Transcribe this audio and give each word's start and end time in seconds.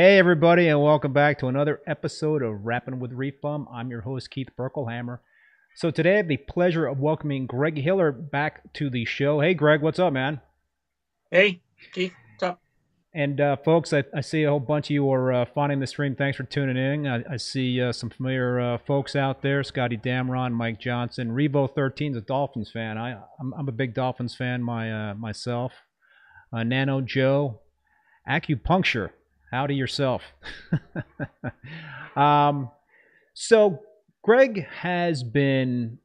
Hey, 0.00 0.16
everybody, 0.16 0.68
and 0.68 0.80
welcome 0.80 1.12
back 1.12 1.40
to 1.40 1.48
another 1.48 1.80
episode 1.84 2.40
of 2.40 2.64
Rapping 2.64 3.00
with 3.00 3.10
Reef 3.12 3.40
Bum. 3.40 3.66
I'm 3.68 3.90
your 3.90 4.02
host, 4.02 4.30
Keith 4.30 4.50
Berkelhammer. 4.56 5.18
So 5.74 5.90
today 5.90 6.14
I 6.14 6.16
have 6.18 6.28
the 6.28 6.36
pleasure 6.36 6.86
of 6.86 7.00
welcoming 7.00 7.46
Greg 7.46 7.76
Hiller 7.76 8.12
back 8.12 8.72
to 8.74 8.90
the 8.90 9.04
show. 9.04 9.40
Hey, 9.40 9.54
Greg, 9.54 9.82
what's 9.82 9.98
up, 9.98 10.12
man? 10.12 10.40
Hey, 11.32 11.62
Keith, 11.92 12.12
what's 12.30 12.44
up? 12.44 12.60
And 13.12 13.40
uh, 13.40 13.56
folks, 13.56 13.92
I, 13.92 14.04
I, 14.14 14.20
see 14.20 14.44
a 14.44 14.50
whole 14.50 14.60
bunch 14.60 14.86
of 14.86 14.90
you 14.90 15.12
are 15.12 15.32
uh, 15.32 15.46
finding 15.52 15.80
the 15.80 15.86
stream. 15.88 16.14
Thanks 16.14 16.36
for 16.36 16.44
tuning 16.44 16.76
in. 16.76 17.04
I, 17.04 17.24
I 17.32 17.36
see 17.36 17.82
uh, 17.82 17.90
some 17.90 18.08
familiar 18.08 18.60
uh, 18.60 18.78
folks 18.78 19.16
out 19.16 19.42
there: 19.42 19.64
Scotty 19.64 19.96
Damron, 19.96 20.52
Mike 20.52 20.78
Johnson, 20.78 21.32
Revo 21.32 21.68
13 21.74 22.12
is 22.12 22.18
a 22.18 22.20
Dolphins 22.20 22.70
fan. 22.70 22.98
I, 22.98 23.18
I'm, 23.40 23.52
I'm 23.52 23.68
a 23.68 23.72
big 23.72 23.94
Dolphins 23.94 24.36
fan 24.36 24.62
my, 24.62 25.10
uh, 25.10 25.14
myself. 25.14 25.72
Uh, 26.52 26.62
Nano 26.62 27.00
Joe, 27.00 27.62
acupuncture. 28.30 29.10
Howdy 29.50 29.74
yourself. 29.74 30.22
um, 32.16 32.70
so 33.34 33.80
Greg 34.22 34.66
has 34.66 35.22
been, 35.22 35.98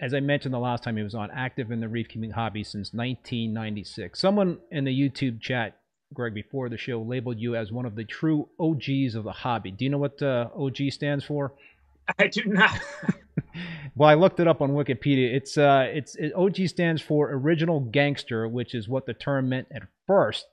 as 0.00 0.12
I 0.12 0.20
mentioned 0.20 0.52
the 0.52 0.58
last 0.58 0.84
time 0.84 0.96
he 0.96 1.02
was 1.02 1.14
on, 1.14 1.30
active 1.30 1.70
in 1.70 1.80
the 1.80 1.88
reef 1.88 2.08
keeping 2.08 2.30
hobby 2.30 2.62
since 2.62 2.92
1996. 2.92 4.18
Someone 4.18 4.58
in 4.70 4.84
the 4.84 4.90
YouTube 4.92 5.40
chat, 5.40 5.78
Greg, 6.12 6.34
before 6.34 6.68
the 6.68 6.76
show, 6.76 7.00
labeled 7.00 7.38
you 7.38 7.56
as 7.56 7.72
one 7.72 7.86
of 7.86 7.94
the 7.94 8.04
true 8.04 8.48
OGs 8.60 9.14
of 9.14 9.24
the 9.24 9.32
hobby. 9.32 9.70
Do 9.70 9.84
you 9.84 9.90
know 9.90 9.98
what 9.98 10.20
uh, 10.20 10.48
OG 10.54 10.90
stands 10.90 11.24
for? 11.24 11.54
I 12.18 12.26
do 12.26 12.44
not. 12.44 12.78
well, 13.96 14.10
I 14.10 14.14
looked 14.14 14.40
it 14.40 14.46
up 14.46 14.60
on 14.60 14.72
Wikipedia. 14.72 15.34
It's 15.34 15.56
uh, 15.56 15.86
it's 15.88 16.16
it, 16.16 16.34
OG 16.34 16.68
stands 16.68 17.00
for 17.00 17.30
original 17.32 17.80
gangster, 17.80 18.46
which 18.46 18.74
is 18.74 18.88
what 18.88 19.06
the 19.06 19.14
term 19.14 19.48
meant 19.48 19.68
at 19.74 19.84
first. 20.06 20.46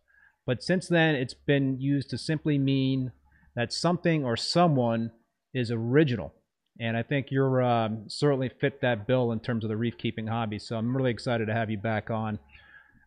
But 0.46 0.64
since 0.64 0.88
then, 0.88 1.16
it's 1.16 1.34
been 1.34 1.80
used 1.80 2.10
to 2.10 2.18
simply 2.18 2.58
mean 2.58 3.12
that 3.56 3.74
something 3.74 4.26
or 4.26 4.36
someone 4.36 5.12
is 5.54 5.72
original. 5.72 6.34
And 6.80 6.98
I 6.98 7.04
think 7.04 7.28
you're 7.30 7.62
um, 7.62 8.06
certainly 8.08 8.50
fit 8.50 8.82
that 8.82 9.06
bill 9.06 9.32
in 9.32 9.40
terms 9.40 9.64
of 9.64 9.70
the 9.70 9.78
reef 9.78 9.98
keeping 9.98 10.28
hobby. 10.28 10.58
So 10.58 10.78
I'm 10.78 10.96
really 10.96 11.12
excited 11.12 11.48
to 11.48 11.54
have 11.54 11.70
you 11.70 11.78
back 11.78 12.10
on. 12.10 12.40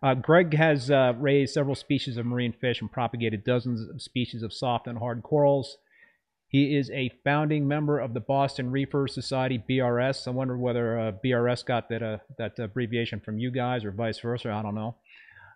Uh, 0.03 0.15
Greg 0.15 0.55
has 0.55 0.91
uh, 0.91 1.15
raised 1.19 1.55
several 1.55 1.75
species 1.75 2.19
of 2.19 2.27
marine 2.27 2.53
fish 2.53 2.81
and 2.83 2.93
propagated 2.93 3.43
dozens 3.43 3.89
of 3.89 4.03
species 4.03 4.43
of 4.43 4.53
soft 4.53 4.87
and 4.87 4.99
hard 4.99 5.23
corals. 5.23 5.79
He 6.47 6.77
is 6.77 6.91
a 6.91 7.11
founding 7.25 7.67
member 7.67 7.99
of 7.99 8.15
the 8.15 8.21
Boston 8.21 8.71
Reefer 8.71 9.09
Society, 9.09 9.61
BRS. 9.69 10.29
I 10.29 10.31
wonder 10.31 10.57
whether 10.57 11.01
uh, 11.01 11.13
BRS 11.25 11.65
got 11.65 11.89
that, 11.89 12.03
uh, 12.03 12.19
that 12.39 12.59
abbreviation 12.59 13.19
from 13.19 13.39
you 13.39 13.51
guys 13.51 13.85
or 13.85 13.91
vice 13.91 14.21
versa. 14.21 14.51
I 14.51 14.63
don't 14.63 14.75
know. 14.75 14.95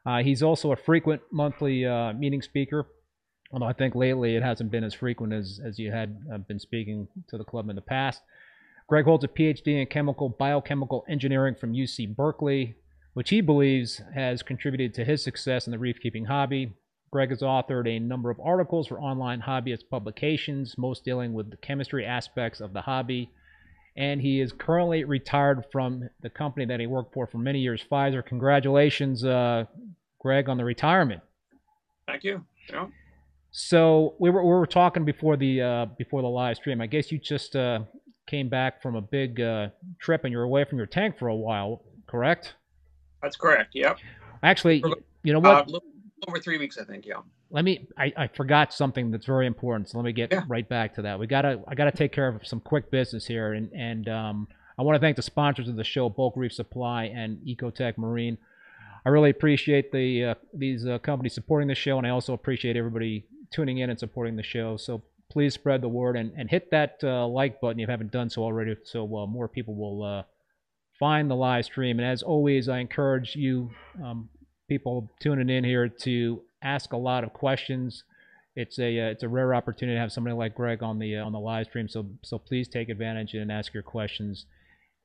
Uh, 0.07 0.23
he's 0.23 0.43
also 0.43 0.73
a 0.73 0.77
frequent 0.77 1.23
monthly 1.31 1.85
uh, 1.85 2.13
meeting 2.13 2.43
speaker, 2.43 2.87
although 3.53 3.67
I 3.67 3.73
think 3.73 3.95
lately 3.95 4.37
it 4.37 4.43
hasn't 4.43 4.71
been 4.71 4.85
as 4.85 4.95
frequent 4.95 5.33
as, 5.33 5.61
as 5.65 5.79
you 5.79 5.91
had 5.91 6.17
uh, 6.33 6.39
been 6.39 6.59
speaking 6.59 7.09
to 7.29 7.39
the 7.39 7.45
club 7.45 7.69
in 7.69 7.77
the 7.77 7.83
past. 7.83 8.23
Greg 8.89 9.05
holds 9.05 9.25
a 9.25 9.29
PhD 9.29 9.81
in 9.81 9.87
chemical 9.87 10.31
biochemical 10.31 11.05
engineering 11.09 11.55
from 11.55 11.75
UC 11.75 12.17
Berkeley, 12.17 12.77
which 13.13 13.31
he 13.31 13.41
believes 13.41 14.01
has 14.15 14.43
contributed 14.43 14.95
to 14.95 15.05
his 15.05 15.23
success 15.23 15.67
in 15.67 15.73
the 15.73 15.79
reef 15.79 16.01
keeping 16.01 16.25
hobby. 16.25 16.73
Greg 17.11 17.31
has 17.31 17.41
authored 17.41 17.89
a 17.89 17.99
number 17.99 18.31
of 18.31 18.41
articles 18.41 18.87
for 18.87 19.01
online 19.01 19.43
hobbyist 19.43 19.89
publications, 19.91 20.77
most 20.79 21.05
dealing 21.05 21.33
with 21.33 21.51
the 21.51 21.57
chemistry 21.59 22.05
aspects 22.05 22.61
of 22.61 22.73
the 22.73 22.83
hobby 22.83 23.31
and 23.99 24.23
he 24.23 24.41
is 24.41 24.53
currently 24.53 25.03
retired 25.03 25.65
from 25.73 26.09
the 26.23 26.31
company 26.31 26.65
that 26.65 26.79
he 26.79 26.87
worked 26.87 27.13
for 27.13 27.27
for 27.27 27.39
many 27.39 27.59
years, 27.59 27.85
Pfizer. 27.91 28.25
Congratulations, 28.25 29.25
uh, 29.25 29.65
Greg, 30.21 30.49
on 30.49 30.57
the 30.57 30.65
retirement. 30.65 31.21
Thank 32.07 32.23
you. 32.23 32.45
Yeah. 32.71 32.87
So 33.51 34.15
we 34.21 34.31
were 34.31 34.43
we 34.43 34.51
were 34.51 34.67
talking 34.67 35.05
before 35.05 35.37
the 35.37 35.61
uh, 35.61 35.87
before 35.99 36.23
the 36.23 36.29
live 36.29 36.57
stream. 36.57 36.81
I 36.81 36.87
guess 36.87 37.11
you 37.11 37.19
just 37.19 37.57
uh, 37.57 37.81
came 38.29 38.49
back 38.49 38.81
from 38.81 38.95
a 38.95 39.01
big 39.01 39.41
uh, 39.41 39.71
trip 40.01 40.23
and 40.23 40.33
you're 40.33 40.45
away 40.45 40.65
from 40.65 40.79
your 40.79 40.87
tank 40.87 41.19
for 41.19 41.27
a 41.27 41.35
while, 41.35 41.83
correct? 42.07 42.55
That's 43.21 43.37
correct. 43.37 43.75
Yep. 43.75 43.99
Actually, 44.45 44.85
you 45.25 45.33
know 45.33 45.41
what? 45.41 45.69
Over 46.29 46.39
three 46.39 46.59
weeks, 46.59 46.77
I 46.79 46.85
think. 46.85 47.07
Yeah. 47.07 47.23
Let 47.51 47.65
me. 47.65 47.89
I, 47.97 48.13
I 48.17 48.27
forgot 48.29 48.75
something 48.75 49.11
that's 49.11 49.27
very 49.27 49.47
important, 49.47 49.89
so 49.89 49.99
let 49.99 50.05
me 50.05 50.13
get 50.13 50.31
yeah. 50.31 50.45
right 50.47 50.69
back 50.69 50.95
to 50.97 51.03
that. 51.03 51.19
We 51.19 51.27
gotta. 51.27 51.63
I 51.67 51.75
gotta 51.75 51.93
take 51.93 52.13
care 52.13 52.29
of 52.29 52.47
some 52.47 52.61
quick 52.61 52.91
business 52.91 53.27
here, 53.27 53.55
and 53.55 53.73
and 53.73 54.09
um, 54.09 54.49
I 54.79 54.83
want 54.83 54.97
to 54.97 55.01
thank 55.01 55.17
the 55.17 55.23
sponsors 55.23 55.69
of 55.69 55.77
the 55.77 55.85
show, 55.85 56.09
Bulk 56.09 56.35
Reef 56.37 56.53
Supply 56.53 57.05
and 57.05 57.39
Ecotech 57.39 57.97
Marine. 57.97 58.39
I 59.07 59.09
really 59.09 59.31
appreciate 59.31 59.91
the 59.91 60.25
uh, 60.25 60.35
these 60.53 60.87
uh, 60.87 60.99
companies 60.99 61.33
supporting 61.33 61.69
the 61.69 61.75
show, 61.75 61.99
and 61.99 62.07
I 62.07 62.11
also 62.11 62.35
appreciate 62.35 62.77
everybody 62.77 63.25
tuning 63.51 63.79
in 63.79 63.89
and 63.89 63.99
supporting 63.99 64.37
the 64.37 64.43
show. 64.43 64.77
So 64.77 65.03
please 65.31 65.55
spread 65.55 65.81
the 65.81 65.89
word 65.89 66.17
and, 66.17 66.33
and 66.37 66.51
hit 66.51 66.71
that 66.71 66.99
uh, 67.03 67.27
like 67.27 67.61
button 67.61 67.81
if 67.81 67.89
you 67.89 67.91
haven't 67.91 68.13
done 68.13 68.29
so 68.31 68.43
already, 68.43 68.77
so 68.85 69.05
uh, 69.17 69.27
more 69.27 69.49
people 69.49 69.75
will 69.75 70.03
uh, 70.03 70.23
find 70.99 71.31
the 71.31 71.35
live 71.35 71.65
stream. 71.65 71.99
And 71.99 72.09
as 72.09 72.23
always, 72.23 72.69
I 72.69 72.79
encourage 72.79 73.35
you 73.37 73.71
um, 74.03 74.29
people 74.69 75.11
tuning 75.21 75.49
in 75.49 75.65
here 75.65 75.89
to 75.89 76.43
ask 76.63 76.93
a 76.93 76.97
lot 76.97 77.25
of 77.25 77.33
questions. 77.33 78.05
It's 78.55 78.79
a 78.79 79.01
uh, 79.01 79.11
it's 79.11 79.23
a 79.23 79.29
rare 79.29 79.55
opportunity 79.55 79.97
to 79.97 80.01
have 80.01 80.13
somebody 80.13 80.37
like 80.37 80.55
Greg 80.55 80.83
on 80.83 80.99
the 80.99 81.17
uh, 81.17 81.25
on 81.25 81.33
the 81.33 81.41
live 81.41 81.67
stream. 81.67 81.89
So 81.89 82.07
so 82.23 82.39
please 82.39 82.69
take 82.69 82.89
advantage 82.89 83.35
and 83.35 83.51
ask 83.51 83.73
your 83.73 83.83
questions 83.83 84.47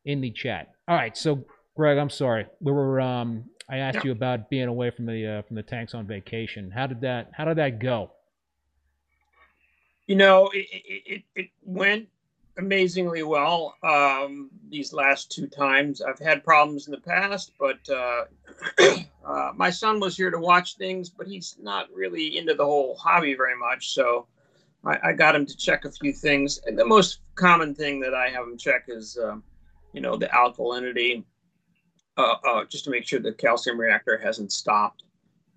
in 0.06 0.22
the 0.22 0.31
chat. 0.31 0.74
All 0.88 0.96
right, 0.96 1.16
so 1.16 1.44
Greg, 1.75 1.97
I'm 1.97 2.09
sorry. 2.09 2.46
We 2.62 2.72
were 2.72 3.00
um, 3.00 3.46
I 3.69 3.78
asked 3.78 3.97
yeah. 3.97 4.06
you 4.06 4.12
about 4.12 4.50
being 4.50 4.68
away 4.68 4.90
from 4.90 5.06
the 5.06 5.25
uh, 5.28 5.41
from 5.44 5.56
the 5.56 5.63
tanks 5.63 5.94
on 5.94 6.06
vacation. 6.06 6.72
How 6.72 6.88
did 6.88 7.01
that 7.01 7.31
How 7.34 7.45
did 7.45 7.57
that 7.57 7.80
go? 7.80 8.12
You 10.07 10.16
know, 10.16 10.50
it 10.53 10.68
it, 11.06 11.24
it 11.35 11.50
went 11.63 12.07
amazingly 12.58 13.24
well 13.24 13.75
um, 13.84 14.50
these 14.69 14.94
last 14.94 15.31
two 15.31 15.47
times. 15.47 16.02
I've 16.02 16.19
had 16.19 16.44
problems 16.44 16.88
in 16.88 16.91
the 16.91 17.00
past, 17.00 17.52
but 17.59 17.80
uh, 17.90 18.25
uh, 19.25 19.52
my 19.56 19.69
son 19.69 20.00
was 20.00 20.16
here 20.16 20.30
to 20.30 20.40
watch 20.40 20.78
things, 20.78 21.09
but 21.09 21.28
he's 21.28 21.56
not 21.62 21.88
really 21.94 22.38
into 22.38 22.53
the 22.53 22.66
whole 22.66 22.96
hobby 22.96 23.34
very 23.34 23.58
much. 23.58 23.94
So 23.94 24.28
I, 24.86 25.00
I 25.03 25.13
got 25.13 25.36
him 25.36 25.46
to 25.46 25.58
check 25.58 25.86
a 25.86 25.92
few 25.92 26.13
things. 26.13 26.59
And 26.66 26.78
the 26.78 26.86
most 26.86 27.19
common 27.36 27.74
thing 27.74 28.00
that 28.02 28.13
I 28.13 28.30
have 28.30 28.44
him 28.44 28.58
check 28.58 28.86
is, 28.88 29.18
uh, 29.18 29.38
you 29.94 30.02
know, 30.02 30.16
the 30.16 30.28
alkalinity, 30.28 31.24
uh, 32.18 32.36
uh, 32.47 32.66
just 32.66 32.84
to 32.86 32.92
make 32.92 33.08
sure 33.08 33.19
the 33.19 33.34
calcium 33.34 33.80
reactor 33.80 34.18
hasn't 34.18 34.52
stopped. 34.52 35.03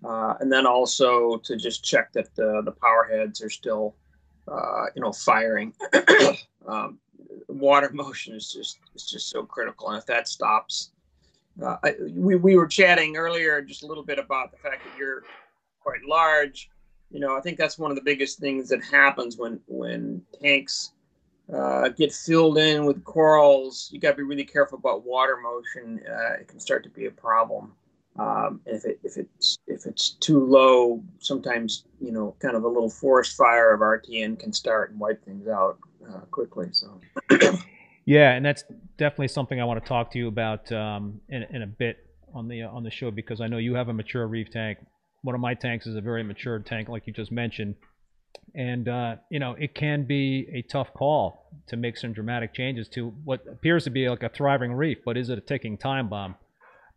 Uh, 0.03 0.35
and 0.39 0.51
then 0.51 0.65
also 0.67 1.37
to 1.37 1.55
just 1.55 1.83
check 1.83 2.13
that 2.13 2.33
the, 2.35 2.61
the 2.63 2.71
power 2.71 3.07
heads 3.11 3.41
are 3.41 3.49
still, 3.49 3.95
you 4.95 5.01
know, 5.01 5.11
firing. 5.11 5.73
um, 6.67 6.99
water 7.47 7.89
motion 7.93 8.35
is 8.35 8.51
just 8.51 8.79
is 8.95 9.09
just 9.09 9.29
so 9.29 9.43
critical, 9.43 9.89
and 9.89 9.97
if 9.97 10.05
that 10.05 10.27
stops, 10.27 10.91
uh, 11.63 11.77
I, 11.83 11.95
we 12.11 12.35
we 12.35 12.55
were 12.55 12.67
chatting 12.67 13.17
earlier 13.17 13.61
just 13.61 13.83
a 13.83 13.87
little 13.87 14.03
bit 14.03 14.19
about 14.19 14.51
the 14.51 14.57
fact 14.57 14.83
that 14.83 14.97
you're 14.97 15.23
quite 15.81 16.03
large. 16.07 16.69
You 17.09 17.19
know, 17.19 17.37
I 17.37 17.41
think 17.41 17.57
that's 17.57 17.79
one 17.79 17.91
of 17.91 17.95
the 17.95 18.03
biggest 18.03 18.39
things 18.39 18.69
that 18.69 18.83
happens 18.83 19.37
when 19.37 19.59
when 19.67 20.21
tanks 20.41 20.91
uh, 21.53 21.89
get 21.89 22.11
filled 22.11 22.57
in 22.57 22.85
with 22.85 23.03
corals. 23.03 23.89
You 23.91 23.99
got 23.99 24.11
to 24.11 24.17
be 24.17 24.23
really 24.23 24.43
careful 24.43 24.77
about 24.77 25.05
water 25.05 25.37
motion. 25.37 26.01
Uh, 26.07 26.33
it 26.41 26.47
can 26.47 26.59
start 26.59 26.83
to 26.83 26.89
be 26.89 27.05
a 27.05 27.11
problem. 27.11 27.73
Um, 28.19 28.61
if 28.65 28.83
it 28.83 28.99
if 29.03 29.17
it's 29.17 29.59
if 29.67 29.85
it's 29.85 30.11
too 30.11 30.43
low, 30.43 31.03
sometimes 31.19 31.85
you 32.01 32.11
know, 32.11 32.35
kind 32.39 32.55
of 32.55 32.63
a 32.63 32.67
little 32.67 32.89
forest 32.89 33.37
fire 33.37 33.73
of 33.73 33.81
RTN 33.81 34.39
can 34.39 34.51
start 34.51 34.91
and 34.91 34.99
wipe 34.99 35.23
things 35.23 35.47
out 35.47 35.77
uh, 36.09 36.21
quickly. 36.31 36.67
So. 36.71 36.99
yeah, 38.05 38.31
and 38.31 38.45
that's 38.45 38.63
definitely 38.97 39.29
something 39.29 39.59
I 39.59 39.65
want 39.65 39.83
to 39.83 39.87
talk 39.87 40.11
to 40.11 40.17
you 40.17 40.27
about 40.27 40.71
um, 40.71 41.21
in, 41.29 41.43
in 41.43 41.61
a 41.61 41.67
bit 41.67 42.05
on 42.33 42.47
the 42.47 42.63
on 42.63 42.83
the 42.83 42.91
show 42.91 43.11
because 43.11 43.41
I 43.41 43.47
know 43.47 43.57
you 43.57 43.75
have 43.75 43.89
a 43.89 43.93
mature 43.93 44.27
reef 44.27 44.49
tank. 44.51 44.79
One 45.23 45.35
of 45.35 45.41
my 45.41 45.53
tanks 45.53 45.87
is 45.87 45.95
a 45.95 46.01
very 46.01 46.23
mature 46.23 46.59
tank, 46.59 46.89
like 46.89 47.07
you 47.07 47.13
just 47.13 47.31
mentioned, 47.31 47.75
and 48.55 48.87
uh, 48.87 49.15
you 49.29 49.39
know 49.39 49.53
it 49.53 49.73
can 49.73 50.05
be 50.05 50.47
a 50.53 50.61
tough 50.61 50.93
call 50.93 51.49
to 51.67 51.77
make 51.77 51.97
some 51.97 52.13
dramatic 52.13 52.53
changes 52.53 52.87
to 52.89 53.09
what 53.23 53.41
appears 53.51 53.83
to 53.85 53.89
be 53.89 54.07
like 54.09 54.23
a 54.23 54.29
thriving 54.29 54.73
reef, 54.73 54.99
but 55.05 55.17
is 55.17 55.29
it 55.29 55.37
a 55.37 55.41
ticking 55.41 55.77
time 55.77 56.09
bomb? 56.09 56.35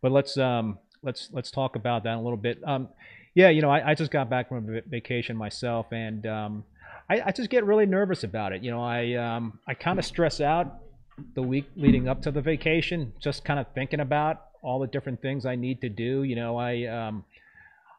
But 0.01 0.11
let's 0.11 0.37
um, 0.37 0.79
let's 1.03 1.29
let's 1.31 1.51
talk 1.51 1.75
about 1.75 2.03
that 2.03 2.15
a 2.15 2.21
little 2.21 2.37
bit. 2.37 2.59
Um, 2.65 2.89
yeah, 3.33 3.49
you 3.49 3.61
know, 3.61 3.69
I, 3.69 3.91
I 3.91 3.95
just 3.95 4.11
got 4.11 4.29
back 4.29 4.49
from 4.49 4.75
a 4.75 4.81
vacation 4.81 5.37
myself, 5.37 5.87
and 5.91 6.25
um, 6.25 6.63
I, 7.09 7.21
I 7.27 7.31
just 7.31 7.49
get 7.49 7.65
really 7.65 7.85
nervous 7.85 8.23
about 8.23 8.53
it. 8.53 8.63
You 8.63 8.71
know, 8.71 8.81
I 8.81 9.13
um, 9.15 9.59
I 9.67 9.73
kind 9.73 9.99
of 9.99 10.05
stress 10.05 10.41
out 10.41 10.79
the 11.35 11.41
week 11.41 11.65
leading 11.75 12.07
up 12.07 12.21
to 12.23 12.31
the 12.31 12.41
vacation, 12.41 13.13
just 13.19 13.43
kind 13.43 13.59
of 13.59 13.67
thinking 13.73 13.99
about 13.99 14.41
all 14.61 14.79
the 14.79 14.87
different 14.87 15.21
things 15.21 15.45
I 15.45 15.55
need 15.55 15.81
to 15.81 15.89
do. 15.89 16.23
You 16.23 16.35
know, 16.35 16.57
I 16.57 16.85
um, 16.85 17.25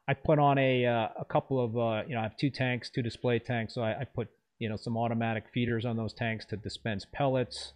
I 0.08 0.14
put 0.14 0.38
on 0.38 0.58
a 0.58 0.86
uh, 0.86 1.08
a 1.20 1.24
couple 1.24 1.62
of 1.62 1.76
uh, 1.76 2.02
you 2.06 2.14
know 2.14 2.20
I 2.20 2.24
have 2.24 2.36
two 2.36 2.50
tanks, 2.50 2.90
two 2.90 3.02
display 3.02 3.38
tanks, 3.38 3.74
so 3.74 3.82
I, 3.82 4.00
I, 4.00 4.04
put 4.04 4.28
you 4.58 4.68
know 4.68 4.76
some 4.76 4.96
automatic 4.96 5.44
feeders 5.52 5.84
on 5.84 5.96
those 5.96 6.12
tanks 6.12 6.44
to 6.46 6.56
dispense 6.56 7.06
pellets. 7.12 7.72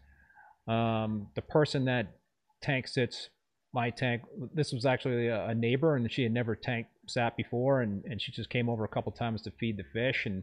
Um, 0.67 1.29
the 1.35 1.43
person 1.43 1.85
that 1.85 2.09
tank 2.61 2.89
sits 2.89 3.31
my 3.73 3.91
tank, 3.91 4.23
this 4.55 4.73
was 4.73 4.85
actually 4.85 5.29
a, 5.29 5.47
a, 5.47 5.55
neighbor, 5.55 5.95
and 5.95 6.11
she 6.11 6.25
had 6.25 6.33
never 6.33 6.57
tank 6.57 6.87
sat 7.07 7.37
before, 7.37 7.83
and 7.83 8.05
and 8.05 8.21
she 8.21 8.33
just 8.33 8.51
came 8.51 8.69
over 8.69 8.85
a 8.85 8.89
couple 8.89 9.13
times 9.13 9.43
to 9.43 9.51
feed 9.53 9.77
the 9.77 9.85
fish 9.93 10.27
and 10.27 10.43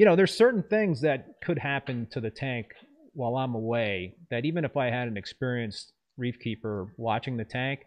you 0.00 0.06
know, 0.06 0.16
there's 0.16 0.34
certain 0.34 0.62
things 0.62 1.02
that 1.02 1.42
could 1.42 1.58
happen 1.58 2.06
to 2.10 2.22
the 2.22 2.30
tank 2.30 2.68
while 3.12 3.36
I'm 3.36 3.54
away 3.54 4.14
that 4.30 4.46
even 4.46 4.64
if 4.64 4.74
I 4.74 4.86
had 4.86 5.08
an 5.08 5.18
experienced 5.18 5.92
reef 6.16 6.38
keeper 6.40 6.94
watching 6.96 7.36
the 7.36 7.44
tank, 7.44 7.80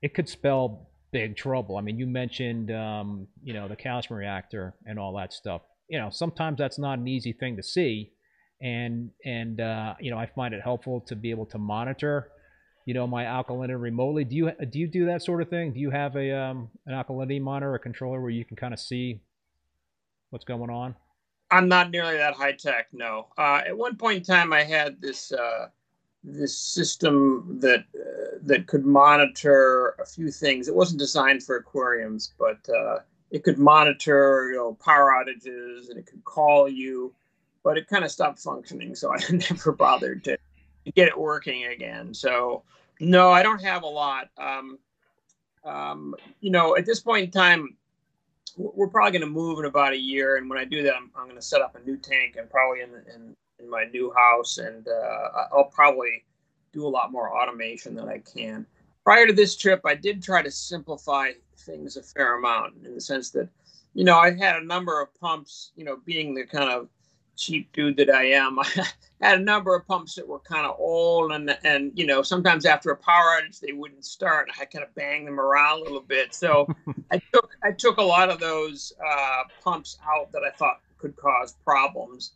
it 0.00 0.14
could 0.14 0.28
spell 0.28 0.90
big 1.10 1.36
trouble. 1.36 1.76
I 1.76 1.80
mean, 1.80 1.98
you 1.98 2.06
mentioned, 2.06 2.70
um, 2.70 3.26
you 3.42 3.52
know, 3.52 3.66
the 3.66 3.74
calcium 3.74 4.16
reactor 4.16 4.76
and 4.86 4.96
all 4.96 5.12
that 5.16 5.32
stuff. 5.32 5.62
You 5.88 5.98
know, 5.98 6.08
sometimes 6.08 6.56
that's 6.56 6.78
not 6.78 7.00
an 7.00 7.08
easy 7.08 7.32
thing 7.32 7.56
to 7.56 7.64
see, 7.64 8.12
and 8.62 9.10
and 9.24 9.60
uh, 9.60 9.94
you 9.98 10.12
know, 10.12 10.18
I 10.18 10.26
find 10.26 10.54
it 10.54 10.62
helpful 10.62 11.00
to 11.08 11.16
be 11.16 11.30
able 11.30 11.46
to 11.46 11.58
monitor, 11.58 12.28
you 12.86 12.94
know, 12.94 13.08
my 13.08 13.24
alkalinity 13.24 13.80
remotely. 13.80 14.22
Do 14.22 14.36
you 14.36 14.52
do 14.70 14.78
you 14.78 14.86
do 14.86 15.06
that 15.06 15.24
sort 15.24 15.42
of 15.42 15.48
thing? 15.48 15.72
Do 15.72 15.80
you 15.80 15.90
have 15.90 16.14
a 16.14 16.30
um, 16.30 16.68
an 16.86 16.94
alkalinity 16.94 17.40
monitor, 17.40 17.74
a 17.74 17.80
controller 17.80 18.20
where 18.20 18.30
you 18.30 18.44
can 18.44 18.56
kind 18.56 18.72
of 18.72 18.78
see 18.78 19.20
what's 20.30 20.44
going 20.44 20.70
on? 20.70 20.94
I'm 21.50 21.68
not 21.68 21.90
nearly 21.90 22.16
that 22.16 22.34
high 22.34 22.52
tech. 22.52 22.88
No. 22.92 23.28
Uh, 23.36 23.62
at 23.66 23.76
one 23.76 23.96
point 23.96 24.18
in 24.18 24.24
time, 24.24 24.52
I 24.52 24.62
had 24.62 25.00
this 25.00 25.32
uh, 25.32 25.68
this 26.22 26.56
system 26.56 27.58
that 27.60 27.84
uh, 27.94 28.38
that 28.42 28.66
could 28.66 28.84
monitor 28.84 29.96
a 30.00 30.06
few 30.06 30.30
things. 30.30 30.68
It 30.68 30.74
wasn't 30.74 31.00
designed 31.00 31.42
for 31.42 31.56
aquariums, 31.56 32.32
but 32.38 32.58
uh, 32.68 32.98
it 33.30 33.42
could 33.42 33.58
monitor 33.58 34.50
you 34.50 34.56
know 34.56 34.74
power 34.74 35.12
outages 35.12 35.88
and 35.90 35.98
it 35.98 36.06
could 36.06 36.24
call 36.24 36.68
you. 36.68 37.14
But 37.62 37.76
it 37.76 37.88
kind 37.88 38.04
of 38.04 38.10
stopped 38.10 38.38
functioning, 38.38 38.94
so 38.94 39.12
I 39.14 39.20
never 39.30 39.72
bothered 39.72 40.24
to 40.24 40.38
get 40.94 41.08
it 41.08 41.18
working 41.18 41.66
again. 41.66 42.14
So 42.14 42.62
no, 43.00 43.30
I 43.30 43.42
don't 43.42 43.62
have 43.62 43.82
a 43.82 43.86
lot. 43.86 44.30
Um, 44.38 44.78
um, 45.64 46.14
you 46.40 46.50
know, 46.50 46.76
at 46.76 46.86
this 46.86 47.00
point 47.00 47.24
in 47.26 47.30
time, 47.30 47.76
we're 48.56 48.88
probably 48.88 49.12
going 49.12 49.28
to 49.28 49.40
move 49.40 49.58
in 49.58 49.64
about 49.64 49.92
a 49.92 49.98
year, 49.98 50.36
and 50.36 50.48
when 50.48 50.58
I 50.58 50.64
do 50.64 50.82
that, 50.82 50.94
I'm, 50.94 51.10
I'm 51.16 51.24
going 51.24 51.36
to 51.36 51.42
set 51.42 51.60
up 51.60 51.76
a 51.76 51.86
new 51.88 51.96
tank 51.96 52.36
and 52.38 52.50
probably 52.50 52.82
in, 52.82 52.90
in 53.14 53.36
in 53.62 53.70
my 53.70 53.84
new 53.84 54.12
house, 54.16 54.58
and 54.58 54.88
uh, 54.88 55.46
I'll 55.52 55.70
probably 55.72 56.24
do 56.72 56.86
a 56.86 56.88
lot 56.88 57.12
more 57.12 57.36
automation 57.36 57.94
than 57.94 58.08
I 58.08 58.18
can. 58.18 58.66
Prior 59.04 59.26
to 59.26 59.32
this 59.32 59.56
trip, 59.56 59.80
I 59.84 59.94
did 59.94 60.22
try 60.22 60.42
to 60.42 60.50
simplify 60.50 61.32
things 61.58 61.96
a 61.96 62.02
fair 62.02 62.38
amount 62.38 62.74
in 62.84 62.94
the 62.94 63.00
sense 63.00 63.30
that, 63.30 63.48
you 63.94 64.04
know, 64.04 64.18
I 64.18 64.32
had 64.32 64.56
a 64.56 64.64
number 64.64 65.00
of 65.00 65.12
pumps, 65.14 65.72
you 65.74 65.84
know, 65.84 65.98
being 66.04 66.34
the 66.34 66.44
kind 66.46 66.70
of 66.70 66.88
cheap 67.36 67.72
dude 67.72 67.96
that 67.96 68.10
I 68.10 68.24
am, 68.26 68.58
I 68.60 68.86
had 69.20 69.40
a 69.40 69.42
number 69.42 69.74
of 69.74 69.86
pumps 69.86 70.14
that 70.14 70.26
were 70.26 70.38
kind 70.40 70.66
of 70.66 70.76
old 70.78 71.32
and 71.32 71.56
and 71.64 71.92
you 71.94 72.06
know 72.06 72.22
sometimes 72.22 72.64
after 72.64 72.90
a 72.90 72.96
power 72.96 73.38
outage 73.40 73.60
they 73.60 73.72
wouldn't 73.72 74.04
start. 74.04 74.48
I 74.60 74.64
kind 74.64 74.84
of 74.84 74.94
banged 74.94 75.26
them 75.26 75.38
around 75.38 75.80
a 75.80 75.82
little 75.84 76.00
bit. 76.00 76.34
So 76.34 76.66
I 77.10 77.20
took 77.32 77.50
I 77.62 77.72
took 77.72 77.98
a 77.98 78.02
lot 78.02 78.30
of 78.30 78.40
those 78.40 78.92
uh, 79.06 79.42
pumps 79.62 79.98
out 80.06 80.32
that 80.32 80.42
I 80.42 80.50
thought 80.50 80.80
could 80.98 81.16
cause 81.16 81.54
problems 81.64 82.32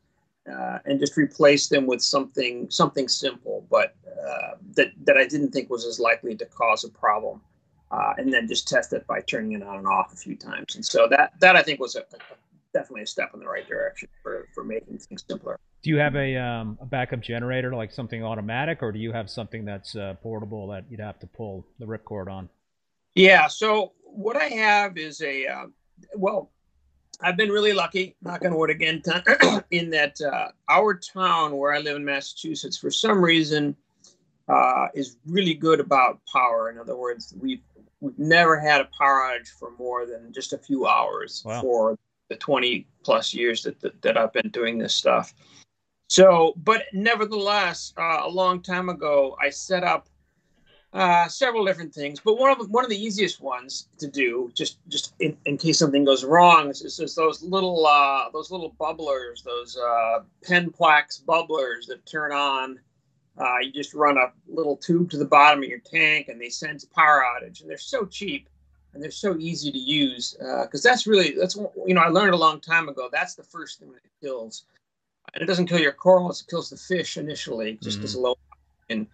uh, 0.50 0.78
and 0.84 1.00
just 1.00 1.16
replaced 1.16 1.70
them 1.70 1.86
with 1.86 2.02
something 2.02 2.70
something 2.70 3.08
simple, 3.08 3.66
but 3.70 3.94
uh, 4.06 4.56
that 4.74 4.88
that 5.04 5.16
I 5.16 5.26
didn't 5.26 5.52
think 5.52 5.70
was 5.70 5.86
as 5.86 5.98
likely 5.98 6.34
to 6.36 6.46
cause 6.46 6.84
a 6.84 6.90
problem. 6.90 7.40
Uh, 7.90 8.12
and 8.18 8.32
then 8.32 8.48
just 8.48 8.66
test 8.66 8.92
it 8.92 9.06
by 9.06 9.20
turning 9.20 9.52
it 9.52 9.62
on 9.62 9.76
and 9.78 9.86
off 9.86 10.12
a 10.12 10.16
few 10.16 10.34
times. 10.34 10.74
And 10.74 10.84
so 10.84 11.06
that 11.08 11.32
that 11.40 11.54
I 11.54 11.62
think 11.62 11.78
was 11.78 11.94
a, 11.94 12.00
a, 12.00 12.34
definitely 12.74 13.02
a 13.02 13.06
step 13.06 13.30
in 13.32 13.40
the 13.40 13.46
right 13.46 13.66
direction 13.66 14.08
for, 14.22 14.48
for 14.54 14.64
making 14.64 14.98
things 14.98 15.24
simpler. 15.26 15.58
Do 15.82 15.90
you 15.90 15.96
have 15.96 16.16
a, 16.16 16.36
um, 16.36 16.78
a 16.80 16.86
backup 16.86 17.20
generator, 17.20 17.74
like 17.74 17.92
something 17.92 18.22
automatic, 18.22 18.82
or 18.82 18.92
do 18.92 18.98
you 18.98 19.12
have 19.12 19.30
something 19.30 19.64
that's 19.64 19.96
uh, 19.96 20.14
portable 20.22 20.66
that 20.68 20.84
you'd 20.90 21.00
have 21.00 21.18
to 21.20 21.26
pull 21.26 21.66
the 21.78 21.86
ripcord 21.86 22.30
on? 22.30 22.48
Yeah. 23.14 23.46
So 23.46 23.92
what 24.02 24.36
I 24.36 24.46
have 24.46 24.98
is 24.98 25.22
a 25.22 25.46
uh, 25.46 25.66
well, 26.14 26.50
I've 27.20 27.36
been 27.36 27.50
really 27.50 27.72
lucky, 27.72 28.16
knock 28.22 28.44
on 28.44 28.54
wood 28.56 28.70
again, 28.70 29.02
in 29.70 29.90
that 29.90 30.20
uh, 30.20 30.48
our 30.68 30.94
town 30.94 31.56
where 31.56 31.72
I 31.72 31.78
live 31.78 31.96
in 31.96 32.04
Massachusetts, 32.04 32.76
for 32.76 32.90
some 32.90 33.22
reason, 33.22 33.76
uh, 34.48 34.88
is 34.94 35.16
really 35.26 35.54
good 35.54 35.80
about 35.80 36.20
power. 36.30 36.70
In 36.70 36.78
other 36.78 36.96
words, 36.96 37.34
we've 37.40 37.62
we've 38.00 38.18
never 38.18 38.58
had 38.58 38.80
a 38.80 38.88
power 38.98 39.20
outage 39.20 39.48
for 39.48 39.70
more 39.78 40.06
than 40.06 40.32
just 40.32 40.52
a 40.52 40.58
few 40.58 40.86
hours 40.86 41.42
wow. 41.44 41.60
for 41.62 41.98
the 42.28 42.36
20 42.36 42.86
plus 43.02 43.34
years 43.34 43.62
that, 43.62 43.80
that, 43.80 44.00
that 44.02 44.16
I've 44.16 44.32
been 44.32 44.50
doing 44.50 44.78
this 44.78 44.94
stuff. 44.94 45.34
So, 46.08 46.54
but 46.56 46.82
nevertheless, 46.92 47.92
uh, 47.98 48.20
a 48.22 48.28
long 48.28 48.62
time 48.62 48.88
ago, 48.88 49.36
I 49.40 49.50
set 49.50 49.84
up 49.84 50.08
uh, 50.92 51.26
several 51.26 51.64
different 51.64 51.92
things, 51.92 52.20
but 52.20 52.38
one 52.38 52.50
of 52.50 52.58
the, 52.58 52.66
one 52.66 52.84
of 52.84 52.90
the 52.90 53.02
easiest 53.02 53.40
ones 53.40 53.88
to 53.98 54.06
do, 54.06 54.50
just 54.54 54.78
just 54.88 55.14
in, 55.18 55.36
in 55.44 55.58
case 55.58 55.78
something 55.78 56.04
goes 56.04 56.24
wrong, 56.24 56.70
is, 56.70 56.82
is 56.82 57.14
those 57.16 57.42
little 57.42 57.84
uh, 57.84 58.30
those 58.32 58.52
little 58.52 58.76
bubblers, 58.78 59.42
those 59.42 59.76
uh, 59.76 60.20
Penn-Plax 60.44 61.24
bubblers 61.24 61.86
that 61.88 62.06
turn 62.06 62.32
on. 62.32 62.78
Uh, 63.36 63.58
you 63.62 63.72
just 63.72 63.92
run 63.94 64.16
a 64.16 64.32
little 64.46 64.76
tube 64.76 65.10
to 65.10 65.16
the 65.16 65.24
bottom 65.24 65.64
of 65.64 65.68
your 65.68 65.80
tank, 65.80 66.28
and 66.28 66.40
they 66.40 66.48
sense 66.48 66.84
power 66.84 67.24
outage, 67.24 67.60
and 67.60 67.68
they're 67.68 67.76
so 67.76 68.06
cheap 68.06 68.48
and 68.94 69.02
they're 69.02 69.10
so 69.10 69.36
easy 69.38 69.70
to 69.70 69.78
use 69.78 70.36
because 70.38 70.86
uh, 70.86 70.88
that's 70.88 71.06
really 71.06 71.32
that's 71.32 71.56
you 71.86 71.94
know 71.94 72.00
I 72.00 72.08
learned 72.08 72.34
a 72.34 72.38
long 72.38 72.60
time 72.60 72.88
ago. 72.88 73.08
That's 73.12 73.34
the 73.34 73.42
first 73.42 73.80
thing 73.80 73.92
that 73.92 74.00
kills, 74.22 74.64
and 75.34 75.42
it 75.42 75.46
doesn't 75.46 75.66
kill 75.66 75.80
your 75.80 75.92
corals; 75.92 76.40
it 76.40 76.48
kills 76.48 76.70
the 76.70 76.76
fish 76.76 77.16
initially, 77.16 77.78
just 77.82 77.98
mm-hmm. 77.98 78.04
as 78.04 78.16
low 78.16 78.36
and 78.88 79.06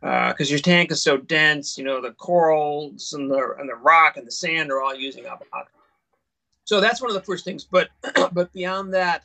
because 0.00 0.50
uh, 0.50 0.52
your 0.52 0.58
tank 0.58 0.92
is 0.92 1.02
so 1.02 1.16
dense, 1.16 1.76
you 1.78 1.82
know, 1.82 2.00
the 2.00 2.12
corals 2.12 3.12
and 3.12 3.30
the 3.30 3.54
and 3.58 3.68
the 3.68 3.74
rock 3.74 4.16
and 4.16 4.26
the 4.26 4.30
sand 4.30 4.70
are 4.70 4.82
all 4.82 4.94
using 4.94 5.26
up 5.26 5.42
oxygen. 5.52 5.80
So 6.64 6.80
that's 6.80 7.00
one 7.00 7.10
of 7.10 7.14
the 7.14 7.22
first 7.22 7.44
things. 7.44 7.64
But 7.64 7.88
but 8.32 8.52
beyond 8.52 8.92
that, 8.94 9.24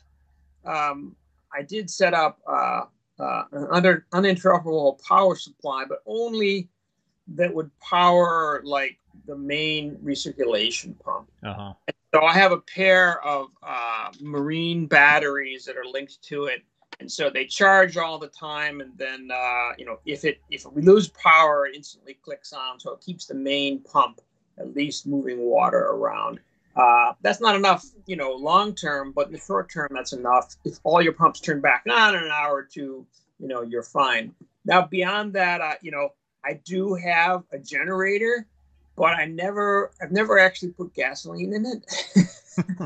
um, 0.64 1.14
I 1.54 1.62
did 1.62 1.90
set 1.90 2.14
up 2.14 2.40
uh, 2.46 2.82
uh, 3.18 3.44
an 3.52 3.68
under, 3.70 4.06
uninterruptible 4.12 5.02
power 5.06 5.36
supply, 5.36 5.84
but 5.88 6.02
only 6.06 6.68
that 7.36 7.52
would 7.52 7.70
power 7.80 8.60
like 8.64 8.98
the 9.26 9.36
main 9.36 9.96
recirculation 9.96 10.98
pump. 11.00 11.30
Uh-huh. 11.42 11.72
So 12.14 12.22
I 12.22 12.34
have 12.34 12.52
a 12.52 12.58
pair 12.58 13.24
of 13.24 13.48
uh, 13.62 14.10
marine 14.20 14.86
batteries 14.86 15.64
that 15.64 15.76
are 15.76 15.84
linked 15.84 16.22
to 16.24 16.44
it. 16.44 16.62
And 17.00 17.10
so 17.10 17.30
they 17.30 17.46
charge 17.46 17.96
all 17.96 18.18
the 18.18 18.28
time 18.28 18.80
and 18.80 18.92
then 18.96 19.30
uh, 19.32 19.70
you 19.78 19.86
know 19.86 19.98
if 20.04 20.24
it 20.24 20.40
if 20.50 20.66
we 20.66 20.82
lose 20.82 21.08
power 21.08 21.66
it 21.66 21.74
instantly 21.74 22.14
clicks 22.22 22.52
on. 22.52 22.78
So 22.78 22.92
it 22.92 23.00
keeps 23.00 23.26
the 23.26 23.34
main 23.34 23.80
pump 23.80 24.20
at 24.58 24.74
least 24.74 25.06
moving 25.06 25.38
water 25.40 25.78
around. 25.78 26.38
Uh, 26.76 27.12
that's 27.22 27.40
not 27.40 27.56
enough 27.56 27.84
you 28.06 28.16
know 28.16 28.32
long 28.32 28.74
term 28.74 29.12
but 29.12 29.26
in 29.26 29.32
the 29.32 29.38
short 29.40 29.72
term 29.72 29.88
that's 29.92 30.12
enough. 30.12 30.54
If 30.64 30.78
all 30.84 31.02
your 31.02 31.14
pumps 31.14 31.40
turn 31.40 31.60
back 31.60 31.84
on 31.90 32.14
in 32.14 32.22
an 32.22 32.30
hour 32.30 32.56
or 32.56 32.64
two 32.64 33.06
you 33.40 33.48
know 33.48 33.62
you're 33.62 33.82
fine. 33.82 34.34
Now 34.64 34.82
beyond 34.82 35.32
that 35.32 35.60
uh, 35.60 35.74
you 35.80 35.90
know 35.90 36.10
i 36.44 36.54
do 36.64 36.94
have 36.94 37.42
a 37.52 37.58
generator 37.58 38.46
but 38.96 39.14
i 39.14 39.24
never 39.24 39.90
i've 40.00 40.12
never 40.12 40.38
actually 40.38 40.70
put 40.70 40.92
gasoline 40.94 41.52
in 41.52 41.66
it 41.66 42.28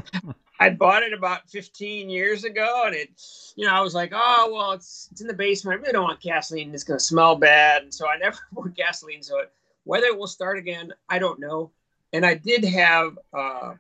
I 0.59 0.71
bought 0.71 1.03
it 1.03 1.13
about 1.13 1.51
15 1.51 2.09
years 2.09 2.45
ago, 2.45 2.85
and 2.87 2.95
it, 2.95 3.11
you 3.57 3.67
know, 3.67 3.73
I 3.73 3.81
was 3.81 3.95
like, 3.95 4.13
oh 4.15 4.51
well, 4.53 4.73
it's 4.73 5.09
it's 5.13 5.21
in 5.21 5.27
the 5.27 5.35
basement. 5.35 5.79
I 5.79 5.81
really 5.81 5.93
don't 5.93 6.05
want 6.05 6.21
gasoline. 6.21 6.73
It's 6.73 6.85
going 6.85 6.99
to 6.99 7.05
smell 7.05 7.37
bad, 7.37 7.83
and 7.83 7.93
so 7.93 8.09
I 8.09 8.17
never 8.21 8.39
put 8.55 8.75
gasoline. 8.75 9.23
So 9.23 9.41
it, 9.41 9.53
whether 9.85 10.07
it 10.07 10.19
will 10.19 10.27
start 10.27 10.59
again, 10.59 10.93
I 11.09 11.19
don't 11.19 11.39
know. 11.39 11.71
And 12.13 12.25
I 12.25 12.35
did 12.35 12.65
have 12.65 13.19
uh, 13.33 13.75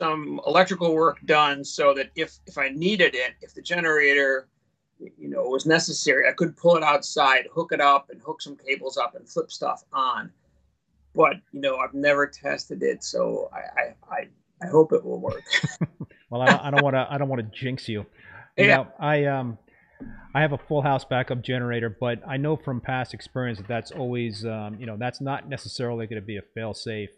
some 0.00 0.40
electrical 0.46 0.94
work 0.94 1.18
done 1.26 1.64
so 1.64 1.92
that 1.94 2.10
if 2.14 2.38
if 2.46 2.56
I 2.56 2.70
needed 2.70 3.14
it, 3.14 3.32
if 3.42 3.54
the 3.54 3.62
generator, 3.62 4.48
you 5.18 5.28
know, 5.28 5.44
it 5.44 5.50
was 5.50 5.66
necessary, 5.66 6.28
I 6.28 6.32
could 6.32 6.56
pull 6.56 6.76
it 6.76 6.82
outside, 6.82 7.48
hook 7.52 7.72
it 7.72 7.80
up, 7.80 8.10
and 8.10 8.20
hook 8.20 8.42
some 8.42 8.56
cables 8.56 8.96
up, 8.96 9.14
and 9.14 9.28
flip 9.28 9.50
stuff 9.50 9.84
on. 9.92 10.30
But 11.14 11.36
you 11.52 11.60
know, 11.60 11.76
I've 11.76 11.94
never 11.94 12.26
tested 12.26 12.82
it, 12.82 13.02
so 13.02 13.50
I 13.52 13.80
I, 13.80 14.14
I 14.14 14.28
I 14.62 14.66
hope 14.68 14.92
it 14.92 15.04
will 15.04 15.20
work. 15.20 15.42
well, 16.30 16.42
I, 16.42 16.70
don't 16.70 16.82
want 16.82 16.94
to. 16.94 17.06
I 17.10 17.18
don't 17.18 17.28
want 17.28 17.40
to 17.40 17.58
jinx 17.58 17.88
you. 17.88 18.06
you 18.56 18.66
yeah. 18.66 18.76
Know, 18.76 18.86
I 18.98 19.24
um, 19.24 19.58
I 20.34 20.42
have 20.42 20.52
a 20.52 20.58
full 20.58 20.82
house 20.82 21.04
backup 21.04 21.42
generator, 21.42 21.96
but 21.98 22.20
I 22.26 22.36
know 22.36 22.56
from 22.56 22.80
past 22.80 23.14
experience 23.14 23.58
that 23.58 23.68
that's 23.68 23.90
always 23.90 24.44
um, 24.44 24.76
you 24.78 24.86
know 24.86 24.96
that's 24.98 25.20
not 25.20 25.48
necessarily 25.48 26.06
going 26.06 26.20
to 26.20 26.26
be 26.26 26.36
a 26.36 26.42
fail-safe 26.54 27.10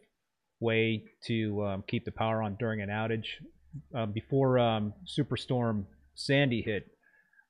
way 0.61 1.05
to 1.27 1.65
um, 1.65 1.85
keep 1.89 2.05
the 2.05 2.13
power 2.13 2.43
on 2.43 2.57
during 2.59 2.81
an 2.81 2.89
outage. 2.89 3.27
Uh, 3.97 4.07
before 4.07 4.59
um, 4.59 4.93
Superstorm 5.07 5.87
Sandy 6.15 6.63
hit, 6.63 6.89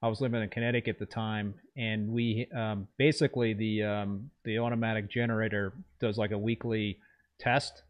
I 0.02 0.08
was 0.08 0.20
living 0.20 0.42
in 0.42 0.48
Connecticut 0.48 0.96
at 0.96 0.98
the 0.98 1.06
time, 1.06 1.54
and 1.76 2.08
we 2.08 2.48
um, 2.56 2.88
basically 2.98 3.54
the 3.54 3.84
um, 3.84 4.30
the 4.44 4.58
automatic 4.58 5.10
generator 5.10 5.72
does 6.00 6.18
like 6.18 6.32
a 6.32 6.38
weekly 6.38 6.98
test 7.38 7.82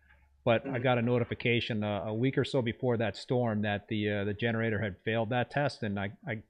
but 0.45 0.67
I 0.67 0.71
mm-hmm. 0.71 0.83
got 0.83 0.99
a 0.99 1.03
notification 1.03 1.85
uh, 1.85 2.05
a 2.07 2.15
week 2.15 2.37
or 2.37 2.45
so 2.45 2.63
before 2.63 2.97
that 2.97 3.17
storm 3.17 3.63
that 3.63 3.89
the 3.89 4.11
uh, 4.11 4.25
the 4.25 4.35
generator 4.35 4.81
had 4.81 4.97
failed 5.05 5.31
that 5.31 5.51
test, 5.51 5.83
and 5.83 5.99
I, 5.99 6.13
I 6.27 6.43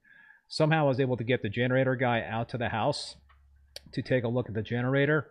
somehow 0.47 0.87
was 0.87 0.99
able 0.99 1.17
to 1.17 1.23
get 1.23 1.41
the 1.41 1.49
generator 1.49 1.95
guy 1.95 2.23
out 2.27 2.49
to 2.49 2.57
the 2.57 2.69
house 2.69 3.15
to 3.93 4.01
take 4.01 4.23
a 4.23 4.27
look 4.27 4.47
at 4.47 4.55
the 4.55 4.61
generator, 4.61 5.29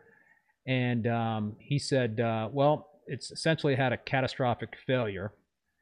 and 0.67 1.07
um, 1.07 1.57
he 1.59 1.79
said, 1.79 2.21
uh, 2.21 2.49
"Well, 2.53 2.89
it's 3.07 3.31
essentially 3.31 3.75
had 3.75 3.93
a 3.93 3.97
catastrophic 3.97 4.77
failure." 4.87 5.33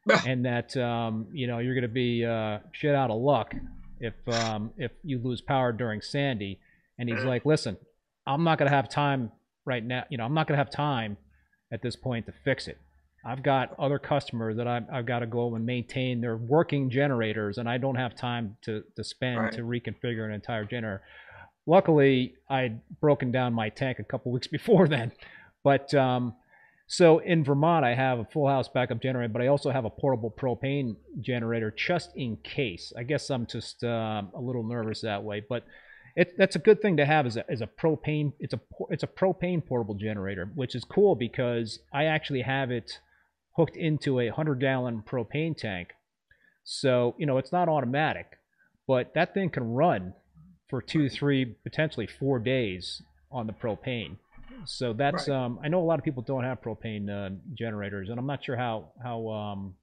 and 0.26 0.46
that 0.46 0.74
um, 0.78 1.26
you 1.30 1.46
know 1.46 1.58
you're 1.58 1.74
going 1.74 1.82
to 1.82 1.88
be 1.88 2.24
uh, 2.24 2.58
shit 2.72 2.94
out 2.94 3.10
of 3.10 3.20
luck 3.20 3.54
if 4.00 4.14
um, 4.28 4.72
if 4.76 4.90
you 5.04 5.18
lose 5.18 5.40
power 5.40 5.72
during 5.72 6.00
Sandy. 6.00 6.58
And 6.98 7.08
he's 7.08 7.24
like, 7.24 7.46
listen, 7.46 7.78
I'm 8.26 8.44
not 8.44 8.58
going 8.58 8.70
to 8.70 8.76
have 8.76 8.88
time 8.90 9.32
right 9.64 9.82
now. 9.82 10.04
You 10.10 10.18
know, 10.18 10.24
I'm 10.24 10.34
not 10.34 10.46
going 10.46 10.58
to 10.58 10.62
have 10.62 10.70
time 10.70 11.16
at 11.72 11.80
this 11.80 11.96
point 11.96 12.26
to 12.26 12.32
fix 12.44 12.68
it. 12.68 12.78
I've 13.24 13.42
got 13.42 13.74
other 13.78 13.98
customers 13.98 14.56
that 14.58 14.66
I've, 14.66 14.84
I've 14.92 15.06
got 15.06 15.20
to 15.20 15.26
go 15.26 15.54
and 15.54 15.64
maintain 15.64 16.20
their 16.20 16.36
working 16.36 16.90
generators, 16.90 17.56
and 17.58 17.68
I 17.68 17.78
don't 17.78 17.96
have 17.96 18.14
time 18.14 18.56
to, 18.62 18.82
to 18.96 19.04
spend 19.04 19.38
Right. 19.38 19.52
to 19.52 19.62
reconfigure 19.62 20.24
an 20.26 20.32
entire 20.32 20.64
generator. 20.64 21.02
Luckily, 21.66 22.34
I'd 22.48 22.80
broken 23.00 23.30
down 23.30 23.52
my 23.54 23.68
tank 23.68 23.98
a 23.98 24.04
couple 24.04 24.32
weeks 24.32 24.46
before 24.58 24.88
then. 24.88 25.12
But 25.62 25.94
um, 25.94 26.34
so 26.92 27.20
in 27.20 27.44
Vermont, 27.44 27.84
I 27.84 27.94
have 27.94 28.18
a 28.18 28.24
full 28.24 28.48
house 28.48 28.68
backup 28.68 29.00
generator, 29.00 29.32
but 29.32 29.40
I 29.40 29.46
also 29.46 29.70
have 29.70 29.84
a 29.84 29.90
portable 29.90 30.28
propane 30.28 30.96
generator 31.20 31.70
just 31.70 32.10
in 32.16 32.36
case. 32.38 32.92
I 32.98 33.04
guess 33.04 33.30
I'm 33.30 33.46
just 33.46 33.84
um, 33.84 34.32
a 34.34 34.40
little 34.40 34.64
nervous 34.64 35.02
that 35.02 35.22
way, 35.22 35.40
but 35.48 35.64
it, 36.16 36.36
that's 36.36 36.56
a 36.56 36.58
good 36.58 36.82
thing 36.82 36.96
to 36.96 37.06
have 37.06 37.26
as 37.26 37.36
a, 37.36 37.48
as 37.48 37.60
a 37.60 37.68
propane. 37.68 38.32
It's 38.40 38.54
a 38.54 38.60
it's 38.88 39.04
a 39.04 39.06
propane 39.06 39.64
portable 39.64 39.94
generator, 39.94 40.50
which 40.56 40.74
is 40.74 40.82
cool 40.82 41.14
because 41.14 41.78
I 41.92 42.06
actually 42.06 42.42
have 42.42 42.72
it 42.72 42.98
hooked 43.52 43.76
into 43.76 44.18
a 44.18 44.30
hundred 44.30 44.58
gallon 44.58 45.04
propane 45.08 45.56
tank. 45.56 45.90
So 46.64 47.14
you 47.18 47.24
know 47.24 47.38
it's 47.38 47.52
not 47.52 47.68
automatic, 47.68 48.40
but 48.88 49.14
that 49.14 49.32
thing 49.32 49.50
can 49.50 49.62
run 49.62 50.14
for 50.68 50.82
two, 50.82 51.08
three, 51.08 51.44
potentially 51.44 52.08
four 52.08 52.40
days 52.40 53.00
on 53.30 53.46
the 53.46 53.52
propane. 53.52 54.16
So 54.64 54.92
that's 54.92 55.28
Right. 55.28 55.36
um, 55.36 55.58
I 55.62 55.68
know 55.68 55.80
a 55.80 55.84
lot 55.84 55.98
of 55.98 56.04
people 56.04 56.22
don't 56.22 56.44
have 56.44 56.60
propane 56.60 57.08
uh, 57.08 57.34
generators, 57.54 58.08
and 58.10 58.18
I'm 58.18 58.26
not 58.26 58.44
sure 58.44 58.56
how 58.56 58.92
how 59.02 59.28
um, 59.28 59.74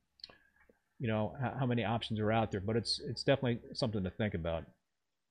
you 1.00 1.08
know 1.08 1.36
how, 1.40 1.56
how 1.60 1.66
many 1.66 1.84
options 1.84 2.20
are 2.20 2.32
out 2.32 2.52
there, 2.52 2.62
but 2.62 2.76
it's 2.76 3.00
it's 3.08 3.24
definitely 3.24 3.60
something 3.74 4.04
to 4.04 4.10
think 4.10 4.34
about. 4.34 4.66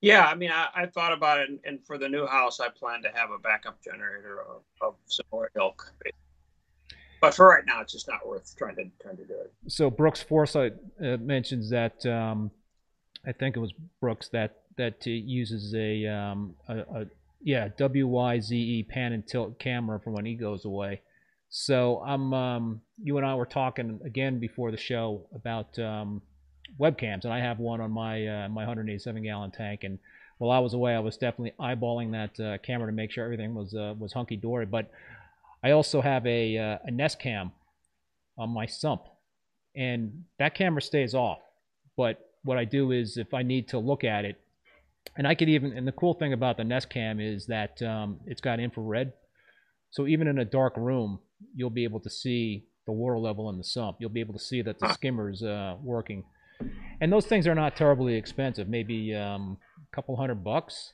Yeah, 0.01 0.25
I 0.25 0.35
mean, 0.35 0.51
I, 0.51 0.67
I 0.75 0.85
thought 0.85 1.11
about 1.11 1.39
it, 1.39 1.49
and, 1.49 1.59
and 1.65 1.85
for 1.85 1.97
the 1.97 2.07
new 2.07 2.27
house, 2.27 2.59
I 2.59 2.69
plan 2.69 3.01
to 3.01 3.09
have 3.15 3.31
a 3.31 3.39
backup 3.39 3.81
generator 3.83 4.41
of, 4.41 4.61
of 4.79 4.95
similar 5.07 5.49
ilk. 5.57 5.91
But 7.19 7.33
for 7.33 7.47
right 7.47 7.63
now, 7.65 7.81
it's 7.81 7.93
just 7.93 8.07
not 8.07 8.27
worth 8.27 8.55
trying 8.55 8.75
to 8.75 8.83
trying 9.01 9.17
to 9.17 9.25
do 9.25 9.33
it. 9.33 9.51
so 9.67 9.89
Brooks 9.89 10.21
Forsyth 10.21 10.73
uh, 11.03 11.17
mentions 11.17 11.69
that 11.71 12.05
um, 12.05 12.51
I 13.25 13.31
think 13.31 13.57
it 13.57 13.59
was 13.59 13.73
Brooks 13.99 14.29
that 14.29 14.57
that 14.77 15.05
uses 15.05 15.73
a, 15.73 16.05
um, 16.05 16.55
a, 16.69 17.07
yeah 17.41 17.69
WYZE 17.69 18.87
pan 18.87 19.13
and 19.13 19.27
tilt 19.27 19.59
camera 19.59 19.99
from 19.99 20.13
when 20.13 20.25
he 20.25 20.35
goes 20.35 20.65
away. 20.65 21.01
So 21.49 22.03
I'm 22.05 22.33
um, 22.33 22.81
you 23.01 23.17
and 23.17 23.25
I 23.25 23.35
were 23.35 23.45
talking 23.45 23.99
again 24.05 24.39
before 24.39 24.71
the 24.71 24.77
show 24.77 25.27
about 25.33 25.77
um, 25.79 26.21
webcams, 26.79 27.23
and 27.23 27.33
I 27.33 27.39
have 27.39 27.59
one 27.59 27.81
on 27.81 27.91
my 27.91 28.27
uh, 28.27 28.49
my 28.49 28.61
187 28.61 29.23
gallon 29.23 29.51
tank. 29.51 29.83
And 29.83 29.99
while 30.37 30.51
I 30.51 30.59
was 30.59 30.73
away, 30.73 30.93
I 30.93 30.99
was 30.99 31.17
definitely 31.17 31.53
eyeballing 31.59 32.11
that 32.11 32.43
uh, 32.43 32.57
camera 32.59 32.87
to 32.87 32.95
make 32.95 33.11
sure 33.11 33.23
everything 33.23 33.53
was 33.55 33.73
uh, 33.73 33.93
was 33.97 34.13
hunky 34.13 34.35
dory. 34.35 34.65
But 34.65 34.91
I 35.63 35.71
also 35.71 36.01
have 36.01 36.25
a 36.25 36.57
uh, 36.57 36.77
a 36.83 36.91
Nest 36.91 37.19
Cam 37.19 37.51
on 38.37 38.49
my 38.49 38.65
sump, 38.65 39.03
and 39.75 40.25
that 40.39 40.53
camera 40.53 40.81
stays 40.81 41.15
off. 41.15 41.39
But 41.95 42.29
what 42.43 42.57
I 42.57 42.65
do 42.65 42.91
is 42.91 43.17
if 43.17 43.33
I 43.33 43.41
need 43.41 43.69
to 43.69 43.79
look 43.79 44.03
at 44.03 44.25
it, 44.25 44.39
and 45.15 45.27
I 45.27 45.35
could 45.35 45.49
even 45.49 45.73
and 45.73 45.87
the 45.87 45.91
cool 45.91 46.13
thing 46.13 46.33
about 46.33 46.57
the 46.57 46.63
Nest 46.63 46.89
Cam 46.89 47.19
is 47.19 47.45
that 47.47 47.81
um, 47.81 48.19
it's 48.25 48.41
got 48.41 48.59
infrared, 48.59 49.13
so 49.91 50.07
even 50.07 50.27
in 50.27 50.39
a 50.39 50.45
dark 50.45 50.75
room, 50.77 51.19
you'll 51.55 51.69
be 51.69 51.83
able 51.83 51.99
to 52.01 52.09
see 52.09 52.65
the 52.85 52.91
water 52.91 53.19
level 53.19 53.49
in 53.49 53.57
the 53.57 53.63
sump. 53.63 53.97
You'll 53.99 54.09
be 54.09 54.19
able 54.19 54.33
to 54.33 54.39
see 54.39 54.61
that 54.61 54.79
the 54.79 54.93
skimmer's 54.93 55.43
uh, 55.43 55.75
working, 55.81 56.23
and 57.01 57.11
those 57.11 57.25
things 57.25 57.47
are 57.47 57.55
not 57.55 57.75
terribly 57.75 58.15
expensive. 58.15 58.67
Maybe 58.67 59.13
um, 59.15 59.57
a 59.91 59.95
couple 59.95 60.15
hundred 60.15 60.43
bucks, 60.43 60.93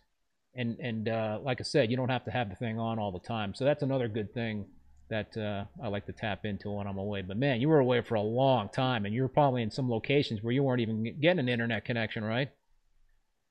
and 0.55 0.77
and 0.79 1.09
uh, 1.09 1.39
like 1.41 1.59
I 1.59 1.63
said, 1.63 1.91
you 1.91 1.97
don't 1.97 2.09
have 2.09 2.25
to 2.25 2.31
have 2.31 2.49
the 2.49 2.55
thing 2.55 2.79
on 2.79 2.99
all 2.99 3.11
the 3.11 3.19
time. 3.19 3.53
So 3.53 3.65
that's 3.65 3.83
another 3.83 4.07
good 4.07 4.33
thing 4.33 4.65
that 5.09 5.37
uh, 5.37 5.65
I 5.83 5.89
like 5.89 6.05
to 6.07 6.13
tap 6.13 6.45
into 6.45 6.71
when 6.71 6.87
I'm 6.87 6.97
away. 6.97 7.21
But 7.21 7.37
man, 7.37 7.61
you 7.61 7.69
were 7.69 7.79
away 7.79 8.01
for 8.01 8.15
a 8.15 8.21
long 8.21 8.69
time, 8.69 9.05
and 9.05 9.13
you 9.13 9.21
were 9.21 9.27
probably 9.29 9.61
in 9.61 9.69
some 9.69 9.89
locations 9.89 10.41
where 10.41 10.53
you 10.53 10.63
weren't 10.63 10.81
even 10.81 11.03
getting 11.21 11.39
an 11.39 11.49
internet 11.49 11.85
connection, 11.85 12.23
right? 12.23 12.49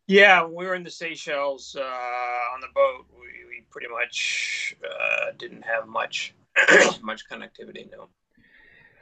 Yeah, 0.07 0.43
when 0.43 0.55
we 0.55 0.67
were 0.67 0.75
in 0.75 0.83
the 0.83 0.91
Seychelles 0.91 1.77
uh, 1.79 1.83
on 1.83 2.61
the 2.61 2.69
boat, 2.75 3.07
we, 3.13 3.27
we 3.49 3.65
pretty 3.71 3.89
much 3.89 4.75
uh, 4.85 5.33
didn't 5.39 5.63
have 5.63 5.87
much 5.87 6.35
much 7.03 7.29
connectivity. 7.31 7.91
No. 7.91 8.09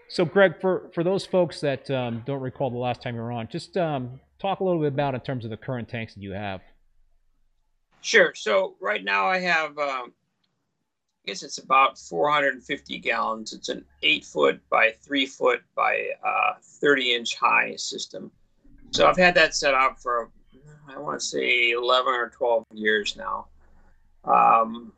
So, 0.09 0.25
Greg, 0.25 0.61
for 0.61 0.91
for 0.93 1.03
those 1.03 1.25
folks 1.25 1.61
that 1.61 1.91
um, 1.91 2.23
don't 2.27 2.41
recall 2.41 2.71
the 2.71 2.79
last 2.79 3.03
time 3.03 3.15
you 3.15 3.23
were 3.23 3.33
on, 3.33 3.49
just 3.49 3.77
um, 3.77 4.21
talk 4.41 4.61
a 4.61 4.65
little 4.65 4.81
bit 4.81 4.89
about 4.89 5.15
in 5.15 5.21
terms 5.21 5.45
of 5.45 5.51
the 5.51 5.57
current 5.57 5.89
tanks 5.89 6.15
that 6.15 6.23
you 6.23 6.33
have. 6.33 6.61
Sure. 8.01 8.35
So 8.35 8.77
right 8.81 9.05
now 9.05 9.27
I 9.27 9.39
have, 9.39 9.79
um, 9.79 10.13
I 11.23 11.27
guess 11.27 11.43
it's 11.43 11.59
about 11.59 11.99
450 11.99 12.99
gallons. 12.99 13.53
It's 13.53 13.69
an 13.69 13.85
eight 14.03 14.25
foot 14.25 14.61
by 14.71 14.95
three 15.03 15.27
foot 15.27 15.63
by 15.77 16.09
uh, 16.27 16.55
30 16.63 17.15
inch 17.15 17.37
high 17.37 17.77
system. 17.77 18.31
So 18.91 19.07
I've 19.07 19.19
had 19.19 19.35
that 19.37 19.55
set 19.55 19.75
up 19.75 20.01
for, 20.01 20.31
I 20.95 20.99
want 20.99 21.21
to 21.21 21.25
say 21.25 21.71
11 21.71 22.13
or 22.13 22.31
12 22.31 22.65
years 22.73 23.17
now. 23.17 23.47
Um, 24.25 24.93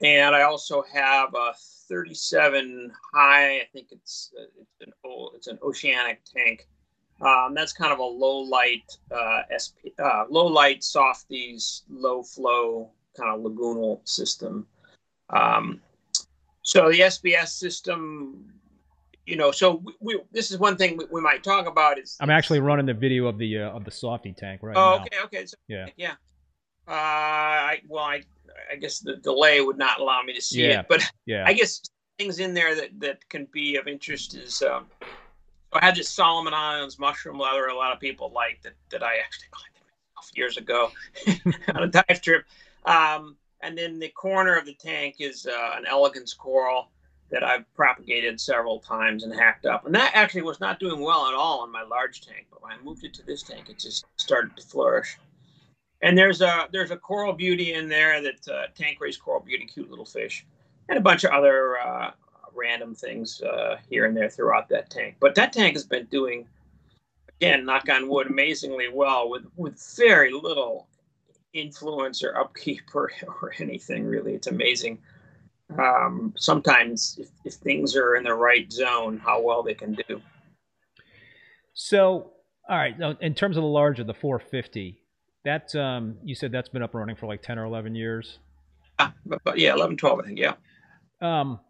and 0.00 0.34
I 0.34 0.42
also 0.42 0.84
have 0.92 1.34
a 1.34 1.52
37 1.88 2.92
high. 3.12 3.56
I 3.56 3.68
think 3.72 3.88
it's 3.90 4.32
it's 4.36 4.80
an 4.80 4.92
it's 5.34 5.46
an 5.48 5.58
oceanic 5.62 6.20
tank. 6.24 6.68
Um, 7.20 7.54
that's 7.54 7.72
kind 7.72 7.92
of 7.92 7.98
a 7.98 8.04
low 8.04 8.38
light 8.38 8.96
uh, 9.10 9.42
SP, 9.50 9.90
uh, 9.98 10.24
low 10.30 10.46
light 10.46 10.84
softies, 10.84 11.82
low 11.90 12.22
flow 12.22 12.90
kind 13.16 13.34
of 13.34 13.40
lagoonal 13.40 14.00
system. 14.08 14.66
Um, 15.30 15.80
so 16.62 16.90
the 16.90 17.00
SBS 17.00 17.48
system, 17.48 18.52
you 19.28 19.36
know, 19.36 19.50
so 19.50 19.82
we, 19.84 19.92
we 20.00 20.20
this 20.32 20.50
is 20.50 20.58
one 20.58 20.76
thing 20.78 20.96
we, 20.96 21.04
we 21.10 21.20
might 21.20 21.44
talk 21.44 21.66
about 21.66 21.98
is 21.98 22.16
I'm 22.18 22.30
actually 22.30 22.60
running 22.60 22.86
the 22.86 22.94
video 22.94 23.26
of 23.26 23.36
the 23.36 23.58
uh, 23.58 23.70
of 23.70 23.84
the 23.84 23.90
softy 23.90 24.32
tank 24.32 24.62
right 24.62 24.74
Oh, 24.74 24.96
now. 24.96 25.02
okay, 25.02 25.16
okay. 25.24 25.46
So, 25.46 25.56
Yeah. 25.68 25.86
yeah. 25.96 26.12
Uh, 26.88 26.92
I 26.92 27.82
well, 27.86 28.04
I 28.04 28.22
I 28.72 28.76
guess 28.76 29.00
the 29.00 29.16
delay 29.16 29.60
would 29.60 29.76
not 29.76 30.00
allow 30.00 30.22
me 30.22 30.32
to 30.32 30.40
see 30.40 30.66
Yeah. 30.66 30.80
it, 30.80 30.86
but 30.88 31.02
Yeah. 31.26 31.44
I 31.46 31.52
guess 31.52 31.82
things 32.18 32.38
in 32.38 32.54
there 32.54 32.74
that, 32.74 32.98
that 33.00 33.28
can 33.28 33.46
be 33.52 33.76
of 33.76 33.86
interest 33.86 34.34
is 34.34 34.62
um, 34.62 34.86
I 35.74 35.84
had 35.84 35.94
this 35.94 36.08
Solomon 36.08 36.54
Islands 36.54 36.98
mushroom 36.98 37.38
leather 37.38 37.66
a 37.66 37.76
lot 37.76 37.92
of 37.92 38.00
people 38.00 38.32
like 38.34 38.62
that, 38.62 38.72
that 38.90 39.02
I 39.02 39.18
actually 39.18 39.48
collected 39.52 39.82
myself 40.16 40.30
years 40.34 40.56
ago 40.56 40.90
on 41.76 41.82
a 41.82 41.86
dive 41.86 42.22
trip. 42.22 42.46
Um, 42.86 43.36
and 43.60 43.76
then 43.76 43.98
the 43.98 44.08
corner 44.08 44.56
of 44.56 44.64
the 44.64 44.74
tank 44.74 45.16
is 45.18 45.46
uh, 45.46 45.72
an 45.76 45.84
elegance 45.86 46.32
coral 46.32 46.90
that 47.30 47.44
I've 47.44 47.72
propagated 47.74 48.40
several 48.40 48.80
times 48.80 49.24
and 49.24 49.34
hacked 49.34 49.66
up. 49.66 49.86
And 49.86 49.94
that 49.94 50.12
actually 50.14 50.42
was 50.42 50.60
not 50.60 50.80
doing 50.80 51.00
well 51.00 51.26
at 51.28 51.34
all 51.34 51.64
in 51.64 51.70
my 51.70 51.82
large 51.82 52.22
tank, 52.22 52.46
but 52.50 52.62
when 52.62 52.72
I 52.72 52.82
moved 52.82 53.04
it 53.04 53.12
to 53.14 53.26
this 53.26 53.42
tank, 53.42 53.68
it 53.68 53.78
just 53.78 54.06
started 54.16 54.56
to 54.56 54.62
flourish. 54.62 55.18
And 56.00 56.16
there's 56.16 56.40
a 56.40 56.68
there's 56.72 56.92
a 56.92 56.96
coral 56.96 57.32
beauty 57.32 57.74
in 57.74 57.88
there 57.88 58.22
that 58.22 58.48
uh, 58.48 58.66
tank 58.74 58.98
raised 59.00 59.20
coral 59.20 59.40
beauty, 59.40 59.66
cute 59.66 59.90
little 59.90 60.04
fish, 60.04 60.46
and 60.88 60.96
a 60.96 61.02
bunch 61.02 61.24
of 61.24 61.32
other 61.32 61.78
uh, 61.78 62.12
random 62.54 62.94
things 62.94 63.42
uh, 63.42 63.76
here 63.90 64.04
and 64.06 64.16
there 64.16 64.30
throughout 64.30 64.68
that 64.68 64.90
tank. 64.90 65.16
But 65.20 65.34
that 65.34 65.52
tank 65.52 65.74
has 65.74 65.84
been 65.84 66.06
doing, 66.06 66.46
again, 67.40 67.64
knock 67.64 67.88
on 67.90 68.08
wood, 68.08 68.28
amazingly 68.28 68.88
well 68.92 69.28
with 69.28 69.44
with 69.56 69.82
very 69.96 70.32
little 70.32 70.86
influence 71.52 72.22
or 72.22 72.36
upkeep 72.38 72.94
or, 72.94 73.10
or 73.42 73.52
anything 73.58 74.06
really. 74.06 74.34
It's 74.34 74.46
amazing. 74.46 74.98
Um, 75.76 76.32
sometimes 76.36 77.18
if, 77.20 77.28
if 77.44 77.54
things 77.54 77.94
are 77.94 78.16
in 78.16 78.24
the 78.24 78.34
right 78.34 78.70
zone, 78.72 79.18
how 79.18 79.42
well 79.42 79.62
they 79.62 79.74
can 79.74 79.92
do. 80.08 80.22
So, 81.74 82.32
all 82.68 82.76
right, 82.76 82.94
in 83.20 83.34
terms 83.34 83.56
of 83.56 83.62
the 83.62 83.68
larger, 83.68 84.02
the 84.02 84.14
450, 84.14 85.00
that 85.44 85.74
um, 85.74 86.16
you 86.24 86.34
said 86.34 86.52
that's 86.52 86.68
been 86.68 86.82
up 86.82 86.92
and 86.94 87.00
running 87.00 87.16
for 87.16 87.26
like 87.26 87.42
10 87.42 87.58
or 87.58 87.64
11 87.64 87.94
years. 87.94 88.38
Ah, 88.98 89.12
but, 89.26 89.40
but 89.44 89.58
yeah, 89.58 89.74
11, 89.74 89.96
12, 89.96 90.20
I 90.20 90.22
think. 90.24 90.38
Yeah. 90.38 90.54
Um, 91.20 91.60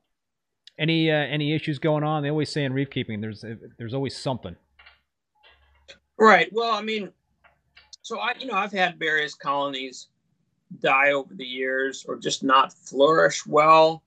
any 0.79 1.11
uh, 1.11 1.15
any 1.15 1.55
issues 1.55 1.79
going 1.79 2.05
on? 2.05 2.23
They 2.23 2.31
always 2.31 2.51
say 2.51 2.65
in 2.65 2.73
reef 2.73 2.89
keeping, 2.91 3.21
there's 3.21 3.45
there's 3.79 3.95
always 3.95 4.17
something. 4.17 4.55
Right. 6.19 6.49
Well, 6.53 6.73
I 6.73 6.83
mean, 6.83 7.11
so 8.03 8.19
I, 8.19 8.35
you 8.39 8.47
know, 8.47 8.55
I've 8.55 8.73
had 8.73 8.99
various 8.99 9.35
colonies 9.35 10.09
die 10.81 11.13
over 11.13 11.35
the 11.35 11.47
years 11.47 12.05
or 12.09 12.17
just 12.17 12.43
not 12.43 12.73
flourish 12.73 13.47
well. 13.47 14.03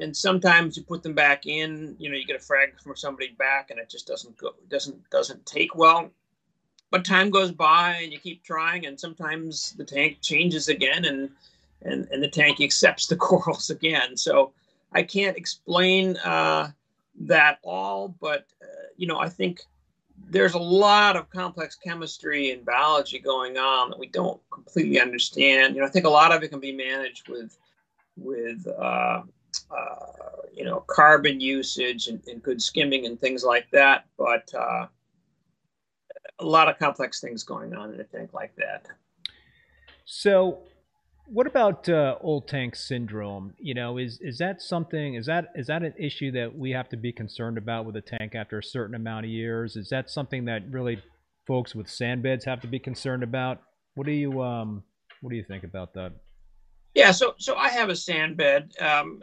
And 0.00 0.16
sometimes 0.16 0.76
you 0.76 0.84
put 0.84 1.02
them 1.02 1.14
back 1.14 1.46
in, 1.46 1.96
you 1.98 2.08
know, 2.08 2.16
you 2.16 2.24
get 2.24 2.36
a 2.36 2.40
frag 2.40 2.80
from 2.80 2.96
somebody 2.96 3.34
back 3.38 3.70
and 3.70 3.80
it 3.80 3.90
just 3.90 4.06
doesn't 4.06 4.36
go, 4.36 4.50
doesn't, 4.68 5.10
doesn't 5.10 5.44
take 5.44 5.74
well. 5.74 6.10
But 6.90 7.04
time 7.04 7.30
goes 7.30 7.50
by 7.50 7.98
and 8.02 8.12
you 8.12 8.18
keep 8.18 8.44
trying 8.44 8.86
and 8.86 8.98
sometimes 8.98 9.72
the 9.72 9.84
tank 9.84 10.18
changes 10.20 10.68
again 10.68 11.04
and, 11.04 11.30
and, 11.82 12.08
and 12.10 12.22
the 12.22 12.28
tank 12.28 12.60
accepts 12.60 13.06
the 13.06 13.16
corals 13.28 13.70
again. 13.70 14.16
So 14.16 14.52
I 14.92 15.02
can't 15.02 15.36
explain 15.36 16.16
uh, 16.18 16.70
that 17.20 17.58
all, 17.62 18.14
but 18.20 18.46
uh, 18.62 18.86
you 18.96 19.06
know, 19.06 19.18
I 19.18 19.28
think 19.28 19.60
there's 20.30 20.54
a 20.54 20.58
lot 20.58 21.16
of 21.16 21.30
complex 21.30 21.76
chemistry 21.76 22.50
and 22.50 22.64
biology 22.64 23.18
going 23.18 23.56
on 23.56 23.90
that 23.90 23.98
we 23.98 24.08
don't 24.08 24.40
completely 24.50 25.00
understand. 25.00 25.74
You 25.74 25.80
know, 25.80 25.86
I 25.86 25.90
think 25.90 26.04
a 26.04 26.10
lot 26.10 26.32
of 26.32 26.42
it 26.42 26.48
can 26.48 26.60
be 26.60 26.72
managed 26.72 27.28
with 27.28 27.56
with 28.16 28.66
uh, 28.66 29.22
uh, 29.70 29.96
you 30.52 30.64
know 30.64 30.80
carbon 30.86 31.40
usage 31.40 32.08
and, 32.08 32.20
and, 32.26 32.42
good 32.42 32.60
skimming 32.60 33.06
and 33.06 33.18
things 33.18 33.44
like 33.44 33.70
that. 33.70 34.06
But 34.18 34.52
uh, 34.54 34.86
a 36.38 36.44
lot 36.44 36.68
of 36.68 36.78
complex 36.78 37.20
things 37.20 37.42
going 37.42 37.74
on 37.74 37.94
in 37.94 38.00
a 38.00 38.04
tank 38.04 38.32
like 38.32 38.54
that. 38.56 38.86
So, 40.04 40.58
what 41.30 41.46
about 41.46 41.88
uh, 41.88 42.16
old 42.20 42.48
tank 42.48 42.74
syndrome? 42.74 43.54
You 43.58 43.74
know, 43.74 43.98
is 43.98 44.18
is 44.20 44.38
that 44.38 44.62
something? 44.62 45.14
Is 45.14 45.26
that 45.26 45.48
is 45.54 45.66
that 45.66 45.82
an 45.82 45.94
issue 45.98 46.30
that 46.32 46.56
we 46.56 46.70
have 46.70 46.88
to 46.88 46.96
be 46.96 47.12
concerned 47.12 47.58
about 47.58 47.84
with 47.84 47.96
a 47.96 48.00
tank 48.00 48.34
after 48.34 48.58
a 48.58 48.62
certain 48.62 48.94
amount 48.94 49.26
of 49.26 49.30
years? 49.30 49.76
Is 49.76 49.90
that 49.90 50.10
something 50.10 50.46
that 50.46 50.62
really 50.70 51.02
folks 51.46 51.74
with 51.74 51.88
sand 51.88 52.22
beds 52.22 52.44
have 52.44 52.60
to 52.62 52.66
be 52.66 52.78
concerned 52.78 53.22
about? 53.22 53.60
What 53.94 54.06
do 54.06 54.12
you 54.12 54.42
um 54.42 54.82
What 55.20 55.30
do 55.30 55.36
you 55.36 55.44
think 55.44 55.64
about 55.64 55.92
that? 55.94 56.12
Yeah, 56.94 57.10
so 57.10 57.34
so 57.38 57.56
I 57.56 57.68
have 57.68 57.90
a 57.90 57.96
sand 57.96 58.36
bed, 58.36 58.72
um, 58.80 59.20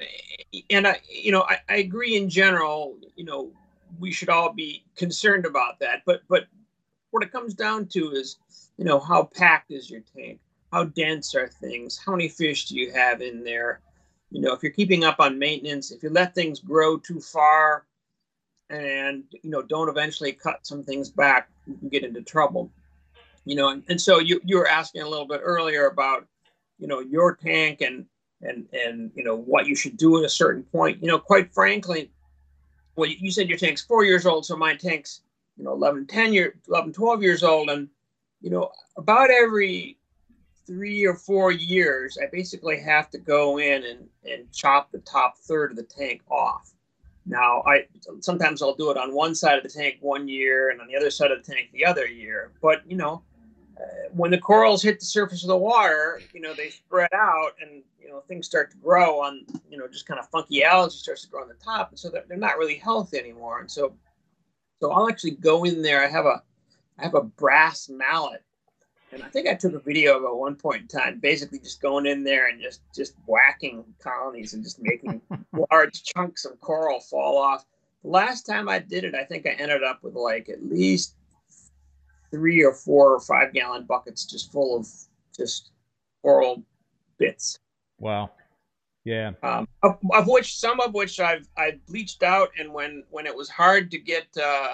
and 0.70 0.88
I 0.88 1.02
you 1.10 1.32
know 1.32 1.42
I, 1.50 1.58
I 1.68 1.78
agree 1.78 2.16
in 2.16 2.30
general. 2.30 2.98
You 3.16 3.26
know, 3.26 3.52
we 4.00 4.12
should 4.12 4.30
all 4.30 4.54
be 4.54 4.86
concerned 4.96 5.46
about 5.46 5.80
that, 5.80 6.04
but 6.06 6.22
but 6.30 6.46
what 7.10 7.24
it 7.24 7.32
comes 7.32 7.56
down 7.56 7.88
to 7.88 8.12
is 8.12 8.38
you 8.78 8.86
know 8.86 9.00
how 9.00 9.24
packed 9.24 9.72
is 9.72 9.90
your 9.90 10.02
tank 10.16 10.40
how 10.72 10.86
dense 10.86 11.36
are 11.36 11.48
things? 11.48 12.00
How 12.04 12.14
many 12.14 12.28
fish 12.28 12.66
do 12.66 12.76
you 12.76 12.92
have 12.92 13.22
in 13.22 13.44
there? 13.44 13.82
You 14.32 14.42
know 14.42 14.54
if 14.54 14.64
you're 14.64 14.72
keeping 14.72 15.04
up 15.04 15.20
on 15.20 15.40
maintenance 15.40 15.92
if 15.92 16.04
you 16.04 16.10
let 16.10 16.36
things 16.36 16.60
grow 16.60 16.98
too 16.98 17.22
far 17.22 17.86
and 18.70 19.24
you 19.44 19.50
know 19.50 19.62
don't 19.62 19.90
eventually 19.90 20.34
cut 20.34 20.66
some 20.66 20.84
things 20.84 21.10
back 21.10 21.50
you 21.68 21.76
can 21.76 21.90
get 21.90 22.04
into 22.04 22.22
trouble. 22.22 22.70
You 23.46 23.56
know 23.56 23.70
and, 23.70 23.84
and 23.88 24.02
so 24.02 24.20
you 24.20 24.42
you 24.44 24.58
were 24.58 24.68
asking 24.68 25.04
a 25.04 25.10
little 25.10 25.28
bit 25.28 25.42
earlier 25.44 25.88
about 25.88 26.28
you 26.80 26.88
know 26.88 27.00
your 27.00 27.36
tank 27.36 27.82
and 27.82 28.06
and 28.42 28.68
and 28.74 29.12
you 29.16 29.24
know 29.24 29.36
what 29.36 29.68
you 29.68 29.76
should 29.76 29.96
do 29.96 30.18
at 30.18 30.26
a 30.26 30.30
certain 30.30 30.64
point. 30.64 31.02
You 31.02 31.08
know 31.08 31.20
quite 31.20 31.54
frankly 31.54 32.12
well 32.96 33.10
you 33.10 33.32
said 33.32 33.48
your 33.48 33.58
tank's 33.58 33.82
four 33.82 34.04
years 34.04 34.26
old 34.26 34.46
so 34.46 34.58
my 34.58 34.76
tank's 34.76 35.22
you 35.58 35.64
know 35.64 35.72
11 35.72 36.08
10 36.08 36.34
year 36.34 36.56
11 36.68 36.92
12 36.94 37.24
years 37.24 37.44
old. 37.44 37.70
And 37.70 37.88
you 38.42 38.50
know 38.50 38.72
about 38.98 39.30
every 39.30 39.98
three 40.66 41.06
or 41.06 41.16
four 41.16 41.52
years, 41.52 42.18
I 42.22 42.28
basically 42.32 42.80
have 42.80 43.10
to 43.12 43.18
go 43.18 43.60
in 43.60 43.84
and, 43.86 44.08
and 44.24 44.52
chop 44.52 44.92
the 44.92 45.00
top 45.00 45.38
third 45.38 45.72
of 45.72 45.78
the 45.78 45.84
tank 45.84 46.22
off. 46.30 46.72
Now, 47.26 47.64
I 47.66 47.88
sometimes 48.20 48.62
I'll 48.62 48.76
do 48.76 48.92
it 48.92 48.98
on 48.98 49.14
one 49.14 49.34
side 49.34 49.58
of 49.58 49.64
the 49.64 49.70
tank 49.70 49.98
one 50.02 50.28
year 50.28 50.70
and 50.70 50.80
on 50.80 50.88
the 50.88 50.96
other 50.96 51.10
side 51.10 51.32
of 51.32 51.44
the 51.44 51.54
tank 51.54 51.70
the 51.74 51.86
other 51.86 52.06
year. 52.06 52.52
But 52.62 52.90
you 52.90 52.96
know, 52.96 53.24
uh, 53.80 54.10
when 54.14 54.30
the 54.30 54.38
corals 54.38 54.84
hit 54.84 55.00
the 55.00 55.06
surface 55.06 55.44
of 55.44 55.48
the 55.48 55.58
water, 55.58 56.22
you 56.34 56.42
know 56.42 56.54
they 56.54 56.70
spread 56.70 57.10
out 57.14 57.54
and 57.60 57.82
you 58.00 58.10
know 58.10 58.22
things 58.28 58.46
start 58.46 58.70
to 58.72 58.78
grow 58.78 59.20
on 59.22 59.44
you 59.70 59.78
know 59.78 59.88
just 59.88 60.06
kind 60.06 60.20
of 60.20 60.30
funky 60.30 60.64
algae 60.64 60.96
starts 60.96 61.24
to 61.24 61.28
grow 61.28 61.42
on 61.42 61.48
the 61.48 61.56
top, 61.56 61.90
and 61.90 62.00
so 62.00 62.10
they're, 62.10 62.26
they're 62.28 62.38
not 62.38 62.60
really 62.60 62.76
healthy 62.76 63.18
anymore. 63.18 63.60
And 63.60 63.72
so, 63.72 63.96
so 64.80 64.92
I'll 64.92 65.10
actually 65.10 65.32
go 65.32 65.64
in 65.64 65.82
there. 65.82 66.04
I 66.04 66.08
have 66.08 66.28
a 66.28 66.44
I 67.00 67.04
have 67.04 67.16
a 67.16 67.24
brass 67.24 67.90
mallet 67.90 68.44
and 69.16 69.24
I 69.24 69.30
think 69.30 69.48
I 69.48 69.54
took 69.54 69.74
a 69.74 69.80
video 69.80 70.18
of 70.18 70.24
it 70.24 70.28
at 70.28 70.36
one 70.36 70.56
point 70.56 70.82
in 70.82 70.88
time, 70.90 71.20
basically 71.20 71.60
just 71.60 71.82
going 71.82 72.06
in 72.06 72.24
there 72.24 72.50
and 72.50 72.62
just 72.62 72.82
just 72.94 73.16
whacking 73.26 73.86
colonies 74.00 74.54
and 74.54 74.62
just 74.62 74.80
making 74.82 75.22
large 75.72 76.04
chunks 76.04 76.44
of 76.44 76.60
coral 76.60 77.00
fall 77.00 77.38
off. 77.38 77.66
The 78.04 78.10
last 78.10 78.46
time 78.46 78.68
I 78.68 78.80
did 78.80 79.06
it, 79.06 79.16
I 79.16 79.24
think 79.24 79.48
I 79.48 79.52
ended 79.52 79.84
up 79.84 80.04
with 80.04 80.16
like 80.16 80.50
at 80.50 80.64
least 80.66 81.16
three 82.30 82.62
or 82.62 82.74
four 82.74 83.14
or 83.14 83.22
five 83.22 83.54
gallon 83.54 83.86
buckets 83.86 84.26
just 84.26 84.52
full 84.52 84.78
of 84.78 84.88
just 85.36 85.72
coral 86.22 86.62
bits. 87.18 87.58
Wow. 87.98 88.32
Yeah. 89.06 89.32
Um, 89.44 89.66
of, 89.82 89.98
of, 90.14 90.28
which 90.28 90.58
some 90.58 90.82
of 90.82 90.94
which 90.94 91.22
I've 91.22 91.48
I 91.58 91.80
bleached 91.88 92.22
out, 92.22 92.50
and 92.60 92.74
when 92.74 93.04
when 93.12 93.28
it 93.28 93.36
was 93.36 93.48
hard 93.48 93.92
to 93.92 93.98
get 93.98 94.26
uh, 94.36 94.74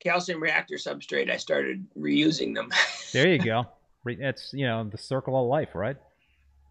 calcium 0.00 0.42
reactor 0.42 0.74
substrate, 0.74 1.30
I 1.30 1.38
started 1.38 1.86
reusing 1.98 2.54
them. 2.54 2.70
there 3.12 3.28
you 3.28 3.38
go. 3.42 3.66
That's 4.14 4.52
you 4.52 4.66
know 4.66 4.84
the 4.84 4.98
circle 4.98 5.40
of 5.40 5.48
life, 5.48 5.70
right? 5.74 5.96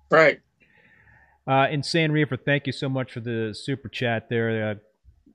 Right. 0.09 0.39
Uh, 1.47 1.67
Insane 1.71 2.11
Reefer, 2.11 2.37
thank 2.37 2.67
you 2.67 2.73
so 2.73 2.89
much 2.89 3.13
for 3.13 3.21
the 3.21 3.53
super 3.53 3.87
chat 3.87 4.27
there. 4.29 4.71
Uh, 4.71 4.75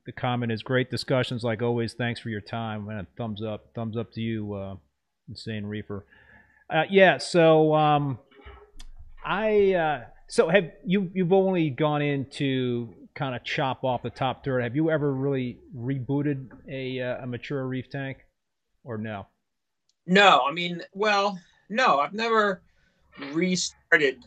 the 0.05 0.11
comment 0.11 0.51
is 0.51 0.61
great 0.61 0.91
discussions 0.91 1.43
like 1.43 1.61
always. 1.61 1.93
Thanks 1.93 2.19
for 2.19 2.29
your 2.29 2.41
time. 2.41 2.89
And 2.89 3.07
thumbs 3.17 3.41
up, 3.41 3.73
thumbs 3.73 3.97
up 3.97 4.11
to 4.13 4.21
you, 4.21 4.53
uh, 4.53 4.75
Insane 5.27 5.65
Reefer. 5.65 6.05
Uh, 6.69 6.83
yeah. 6.89 7.17
So 7.17 7.73
um, 7.73 8.19
I 9.25 9.73
uh, 9.73 10.03
so 10.27 10.49
have 10.49 10.71
you 10.85 11.09
you've 11.13 11.33
only 11.33 11.69
gone 11.69 12.01
into 12.01 12.93
kind 13.15 13.35
of 13.35 13.43
chop 13.43 13.83
off 13.83 14.03
the 14.03 14.09
top 14.09 14.43
third. 14.43 14.61
Have 14.63 14.75
you 14.75 14.89
ever 14.89 15.13
really 15.13 15.59
rebooted 15.75 16.49
a 16.67 17.01
uh, 17.01 17.23
a 17.23 17.27
mature 17.27 17.65
reef 17.67 17.89
tank, 17.89 18.17
or 18.83 18.97
no? 18.97 19.27
No, 20.05 20.41
I 20.47 20.51
mean, 20.51 20.81
well, 20.93 21.39
no, 21.69 21.99
I've 21.99 22.13
never 22.13 22.61
restarted 23.31 24.23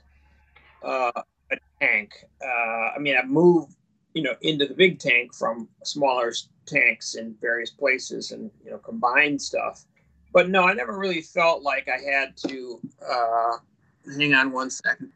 uh, 0.82 1.12
a 1.50 1.56
tank. 1.80 2.12
Uh, 2.42 2.90
I 2.94 2.98
mean, 2.98 3.16
I've 3.16 3.28
moved, 3.28 3.74
you 4.14 4.22
know, 4.22 4.34
into 4.42 4.66
the 4.66 4.74
big 4.74 4.98
tank 4.98 5.34
from 5.34 5.68
smaller 5.84 6.32
tanks 6.66 7.14
in 7.14 7.34
various 7.40 7.70
places 7.70 8.32
and 8.32 8.50
you 8.64 8.70
know 8.70 8.78
combined 8.78 9.40
stuff. 9.40 9.84
But 10.32 10.50
no, 10.50 10.64
I 10.64 10.74
never 10.74 10.98
really 10.98 11.22
felt 11.22 11.62
like 11.62 11.88
I 11.88 11.98
had 11.98 12.36
to. 12.48 12.80
Uh, 13.08 13.56
hang 14.18 14.34
on 14.34 14.52
one 14.52 14.70
second. 14.70 15.12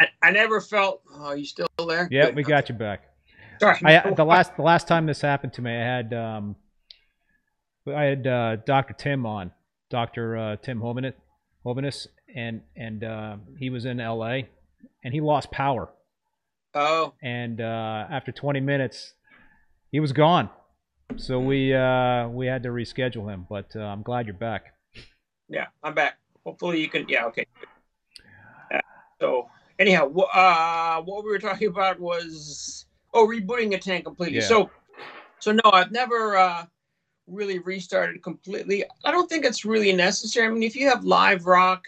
I, 0.00 0.06
I 0.22 0.30
never 0.30 0.60
felt. 0.60 1.02
Oh, 1.12 1.32
you 1.32 1.44
still 1.44 1.68
there? 1.86 2.08
Yeah, 2.10 2.30
we 2.30 2.42
got 2.42 2.68
you 2.68 2.74
back. 2.74 3.04
Sorry. 3.60 3.78
I, 3.84 4.10
the 4.16 4.24
last 4.24 4.56
the 4.56 4.62
last 4.62 4.86
time 4.86 5.06
this 5.06 5.20
happened 5.20 5.52
to 5.54 5.62
me, 5.62 5.72
I 5.72 5.80
had 5.80 6.14
um, 6.14 6.56
I 7.94 8.04
had 8.04 8.26
uh, 8.26 8.56
Dr. 8.56 8.94
Tim 8.94 9.26
on, 9.26 9.52
Dr. 9.90 10.36
Uh, 10.36 10.56
Tim 10.56 10.80
Hovanec, 10.80 11.14
and 12.34 12.62
and 12.76 13.04
uh, 13.04 13.36
he 13.58 13.70
was 13.70 13.84
in 13.84 14.00
L.A. 14.00 14.48
and 15.04 15.14
he 15.14 15.20
lost 15.20 15.50
power. 15.50 15.90
Oh. 16.74 17.14
And 17.22 17.60
uh, 17.60 18.06
after 18.10 18.30
20 18.30 18.60
minutes, 18.60 19.14
he 19.90 20.00
was 20.00 20.12
gone. 20.12 20.50
So 21.16 21.40
we 21.40 21.74
uh, 21.74 22.28
we 22.28 22.46
had 22.46 22.62
to 22.64 22.68
reschedule 22.68 23.32
him. 23.32 23.46
But 23.48 23.74
uh, 23.74 23.80
I'm 23.80 24.02
glad 24.02 24.26
you're 24.26 24.34
back. 24.34 24.74
Yeah, 25.48 25.66
I'm 25.82 25.94
back. 25.94 26.18
Hopefully 26.44 26.80
you 26.80 26.88
can. 26.88 27.06
Yeah. 27.08 27.26
Okay. 27.26 27.46
so 29.20 29.48
anyhow, 29.78 30.12
uh, 30.14 31.00
what 31.02 31.24
we 31.24 31.30
were 31.30 31.38
talking 31.38 31.68
about 31.68 31.98
was 31.98 32.86
oh 33.14 33.26
rebooting 33.26 33.74
a 33.74 33.78
tank 33.78 34.04
completely. 34.04 34.38
Yeah. 34.38 34.46
So 34.46 34.70
so 35.38 35.52
no, 35.52 35.70
I've 35.72 35.92
never 35.92 36.36
uh, 36.36 36.66
really 37.28 37.58
restarted 37.58 38.22
completely. 38.22 38.84
I 39.04 39.10
don't 39.10 39.28
think 39.28 39.44
it's 39.44 39.64
really 39.64 39.92
necessary. 39.92 40.46
I 40.46 40.50
mean, 40.50 40.62
if 40.62 40.76
you 40.76 40.88
have 40.88 41.04
live 41.04 41.46
rock 41.46 41.84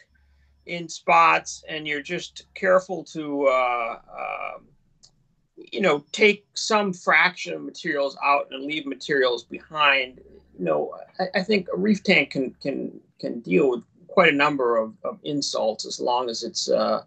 in 0.67 0.89
spots 0.89 1.65
and 1.69 1.87
you're 1.87 2.03
just 2.03 2.47
careful 2.55 3.03
to 3.05 3.47
uh, 3.47 3.99
uh, 4.19 4.59
you 5.57 5.81
know 5.81 6.05
take 6.13 6.47
some 6.55 6.93
fraction 6.93 7.55
of 7.55 7.63
materials 7.63 8.17
out 8.23 8.49
and 8.51 8.65
leave 8.65 8.87
materials 8.87 9.45
behind 9.45 10.21
you 10.59 10.65
know 10.65 10.95
I, 11.19 11.41
I, 11.41 11.43
think 11.43 11.69
a 11.73 11.77
reef 11.77 12.03
tank 12.03 12.31
can 12.31 12.55
can 12.63 13.01
can 13.19 13.41
deal 13.41 13.71
with 13.71 13.83
quite 14.07 14.33
a 14.33 14.37
number 14.37 14.77
of, 14.77 14.95
of 15.05 15.19
insults 15.25 15.87
as 15.87 16.01
long 16.01 16.29
as 16.29 16.43
it's 16.43 16.69
uh, 16.69 17.03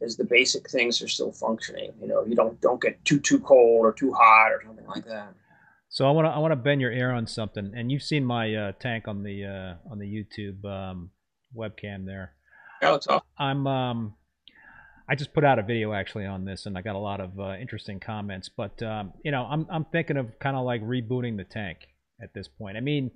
as 0.00 0.16
the 0.16 0.24
basic 0.24 0.70
things 0.70 1.02
are 1.02 1.08
still 1.08 1.32
functioning. 1.32 1.92
You 2.00 2.08
know, 2.08 2.24
you 2.24 2.34
don't 2.34 2.60
don't 2.60 2.80
get 2.80 3.04
too 3.04 3.18
too 3.20 3.40
cold 3.40 3.84
or 3.84 3.92
too 3.92 4.12
hot 4.12 4.52
or 4.52 4.62
something 4.64 4.86
like 4.86 5.04
that. 5.06 5.34
So 5.92 6.08
I 6.08 6.10
want 6.10 6.24
to 6.24 6.30
I 6.30 6.38
want 6.38 6.52
to 6.52 6.56
bend 6.56 6.80
your 6.80 6.90
ear 6.90 7.10
on 7.10 7.26
something, 7.26 7.72
and 7.76 7.92
you've 7.92 8.02
seen 8.02 8.24
my 8.24 8.54
uh, 8.54 8.72
tank 8.80 9.06
on 9.08 9.22
the 9.22 9.44
uh, 9.44 9.90
on 9.90 9.98
the 9.98 10.06
YouTube 10.06 10.64
um, 10.64 11.10
webcam 11.54 12.06
there. 12.06 12.32
Yeah, 12.80 12.94
it's 12.94 13.06
off. 13.06 13.22
I'm 13.38 13.66
um, 13.66 14.14
I 15.06 15.14
just 15.14 15.34
put 15.34 15.44
out 15.44 15.58
a 15.58 15.62
video 15.62 15.92
actually 15.92 16.24
on 16.24 16.46
this, 16.46 16.64
and 16.64 16.78
I 16.78 16.80
got 16.80 16.96
a 16.96 16.98
lot 16.98 17.20
of 17.20 17.38
uh, 17.38 17.56
interesting 17.60 18.00
comments. 18.00 18.48
But 18.48 18.82
um, 18.82 19.12
you 19.22 19.30
know, 19.30 19.42
I'm 19.44 19.66
I'm 19.70 19.84
thinking 19.84 20.16
of 20.16 20.38
kind 20.38 20.56
of 20.56 20.64
like 20.64 20.82
rebooting 20.82 21.36
the 21.36 21.44
tank 21.44 21.88
at 22.22 22.32
this 22.32 22.48
point. 22.48 22.78
I 22.78 22.80
mean, 22.80 23.10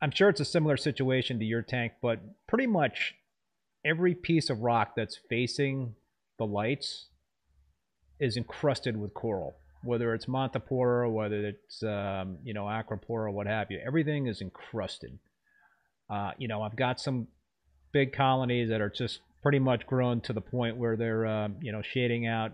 I'm 0.00 0.12
sure 0.12 0.28
it's 0.28 0.40
a 0.40 0.44
similar 0.44 0.76
situation 0.76 1.40
to 1.40 1.44
your 1.44 1.62
tank, 1.62 1.94
but 2.00 2.20
pretty 2.46 2.68
much 2.68 3.16
every 3.84 4.14
piece 4.14 4.48
of 4.48 4.60
rock 4.60 4.92
that's 4.96 5.18
facing 5.28 5.96
the 6.38 6.46
lights 6.46 7.08
is 8.20 8.36
encrusted 8.36 8.96
with 8.96 9.12
coral. 9.12 9.56
Whether 9.82 10.14
it's 10.14 10.26
Montipora, 10.26 11.10
whether 11.10 11.46
it's 11.46 11.82
um, 11.82 12.38
you 12.44 12.54
know 12.54 12.64
Acropora, 12.64 13.32
what 13.32 13.46
have 13.46 13.70
you, 13.70 13.80
everything 13.84 14.26
is 14.26 14.40
encrusted. 14.40 15.18
Uh, 16.08 16.32
you 16.38 16.48
know, 16.48 16.62
I've 16.62 16.76
got 16.76 17.00
some 17.00 17.28
big 17.92 18.12
colonies 18.12 18.68
that 18.68 18.80
are 18.80 18.90
just 18.90 19.20
pretty 19.42 19.58
much 19.58 19.86
grown 19.86 20.20
to 20.22 20.32
the 20.32 20.40
point 20.40 20.76
where 20.76 20.96
they're 20.96 21.26
uh, 21.26 21.48
you 21.60 21.72
know 21.72 21.82
shading 21.82 22.26
out 22.26 22.52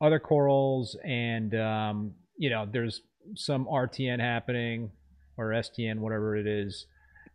other 0.00 0.18
corals, 0.18 0.96
and 1.04 1.54
um, 1.54 2.14
you 2.36 2.50
know 2.50 2.66
there's 2.70 3.02
some 3.34 3.66
RTN 3.66 4.20
happening 4.20 4.90
or 5.38 5.50
STN, 5.50 5.98
whatever 5.98 6.36
it 6.36 6.46
is, 6.46 6.86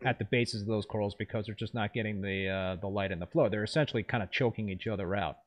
at 0.06 0.20
the 0.20 0.26
bases 0.26 0.62
of 0.62 0.68
those 0.68 0.86
corals 0.86 1.16
because 1.18 1.46
they're 1.46 1.56
just 1.56 1.74
not 1.74 1.94
getting 1.94 2.22
the 2.22 2.48
uh, 2.48 2.76
the 2.80 2.88
light 2.88 3.12
and 3.12 3.22
the 3.22 3.26
flow. 3.26 3.50
They're 3.50 3.64
essentially 3.64 4.04
kind 4.04 4.22
of 4.22 4.32
choking 4.32 4.70
each 4.70 4.88
other 4.88 5.16
out. 5.16 5.38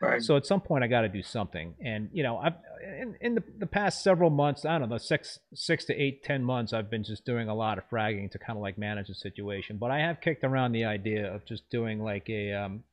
Right. 0.00 0.22
So 0.22 0.36
at 0.36 0.44
some 0.44 0.60
point, 0.60 0.84
I 0.84 0.86
got 0.86 1.02
to 1.02 1.08
do 1.08 1.22
something. 1.22 1.74
And 1.82 2.10
you 2.12 2.22
know, 2.22 2.38
I've 2.38 2.54
in, 3.00 3.16
in 3.20 3.34
the, 3.34 3.42
the 3.58 3.66
past 3.66 4.02
several 4.02 4.30
months, 4.30 4.64
I 4.64 4.78
don't 4.78 4.88
know, 4.88 4.98
six 4.98 5.38
six 5.54 5.84
to 5.86 5.94
eight, 5.94 6.22
ten 6.22 6.44
months, 6.44 6.72
I've 6.72 6.90
been 6.90 7.04
just 7.04 7.24
doing 7.24 7.48
a 7.48 7.54
lot 7.54 7.78
of 7.78 7.88
fragging 7.88 8.30
to 8.32 8.38
kind 8.38 8.58
of 8.58 8.62
like 8.62 8.76
manage 8.76 9.08
the 9.08 9.14
situation. 9.14 9.78
But 9.78 9.90
I 9.90 10.00
have 10.00 10.20
kicked 10.20 10.44
around 10.44 10.72
the 10.72 10.84
idea 10.84 11.32
of 11.32 11.44
just 11.46 11.68
doing 11.70 12.02
like 12.02 12.28
a 12.28 12.52
um, 12.52 12.84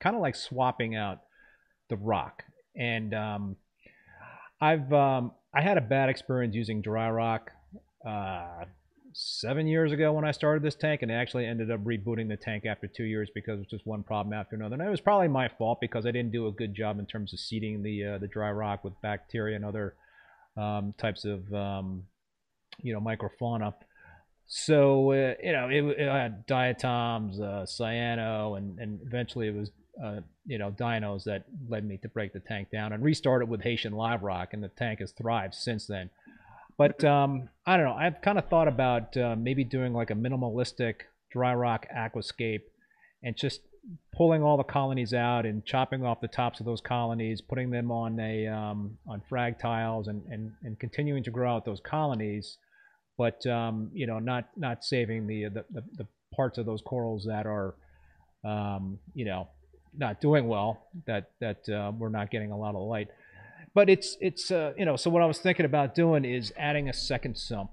kind 0.00 0.14
of 0.14 0.22
like 0.22 0.36
swapping 0.36 0.94
out 0.94 1.22
the 1.88 1.96
rock. 1.96 2.44
And 2.76 3.14
um, 3.14 3.56
I've 4.60 4.92
um, 4.92 5.32
I 5.54 5.60
had 5.60 5.78
a 5.78 5.82
bad 5.82 6.08
experience 6.08 6.54
using 6.54 6.82
dry 6.82 7.10
rock. 7.10 7.50
Uh, 8.06 8.64
seven 9.14 9.66
years 9.66 9.92
ago 9.92 10.12
when 10.12 10.24
I 10.24 10.32
started 10.32 10.62
this 10.62 10.74
tank, 10.74 11.02
and 11.02 11.10
actually 11.10 11.46
ended 11.46 11.70
up 11.70 11.82
rebooting 11.84 12.28
the 12.28 12.36
tank 12.36 12.66
after 12.66 12.86
two 12.86 13.04
years 13.04 13.30
because 13.34 13.54
it 13.54 13.60
was 13.60 13.68
just 13.68 13.86
one 13.86 14.02
problem 14.02 14.32
after 14.32 14.56
another. 14.56 14.74
And 14.74 14.82
it 14.82 14.90
was 14.90 15.00
probably 15.00 15.28
my 15.28 15.48
fault 15.48 15.78
because 15.80 16.04
I 16.04 16.10
didn't 16.10 16.32
do 16.32 16.46
a 16.48 16.52
good 16.52 16.74
job 16.74 16.98
in 16.98 17.06
terms 17.06 17.32
of 17.32 17.40
seeding 17.40 17.82
the 17.82 18.04
uh, 18.04 18.18
the 18.18 18.28
dry 18.28 18.50
rock 18.50 18.84
with 18.84 19.00
bacteria 19.00 19.56
and 19.56 19.64
other 19.64 19.94
um, 20.56 20.94
types 20.98 21.24
of 21.24 21.52
um, 21.54 22.04
you 22.82 22.92
know 22.92 23.00
microfauna. 23.00 23.74
So 24.46 25.12
uh, 25.12 25.34
you 25.42 25.52
know, 25.52 25.68
it, 25.70 26.00
it 26.00 26.10
had 26.10 26.46
diatoms, 26.46 27.40
uh, 27.40 27.64
cyano, 27.66 28.58
and 28.58 28.78
and 28.78 29.00
eventually 29.06 29.48
it 29.48 29.54
was 29.54 29.70
uh, 30.02 30.20
you 30.44 30.58
know 30.58 30.70
dinos 30.70 31.24
that 31.24 31.44
led 31.68 31.86
me 31.86 31.98
to 31.98 32.08
break 32.08 32.32
the 32.32 32.40
tank 32.40 32.70
down 32.70 32.92
and 32.92 33.02
restart 33.02 33.42
it 33.42 33.48
with 33.48 33.62
Haitian 33.62 33.92
live 33.92 34.22
rock, 34.22 34.52
and 34.52 34.62
the 34.62 34.68
tank 34.68 35.00
has 35.00 35.12
thrived 35.12 35.54
since 35.54 35.86
then. 35.86 36.10
But 36.76 37.04
um, 37.04 37.48
I 37.66 37.76
don't 37.76 37.86
know. 37.86 37.94
I've 37.94 38.20
kind 38.20 38.38
of 38.38 38.48
thought 38.48 38.68
about 38.68 39.16
uh, 39.16 39.36
maybe 39.38 39.64
doing 39.64 39.92
like 39.92 40.10
a 40.10 40.14
minimalistic 40.14 40.94
dry 41.30 41.54
rock 41.54 41.86
aquascape 41.94 42.62
and 43.22 43.36
just 43.36 43.60
pulling 44.16 44.42
all 44.42 44.56
the 44.56 44.64
colonies 44.64 45.12
out 45.12 45.46
and 45.46 45.64
chopping 45.64 46.04
off 46.04 46.20
the 46.20 46.28
tops 46.28 46.60
of 46.60 46.66
those 46.66 46.80
colonies, 46.80 47.40
putting 47.40 47.70
them 47.70 47.90
on 47.90 48.18
a 48.18 48.46
um, 48.46 48.98
on 49.06 49.22
frag 49.28 49.58
tiles, 49.58 50.08
and, 50.08 50.22
and 50.30 50.52
and 50.62 50.78
continuing 50.78 51.22
to 51.24 51.30
grow 51.30 51.54
out 51.54 51.64
those 51.64 51.80
colonies, 51.80 52.58
but 53.16 53.46
um, 53.46 53.90
you 53.92 54.06
know, 54.06 54.18
not 54.18 54.48
not 54.56 54.84
saving 54.84 55.26
the, 55.26 55.44
the 55.44 55.64
the, 55.70 55.82
the 55.96 56.06
parts 56.34 56.58
of 56.58 56.66
those 56.66 56.82
corals 56.82 57.24
that 57.26 57.46
are, 57.46 57.74
um, 58.44 58.98
you 59.14 59.24
know, 59.24 59.48
not 59.96 60.20
doing 60.20 60.48
well. 60.48 60.88
That 61.06 61.30
that 61.40 61.68
uh, 61.68 61.92
we're 61.96 62.08
not 62.08 62.30
getting 62.30 62.50
a 62.50 62.58
lot 62.58 62.74
of 62.74 62.82
light 62.82 63.08
but 63.74 63.90
it's 63.90 64.16
it's 64.20 64.50
uh, 64.50 64.72
you 64.76 64.84
know 64.84 64.96
so 64.96 65.10
what 65.10 65.22
I 65.22 65.26
was 65.26 65.38
thinking 65.38 65.66
about 65.66 65.94
doing 65.94 66.24
is 66.24 66.52
adding 66.56 66.88
a 66.88 66.92
second 66.92 67.36
sump, 67.36 67.70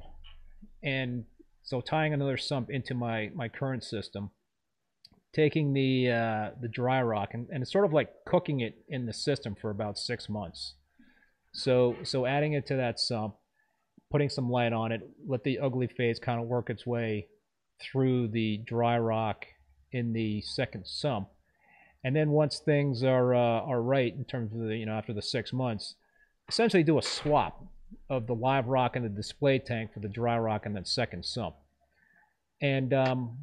and 0.83 1.25
so 1.61 1.79
tying 1.79 2.13
another 2.13 2.37
sump 2.37 2.69
into 2.69 2.93
my 2.93 3.29
my 3.35 3.47
current 3.47 3.83
system, 3.83 4.31
taking 5.33 5.73
the 5.73 6.11
uh, 6.11 6.49
the 6.59 6.67
dry 6.67 7.01
rock 7.01 7.29
and, 7.33 7.47
and 7.49 7.61
it's 7.61 7.71
sort 7.71 7.85
of 7.85 7.93
like 7.93 8.09
cooking 8.25 8.61
it 8.61 8.83
in 8.89 9.05
the 9.05 9.13
system 9.13 9.55
for 9.59 9.69
about 9.69 9.97
six 9.97 10.27
months. 10.27 10.75
So 11.53 11.95
so 12.03 12.25
adding 12.25 12.53
it 12.53 12.65
to 12.67 12.75
that 12.77 12.99
sump, 12.99 13.35
putting 14.09 14.29
some 14.29 14.49
light 14.49 14.73
on 14.73 14.91
it, 14.91 15.01
let 15.27 15.43
the 15.43 15.59
ugly 15.59 15.87
phase 15.87 16.17
kind 16.19 16.41
of 16.41 16.47
work 16.47 16.69
its 16.69 16.85
way 16.85 17.27
through 17.79 18.27
the 18.27 18.57
dry 18.65 18.97
rock 18.97 19.45
in 19.91 20.13
the 20.13 20.41
second 20.41 20.85
sump 20.87 21.27
and 22.03 22.15
then 22.15 22.31
once 22.31 22.59
things 22.59 23.03
are 23.03 23.33
uh, 23.35 23.61
are 23.61 23.81
right 23.81 24.13
in 24.13 24.25
terms 24.25 24.53
of 24.53 24.59
the 24.59 24.75
you 24.75 24.85
know 24.85 24.93
after 24.93 25.13
the 25.13 25.21
six 25.21 25.53
months, 25.53 25.95
essentially 26.49 26.83
do 26.83 26.97
a 26.97 27.03
swap 27.03 27.63
of 28.09 28.27
the 28.27 28.35
live 28.35 28.67
rock 28.67 28.95
and 28.95 29.05
the 29.05 29.09
display 29.09 29.59
tank 29.59 29.93
for 29.93 29.99
the 29.99 30.07
dry 30.07 30.37
rock 30.37 30.65
and 30.65 30.75
then 30.75 30.85
second 30.85 31.25
sump. 31.25 31.55
And 32.61 32.93
um, 32.93 33.37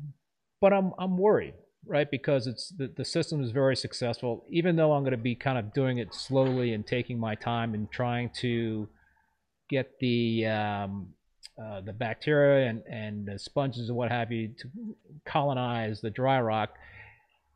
but 0.61 0.73
I'm 0.73 0.93
I'm 0.99 1.17
worried, 1.19 1.55
right? 1.87 2.11
Because 2.11 2.47
it's 2.47 2.71
the, 2.71 2.93
the 2.97 3.05
system 3.05 3.43
is 3.43 3.51
very 3.51 3.77
successful. 3.77 4.45
Even 4.51 4.77
though 4.77 4.93
I'm 4.93 5.03
going 5.03 5.13
to 5.13 5.17
be 5.17 5.35
kind 5.35 5.59
of 5.59 5.73
doing 5.73 5.99
it 5.99 6.15
slowly 6.15 6.73
and 6.73 6.87
taking 6.87 7.19
my 7.19 7.35
time 7.35 7.75
and 7.75 7.91
trying 7.91 8.31
to 8.41 8.89
get 9.71 9.99
the 10.01 10.47
um, 10.47 11.15
uh, 11.63 11.81
the 11.81 11.93
bacteria 11.93 12.69
and, 12.69 12.83
and 12.91 13.27
the 13.27 13.39
sponges 13.39 13.89
and 13.89 13.97
what 13.97 14.11
have 14.11 14.31
you 14.33 14.49
to 14.59 14.69
colonize 15.25 16.01
the 16.01 16.11
dry 16.11 16.41
rock 16.41 16.71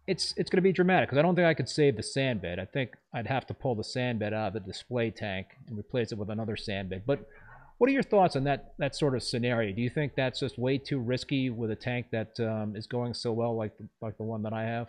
it's 0.06 0.34
it's 0.36 0.50
going 0.50 0.58
to 0.58 0.62
be 0.62 0.72
dramatic 0.72 1.08
because 1.08 1.18
I 1.18 1.22
don't 1.22 1.34
think 1.34 1.46
I 1.46 1.54
could 1.54 1.68
save 1.68 1.96
the 1.96 2.02
sand 2.02 2.42
bed. 2.42 2.58
I 2.58 2.64
think 2.64 2.96
I'd 3.14 3.26
have 3.26 3.46
to 3.46 3.54
pull 3.54 3.74
the 3.74 3.84
sand 3.84 4.18
bed 4.18 4.34
out 4.34 4.48
of 4.48 4.54
the 4.54 4.60
display 4.60 5.10
tank 5.10 5.48
and 5.68 5.78
replace 5.78 6.12
it 6.12 6.18
with 6.18 6.30
another 6.30 6.56
sand 6.56 6.90
bed. 6.90 7.04
But 7.06 7.26
what 7.78 7.88
are 7.88 7.92
your 7.92 8.02
thoughts 8.02 8.36
on 8.36 8.44
that 8.44 8.74
that 8.78 8.96
sort 8.96 9.14
of 9.14 9.22
scenario? 9.22 9.74
Do 9.74 9.82
you 9.82 9.90
think 9.90 10.14
that's 10.14 10.40
just 10.40 10.58
way 10.58 10.78
too 10.78 10.98
risky 10.98 11.50
with 11.50 11.70
a 11.70 11.76
tank 11.76 12.06
that 12.12 12.38
um, 12.40 12.76
is 12.76 12.86
going 12.86 13.14
so 13.14 13.32
well, 13.32 13.56
like 13.56 13.76
the, 13.76 13.88
like 14.00 14.16
the 14.16 14.24
one 14.24 14.42
that 14.42 14.52
I 14.52 14.64
have? 14.64 14.88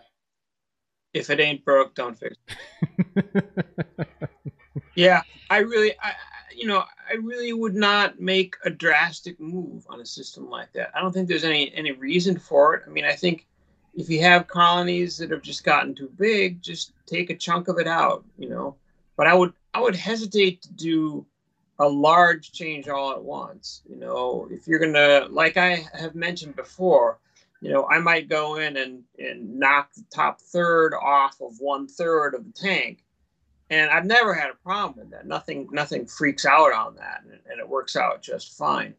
If 1.12 1.30
it 1.30 1.38
ain't 1.38 1.64
broke, 1.64 1.94
don't 1.94 2.18
fix 2.18 2.36
it. 2.48 3.44
yeah, 4.96 5.22
I 5.48 5.58
really, 5.58 5.92
I, 6.02 6.12
you 6.54 6.66
know, 6.66 6.84
I 7.08 7.14
really 7.14 7.52
would 7.52 7.74
not 7.74 8.20
make 8.20 8.56
a 8.64 8.70
drastic 8.70 9.38
move 9.38 9.86
on 9.88 10.00
a 10.00 10.06
system 10.06 10.50
like 10.50 10.72
that. 10.72 10.90
I 10.94 11.00
don't 11.00 11.12
think 11.12 11.28
there's 11.28 11.44
any 11.44 11.72
any 11.74 11.92
reason 11.92 12.38
for 12.38 12.74
it. 12.74 12.82
I 12.86 12.90
mean, 12.90 13.04
I 13.04 13.14
think 13.14 13.46
if 13.96 14.08
you 14.08 14.20
have 14.22 14.46
colonies 14.46 15.16
that 15.18 15.30
have 15.30 15.42
just 15.42 15.64
gotten 15.64 15.94
too 15.94 16.10
big, 16.16 16.60
just 16.60 16.92
take 17.06 17.30
a 17.30 17.36
chunk 17.36 17.68
of 17.68 17.78
it 17.78 17.86
out, 17.86 18.24
you 18.38 18.48
know. 18.48 18.76
But 19.16 19.26
I 19.26 19.34
would 19.34 19.52
I 19.72 19.80
would 19.80 19.96
hesitate 19.96 20.62
to 20.62 20.72
do 20.72 21.26
a 21.78 21.88
large 21.88 22.52
change 22.52 22.88
all 22.88 23.12
at 23.12 23.22
once. 23.22 23.82
You 23.88 23.96
know, 23.96 24.48
if 24.50 24.66
you're 24.66 24.78
gonna 24.78 25.26
like 25.30 25.56
I 25.56 25.86
have 25.94 26.14
mentioned 26.14 26.56
before, 26.56 27.18
you 27.60 27.72
know, 27.72 27.86
I 27.88 27.98
might 27.98 28.28
go 28.28 28.56
in 28.56 28.76
and, 28.76 29.02
and 29.18 29.58
knock 29.58 29.92
the 29.94 30.04
top 30.12 30.40
third 30.40 30.94
off 30.94 31.40
of 31.40 31.60
one 31.60 31.86
third 31.86 32.34
of 32.34 32.44
the 32.44 32.52
tank. 32.52 33.04
And 33.70 33.90
I've 33.90 34.04
never 34.04 34.34
had 34.34 34.50
a 34.50 34.54
problem 34.62 34.98
with 34.98 35.10
that. 35.12 35.26
Nothing 35.26 35.68
nothing 35.70 36.06
freaks 36.06 36.44
out 36.44 36.72
on 36.72 36.96
that 36.96 37.22
and, 37.24 37.40
and 37.50 37.60
it 37.60 37.68
works 37.68 37.96
out 37.96 38.22
just 38.22 38.56
fine 38.56 38.94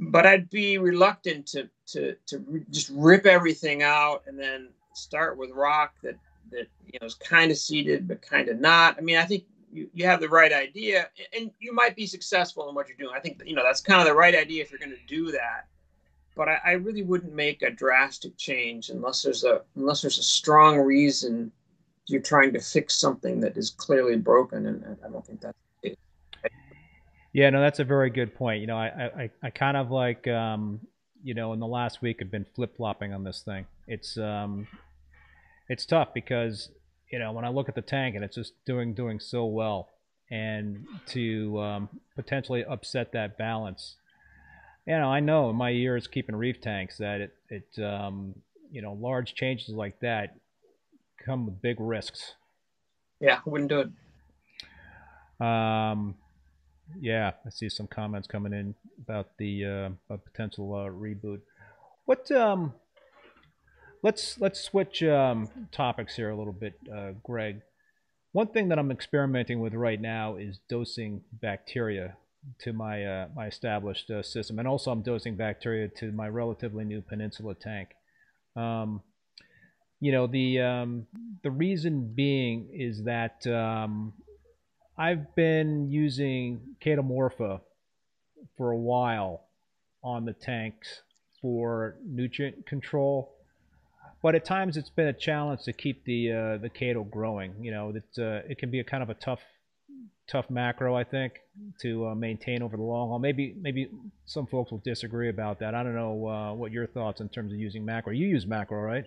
but 0.00 0.26
I'd 0.26 0.48
be 0.48 0.78
reluctant 0.78 1.46
to 1.48 1.68
to 1.92 2.14
to 2.26 2.64
just 2.70 2.90
rip 2.94 3.26
everything 3.26 3.82
out 3.82 4.22
and 4.26 4.38
then 4.38 4.68
start 4.94 5.36
with 5.36 5.50
rock 5.50 5.94
that 6.02 6.16
that 6.50 6.66
you 6.86 6.98
know 7.00 7.06
is 7.06 7.14
kind 7.14 7.50
of 7.50 7.56
seeded 7.56 8.08
but 8.08 8.22
kind 8.22 8.48
of 8.48 8.58
not. 8.58 8.96
I 8.98 9.00
mean, 9.00 9.16
I 9.16 9.24
think 9.24 9.44
you, 9.72 9.88
you 9.94 10.04
have 10.06 10.20
the 10.20 10.28
right 10.28 10.52
idea 10.52 11.08
and 11.36 11.50
you 11.60 11.72
might 11.72 11.94
be 11.94 12.06
successful 12.06 12.68
in 12.68 12.74
what 12.74 12.88
you're 12.88 12.96
doing. 12.96 13.14
I 13.14 13.20
think 13.20 13.42
you 13.44 13.54
know 13.54 13.62
that's 13.62 13.80
kind 13.80 14.00
of 14.00 14.06
the 14.06 14.14
right 14.14 14.34
idea 14.34 14.62
if 14.62 14.70
you're 14.70 14.80
going 14.80 14.90
to 14.90 15.06
do 15.06 15.30
that. 15.32 15.66
But 16.36 16.48
I, 16.48 16.60
I 16.64 16.70
really 16.72 17.02
wouldn't 17.02 17.34
make 17.34 17.62
a 17.62 17.70
drastic 17.70 18.36
change 18.36 18.88
unless 18.88 19.22
there's 19.22 19.44
a 19.44 19.62
unless 19.76 20.02
there's 20.02 20.18
a 20.18 20.22
strong 20.22 20.78
reason 20.78 21.52
you're 22.06 22.20
trying 22.20 22.52
to 22.52 22.60
fix 22.60 22.94
something 22.94 23.38
that 23.40 23.56
is 23.56 23.70
clearly 23.70 24.16
broken, 24.16 24.66
and 24.66 24.96
I 25.04 25.08
don't 25.08 25.24
think 25.24 25.40
that's 25.40 25.56
yeah, 27.32 27.50
no, 27.50 27.60
that's 27.60 27.78
a 27.78 27.84
very 27.84 28.10
good 28.10 28.34
point. 28.34 28.60
You 28.60 28.66
know, 28.66 28.76
I, 28.76 29.10
I, 29.16 29.30
I 29.42 29.50
kind 29.50 29.76
of 29.76 29.90
like, 29.90 30.26
um, 30.26 30.80
you 31.22 31.34
know, 31.34 31.52
in 31.52 31.60
the 31.60 31.66
last 31.66 32.02
week 32.02 32.20
have 32.20 32.30
been 32.30 32.46
flip 32.54 32.76
flopping 32.76 33.12
on 33.12 33.24
this 33.24 33.42
thing. 33.42 33.66
It's, 33.86 34.16
um, 34.16 34.66
it's 35.68 35.86
tough 35.86 36.14
because, 36.14 36.70
you 37.10 37.18
know, 37.18 37.32
when 37.32 37.44
I 37.44 37.48
look 37.48 37.68
at 37.68 37.74
the 37.74 37.82
tank 37.82 38.14
and 38.14 38.24
it's 38.24 38.36
just 38.36 38.52
doing 38.64 38.94
doing 38.94 39.20
so 39.20 39.44
well, 39.44 39.88
and 40.30 40.86
to 41.06 41.60
um, 41.60 41.88
potentially 42.14 42.64
upset 42.64 43.12
that 43.12 43.36
balance, 43.36 43.96
you 44.86 44.96
know, 44.96 45.08
I 45.08 45.20
know 45.20 45.50
in 45.50 45.56
my 45.56 45.70
years 45.70 46.06
keeping 46.06 46.36
reef 46.36 46.60
tanks 46.60 46.98
that 46.98 47.20
it, 47.20 47.34
it, 47.48 47.82
um, 47.82 48.34
you 48.70 48.80
know, 48.80 48.92
large 48.92 49.34
changes 49.34 49.70
like 49.70 49.98
that 50.00 50.36
come 51.24 51.46
with 51.46 51.60
big 51.60 51.76
risks. 51.80 52.34
Yeah, 53.18 53.40
wouldn't 53.44 53.70
do 53.70 53.80
it. 53.80 55.44
Um, 55.44 56.14
yeah, 57.00 57.32
I 57.46 57.50
see 57.50 57.68
some 57.68 57.86
comments 57.86 58.26
coming 58.26 58.52
in 58.52 58.74
about 59.02 59.36
the 59.38 59.64
uh, 60.10 60.16
potential 60.16 60.74
uh, 60.74 60.90
reboot. 60.90 61.40
What 62.06 62.30
um, 62.32 62.74
let's 64.02 64.40
let's 64.40 64.60
switch 64.60 65.02
um, 65.02 65.48
topics 65.72 66.16
here 66.16 66.30
a 66.30 66.36
little 66.36 66.52
bit, 66.52 66.74
uh, 66.94 67.12
Greg. 67.22 67.62
One 68.32 68.48
thing 68.48 68.68
that 68.68 68.78
I'm 68.78 68.90
experimenting 68.90 69.60
with 69.60 69.74
right 69.74 70.00
now 70.00 70.36
is 70.36 70.60
dosing 70.68 71.22
bacteria 71.32 72.16
to 72.60 72.72
my 72.72 73.04
uh, 73.04 73.28
my 73.34 73.46
established 73.46 74.10
uh, 74.10 74.22
system, 74.22 74.58
and 74.58 74.66
also 74.68 74.90
I'm 74.90 75.02
dosing 75.02 75.36
bacteria 75.36 75.88
to 75.98 76.12
my 76.12 76.28
relatively 76.28 76.84
new 76.84 77.02
Peninsula 77.02 77.54
tank. 77.54 77.90
Um, 78.56 79.02
you 80.00 80.12
know 80.12 80.26
the 80.26 80.60
um, 80.60 81.06
the 81.42 81.50
reason 81.50 82.12
being 82.14 82.70
is 82.72 83.04
that 83.04 83.46
um, 83.46 84.14
I've 84.96 85.34
been 85.34 85.90
using 85.90 86.60
Chaetomorpha 86.84 87.60
for 88.56 88.70
a 88.70 88.76
while 88.76 89.44
on 90.02 90.24
the 90.24 90.32
tanks 90.32 91.02
for 91.40 91.96
nutrient 92.04 92.66
control, 92.66 93.32
but 94.22 94.34
at 94.34 94.44
times 94.44 94.76
it's 94.76 94.90
been 94.90 95.08
a 95.08 95.12
challenge 95.12 95.62
to 95.62 95.72
keep 95.72 96.04
the 96.04 96.32
uh, 96.32 96.56
the 96.58 96.68
chaeto 96.68 97.08
growing. 97.08 97.54
You 97.62 97.70
know, 97.70 97.92
that 97.92 98.18
uh, 98.18 98.48
it 98.48 98.58
can 98.58 98.70
be 98.70 98.80
a 98.80 98.84
kind 98.84 99.02
of 99.02 99.10
a 99.10 99.14
tough 99.14 99.40
tough 100.30 100.48
macro, 100.48 100.94
I 100.94 101.04
think, 101.04 101.34
to 101.80 102.08
uh, 102.08 102.14
maintain 102.14 102.62
over 102.62 102.76
the 102.76 102.82
long 102.82 103.08
haul. 103.08 103.18
Maybe 103.18 103.54
maybe 103.58 103.90
some 104.26 104.46
folks 104.46 104.70
will 104.70 104.82
disagree 104.84 105.28
about 105.28 105.60
that. 105.60 105.74
I 105.74 105.82
don't 105.82 105.94
know 105.94 106.26
uh, 106.26 106.54
what 106.54 106.72
your 106.72 106.86
thoughts 106.86 107.20
in 107.20 107.28
terms 107.28 107.52
of 107.52 107.58
using 107.58 107.84
macro. 107.84 108.12
You 108.12 108.26
use 108.26 108.46
macro, 108.46 108.80
right? 108.80 109.04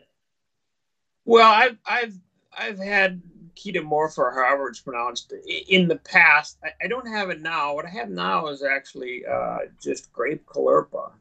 Well, 1.26 1.50
I've 1.50 1.78
I've 1.86 2.16
I've 2.58 2.80
had 2.80 3.22
chaetomorpha, 3.56 4.18
or 4.18 4.32
however 4.32 4.70
it's 4.70 4.80
pronounced, 4.80 5.34
in 5.68 5.88
the 5.88 5.98
past. 5.98 6.58
I, 6.64 6.70
I, 6.86 6.88
don't 6.88 7.08
have 7.08 7.30
it 7.30 7.42
now. 7.42 7.76
What 7.76 7.86
I 7.86 7.90
have 7.90 8.10
now 8.10 8.48
is 8.48 8.64
actually 8.64 9.24
uh, 9.26 9.60
just 9.82 10.12
grape 10.12 10.46
caulerpa, 10.46 11.12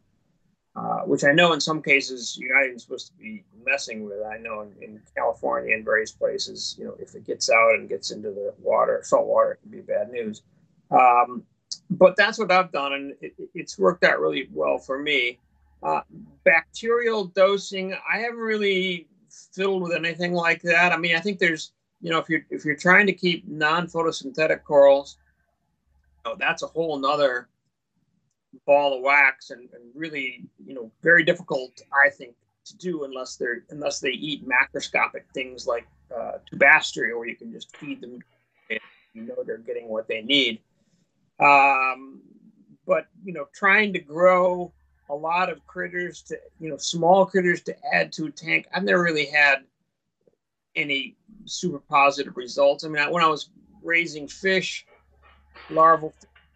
uh, 0.74 1.00
which 1.00 1.24
I 1.24 1.32
know 1.32 1.52
in 1.52 1.60
some 1.60 1.82
cases 1.82 2.36
you're 2.40 2.56
not 2.56 2.66
even 2.66 2.78
supposed 2.78 3.08
to 3.08 3.12
be 3.14 3.44
messing 3.64 4.04
with. 4.04 4.22
I 4.22 4.38
know 4.38 4.62
in, 4.62 4.82
in, 4.82 5.00
California 5.14 5.74
and 5.74 5.84
various 5.84 6.12
places, 6.12 6.74
you 6.78 6.84
know, 6.84 6.96
if 6.98 7.14
it 7.14 7.26
gets 7.26 7.50
out 7.50 7.74
and 7.74 7.88
gets 7.88 8.10
into 8.10 8.30
the 8.30 8.54
water, 8.58 9.00
salt 9.04 9.26
water, 9.26 9.52
it 9.52 9.60
can 9.62 9.70
be 9.70 9.80
bad 9.80 10.10
news. 10.10 10.42
Um, 10.90 11.44
but 11.90 12.16
that's 12.16 12.38
what 12.38 12.50
I've 12.50 12.72
done, 12.72 12.92
and 12.92 13.14
it, 13.20 13.34
it's 13.54 13.78
worked 13.78 14.04
out 14.04 14.20
really 14.20 14.48
well 14.52 14.78
for 14.78 14.98
me. 14.98 15.38
Uh, 15.82 16.00
bacterial 16.44 17.24
dosing, 17.24 17.92
I 17.92 18.18
haven't 18.18 18.38
really 18.38 19.08
fiddled 19.52 19.82
with 19.82 19.92
anything 19.92 20.32
like 20.32 20.62
that. 20.62 20.92
I 20.92 20.96
mean, 20.96 21.16
I 21.16 21.20
think 21.20 21.38
there's, 21.38 21.72
you 22.00 22.10
know, 22.10 22.18
if 22.18 22.28
you're 22.28 22.42
if 22.50 22.64
you're 22.64 22.76
trying 22.76 23.06
to 23.06 23.12
keep 23.12 23.46
non-photosynthetic 23.48 24.64
corals, 24.64 25.18
know, 26.24 26.36
that's 26.38 26.62
a 26.62 26.66
whole 26.66 26.98
nother 26.98 27.48
ball 28.66 28.96
of 28.96 29.02
wax 29.02 29.50
and, 29.50 29.68
and 29.72 29.82
really, 29.94 30.44
you 30.64 30.74
know, 30.74 30.90
very 31.02 31.24
difficult, 31.24 31.80
I 31.92 32.10
think, 32.10 32.34
to 32.64 32.76
do 32.76 33.04
unless 33.04 33.36
they're 33.36 33.64
unless 33.70 33.98
they 34.00 34.10
eat 34.10 34.46
macroscopic 34.46 35.22
things 35.34 35.66
like 35.66 35.86
uh, 36.16 36.38
where 36.52 37.26
you 37.26 37.36
can 37.36 37.52
just 37.52 37.76
feed 37.76 38.00
them, 38.00 38.20
you 39.14 39.22
know 39.22 39.42
they're 39.44 39.58
getting 39.58 39.88
what 39.88 40.06
they 40.06 40.22
need. 40.22 40.60
Um, 41.40 42.20
but 42.86 43.06
you 43.24 43.32
know, 43.32 43.48
trying 43.54 43.92
to 43.94 43.98
grow 43.98 44.72
a 45.12 45.14
lot 45.14 45.50
of 45.50 45.64
critters 45.66 46.22
to 46.22 46.38
you 46.58 46.70
know 46.70 46.78
small 46.78 47.26
critters 47.26 47.62
to 47.62 47.76
add 47.92 48.12
to 48.12 48.26
a 48.26 48.30
tank, 48.30 48.66
I've 48.74 48.82
never 48.82 49.02
really 49.02 49.26
had 49.26 49.58
any 50.74 51.16
super 51.44 51.78
positive 51.78 52.36
results. 52.36 52.82
I 52.82 52.88
mean, 52.88 53.02
I, 53.02 53.10
when 53.10 53.22
I 53.22 53.28
was 53.28 53.50
raising 53.82 54.26
fish, 54.26 54.86
larval 55.70 56.14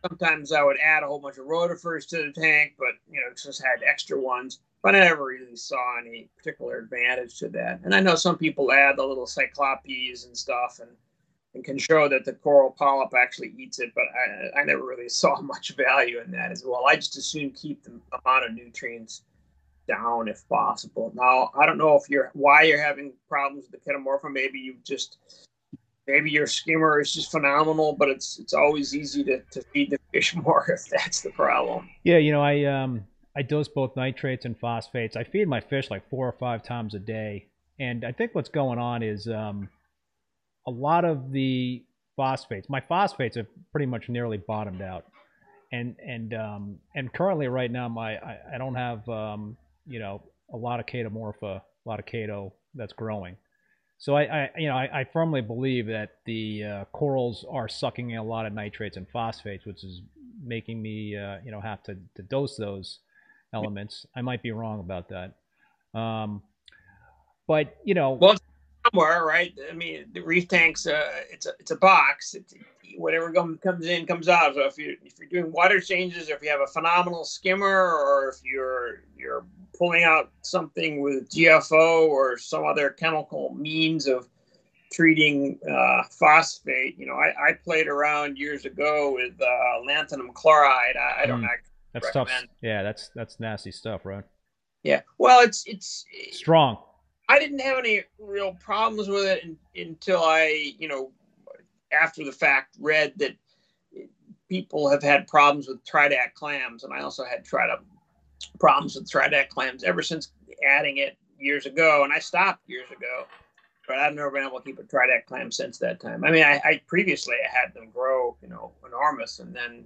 sometimes 0.09 0.53
I 0.53 0.63
would 0.63 0.79
add 0.83 1.03
a 1.03 1.07
whole 1.07 1.19
bunch 1.19 1.39
of 1.39 1.47
rotifers 1.47 2.09
to 2.09 2.17
the 2.17 2.33
tank, 2.33 2.75
but 2.79 2.95
you 3.11 3.21
know, 3.21 3.27
just 3.35 3.63
had 3.63 3.83
extra 3.87 4.19
ones. 4.19 4.61
But 4.83 4.95
I 4.95 5.01
never 5.01 5.25
really 5.25 5.57
saw 5.57 5.99
any 5.99 6.29
particular 6.37 6.79
advantage 6.79 7.39
to 7.39 7.49
that. 7.51 7.81
And 7.83 7.95
I 7.95 8.01
know 8.01 8.15
some 8.15 8.39
people 8.39 8.73
add 8.73 8.97
the 8.97 9.05
little 9.05 9.27
cyclopes 9.27 10.25
and 10.25 10.37
stuff 10.37 10.79
and, 10.81 10.91
and 11.57 11.65
can 11.65 11.79
show 11.79 12.09
that 12.09 12.25
the 12.25 12.35
coral 12.35 12.71
polyp 12.71 13.13
actually 13.15 13.53
eats 13.59 13.81
it, 13.81 13.91
but 13.95 14.05
I, 14.15 14.61
I 14.61 14.65
never 14.65 14.85
really 14.85 15.09
saw 15.23 15.41
much 15.41 15.75
value 15.77 16.21
in 16.21 16.31
that 16.33 16.53
as 16.53 16.65
well. 16.65 16.85
I 16.87 16.95
just 16.95 17.17
assume 17.17 17.51
keep 17.51 17.83
the 17.83 17.99
amount 18.25 18.45
of 18.45 18.55
nutrients 18.55 19.23
down 19.89 20.29
if 20.29 20.47
possible. 20.49 21.13
Now, 21.15 21.51
I 21.59 21.67
don't 21.67 21.79
know 21.79 21.97
if 21.97 22.09
you're 22.09 22.31
why 22.35 22.63
you're 22.63 22.83
having 22.83 23.13
problems 23.29 23.67
with 23.71 23.83
the 23.83 23.91
chaetomorpha. 23.91 24.31
Maybe 24.31 24.59
you 24.59 24.77
just 24.85 25.19
maybe 26.07 26.31
your 26.31 26.47
skimmer 26.47 27.01
is 27.01 27.13
just 27.13 27.31
phenomenal, 27.31 27.95
but 27.95 28.09
it's 28.09 28.39
it's 28.39 28.53
always 28.53 28.95
easy 28.95 29.25
to, 29.25 29.41
to 29.51 29.63
feed 29.73 29.91
the 29.91 29.99
fish 30.13 30.35
more 30.45 30.67
if 30.71 30.89
that's 30.89 31.23
the 31.23 31.31
problem. 31.31 31.89
Yeah, 32.05 32.19
you 32.19 32.33
know, 32.33 32.43
I 32.43 32.65
um 32.65 33.05
I 33.37 33.43
dose 33.43 33.69
both 33.69 33.97
nitrates 33.97 34.45
and 34.45 34.59
phosphates. 34.59 35.17
I 35.17 35.25
feed 35.25 35.49
my 35.49 35.61
fish 35.61 35.91
like 35.91 36.09
four 36.11 36.27
or 36.27 36.33
five 36.33 36.63
times 36.63 36.95
a 36.95 36.99
day, 36.99 37.47
and 37.79 38.05
I 38.05 38.13
think 38.13 38.35
what's 38.35 38.51
going 38.51 38.79
on 38.79 39.03
is 39.03 39.29
um 39.29 39.69
a 40.67 40.71
lot 40.71 41.05
of 41.05 41.31
the 41.33 41.83
phosphates. 42.17 42.69
My 42.69 42.81
phosphates 42.81 43.37
have 43.37 43.47
pretty 43.73 43.87
much 43.87 44.09
nearly 44.09 44.39
bottomed 44.39 44.83
out, 44.83 45.05
and 45.73 45.97
and 46.05 46.35
um 46.35 46.79
and 46.95 47.13
currently 47.13 47.49
right 47.49 47.71
now 47.71 47.89
my 47.89 48.17
I, 48.17 48.39
I 48.55 48.59
don't 48.59 48.75
have 48.75 49.09
um 49.09 49.57
you 49.87 49.99
know 49.99 50.23
a 50.53 50.57
lot 50.57 50.81
of 50.81 50.87
chaetomorpha, 50.87 51.43
a 51.43 51.89
lot 51.89 51.99
of 51.99 52.07
chaeto 52.07 52.53
that's 52.75 52.93
growing. 52.93 53.37
So 53.99 54.15
I, 54.15 54.23
I 54.23 54.51
you 54.57 54.69
know, 54.69 54.77
I, 54.77 55.01
I, 55.01 55.05
firmly 55.05 55.41
believe 55.41 55.87
that 55.87 56.17
the 56.27 56.65
uh, 56.65 56.85
corals 56.93 57.47
are 57.49 57.67
sucking 57.67 58.11
in 58.11 58.19
a 58.19 58.23
lot 58.23 58.45
of 58.45 58.53
nitrates 58.53 58.99
and 58.99 59.09
phosphates, 59.09 59.65
which 59.65 59.83
is 59.83 60.03
making 60.45 60.83
me, 60.83 61.17
uh, 61.17 61.39
you 61.43 61.51
know, 61.51 61.61
have 61.61 61.83
to, 61.85 61.97
to 62.15 62.23
dose 62.23 62.57
those 62.57 62.99
elements. 63.55 64.07
I 64.15 64.21
might 64.21 64.43
be 64.43 64.51
wrong 64.51 64.81
about 64.81 65.09
that. 65.09 65.99
Um, 65.99 66.43
but 67.47 67.77
you 67.85 67.95
know, 67.95 68.13
well, 68.13 68.37
somewhere, 68.93 69.25
right? 69.25 69.53
I 69.71 69.75
mean, 69.75 70.07
the 70.13 70.21
reef 70.21 70.49
tanks, 70.49 70.87
uh, 70.87 71.23
it's 71.31 71.47
a 71.47 71.53
it's 71.59 71.71
a 71.71 71.77
box. 71.77 72.35
It's, 72.35 72.55
whatever 72.97 73.33
comes 73.33 73.87
in 73.87 74.07
comes 74.07 74.29
out. 74.29 74.55
So 74.55 74.63
if 74.63 74.79
you 74.79 74.97
if 75.03 75.19
you're 75.19 75.29
doing 75.29 75.53
water 75.53 75.81
changes, 75.81 76.31
or 76.31 76.35
if 76.35 76.43
you 76.43 76.51
have 76.51 76.61
a 76.61 76.67
phenomenal 76.67 77.25
skimmer, 77.25 77.67
or 77.67 78.29
if 78.29 78.37
you're 78.45 79.03
you're 79.17 79.45
pulling 79.77 80.05
out 80.05 80.31
something 80.43 81.01
with 81.01 81.29
GFO 81.31 82.09
or 82.09 82.39
some 82.39 82.65
other 82.65 82.91
chemical 82.91 83.55
means 83.55 84.07
of 84.07 84.29
treating 84.93 85.59
uh, 85.71 86.03
phosphate, 86.11 86.99
you 86.99 87.07
know, 87.07 87.15
I, 87.15 87.51
I, 87.51 87.53
played 87.53 87.89
around 87.89 88.39
years 88.39 88.65
ago 88.65 89.13
with 89.13 89.35
uh, 89.43 89.85
lanthanum 89.85 90.33
chloride. 90.33 90.97
I, 90.97 91.23
I 91.23 91.27
don't 91.27 91.43
mm, 91.43 91.49
That's 91.93 92.07
recommend. 92.07 92.49
tough. 92.49 92.57
Yeah, 92.63 92.83
that's 92.83 93.11
that's 93.15 93.39
nasty 93.41 93.73
stuff, 93.73 94.07
right? 94.07 94.25
Yeah. 94.83 95.03
Well, 95.19 95.41
it's 95.41 95.65
it's 95.67 96.07
strong. 96.31 96.79
I 97.29 97.39
didn't 97.39 97.59
have 97.61 97.79
any 97.79 98.05
real 98.19 98.55
problems 98.55 99.09
with 99.09 99.25
it 99.25 99.45
in, 99.45 99.57
until 99.75 100.23
I, 100.23 100.75
you 100.79 100.89
know, 100.89 101.11
after 101.93 102.25
the 102.25 102.33
fact 102.33 102.77
read 102.81 103.13
that 103.17 103.37
people 104.49 104.89
have 104.89 105.03
had 105.03 105.27
problems 105.27 105.67
with 105.69 105.85
Tridacnid 105.85 106.35
clams, 106.35 106.85
and 106.85 106.93
I 106.93 107.03
also 107.03 107.25
had 107.25 107.45
Tridacnid 107.45 107.79
um, 107.79 107.85
problems 108.61 108.95
with 108.95 109.11
Tridacnid 109.11 109.49
clams 109.49 109.83
ever 109.83 110.03
since 110.03 110.33
adding 110.67 110.99
it 110.99 111.17
years 111.39 111.67
ago, 111.67 112.05
and 112.05 112.13
I 112.13 112.19
stopped 112.19 112.69
years 112.69 112.91
ago. 112.91 113.27
But 113.89 113.99
I've 113.99 114.15
never 114.15 114.33
been 114.33 114.45
able 114.45 114.59
to 114.59 114.65
keep 114.65 114.79
a 114.81 114.83
Tridacnid 114.83 115.27
clam 115.27 115.53
since 115.53 115.79
that 115.79 116.01
time. 116.01 116.25
I 116.25 116.31
mean, 116.31 116.43
I, 116.43 116.61
I 116.65 116.81
previously 116.89 117.37
had 117.49 117.73
them 117.73 117.91
grow, 117.93 118.37
you 118.43 118.49
know, 118.49 118.73
enormous, 118.85 119.39
and 119.39 119.55
then 119.55 119.85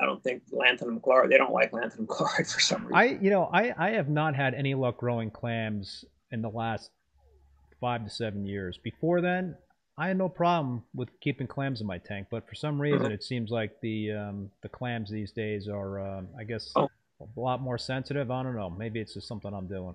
I 0.00 0.04
don't 0.04 0.22
think 0.22 0.42
lanthanum 0.52 1.00
chloride. 1.00 1.30
They 1.30 1.38
don't 1.38 1.52
like 1.52 1.72
lanthanum 1.72 2.06
chloride 2.08 2.46
for 2.46 2.60
some 2.60 2.82
reason. 2.86 2.96
I, 2.96 3.04
you 3.20 3.30
know, 3.30 3.50
I 3.52 3.74
I 3.76 3.90
have 3.90 4.08
not 4.08 4.34
had 4.36 4.54
any 4.54 4.74
luck 4.74 4.98
growing 4.98 5.30
clams 5.30 6.04
in 6.34 6.42
the 6.42 6.50
last 6.50 6.90
five 7.80 8.04
to 8.04 8.10
seven 8.10 8.44
years. 8.44 8.78
Before 8.82 9.20
then, 9.20 9.56
I 9.96 10.08
had 10.08 10.18
no 10.18 10.28
problem 10.28 10.82
with 10.94 11.08
keeping 11.20 11.46
clams 11.46 11.80
in 11.80 11.86
my 11.86 11.98
tank, 11.98 12.26
but 12.30 12.46
for 12.48 12.56
some 12.56 12.80
reason, 12.80 13.02
mm-hmm. 13.02 13.12
it 13.12 13.22
seems 13.22 13.50
like 13.50 13.80
the 13.80 14.12
um, 14.12 14.50
the 14.62 14.68
clams 14.68 15.10
these 15.10 15.30
days 15.30 15.68
are, 15.68 16.00
um, 16.00 16.28
I 16.38 16.42
guess, 16.42 16.72
oh. 16.74 16.88
a 17.20 17.40
lot 17.40 17.62
more 17.62 17.78
sensitive. 17.78 18.30
I 18.30 18.42
don't 18.42 18.56
know. 18.56 18.68
Maybe 18.68 19.00
it's 19.00 19.14
just 19.14 19.28
something 19.28 19.54
I'm 19.54 19.68
doing. 19.68 19.94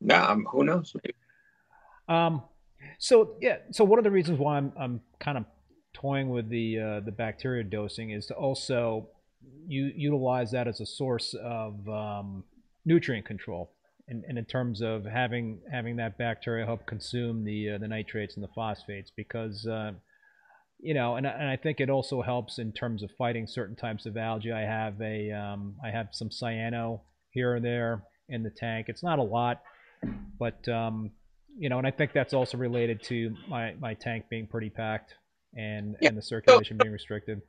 Nah, 0.00 0.32
um, 0.32 0.46
who 0.50 0.64
knows? 0.64 0.94
Maybe. 0.94 1.14
Um, 2.08 2.42
so 2.98 3.36
yeah, 3.42 3.58
so 3.72 3.84
one 3.84 3.98
of 3.98 4.04
the 4.04 4.10
reasons 4.10 4.38
why 4.38 4.56
I'm 4.56 4.72
I'm 4.78 5.00
kind 5.20 5.36
of 5.36 5.44
toying 5.92 6.30
with 6.30 6.48
the 6.48 6.80
uh, 6.80 7.00
the 7.00 7.12
bacteria 7.12 7.62
dosing 7.62 8.10
is 8.10 8.26
to 8.26 8.34
also 8.34 9.08
you 9.68 9.92
utilize 9.94 10.50
that 10.52 10.66
as 10.66 10.80
a 10.80 10.86
source 10.86 11.34
of 11.34 11.86
um, 11.88 12.42
nutrient 12.86 13.26
control 13.26 13.75
and, 14.08 14.24
and 14.28 14.38
in 14.38 14.44
terms 14.44 14.80
of 14.80 15.04
having 15.04 15.60
having 15.70 15.96
that 15.96 16.16
bacteria 16.18 16.64
help 16.64 16.86
consume 16.86 17.44
the 17.44 17.72
uh, 17.72 17.78
the 17.78 17.88
nitrates 17.88 18.34
and 18.34 18.44
the 18.44 18.50
phosphates 18.54 19.10
because 19.16 19.66
uh, 19.66 19.92
you 20.78 20.94
know 20.94 21.16
and, 21.16 21.26
and 21.26 21.48
I 21.48 21.56
think 21.56 21.80
it 21.80 21.90
also 21.90 22.22
helps 22.22 22.58
in 22.58 22.72
terms 22.72 23.02
of 23.02 23.10
fighting 23.18 23.46
certain 23.46 23.76
types 23.76 24.06
of 24.06 24.16
algae. 24.16 24.52
I 24.52 24.62
have 24.62 25.00
a 25.00 25.32
um, 25.32 25.76
I 25.84 25.90
have 25.90 26.08
some 26.12 26.28
cyano 26.28 27.00
here 27.30 27.54
and 27.56 27.64
there 27.64 28.02
in 28.28 28.42
the 28.42 28.50
tank. 28.50 28.86
It's 28.88 29.02
not 29.02 29.18
a 29.18 29.22
lot, 29.22 29.62
but 30.38 30.68
um, 30.68 31.10
you 31.58 31.68
know, 31.68 31.78
and 31.78 31.86
I 31.86 31.90
think 31.90 32.12
that's 32.12 32.34
also 32.34 32.58
related 32.58 33.02
to 33.04 33.34
my, 33.48 33.74
my 33.80 33.94
tank 33.94 34.26
being 34.28 34.46
pretty 34.46 34.70
packed 34.70 35.14
and 35.56 35.96
yeah. 36.00 36.08
and 36.08 36.18
the 36.18 36.22
circulation 36.22 36.76
being 36.76 36.92
restricted. 36.92 37.40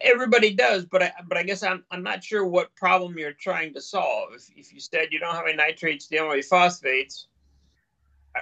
Everybody 0.00 0.52
does, 0.52 0.84
but 0.84 1.02
I 1.02 1.12
but 1.26 1.38
I 1.38 1.42
guess 1.42 1.62
I'm 1.62 1.84
I'm 1.90 2.02
not 2.02 2.22
sure 2.22 2.44
what 2.44 2.74
problem 2.76 3.16
you're 3.18 3.32
trying 3.32 3.72
to 3.74 3.80
solve. 3.80 4.34
If 4.34 4.50
if 4.54 4.72
you 4.72 4.80
said 4.80 5.08
you 5.10 5.18
don't 5.18 5.34
have 5.34 5.46
any 5.46 5.56
nitrates 5.56 6.06
dealing 6.06 6.30
with 6.30 6.46
phosphates, 6.46 7.28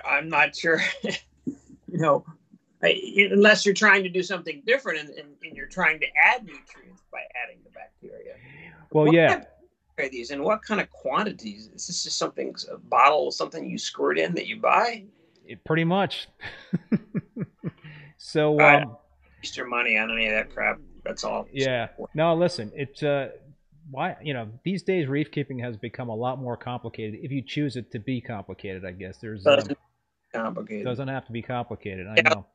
I, 0.05 0.19
am 0.19 0.29
not 0.29 0.57
sure. 0.57 0.81
you 1.05 1.55
know, 1.91 2.25
I, 2.83 3.29
unless 3.31 3.65
you're 3.65 3.75
trying 3.75 4.03
to 4.03 4.09
do 4.09 4.23
something 4.23 4.63
different 4.67 5.01
and, 5.01 5.09
and, 5.11 5.29
and, 5.43 5.57
you're 5.57 5.69
trying 5.69 6.01
to 6.01 6.07
add 6.17 6.45
nutrients 6.45 7.03
by 7.13 7.21
adding 7.45 7.59
the 7.65 7.71
bacteria. 7.71 8.35
Well, 8.91 9.07
what 9.07 9.15
yeah. 9.15 9.45
Are 9.99 10.09
these 10.09 10.31
and 10.31 10.43
what 10.43 10.63
kind 10.63 10.81
of 10.81 10.91
quantities? 10.91 11.69
Is 11.75 11.87
this 11.87 12.03
just 12.03 12.19
something 12.19 12.55
a 12.71 12.79
bottle, 12.79 13.31
something 13.31 13.69
you 13.69 13.79
squirt 13.79 14.19
in 14.19 14.35
that 14.35 14.47
you 14.47 14.57
buy? 14.57 15.05
It, 15.47 15.63
pretty 15.65 15.85
much. 15.85 16.29
so. 18.17 18.59
Um, 18.59 18.97
waste 19.43 19.57
your 19.57 19.69
money 19.69 19.99
on 19.99 20.11
any 20.11 20.27
of 20.27 20.33
that 20.33 20.53
crap. 20.53 20.79
That's 21.05 21.25
all. 21.25 21.47
Yeah. 21.53 21.89
No, 22.15 22.35
listen, 22.35 22.73
it's 22.75 23.03
uh, 23.03 23.31
why 23.91 24.17
you 24.23 24.35
know 24.35 24.49
these 24.65 24.83
days 24.83 25.09
reef 25.09 25.31
keeping 25.31 25.59
has 25.59 25.77
become 25.77 26.09
a 26.09 26.15
lot 26.15 26.39
more 26.39 26.57
complicated 26.57 27.21
if 27.23 27.31
you 27.31 27.43
choose 27.43 27.77
it 27.77 27.91
to 27.93 27.99
be 27.99 28.21
complicated. 28.21 28.85
I 28.85 28.93
guess 28.93 29.19
there's 29.19 29.47
um, 29.47 29.61
complicated. 30.33 30.85
Doesn't 30.85 31.09
have 31.09 31.27
to 31.27 31.33
be 31.33 31.43
complicated. 31.43 32.07
I 32.07 32.15
yeah. 32.17 32.23
know. 32.29 32.47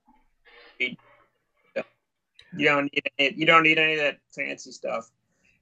You 2.55 2.65
don't 2.65 2.83
need 2.86 3.03
any, 3.19 3.33
you 3.36 3.45
don't 3.45 3.63
need 3.63 3.77
any 3.77 3.93
of 3.93 3.99
that 3.99 4.17
fancy 4.33 4.71
stuff. 4.71 5.10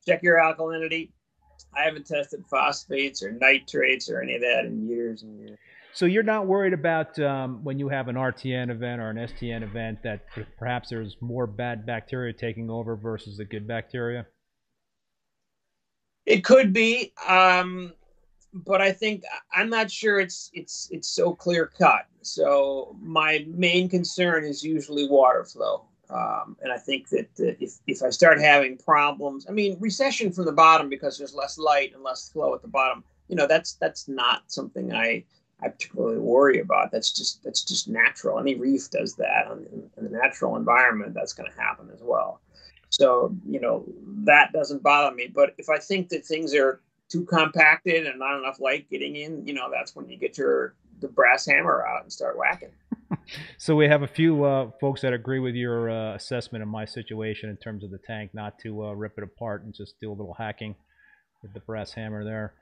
Check 0.06 0.22
your 0.22 0.38
alkalinity. 0.38 1.10
I 1.76 1.84
haven't 1.84 2.06
tested 2.06 2.46
phosphates 2.50 3.24
or 3.24 3.32
nitrates 3.32 4.10
or 4.10 4.22
any 4.22 4.36
of 4.36 4.42
that 4.42 4.66
in 4.66 4.88
years 4.88 5.24
and 5.24 5.40
years. 5.40 5.58
So 5.96 6.06
you're 6.06 6.24
not 6.24 6.46
worried 6.46 6.74
about 6.74 7.18
um, 7.20 7.64
when 7.64 7.80
you 7.80 7.88
have 7.88 8.10
an 8.10 8.18
RTN 8.18 8.70
event 8.70 9.00
or 9.00 9.12
an 9.12 9.16
STN 9.16 9.64
event 9.64 10.04
that 10.04 10.26
perhaps 10.60 10.90
there's 10.90 11.16
more 11.22 11.48
bad 11.48 11.86
bacteria 11.86 12.34
taking 12.34 12.70
over 12.70 12.98
versus 12.98 13.38
the 13.38 13.46
good 13.46 13.66
bacteria. 13.66 14.26
It 16.26 16.44
could 16.44 16.74
be, 16.74 17.14
um, 17.26 17.94
but 18.54 18.82
I 18.82 18.92
think 18.92 19.24
I'm 19.54 19.70
not 19.70 19.90
sure 19.90 20.20
it's 20.20 20.50
it's 20.52 20.90
it's 20.92 21.08
so 21.08 21.34
clear 21.34 21.68
cut. 21.68 22.08
So 22.24 22.98
my 23.02 23.46
main 23.48 23.88
concern 23.88 24.44
is 24.44 24.66
usually 24.66 25.08
water 25.08 25.46
flow. 25.46 25.86
Um, 26.10 26.58
and 26.62 26.74
I 26.74 26.78
think 26.78 27.08
that 27.10 27.30
uh, 27.40 27.56
if, 27.62 27.76
if 27.88 28.04
I 28.04 28.10
start 28.10 28.42
having 28.42 28.78
problems, 28.78 29.46
I 29.48 29.54
mean, 29.54 29.78
recession 29.80 30.34
from 30.34 30.44
the 30.44 30.52
bottom 30.52 30.90
because 30.90 31.18
there's 31.18 31.34
less 31.34 31.58
light 31.58 31.94
and 31.94 32.04
less 32.04 32.28
flow 32.28 32.54
at 32.54 32.62
the 32.62 32.68
bottom, 32.68 33.02
you 33.30 33.38
know, 33.38 33.48
that's 33.48 33.76
that's 33.76 34.10
not 34.10 34.44
something 34.52 34.94
I 34.94 35.24
I 35.62 35.70
particularly 35.70 36.20
worry 36.20 36.60
about. 36.60 36.92
That's 36.92 37.12
just 37.12 37.44
that's 37.44 37.64
just 37.64 37.88
natural. 37.88 38.40
Any 38.40 38.56
reef 38.56 38.90
does 38.90 39.16
that 39.16 39.48
in, 39.52 39.90
in 39.98 40.04
the 40.04 40.10
natural 40.10 40.56
environment. 40.58 41.14
That's 41.14 41.34
going 41.34 41.50
to 41.50 41.58
happen 41.58 41.90
as 41.94 42.02
well. 42.04 42.42
So 42.90 43.36
you 43.48 43.60
know 43.60 43.86
that 44.26 44.52
doesn't 44.52 44.84
bother 44.84 45.16
me. 45.16 45.32
But 45.34 45.56
if 45.58 45.70
I 45.70 45.78
think 45.78 46.10
that 46.10 46.26
things 46.26 46.54
are 46.54 46.82
too 47.10 47.26
compacted 47.26 48.06
and 48.08 48.20
not 48.20 48.38
enough 48.38 48.60
light 48.60 48.90
getting 48.90 49.16
in, 49.16 49.46
you 49.46 49.54
know, 49.54 49.70
that's 49.72 49.96
when 49.96 50.10
you 50.10 50.18
get 50.18 50.38
your 50.38 50.76
the 51.02 51.08
brass 51.08 51.46
hammer 51.46 51.86
out 51.86 52.04
and 52.04 52.12
start 52.12 52.38
whacking. 52.38 52.72
so 53.58 53.76
we 53.76 53.88
have 53.88 54.02
a 54.02 54.08
few 54.08 54.44
uh, 54.44 54.72
folks 54.80 55.02
that 55.02 55.14
agree 55.14 55.40
with 55.40 55.56
your 55.56 55.90
uh, 55.90 56.16
assessment 56.16 56.62
of 56.62 56.68
my 56.68 56.86
situation 56.86 57.50
in 57.50 57.58
terms 57.58 57.84
of 57.84 57.92
the 57.92 58.00
tank, 58.06 58.32
not 58.34 58.58
to 58.60 58.86
uh, 58.86 58.92
rip 58.94 59.18
it 59.18 59.24
apart 59.24 59.64
and 59.64 59.74
just 59.74 60.00
do 60.00 60.10
a 60.10 60.14
little 60.14 60.34
hacking 60.34 60.76
with 61.42 61.54
the 61.54 61.60
brass 61.62 61.92
hammer 61.92 62.24
there. 62.24 62.54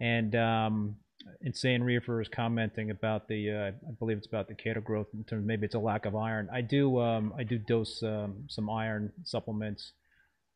And 0.00 0.34
um, 0.34 0.96
Insane 1.40 1.82
Reefer 1.82 2.20
is 2.20 2.28
commenting 2.28 2.90
about 2.90 3.28
the, 3.28 3.50
uh, 3.50 3.88
I 3.88 3.92
believe 3.98 4.18
it's 4.18 4.26
about 4.26 4.48
the 4.48 4.54
chaeto 4.54 4.82
growth 4.82 5.08
in 5.14 5.24
terms 5.24 5.46
maybe 5.46 5.66
it's 5.66 5.74
a 5.74 5.78
lack 5.78 6.06
of 6.06 6.14
iron. 6.16 6.48
I 6.52 6.60
do, 6.60 7.00
um, 7.00 7.34
I 7.36 7.42
do 7.42 7.58
dose 7.58 8.02
um, 8.02 8.44
some 8.48 8.70
iron 8.70 9.12
supplements 9.24 9.92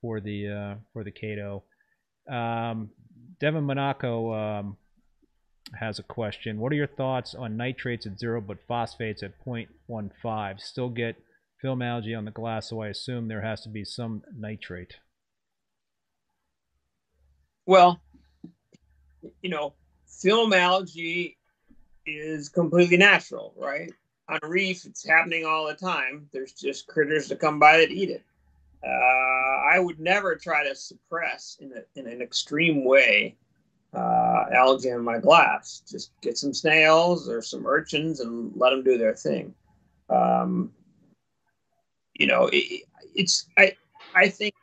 for 0.00 0.20
the 0.20 0.48
uh, 0.48 0.74
for 0.92 1.04
the 1.04 1.10
chaeto. 1.10 1.62
Um, 2.30 2.90
Devin 3.40 3.64
Monaco 3.64 4.32
um, 4.32 4.76
has 5.74 5.98
a 5.98 6.02
question. 6.02 6.58
What 6.58 6.72
are 6.72 6.76
your 6.76 6.86
thoughts 6.86 7.34
on 7.34 7.56
nitrates 7.56 8.06
at 8.06 8.18
zero 8.18 8.40
but 8.40 8.58
phosphates 8.66 9.22
at 9.22 9.32
0.15? 9.44 10.60
Still 10.60 10.88
get 10.88 11.16
film 11.60 11.82
algae 11.82 12.14
on 12.14 12.24
the 12.24 12.30
glass, 12.30 12.70
so 12.70 12.82
I 12.82 12.88
assume 12.88 13.28
there 13.28 13.42
has 13.42 13.62
to 13.62 13.68
be 13.68 13.84
some 13.84 14.22
nitrate. 14.36 14.96
Well, 17.66 18.00
you 19.42 19.50
know, 19.50 19.74
film 20.06 20.52
algae 20.52 21.36
is 22.06 22.48
completely 22.48 22.96
natural, 22.96 23.52
right? 23.56 23.92
On 24.28 24.38
a 24.42 24.48
reef, 24.48 24.84
it's 24.84 25.06
happening 25.06 25.44
all 25.44 25.66
the 25.66 25.74
time. 25.74 26.28
There's 26.32 26.52
just 26.52 26.86
critters 26.86 27.28
that 27.28 27.40
come 27.40 27.58
by 27.58 27.78
that 27.78 27.90
eat 27.90 28.10
it. 28.10 28.24
Uh, 28.84 28.88
I 28.88 29.78
would 29.78 29.98
never 29.98 30.36
try 30.36 30.66
to 30.66 30.74
suppress 30.74 31.58
in, 31.60 31.72
a, 31.72 31.98
in 31.98 32.06
an 32.06 32.22
extreme 32.22 32.84
way 32.84 33.36
uh, 33.94 34.44
algae 34.52 34.90
in 34.90 35.02
my 35.02 35.18
glass. 35.18 35.82
Just 35.88 36.10
get 36.20 36.36
some 36.36 36.52
snails 36.52 37.28
or 37.28 37.42
some 37.42 37.66
urchins 37.66 38.20
and 38.20 38.52
let 38.54 38.70
them 38.70 38.82
do 38.82 38.98
their 38.98 39.14
thing. 39.14 39.54
Um, 40.10 40.72
you 42.14 42.26
know, 42.26 42.48
it, 42.52 42.84
it's 43.14 43.46
I 43.56 43.76
I 44.14 44.28
think 44.28 44.54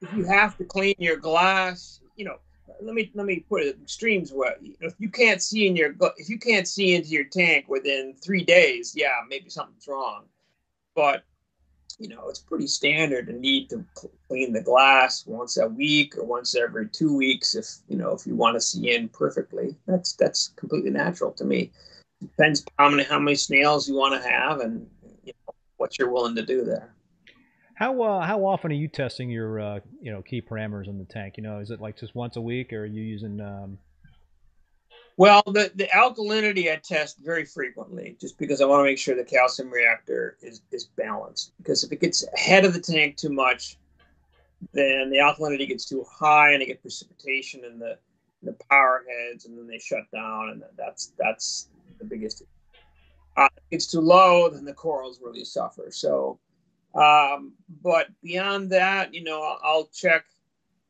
if 0.00 0.12
you 0.16 0.24
have 0.24 0.56
to 0.58 0.64
clean 0.64 0.94
your 0.98 1.16
glass, 1.16 2.00
you 2.16 2.24
know, 2.24 2.36
let 2.80 2.94
me 2.94 3.10
let 3.14 3.26
me 3.26 3.40
put 3.40 3.62
it 3.62 3.78
extremes 3.82 4.32
way. 4.32 4.76
If 4.80 4.94
you 4.98 5.08
can't 5.08 5.42
see 5.42 5.66
in 5.66 5.76
your 5.76 5.94
if 6.16 6.28
you 6.28 6.38
can't 6.38 6.68
see 6.68 6.94
into 6.94 7.08
your 7.08 7.24
tank 7.24 7.66
within 7.68 8.14
three 8.14 8.44
days, 8.44 8.94
yeah, 8.96 9.14
maybe 9.28 9.50
something's 9.50 9.88
wrong. 9.88 10.24
But 10.94 11.24
you 11.98 12.08
know, 12.08 12.28
it's 12.28 12.40
pretty 12.40 12.66
standard 12.66 13.26
to 13.28 13.32
need 13.32 13.70
to 13.70 13.84
clean 14.28 14.52
the 14.52 14.60
glass 14.60 15.24
once 15.26 15.56
a 15.56 15.68
week 15.68 16.18
or 16.18 16.24
once 16.24 16.56
every 16.56 16.88
two 16.88 17.16
weeks 17.16 17.54
if 17.54 17.66
you 17.88 17.96
know 17.96 18.12
if 18.12 18.26
you 18.26 18.34
want 18.34 18.56
to 18.56 18.60
see 18.60 18.94
in 18.94 19.08
perfectly. 19.08 19.76
That's 19.86 20.14
that's 20.14 20.48
completely 20.56 20.90
natural 20.90 21.32
to 21.32 21.44
me. 21.44 21.70
Depends 22.20 22.64
how 22.78 22.88
many 22.88 23.04
how 23.04 23.18
many 23.18 23.36
snails 23.36 23.88
you 23.88 23.94
want 23.94 24.20
to 24.20 24.28
have 24.28 24.60
and 24.60 24.88
you 25.24 25.32
know, 25.46 25.54
what 25.76 25.98
you're 25.98 26.10
willing 26.10 26.36
to 26.36 26.44
do 26.44 26.64
there. 26.64 26.93
How 27.74 28.02
uh, 28.02 28.26
how 28.26 28.44
often 28.44 28.70
are 28.70 28.74
you 28.74 28.88
testing 28.88 29.30
your 29.30 29.60
uh, 29.60 29.80
you 30.00 30.12
know 30.12 30.22
key 30.22 30.40
parameters 30.40 30.88
in 30.88 30.98
the 30.98 31.04
tank? 31.04 31.34
You 31.36 31.42
know, 31.42 31.58
is 31.58 31.70
it 31.70 31.80
like 31.80 31.98
just 31.98 32.14
once 32.14 32.36
a 32.36 32.40
week, 32.40 32.72
or 32.72 32.82
are 32.82 32.86
you 32.86 33.02
using 33.02 33.40
um, 33.40 33.78
well, 35.16 35.42
the, 35.46 35.70
the 35.74 35.86
alkalinity 35.94 36.72
I 36.72 36.76
test 36.76 37.18
very 37.18 37.44
frequently 37.44 38.16
just 38.20 38.36
because 38.36 38.60
I 38.60 38.64
want 38.64 38.80
to 38.80 38.84
make 38.84 38.98
sure 38.98 39.14
the 39.14 39.22
calcium 39.22 39.70
reactor 39.70 40.36
is, 40.42 40.60
is 40.72 40.86
balanced. 40.86 41.52
Because 41.58 41.84
if 41.84 41.92
it 41.92 42.00
gets 42.00 42.26
ahead 42.34 42.64
of 42.64 42.74
the 42.74 42.80
tank 42.80 43.16
too 43.16 43.30
much, 43.30 43.76
then 44.72 45.10
the 45.10 45.18
alkalinity 45.18 45.68
gets 45.68 45.84
too 45.84 46.04
high 46.10 46.52
and 46.52 46.60
you 46.60 46.66
get 46.66 46.82
precipitation 46.82 47.64
in 47.64 47.78
the 47.78 47.98
the 48.42 48.56
power 48.70 49.04
heads 49.08 49.46
and 49.46 49.56
then 49.56 49.66
they 49.66 49.78
shut 49.78 50.02
down 50.12 50.50
and 50.50 50.62
that's 50.76 51.14
that's 51.18 51.68
the 51.98 52.04
biggest 52.04 52.42
uh, 53.38 53.48
if 53.56 53.62
it 53.62 53.70
gets 53.70 53.86
too 53.90 54.00
low 54.00 54.50
then 54.50 54.66
the 54.66 54.74
corals 54.74 55.18
really 55.22 55.44
suffer 55.46 55.90
so 55.90 56.38
um, 56.94 57.52
but 57.82 58.08
beyond 58.22 58.70
that 58.70 59.12
you 59.14 59.22
know 59.22 59.42
I'll, 59.42 59.60
I'll 59.62 59.86
check 59.86 60.24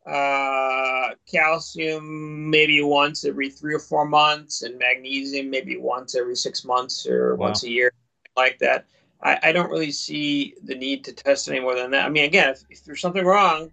uh, 0.07 1.11
calcium 1.31 2.51
maybe 2.51 2.83
once 2.83 3.25
every 3.25 3.49
three 3.49 3.75
or 3.75 3.79
four 3.79 4.05
months, 4.05 4.63
and 4.63 4.79
magnesium 4.79 5.49
maybe 5.49 5.79
once 5.79 6.15
every 6.15 6.37
six 6.37 6.65
months 6.65 7.07
or 7.07 7.37
wow. 7.37 7.47
once 7.47 7.63
a 7.63 7.71
year, 7.71 7.93
like 8.37 8.59
that. 8.59 8.87
I, 9.23 9.39
I, 9.43 9.53
don't 9.53 9.71
really 9.71 9.93
see 9.93 10.55
the 10.63 10.75
need 10.75 11.05
to 11.05 11.13
test 11.15 11.49
any 11.49 11.59
more 11.59 11.75
than 11.75 11.91
that. 11.93 12.05
I 12.05 12.11
mean, 12.11 12.25
again, 12.25 12.51
if, 12.51 12.63
if 12.69 12.85
there's 12.85 13.01
something 13.01 13.25
wrong, 13.25 13.71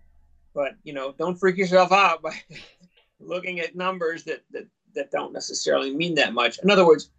but 0.53 0.75
you 0.83 0.93
know, 0.93 1.13
don't 1.17 1.37
freak 1.37 1.57
yourself 1.57 1.91
out 1.91 2.21
by 2.21 2.39
looking 3.19 3.59
at 3.59 3.75
numbers 3.75 4.23
that, 4.23 4.43
that 4.51 4.67
that 4.95 5.11
don't 5.11 5.33
necessarily 5.33 5.93
mean 5.93 6.15
that 6.15 6.33
much. 6.33 6.59
In 6.63 6.71
other 6.71 6.85
words, 6.85 7.09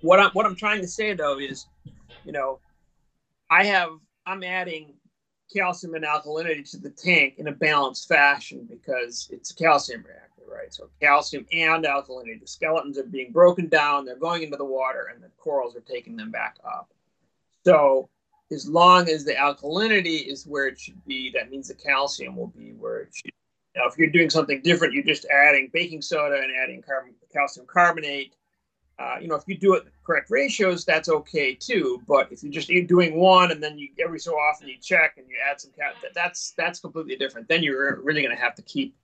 what 0.00 0.20
I'm 0.20 0.30
what 0.30 0.46
I'm 0.46 0.56
trying 0.56 0.80
to 0.80 0.88
say 0.88 1.12
though 1.12 1.38
is, 1.38 1.66
you 2.24 2.32
know, 2.32 2.60
I 3.50 3.64
have 3.64 3.90
I'm 4.28 4.44
adding 4.44 4.92
calcium 5.50 5.94
and 5.94 6.04
alkalinity 6.04 6.70
to 6.72 6.76
the 6.76 6.90
tank 6.90 7.36
in 7.38 7.48
a 7.48 7.52
balanced 7.52 8.08
fashion 8.08 8.68
because 8.68 9.26
it's 9.32 9.52
a 9.52 9.54
calcium 9.54 10.04
reactor, 10.06 10.42
right? 10.46 10.72
So 10.72 10.90
calcium 11.00 11.46
and 11.50 11.86
alkalinity. 11.86 12.38
The 12.38 12.46
skeletons 12.46 12.98
are 12.98 13.04
being 13.04 13.32
broken 13.32 13.68
down, 13.68 14.04
they're 14.04 14.18
going 14.18 14.42
into 14.42 14.58
the 14.58 14.66
water, 14.66 15.10
and 15.14 15.22
the 15.22 15.30
corals 15.38 15.74
are 15.76 15.80
taking 15.80 16.14
them 16.14 16.30
back 16.30 16.56
up. 16.62 16.92
So 17.64 18.10
as 18.52 18.68
long 18.68 19.08
as 19.08 19.24
the 19.24 19.32
alkalinity 19.32 20.26
is 20.26 20.46
where 20.46 20.66
it 20.66 20.78
should 20.78 21.02
be, 21.06 21.30
that 21.30 21.50
means 21.50 21.68
the 21.68 21.74
calcium 21.74 22.36
will 22.36 22.48
be 22.48 22.72
where 22.72 23.00
it 23.00 23.14
should. 23.14 23.32
Now, 23.76 23.86
if 23.86 23.96
you're 23.96 24.10
doing 24.10 24.28
something 24.28 24.60
different, 24.60 24.92
you're 24.92 25.04
just 25.04 25.26
adding 25.32 25.70
baking 25.72 26.02
soda 26.02 26.36
and 26.36 26.52
adding 26.62 26.82
carbon, 26.82 27.14
calcium 27.32 27.66
carbonate 27.66 28.34
uh, 28.98 29.16
you 29.20 29.28
know, 29.28 29.36
if 29.36 29.44
you 29.46 29.56
do 29.56 29.74
it 29.74 29.84
correct 30.04 30.28
ratios, 30.30 30.84
that's 30.84 31.08
okay 31.08 31.54
too. 31.54 32.02
But 32.08 32.32
if 32.32 32.42
you're 32.42 32.52
just 32.52 32.68
doing 32.88 33.16
one 33.16 33.52
and 33.52 33.62
then 33.62 33.78
you 33.78 33.88
every 34.02 34.18
so 34.18 34.34
often 34.34 34.68
you 34.68 34.76
check 34.82 35.14
and 35.16 35.26
you 35.28 35.36
add 35.48 35.60
some 35.60 35.70
cat, 35.70 35.94
that's 36.14 36.52
that's 36.56 36.80
completely 36.80 37.16
different. 37.16 37.48
Then 37.48 37.62
you're 37.62 38.00
really 38.02 38.22
going 38.22 38.34
to 38.34 38.42
have 38.42 38.56
to 38.56 38.62
keep 38.62 38.94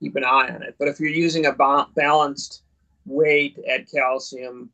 keep 0.00 0.16
an 0.16 0.24
eye 0.24 0.48
on 0.48 0.62
it. 0.62 0.76
But 0.78 0.88
if 0.88 0.98
you're 0.98 1.10
using 1.10 1.46
a 1.46 1.52
ba- 1.52 1.88
balanced 1.94 2.62
way 3.04 3.50
to 3.50 3.66
add 3.66 3.86
calcium, 3.90 4.70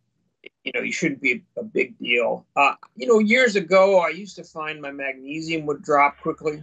you 0.64 0.72
know, 0.74 0.82
you 0.82 0.92
shouldn't 0.92 1.20
be 1.20 1.42
a 1.56 1.64
big 1.64 1.98
deal. 1.98 2.46
Uh, 2.54 2.74
you 2.94 3.08
know, 3.08 3.18
years 3.18 3.56
ago, 3.56 3.98
I 3.98 4.10
used 4.10 4.36
to 4.36 4.44
find 4.44 4.80
my 4.80 4.92
magnesium 4.92 5.66
would 5.66 5.82
drop 5.82 6.20
quickly. 6.20 6.62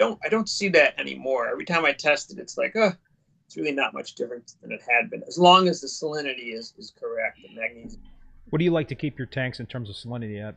Don't 0.00 0.18
I 0.24 0.28
don't 0.28 0.48
see 0.48 0.68
that 0.70 0.98
anymore. 0.98 1.48
Every 1.48 1.64
time 1.64 1.84
I 1.84 1.92
test 1.92 2.32
it, 2.32 2.40
it's 2.40 2.58
like, 2.58 2.74
oh, 2.74 2.92
it's 3.48 3.56
really 3.56 3.72
not 3.72 3.94
much 3.94 4.14
different 4.14 4.52
than 4.60 4.70
it 4.72 4.82
had 4.86 5.08
been, 5.08 5.22
as 5.26 5.38
long 5.38 5.68
as 5.68 5.80
the 5.80 5.86
salinity 5.86 6.52
is, 6.52 6.74
is 6.76 6.92
correct, 7.00 7.38
the 7.42 7.48
magnesium. 7.58 8.02
What 8.50 8.58
do 8.58 8.66
you 8.66 8.70
like 8.70 8.88
to 8.88 8.94
keep 8.94 9.18
your 9.18 9.26
tanks 9.26 9.58
in 9.58 9.64
terms 9.64 9.88
of 9.88 9.96
salinity 9.96 10.46
at? 10.46 10.54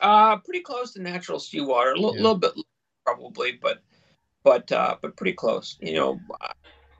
Uh, 0.00 0.38
pretty 0.38 0.58
close 0.60 0.92
to 0.94 1.02
natural 1.02 1.38
seawater, 1.38 1.92
a 1.92 1.98
l- 1.98 2.16
yeah. 2.16 2.22
little 2.22 2.34
bit 2.34 2.50
probably, 3.04 3.52
but 3.52 3.78
but 4.42 4.72
uh, 4.72 4.96
but 5.00 5.16
pretty 5.16 5.34
close. 5.34 5.78
You 5.80 5.94
know, 5.94 6.20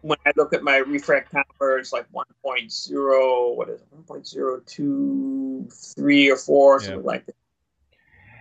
when 0.02 0.18
I 0.24 0.30
look 0.36 0.54
at 0.54 0.62
my 0.62 0.80
refractometer, 0.80 1.80
it's 1.80 1.92
like 1.92 2.06
1.0, 2.12 3.56
what 3.56 3.68
is 3.68 3.80
it, 3.80 4.06
1.023 4.06 6.32
or 6.32 6.36
4, 6.36 6.80
something 6.80 7.04
like 7.04 7.26
that. 7.26 7.34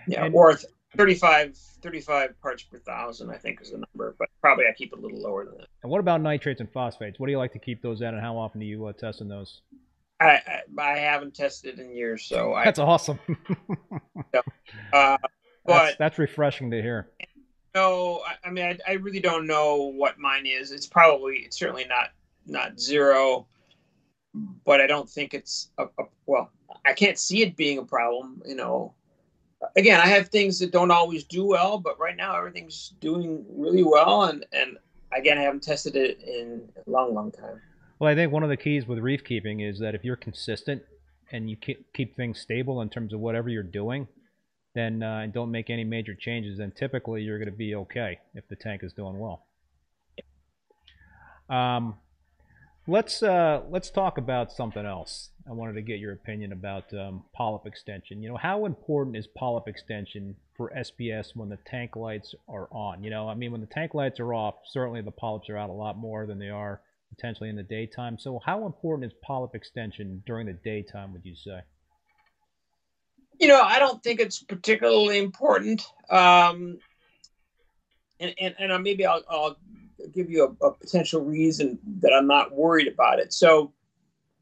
Yeah, 0.08 0.26
and, 0.26 0.36
or 0.36 0.60
35 0.96 1.58
35 1.82 2.42
parts 2.42 2.64
per 2.64 2.80
thousand, 2.80 3.30
I 3.30 3.38
think, 3.38 3.62
is 3.62 3.72
the 3.72 3.78
number, 3.78 4.16
but 4.18 4.30
probably 4.42 4.66
I 4.66 4.74
keep 4.74 4.92
it 4.92 5.00
a 5.00 5.02
little 5.02 5.22
lower 5.22 5.46
than 5.46 5.58
that. 5.58 5.68
And 5.84 5.92
what 5.92 6.00
about 6.00 6.22
nitrates 6.22 6.60
and 6.60 6.72
phosphates? 6.72 7.20
What 7.20 7.28
do 7.28 7.32
you 7.32 7.38
like 7.38 7.54
to 7.54 7.60
keep 7.60 7.82
those 7.82 8.02
at, 8.02 8.14
and 8.14 8.22
how 8.22 8.38
often 8.38 8.60
do 8.60 8.66
you 8.66 8.86
uh, 8.86 8.94
test 8.94 9.22
in 9.22 9.28
those? 9.28 9.62
I, 10.20 10.42
I, 10.48 10.62
I 10.78 10.98
haven't 10.98 11.36
tested 11.36 11.80
in 11.80 11.96
years, 11.96 12.26
so 12.26 12.54
I, 12.56 12.66
that's 12.66 12.80
awesome. 12.80 13.20
uh, 14.34 14.42
but 14.92 15.20
that's, 15.66 15.98
that's 15.98 16.20
refreshing 16.20 16.72
to 16.72 16.82
hear. 16.82 17.10
No, 17.74 18.24
I, 18.26 18.48
I 18.48 18.52
mean, 18.52 18.66
I, 18.66 18.92
I, 18.92 18.94
really 18.94 19.20
don't 19.20 19.46
know 19.46 19.92
what 19.96 20.18
mine 20.18 20.46
is. 20.46 20.72
It's 20.72 20.88
probably, 20.88 21.40
it's 21.40 21.60
certainly 21.60 21.86
not 21.86 22.12
not 22.48 22.80
zero, 22.80 23.48
but 24.66 24.80
I 24.80 24.88
don't 24.88 25.10
think 25.10 25.34
it's 25.34 25.72
a, 25.78 25.84
a 25.84 26.04
well. 26.26 26.52
I 26.86 26.94
can't 26.94 27.18
see 27.18 27.42
it 27.42 27.58
being 27.58 27.80
a 27.80 27.84
problem. 27.84 28.42
You 28.46 28.56
know, 28.56 28.94
again, 29.76 30.00
I 30.00 30.08
have 30.08 30.30
things 30.30 30.60
that 30.60 30.72
don't 30.72 30.92
always 30.92 31.24
do 31.24 31.46
well, 31.46 31.78
but 31.78 32.00
right 32.00 32.16
now 32.16 32.36
everything's 32.36 32.94
doing 33.00 33.46
really 33.50 33.84
well, 33.84 34.24
and 34.24 34.46
and 34.52 34.78
again, 35.12 35.38
I 35.38 35.42
haven't 35.42 35.64
tested 35.64 35.96
it 35.96 36.22
in 36.22 36.68
a 36.86 36.90
long, 36.90 37.14
long 37.14 37.32
time. 37.32 37.62
Well, 38.00 38.12
I 38.12 38.16
think 38.16 38.32
one 38.32 38.44
of 38.44 38.50
the 38.50 38.58
keys 38.58 38.86
with 38.86 39.00
reef 39.00 39.24
keeping 39.24 39.62
is 39.62 39.80
that 39.80 39.96
if 39.96 40.04
you're 40.04 40.18
consistent 40.18 40.84
and 41.32 41.50
you 41.50 41.56
keep 41.56 42.16
things 42.16 42.40
stable 42.40 42.82
in 42.82 42.90
terms 42.90 43.14
of 43.14 43.20
whatever 43.20 43.50
you're 43.50 43.64
doing, 43.64 44.08
then 44.74 45.02
uh, 45.02 45.20
and 45.20 45.34
don't 45.34 45.52
make 45.52 45.70
any 45.70 45.84
major 45.84 46.14
changes, 46.14 46.58
then 46.58 46.72
typically 46.72 47.22
you're 47.22 47.40
going 47.40 47.50
to 47.50 47.56
be 47.56 47.74
okay 47.76 48.20
if 48.34 48.48
the 48.50 48.56
tank 48.56 48.84
is 48.84 48.94
doing 48.94 49.18
well. 49.18 49.46
Um, 51.50 51.96
let's 52.88 53.24
uh, 53.24 53.62
let's 53.70 53.90
talk 53.90 54.18
about 54.18 54.52
something 54.52 54.86
else. 54.86 55.30
I 55.48 55.54
wanted 55.54 55.74
to 55.74 55.82
get 55.82 56.00
your 56.00 56.14
opinion 56.14 56.52
about 56.54 56.92
um, 56.94 57.24
polyp 57.34 57.68
extension. 57.68 58.22
You 58.24 58.30
know, 58.30 58.38
how 58.38 58.66
important 58.66 59.16
is 59.16 59.28
polyp 59.28 59.68
extension 59.68 60.36
for 60.58 60.72
SPS 60.76 61.36
when 61.36 61.50
the 61.50 61.60
tank 61.68 61.96
lights 61.96 62.34
are 62.50 62.68
on? 62.72 63.04
You 63.04 63.12
know, 63.12 63.30
I 63.30 63.36
mean, 63.36 63.52
when 63.52 63.62
the 63.62 63.68
tank 63.68 63.94
lights 63.94 64.20
are 64.20 64.34
off, 64.34 64.56
certainly 64.66 65.02
the 65.02 65.12
polyps 65.12 65.50
are 65.50 65.58
out 65.58 65.70
a 65.70 65.74
lot 65.74 65.98
more 65.98 66.26
than 66.26 66.40
they 66.40 66.50
are 66.50 66.82
potentially 67.16 67.50
in 67.50 67.56
the 67.56 67.64
daytime. 67.64 68.18
So, 68.18 68.42
how 68.44 68.66
important 68.66 69.12
is 69.12 69.18
polyp 69.24 69.54
extension 69.54 70.24
during 70.26 70.48
the 70.48 70.54
daytime? 70.54 71.14
Would 71.14 71.26
you 71.26 71.36
say? 71.36 71.60
You 73.40 73.48
know, 73.48 73.62
I 73.62 73.78
don't 73.78 74.02
think 74.02 74.20
it's 74.20 74.42
particularly 74.42 75.20
important. 75.20 75.86
Um, 76.10 76.80
and, 78.20 78.34
and, 78.40 78.56
and 78.58 78.84
maybe 78.84 79.06
I'll, 79.06 79.24
I'll 79.30 79.58
give 80.14 80.30
you 80.30 80.58
a, 80.62 80.68
a, 80.68 80.72
potential 80.72 81.22
reason 81.22 81.78
that 82.00 82.14
I'm 82.14 82.28
not 82.28 82.54
worried 82.54 82.88
about 82.88 83.20
it. 83.20 83.34
So, 83.34 83.74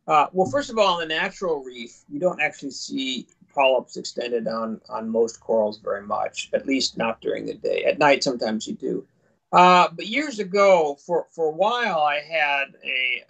uh, 0.07 0.27
well, 0.33 0.49
first 0.49 0.69
of 0.69 0.77
all, 0.77 0.99
in 0.99 1.07
the 1.07 1.15
natural 1.15 1.63
reef, 1.63 2.03
you 2.09 2.19
don't 2.19 2.41
actually 2.41 2.71
see 2.71 3.27
polyps 3.53 3.97
extended 3.97 4.47
on 4.47 4.81
on 4.89 5.09
most 5.09 5.39
corals 5.39 5.79
very 5.79 6.01
much, 6.01 6.49
at 6.53 6.65
least 6.65 6.97
not 6.97 7.21
during 7.21 7.45
the 7.45 7.53
day. 7.53 7.83
At 7.85 7.99
night, 7.99 8.23
sometimes 8.23 8.67
you 8.67 8.73
do. 8.73 9.05
Uh, 9.51 9.87
but 9.95 10.07
years 10.07 10.39
ago, 10.39 10.97
for 11.05 11.27
for 11.31 11.47
a 11.47 11.51
while, 11.51 11.99
I 11.99 12.19
had 12.19 12.65
a 12.83 13.23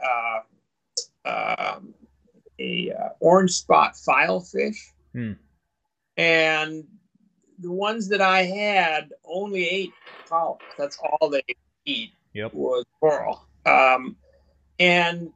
uh, 1.26 1.76
um, 1.76 1.94
a 2.60 2.92
uh, 2.92 3.10
orange 3.20 3.52
spot 3.52 3.94
filefish, 3.94 4.78
hmm. 5.12 5.34
and 6.18 6.86
the 7.60 7.72
ones 7.72 8.08
that 8.10 8.22
I 8.22 8.44
had 8.44 9.12
only 9.26 9.68
ate 9.68 9.94
polyps. 10.28 10.66
That's 10.78 10.98
all 10.98 11.30
they 11.30 11.44
eat. 11.86 12.14
Yep. 12.34 12.54
Was 12.54 12.86
coral. 13.00 13.46
Um, 13.66 14.16
and 14.80 15.32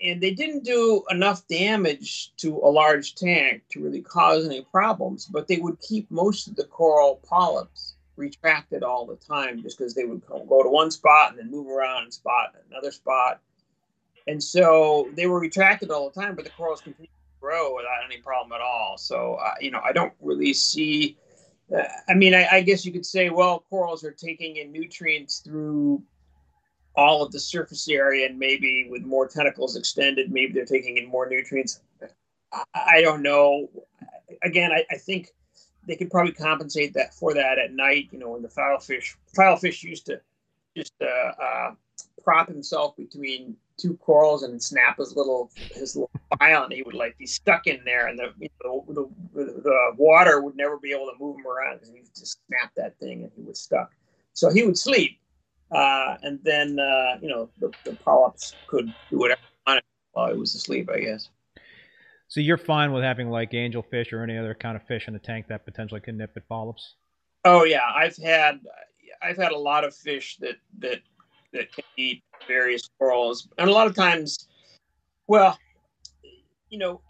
and 0.00 0.20
they 0.20 0.30
didn't 0.30 0.64
do 0.64 1.02
enough 1.10 1.46
damage 1.48 2.32
to 2.36 2.56
a 2.58 2.70
large 2.70 3.14
tank 3.14 3.62
to 3.70 3.82
really 3.82 4.00
cause 4.00 4.46
any 4.46 4.62
problems, 4.62 5.26
but 5.26 5.48
they 5.48 5.56
would 5.56 5.80
keep 5.80 6.10
most 6.10 6.46
of 6.46 6.56
the 6.56 6.64
coral 6.64 7.20
polyps 7.28 7.96
retracted 8.16 8.82
all 8.82 9.06
the 9.06 9.16
time 9.16 9.62
just 9.62 9.78
because 9.78 9.94
they 9.94 10.04
would 10.04 10.22
go 10.26 10.62
to 10.62 10.68
one 10.68 10.90
spot 10.90 11.30
and 11.30 11.38
then 11.38 11.50
move 11.50 11.68
around 11.68 12.04
and 12.04 12.14
spot 12.14 12.54
another 12.70 12.90
spot. 12.90 13.40
And 14.26 14.42
so 14.42 15.08
they 15.14 15.26
were 15.26 15.40
retracted 15.40 15.90
all 15.90 16.10
the 16.10 16.20
time, 16.20 16.34
but 16.34 16.44
the 16.44 16.50
corals 16.50 16.80
continued 16.80 17.08
to 17.08 17.40
grow 17.40 17.74
without 17.74 18.04
any 18.04 18.20
problem 18.20 18.52
at 18.52 18.60
all. 18.60 18.96
So, 18.98 19.34
uh, 19.34 19.54
you 19.60 19.70
know, 19.70 19.80
I 19.84 19.92
don't 19.92 20.12
really 20.20 20.52
see. 20.52 21.16
Uh, 21.74 21.82
I 22.08 22.14
mean, 22.14 22.34
I, 22.34 22.46
I 22.52 22.60
guess 22.62 22.84
you 22.84 22.92
could 22.92 23.06
say, 23.06 23.30
well, 23.30 23.64
corals 23.70 24.04
are 24.04 24.12
taking 24.12 24.56
in 24.56 24.70
nutrients 24.70 25.38
through 25.38 26.02
all 26.98 27.22
of 27.22 27.30
the 27.30 27.38
surface 27.38 27.88
area 27.88 28.26
and 28.26 28.36
maybe 28.36 28.88
with 28.90 29.04
more 29.04 29.28
tentacles 29.28 29.76
extended, 29.76 30.32
maybe 30.32 30.52
they're 30.52 30.64
taking 30.64 30.96
in 30.96 31.06
more 31.06 31.28
nutrients. 31.28 31.80
I 32.74 33.00
don't 33.00 33.22
know. 33.22 33.70
Again, 34.42 34.72
I, 34.72 34.84
I 34.90 34.96
think 34.96 35.28
they 35.86 35.94
could 35.94 36.10
probably 36.10 36.32
compensate 36.32 36.94
that 36.94 37.14
for 37.14 37.32
that 37.34 37.56
at 37.56 37.72
night. 37.72 38.08
You 38.10 38.18
know, 38.18 38.30
when 38.30 38.42
the 38.42 38.48
filefish 38.48 39.14
filefish 39.36 39.84
used 39.84 40.06
to 40.06 40.20
just 40.76 40.92
uh, 41.00 41.06
uh, 41.40 41.74
prop 42.24 42.48
himself 42.48 42.96
between 42.96 43.56
two 43.76 43.96
corals 43.98 44.42
and 44.42 44.60
snap 44.60 44.98
his 44.98 45.14
little 45.14 45.52
his 45.54 45.94
little 45.94 46.10
file, 46.36 46.64
and 46.64 46.72
he 46.72 46.82
would 46.82 46.94
like 46.94 47.16
be 47.16 47.26
stuck 47.26 47.68
in 47.68 47.80
there, 47.84 48.08
and 48.08 48.18
the 48.18 48.32
you 48.40 48.48
know, 48.64 48.84
the, 48.88 49.08
the, 49.34 49.52
the 49.60 49.92
water 49.96 50.40
would 50.40 50.56
never 50.56 50.78
be 50.78 50.90
able 50.90 51.06
to 51.06 51.18
move 51.20 51.36
him 51.36 51.46
around 51.46 51.78
because 51.78 51.94
he 51.94 52.00
just 52.18 52.40
snap 52.48 52.72
that 52.76 52.98
thing 52.98 53.22
and 53.22 53.30
he 53.36 53.42
was 53.42 53.60
stuck. 53.60 53.92
So 54.32 54.50
he 54.50 54.64
would 54.64 54.78
sleep 54.78 55.20
uh, 55.70 56.16
and 56.22 56.38
then 56.42 56.78
uh, 56.78 57.18
you 57.20 57.28
know 57.28 57.50
the, 57.58 57.72
the 57.84 57.94
polyps 57.94 58.56
could 58.66 58.92
do 59.10 59.18
whatever 59.18 59.40
while 60.12 60.30
it 60.30 60.38
was 60.38 60.54
asleep, 60.54 60.90
I 60.92 61.00
guess. 61.00 61.28
So 62.28 62.40
you're 62.40 62.58
fine 62.58 62.92
with 62.92 63.02
having 63.02 63.30
like 63.30 63.52
angelfish 63.52 64.12
or 64.12 64.22
any 64.22 64.36
other 64.36 64.54
kind 64.54 64.76
of 64.76 64.82
fish 64.82 65.08
in 65.08 65.14
the 65.14 65.20
tank 65.20 65.46
that 65.48 65.64
potentially 65.64 66.00
can 66.00 66.18
nip 66.18 66.32
at 66.36 66.46
polyps? 66.48 66.94
Oh 67.44 67.64
yeah, 67.64 67.90
I've 67.94 68.16
had 68.16 68.60
I've 69.22 69.36
had 69.36 69.52
a 69.52 69.58
lot 69.58 69.84
of 69.84 69.94
fish 69.94 70.36
that 70.40 70.56
that 70.80 71.00
that 71.52 71.72
can 71.72 71.84
eat 71.96 72.22
various 72.46 72.88
corals, 72.98 73.48
and 73.56 73.70
a 73.70 73.72
lot 73.72 73.86
of 73.86 73.94
times, 73.94 74.48
well, 75.26 75.58
you 76.68 76.78
know, 76.78 77.00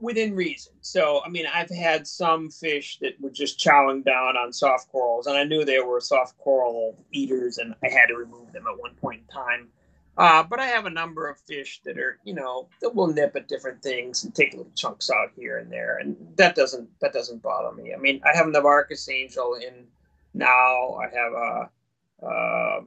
within 0.00 0.34
reason. 0.34 0.72
So, 0.80 1.22
I 1.24 1.28
mean, 1.28 1.46
I've 1.52 1.70
had 1.70 2.06
some 2.06 2.50
fish 2.50 2.98
that 3.00 3.20
were 3.20 3.30
just 3.30 3.58
chowing 3.58 4.04
down 4.04 4.36
on 4.36 4.52
soft 4.52 4.90
corals, 4.90 5.26
and 5.26 5.36
I 5.36 5.44
knew 5.44 5.64
they 5.64 5.80
were 5.80 6.00
soft 6.00 6.36
coral 6.38 6.96
eaters, 7.12 7.58
and 7.58 7.74
I 7.82 7.88
had 7.88 8.06
to 8.08 8.16
remove 8.16 8.52
them 8.52 8.64
at 8.70 8.78
one 8.78 8.94
point 8.94 9.22
in 9.22 9.34
time. 9.34 9.68
Uh, 10.18 10.42
but 10.42 10.58
I 10.58 10.66
have 10.66 10.86
a 10.86 10.90
number 10.90 11.28
of 11.28 11.38
fish 11.40 11.80
that 11.84 11.98
are, 11.98 12.18
you 12.24 12.34
know, 12.34 12.68
that 12.80 12.94
will 12.94 13.08
nip 13.08 13.36
at 13.36 13.48
different 13.48 13.82
things 13.82 14.24
and 14.24 14.34
take 14.34 14.52
little 14.52 14.72
chunks 14.74 15.10
out 15.10 15.30
here 15.36 15.58
and 15.58 15.70
there, 15.70 15.98
and 15.98 16.16
that 16.36 16.54
doesn't 16.54 16.88
that 17.00 17.12
doesn't 17.12 17.42
bother 17.42 17.74
me. 17.76 17.92
I 17.92 17.98
mean, 17.98 18.22
I 18.24 18.34
have 18.34 18.46
Navarchus 18.46 19.10
angel 19.10 19.54
in 19.54 19.86
now. 20.32 20.94
I 20.94 21.04
have 21.04 21.32
a, 21.32 21.70
a, 22.26 22.80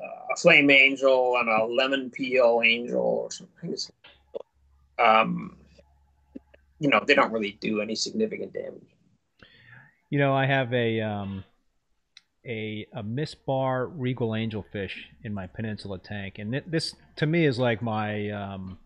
a 0.00 0.36
flame 0.36 0.70
angel 0.70 1.36
and 1.38 1.48
a 1.48 1.64
lemon 1.64 2.10
peel 2.10 2.60
angel 2.64 3.00
or 3.00 3.30
something. 3.30 3.76
Um, 4.98 5.56
you 6.78 6.88
know 6.88 7.00
they 7.06 7.14
don't 7.14 7.32
really 7.32 7.58
do 7.60 7.80
any 7.80 7.94
significant 7.94 8.52
damage. 8.52 8.94
You 10.10 10.18
know, 10.18 10.34
I 10.34 10.46
have 10.46 10.72
a 10.72 11.00
um, 11.00 11.44
a 12.46 12.86
a 12.94 13.02
Miss 13.02 13.34
Bar 13.34 13.86
Regal 13.86 14.30
Angelfish 14.30 14.94
in 15.22 15.34
my 15.34 15.46
Peninsula 15.46 15.98
tank, 15.98 16.38
and 16.38 16.62
this 16.66 16.94
to 17.16 17.26
me 17.26 17.46
is 17.46 17.58
like 17.58 17.82
my 17.82 18.30
um, 18.30 18.78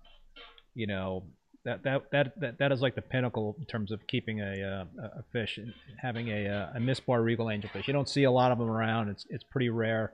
you 0.75 0.87
know 0.87 1.25
that, 1.65 1.83
that 1.85 2.03
that 2.11 2.41
that 2.41 2.59
that 2.59 2.73
is 2.73 2.81
like 2.81 2.95
the 2.95 3.03
pinnacle 3.03 3.57
in 3.59 3.67
terms 3.67 3.93
of 3.93 4.07
keeping 4.07 4.41
a 4.41 4.63
uh, 4.63 5.05
a 5.19 5.23
fish 5.33 5.59
and 5.59 5.73
having 6.01 6.29
a 6.29 6.49
uh, 6.49 6.77
a 6.77 6.81
Miss 6.81 7.01
Bar 7.01 7.23
Regal 7.23 7.47
Angelfish. 7.47 7.87
You 7.87 7.93
don't 7.93 8.09
see 8.09 8.25
a 8.25 8.31
lot 8.31 8.53
of 8.53 8.59
them 8.59 8.69
around. 8.69 9.09
It's 9.09 9.27
it's 9.31 9.45
pretty 9.45 9.69
rare. 9.69 10.13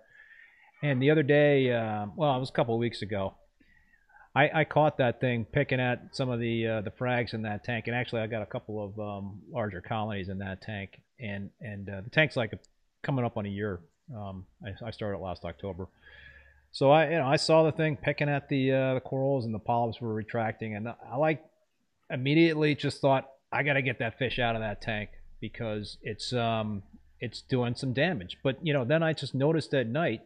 And 0.82 1.02
the 1.02 1.10
other 1.10 1.24
day, 1.24 1.72
uh, 1.72 2.06
well, 2.14 2.36
it 2.36 2.38
was 2.40 2.50
a 2.50 2.52
couple 2.52 2.74
of 2.74 2.78
weeks 2.78 3.02
ago. 3.02 3.34
I, 4.34 4.60
I 4.60 4.64
caught 4.64 4.98
that 4.98 5.20
thing 5.20 5.46
picking 5.50 5.80
at 5.80 6.14
some 6.14 6.28
of 6.28 6.38
the 6.38 6.66
uh, 6.66 6.80
the 6.82 6.90
frags 6.90 7.34
in 7.34 7.42
that 7.42 7.64
tank, 7.64 7.86
and 7.86 7.96
actually 7.96 8.22
I 8.22 8.26
got 8.26 8.42
a 8.42 8.46
couple 8.46 8.84
of 8.84 8.98
um, 8.98 9.40
larger 9.50 9.80
colonies 9.80 10.28
in 10.28 10.38
that 10.38 10.60
tank, 10.62 11.00
and 11.18 11.50
and 11.60 11.88
uh, 11.88 12.00
the 12.02 12.10
tank's 12.10 12.36
like 12.36 12.52
a, 12.52 12.58
coming 13.02 13.24
up 13.24 13.36
on 13.36 13.46
a 13.46 13.48
year. 13.48 13.80
Um, 14.14 14.46
I, 14.64 14.86
I, 14.86 14.90
started 14.90 15.18
last 15.18 15.44
October, 15.44 15.88
so 16.72 16.90
I 16.90 17.10
you 17.10 17.18
know 17.18 17.26
I 17.26 17.36
saw 17.36 17.64
the 17.64 17.72
thing 17.72 17.96
picking 17.96 18.28
at 18.28 18.48
the 18.48 18.72
uh, 18.72 18.94
the 18.94 19.00
corals, 19.00 19.44
and 19.44 19.54
the 19.54 19.58
polyps 19.58 20.00
were 20.00 20.12
retracting, 20.12 20.74
and 20.76 20.88
I 20.88 21.16
like 21.16 21.42
immediately 22.10 22.74
just 22.74 23.00
thought 23.00 23.28
I 23.50 23.62
got 23.62 23.74
to 23.74 23.82
get 23.82 23.98
that 23.98 24.18
fish 24.18 24.38
out 24.38 24.56
of 24.56 24.62
that 24.62 24.82
tank 24.82 25.10
because 25.40 25.98
it's 26.02 26.32
um 26.32 26.82
it's 27.20 27.42
doing 27.42 27.74
some 27.74 27.92
damage. 27.92 28.38
But 28.42 28.58
you 28.62 28.72
know 28.72 28.84
then 28.84 29.02
I 29.02 29.14
just 29.14 29.34
noticed 29.34 29.72
at 29.74 29.86
night 29.86 30.20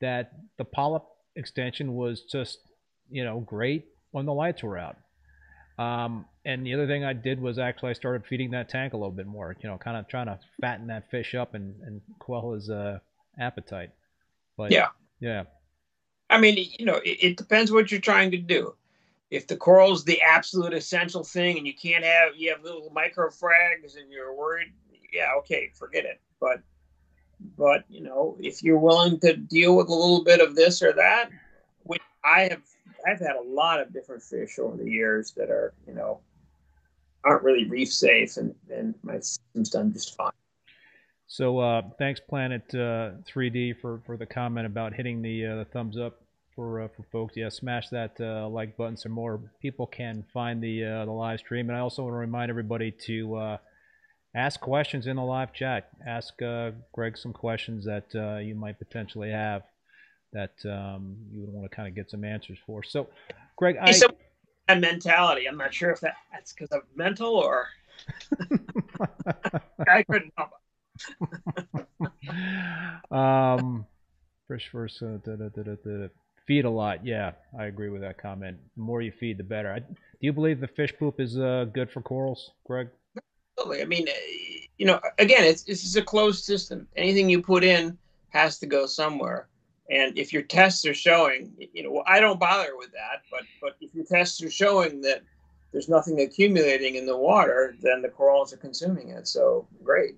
that 0.00 0.32
the 0.58 0.64
polyp 0.64 1.04
extension 1.36 1.94
was 1.94 2.22
just 2.22 2.58
you 3.12 3.24
know, 3.24 3.40
great 3.40 3.86
when 4.10 4.26
the 4.26 4.34
lights 4.34 4.62
were 4.62 4.78
out. 4.78 4.96
Um, 5.78 6.26
and 6.44 6.66
the 6.66 6.74
other 6.74 6.86
thing 6.86 7.04
I 7.04 7.12
did 7.12 7.40
was 7.40 7.58
actually 7.58 7.90
I 7.90 7.92
started 7.94 8.26
feeding 8.26 8.50
that 8.50 8.68
tank 8.68 8.92
a 8.92 8.96
little 8.96 9.12
bit 9.12 9.26
more, 9.26 9.56
you 9.60 9.68
know, 9.68 9.78
kind 9.78 9.96
of 9.96 10.08
trying 10.08 10.26
to 10.26 10.38
fatten 10.60 10.88
that 10.88 11.10
fish 11.10 11.34
up 11.34 11.54
and, 11.54 11.74
and 11.82 12.00
quell 12.18 12.52
his 12.52 12.68
uh, 12.68 12.98
appetite. 13.38 13.90
But 14.56 14.70
yeah, 14.70 14.88
yeah. 15.20 15.44
I 16.28 16.38
mean, 16.38 16.66
you 16.78 16.84
know, 16.84 16.96
it, 16.96 17.18
it 17.20 17.36
depends 17.36 17.70
what 17.70 17.90
you're 17.90 18.00
trying 18.00 18.30
to 18.32 18.38
do. 18.38 18.74
If 19.30 19.46
the 19.46 19.56
coral's 19.56 20.04
the 20.04 20.20
absolute 20.20 20.74
essential 20.74 21.24
thing, 21.24 21.56
and 21.56 21.66
you 21.66 21.74
can't 21.74 22.04
have 22.04 22.36
you 22.36 22.50
have 22.50 22.62
little 22.62 22.90
micro 22.94 23.30
frags, 23.30 23.96
and 23.98 24.10
you're 24.10 24.34
worried, 24.34 24.72
yeah, 25.12 25.28
okay, 25.38 25.70
forget 25.74 26.04
it. 26.04 26.20
But 26.40 26.60
but 27.56 27.84
you 27.88 28.02
know, 28.02 28.36
if 28.40 28.62
you're 28.62 28.78
willing 28.78 29.18
to 29.20 29.36
deal 29.36 29.76
with 29.76 29.88
a 29.88 29.94
little 29.94 30.22
bit 30.22 30.40
of 30.40 30.54
this 30.54 30.82
or 30.82 30.92
that, 30.92 31.30
which 31.84 32.02
I 32.24 32.42
have 32.42 32.62
I've 33.06 33.20
had 33.20 33.36
a 33.36 33.42
lot 33.42 33.80
of 33.80 33.92
different 33.92 34.22
fish 34.22 34.58
over 34.58 34.76
the 34.76 34.90
years 34.90 35.32
that 35.32 35.50
are, 35.50 35.74
you 35.86 35.94
know, 35.94 36.20
aren't 37.24 37.42
really 37.42 37.64
reef 37.68 37.92
safe, 37.92 38.36
and, 38.36 38.54
and 38.70 38.94
my 39.02 39.18
system's 39.18 39.70
done 39.70 39.92
just 39.92 40.16
fine. 40.16 40.32
So 41.26 41.58
uh, 41.60 41.82
thanks, 41.98 42.20
Planet 42.20 42.62
uh, 42.74 43.12
3D, 43.32 43.80
for, 43.80 44.00
for 44.04 44.16
the 44.16 44.26
comment 44.26 44.66
about 44.66 44.92
hitting 44.92 45.22
the, 45.22 45.46
uh, 45.46 45.56
the 45.56 45.64
thumbs 45.64 45.96
up 45.96 46.20
for 46.54 46.82
uh, 46.82 46.88
for 46.88 47.04
folks. 47.04 47.34
Yeah, 47.36 47.48
smash 47.48 47.88
that 47.88 48.20
uh, 48.20 48.46
like 48.48 48.76
button 48.76 48.96
so 48.96 49.08
more 49.08 49.40
people 49.60 49.86
can 49.86 50.24
find 50.34 50.62
the 50.62 50.84
uh, 50.84 51.04
the 51.06 51.10
live 51.10 51.38
stream. 51.38 51.70
And 51.70 51.76
I 51.78 51.80
also 51.80 52.02
want 52.02 52.12
to 52.12 52.18
remind 52.18 52.50
everybody 52.50 52.90
to 53.06 53.58
ask 54.34 54.60
questions 54.60 55.06
in 55.06 55.16
the 55.16 55.22
live 55.22 55.54
chat. 55.54 55.88
Ask 56.06 56.34
Greg 56.92 57.16
some 57.16 57.32
questions 57.32 57.86
that 57.86 58.42
you 58.44 58.54
might 58.54 58.78
potentially 58.78 59.30
have 59.30 59.62
that 60.32 60.54
um, 60.64 61.16
you 61.32 61.40
would 61.40 61.50
want 61.50 61.70
to 61.70 61.74
kind 61.74 61.88
of 61.88 61.94
get 61.94 62.10
some 62.10 62.24
answers 62.24 62.58
for. 62.66 62.82
So, 62.82 63.08
Greg, 63.56 63.76
I. 63.80 63.92
So- 63.92 64.08
mentality. 64.80 65.46
I'm 65.46 65.56
not 65.58 65.74
sure 65.74 65.90
if 65.90 66.00
that, 66.00 66.14
that's 66.32 66.52
because 66.52 66.70
of 66.70 66.82
mental 66.94 67.34
or 67.34 67.66
I 69.88 70.02
couldn't 70.04 70.32
help 70.36 70.50
um, 73.10 73.86
fish 74.48 74.68
first. 74.70 75.02
Uh, 75.02 75.18
da, 75.18 75.36
da, 75.36 75.48
da, 75.48 76.08
feed 76.46 76.64
a 76.64 76.70
lot. 76.70 77.04
Yeah, 77.04 77.32
I 77.58 77.66
agree 77.66 77.88
with 77.88 78.02
that 78.02 78.18
comment. 78.18 78.58
The 78.76 78.82
more 78.82 79.02
you 79.02 79.12
feed, 79.12 79.38
the 79.38 79.44
better. 79.44 79.72
I, 79.72 79.80
do 79.80 79.96
you 80.20 80.32
believe 80.32 80.60
the 80.60 80.68
fish 80.68 80.92
poop 80.98 81.20
is 81.20 81.38
uh, 81.38 81.66
good 81.72 81.90
for 81.90 82.02
corals, 82.02 82.52
Greg? 82.66 82.88
Absolutely. 83.58 83.82
I 83.82 83.86
mean, 83.86 84.06
you 84.78 84.86
know, 84.86 85.00
again, 85.18 85.44
it's 85.44 85.62
this 85.62 85.84
is 85.84 85.96
a 85.96 86.02
closed 86.02 86.44
system. 86.44 86.86
Anything 86.96 87.28
you 87.28 87.42
put 87.42 87.64
in 87.64 87.98
has 88.30 88.58
to 88.60 88.66
go 88.66 88.86
somewhere. 88.86 89.48
And 89.92 90.16
if 90.18 90.32
your 90.32 90.42
tests 90.42 90.86
are 90.86 90.94
showing, 90.94 91.52
you 91.74 91.82
know, 91.82 92.02
I 92.06 92.18
don't 92.18 92.40
bother 92.40 92.76
with 92.76 92.92
that, 92.92 93.22
but 93.30 93.42
but 93.60 93.76
if 93.80 93.94
your 93.94 94.06
tests 94.06 94.42
are 94.42 94.50
showing 94.50 95.02
that 95.02 95.22
there's 95.70 95.88
nothing 95.88 96.20
accumulating 96.20 96.96
in 96.96 97.04
the 97.04 97.16
water, 97.16 97.74
then 97.82 98.00
the 98.00 98.08
corals 98.08 98.52
are 98.54 98.56
consuming 98.56 99.10
it. 99.10 99.28
So 99.28 99.66
great. 99.84 100.14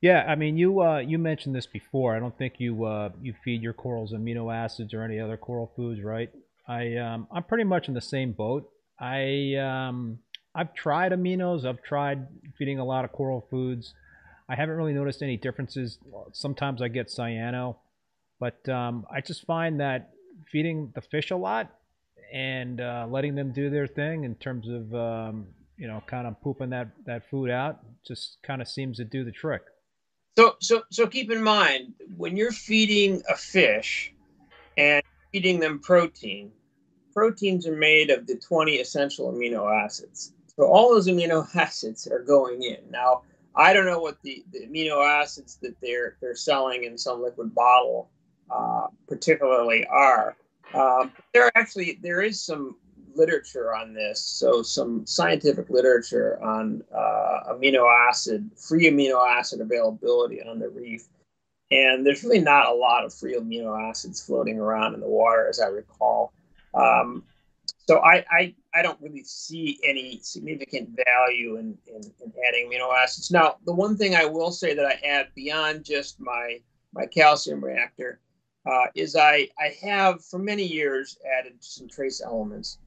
Yeah, 0.00 0.24
I 0.28 0.36
mean, 0.36 0.56
you 0.56 0.80
uh, 0.80 0.98
you 0.98 1.18
mentioned 1.18 1.56
this 1.56 1.66
before. 1.66 2.14
I 2.14 2.20
don't 2.20 2.36
think 2.38 2.54
you 2.58 2.84
uh, 2.84 3.10
you 3.20 3.34
feed 3.44 3.60
your 3.60 3.72
corals 3.72 4.12
amino 4.12 4.54
acids 4.54 4.94
or 4.94 5.02
any 5.02 5.18
other 5.18 5.36
coral 5.36 5.72
foods, 5.74 6.02
right? 6.02 6.30
I 6.68 6.96
um, 6.96 7.26
I'm 7.32 7.42
pretty 7.42 7.64
much 7.64 7.88
in 7.88 7.94
the 7.94 8.00
same 8.00 8.30
boat. 8.30 8.70
I 9.00 9.56
um, 9.56 10.20
I've 10.54 10.74
tried 10.74 11.10
aminos. 11.10 11.64
I've 11.64 11.82
tried 11.82 12.28
feeding 12.56 12.78
a 12.78 12.84
lot 12.84 13.04
of 13.04 13.10
coral 13.10 13.44
foods. 13.50 13.94
I 14.48 14.54
haven't 14.54 14.76
really 14.76 14.94
noticed 14.94 15.22
any 15.22 15.36
differences. 15.36 15.98
Sometimes 16.32 16.80
I 16.80 16.88
get 16.88 17.08
cyano, 17.08 17.76
but 18.40 18.68
um, 18.68 19.06
I 19.10 19.20
just 19.20 19.44
find 19.46 19.80
that 19.80 20.10
feeding 20.46 20.92
the 20.94 21.00
fish 21.00 21.30
a 21.30 21.36
lot 21.36 21.70
and 22.32 22.80
uh, 22.80 23.06
letting 23.10 23.34
them 23.34 23.52
do 23.52 23.70
their 23.70 23.86
thing 23.86 24.24
in 24.24 24.34
terms 24.36 24.68
of 24.68 24.94
um, 24.94 25.46
you 25.76 25.86
know 25.86 26.02
kind 26.06 26.26
of 26.26 26.40
pooping 26.42 26.70
that 26.70 26.88
that 27.06 27.28
food 27.30 27.50
out 27.50 27.80
just 28.06 28.38
kind 28.42 28.60
of 28.62 28.68
seems 28.68 28.98
to 28.98 29.04
do 29.04 29.24
the 29.24 29.32
trick. 29.32 29.62
So, 30.38 30.54
so, 30.60 30.82
so 30.92 31.06
keep 31.08 31.32
in 31.32 31.42
mind 31.42 31.94
when 32.16 32.36
you're 32.36 32.52
feeding 32.52 33.22
a 33.28 33.34
fish 33.34 34.14
and 34.76 35.02
feeding 35.32 35.58
them 35.58 35.80
protein, 35.80 36.52
proteins 37.12 37.66
are 37.66 37.76
made 37.76 38.10
of 38.10 38.28
the 38.28 38.36
20 38.36 38.76
essential 38.76 39.32
amino 39.32 39.68
acids. 39.68 40.32
So 40.54 40.64
all 40.64 40.90
those 40.90 41.08
amino 41.08 41.44
acids 41.56 42.06
are 42.06 42.22
going 42.22 42.62
in. 42.62 42.78
Now, 42.88 43.22
I 43.56 43.72
don't 43.72 43.86
know 43.86 43.98
what 43.98 44.22
the, 44.22 44.44
the 44.52 44.68
amino 44.68 45.04
acids 45.04 45.58
that 45.62 45.74
they're 45.82 46.16
they're 46.20 46.36
selling 46.36 46.84
in 46.84 46.96
some 46.96 47.20
liquid 47.20 47.52
bottle 47.52 48.08
particularly 49.06 49.86
are. 49.86 50.36
Um, 50.74 51.12
there 51.32 51.50
actually 51.56 51.98
there 52.02 52.20
is 52.20 52.44
some 52.44 52.76
literature 53.18 53.74
on 53.74 53.92
this. 53.92 54.22
So 54.22 54.62
some 54.62 55.04
scientific 55.06 55.68
literature 55.68 56.42
on 56.42 56.82
uh, 56.94 57.52
amino 57.52 57.84
acid, 58.08 58.50
free 58.56 58.90
amino 58.90 59.26
acid 59.28 59.60
availability 59.60 60.40
on 60.42 60.58
the 60.58 60.68
reef. 60.68 61.06
And 61.70 62.06
there's 62.06 62.24
really 62.24 62.40
not 62.40 62.66
a 62.66 62.72
lot 62.72 63.04
of 63.04 63.12
free 63.12 63.34
amino 63.34 63.78
acids 63.90 64.24
floating 64.24 64.58
around 64.58 64.94
in 64.94 65.00
the 65.00 65.08
water, 65.08 65.48
as 65.48 65.60
I 65.60 65.66
recall. 65.66 66.32
Um, 66.72 67.24
so 67.86 67.98
I, 67.98 68.24
I, 68.30 68.54
I 68.74 68.82
don't 68.82 69.00
really 69.02 69.24
see 69.24 69.78
any 69.84 70.20
significant 70.22 70.90
value 71.06 71.56
in, 71.56 71.76
in, 71.86 72.02
in, 72.22 72.32
adding 72.46 72.70
amino 72.70 72.94
acids. 72.94 73.30
Now, 73.30 73.56
the 73.66 73.72
one 73.74 73.96
thing 73.96 74.14
I 74.14 74.24
will 74.24 74.52
say 74.52 74.74
that 74.74 74.86
I 74.86 74.92
add 75.06 75.28
beyond 75.34 75.84
just 75.84 76.20
my 76.20 76.60
my 76.94 77.04
calcium 77.04 77.62
reactor 77.62 78.18
uh, 78.68 78.86
is 78.94 79.16
I, 79.16 79.48
I 79.58 79.74
have 79.82 80.22
for 80.24 80.38
many 80.38 80.64
years 80.64 81.18
added 81.38 81.54
some 81.60 81.88
trace 81.88 82.20
elements. 82.20 82.78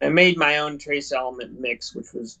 I 0.00 0.08
made 0.08 0.36
my 0.36 0.58
own 0.58 0.78
trace 0.78 1.12
element 1.12 1.60
mix, 1.60 1.94
which 1.94 2.12
was 2.12 2.38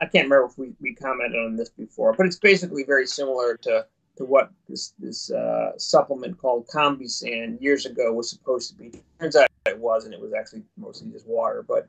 I 0.00 0.06
can't 0.06 0.24
remember 0.24 0.46
if 0.46 0.56
we, 0.56 0.72
we 0.80 0.94
commented 0.94 1.38
on 1.38 1.56
this 1.56 1.68
before, 1.68 2.14
but 2.14 2.24
it's 2.24 2.38
basically 2.38 2.84
very 2.84 3.06
similar 3.06 3.56
to 3.58 3.86
to 4.16 4.24
what 4.24 4.50
this 4.68 4.94
this 4.98 5.30
uh, 5.30 5.72
supplement 5.76 6.38
called 6.38 6.66
Combisan 6.68 7.60
years 7.60 7.84
ago 7.86 8.12
was 8.12 8.30
supposed 8.30 8.70
to 8.70 8.76
be. 8.76 8.92
Turns 9.20 9.36
out 9.36 9.48
it 9.66 9.78
wasn't. 9.78 10.14
It 10.14 10.20
was 10.20 10.32
actually 10.32 10.62
mostly 10.78 11.10
just 11.10 11.26
water. 11.26 11.64
But 11.66 11.88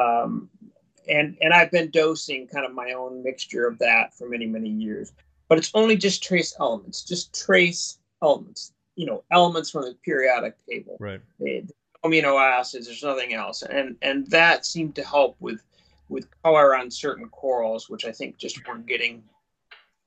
um, 0.00 0.48
and 1.08 1.36
and 1.42 1.52
I've 1.52 1.70
been 1.70 1.90
dosing 1.90 2.46
kind 2.46 2.64
of 2.64 2.72
my 2.72 2.92
own 2.92 3.22
mixture 3.22 3.66
of 3.66 3.78
that 3.80 4.14
for 4.14 4.28
many 4.28 4.46
many 4.46 4.70
years. 4.70 5.12
But 5.48 5.58
it's 5.58 5.70
only 5.74 5.96
just 5.96 6.22
trace 6.22 6.54
elements, 6.58 7.04
just 7.04 7.38
trace 7.38 7.98
elements. 8.22 8.72
You 8.96 9.06
know, 9.06 9.24
elements 9.30 9.70
from 9.70 9.82
the 9.82 9.96
periodic 10.04 10.54
table. 10.66 10.96
Right. 11.00 11.22
Amino 12.04 12.40
acids. 12.40 12.86
There's 12.86 13.02
nothing 13.02 13.32
else, 13.32 13.62
and 13.62 13.96
and 14.02 14.26
that 14.28 14.66
seemed 14.66 14.96
to 14.96 15.04
help 15.04 15.36
with 15.40 15.62
with 16.08 16.28
color 16.42 16.76
on 16.76 16.90
certain 16.90 17.28
corals, 17.28 17.88
which 17.88 18.04
I 18.04 18.12
think 18.12 18.36
just 18.36 18.66
weren't 18.66 18.86
getting 18.86 19.22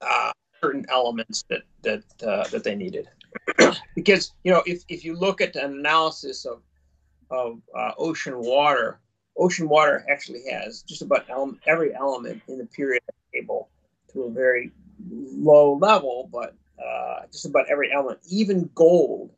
uh, 0.02 0.32
certain 0.62 0.86
elements 0.90 1.44
that 1.50 1.64
that 1.84 2.04
uh, 2.26 2.48
that 2.50 2.64
they 2.64 2.76
needed. 2.76 3.08
because 3.96 4.34
you 4.44 4.52
know, 4.52 4.64
if 4.66 4.84
if 4.88 5.04
you 5.04 5.16
look 5.16 5.42
at 5.42 5.56
an 5.56 5.74
analysis 5.80 6.46
of 6.46 6.62
of 7.32 7.62
uh, 7.78 7.92
ocean 7.98 8.40
water, 8.40 9.00
ocean 9.38 9.68
water 9.68 10.06
actually 10.10 10.44
has 10.52 10.84
just 10.84 11.02
about 11.02 11.30
ele- 11.30 11.58
every 11.66 11.94
element 11.96 12.42
in 12.48 12.58
the 12.58 12.66
periodic 12.66 13.16
table 13.34 13.70
to 14.12 14.24
a 14.24 14.32
very 14.32 14.72
low 15.10 15.76
level, 15.76 16.30
but 16.32 16.56
uh, 16.80 17.26
just 17.32 17.46
about 17.46 17.70
every 17.70 17.92
element, 17.94 18.20
even 18.30 18.70
gold, 18.76 19.32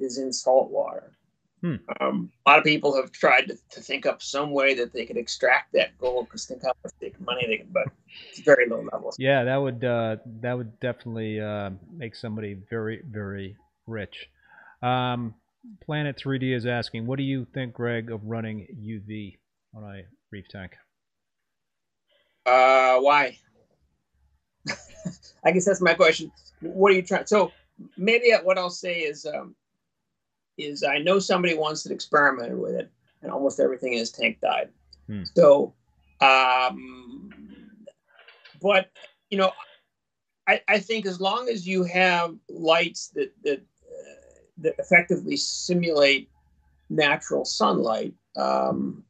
is 0.00 0.18
in 0.18 0.32
salt 0.32 0.70
water. 0.70 1.12
Hmm. 1.60 1.76
Um, 1.98 2.30
a 2.44 2.50
lot 2.50 2.58
of 2.58 2.64
people 2.64 2.94
have 2.96 3.10
tried 3.10 3.48
to, 3.48 3.56
to, 3.70 3.80
think 3.80 4.04
up 4.04 4.20
some 4.20 4.50
way 4.50 4.74
that 4.74 4.92
they 4.92 5.06
could 5.06 5.16
extract 5.16 5.72
that 5.72 5.96
gold 5.96 6.26
because 6.26 6.44
think 6.44 6.62
how 6.62 6.72
much 6.84 7.14
money 7.20 7.46
they 7.46 7.56
can, 7.56 7.68
but 7.72 7.88
it's 8.28 8.40
very 8.40 8.68
low 8.68 8.86
levels. 8.92 9.16
Yeah, 9.18 9.44
that 9.44 9.56
would 9.56 9.82
uh, 9.82 10.16
that 10.42 10.58
would 10.58 10.78
definitely 10.80 11.40
uh, 11.40 11.70
make 11.90 12.16
somebody 12.16 12.58
very 12.68 13.00
very 13.08 13.56
rich. 13.86 14.26
Um, 14.82 15.34
Planet 15.82 16.20
3D 16.22 16.54
is 16.54 16.66
asking, 16.66 17.06
what 17.06 17.16
do 17.16 17.22
you 17.22 17.46
think, 17.54 17.72
Greg, 17.72 18.10
of 18.10 18.20
running 18.24 18.66
UV 18.78 19.38
on 19.74 19.84
a 19.84 20.02
reef 20.30 20.46
tank? 20.50 20.72
Uh, 22.44 22.98
why? 22.98 23.38
I 25.44 25.50
guess 25.50 25.64
that's 25.64 25.80
my 25.80 25.94
question. 25.94 26.32
What 26.60 26.92
are 26.92 26.94
you 26.94 27.02
trying? 27.02 27.26
So 27.26 27.52
maybe 27.96 28.32
what 28.42 28.58
I'll 28.58 28.70
say 28.70 29.00
is 29.00 29.26
um, 29.26 29.54
is 30.56 30.82
I 30.82 30.98
know 30.98 31.18
somebody 31.18 31.54
once 31.54 31.82
that 31.82 31.92
experimented 31.92 32.58
with 32.58 32.74
it, 32.74 32.90
and 33.22 33.30
almost 33.30 33.60
everything 33.60 33.92
in 33.92 33.98
his 33.98 34.10
tank 34.10 34.40
died. 34.40 34.70
Hmm. 35.06 35.24
So, 35.34 35.74
um, 36.20 37.30
but 38.60 38.90
you 39.30 39.38
know, 39.38 39.52
I, 40.46 40.60
I 40.68 40.78
think 40.78 41.06
as 41.06 41.20
long 41.20 41.48
as 41.48 41.66
you 41.66 41.84
have 41.84 42.34
lights 42.48 43.08
that 43.08 43.32
that 43.42 43.58
uh, 43.58 44.40
that 44.58 44.74
effectively 44.78 45.36
simulate 45.36 46.30
natural 46.90 47.44
sunlight, 47.44 48.14
um, 48.36 49.04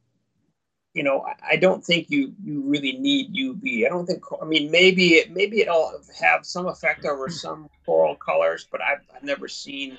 you 0.95 1.03
know, 1.03 1.25
I, 1.43 1.57
don't 1.57 1.83
think 1.83 2.09
you 2.09 2.33
you 2.41 2.61
really 2.61 2.93
need 2.93 3.35
UV. 3.35 3.85
I 3.85 3.89
don't 3.89 4.05
think. 4.05 4.23
I 4.41 4.45
mean, 4.45 4.71
maybe 4.71 5.15
it 5.15 5.29
maybe 5.29 5.59
it'll 5.59 6.01
have 6.21 6.45
some 6.45 6.67
effect 6.67 7.05
over 7.05 7.29
some 7.29 7.69
coral 7.85 8.15
colors, 8.15 8.65
but 8.71 8.81
I've, 8.81 9.01
I've 9.13 9.23
never 9.23 9.49
seen 9.49 9.97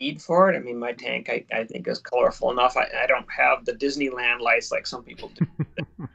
need 0.00 0.20
for 0.20 0.50
it. 0.50 0.56
I 0.56 0.58
mean, 0.58 0.76
my 0.76 0.92
tank, 0.92 1.30
I, 1.30 1.44
I 1.56 1.64
think, 1.64 1.86
is 1.86 2.00
colorful 2.00 2.50
enough. 2.50 2.76
I, 2.76 2.88
I 3.04 3.06
don't 3.06 3.30
have 3.30 3.64
the 3.64 3.74
Disneyland 3.74 4.40
lights 4.40 4.72
like 4.72 4.88
some 4.88 5.04
people 5.04 5.30
do. 5.36 5.46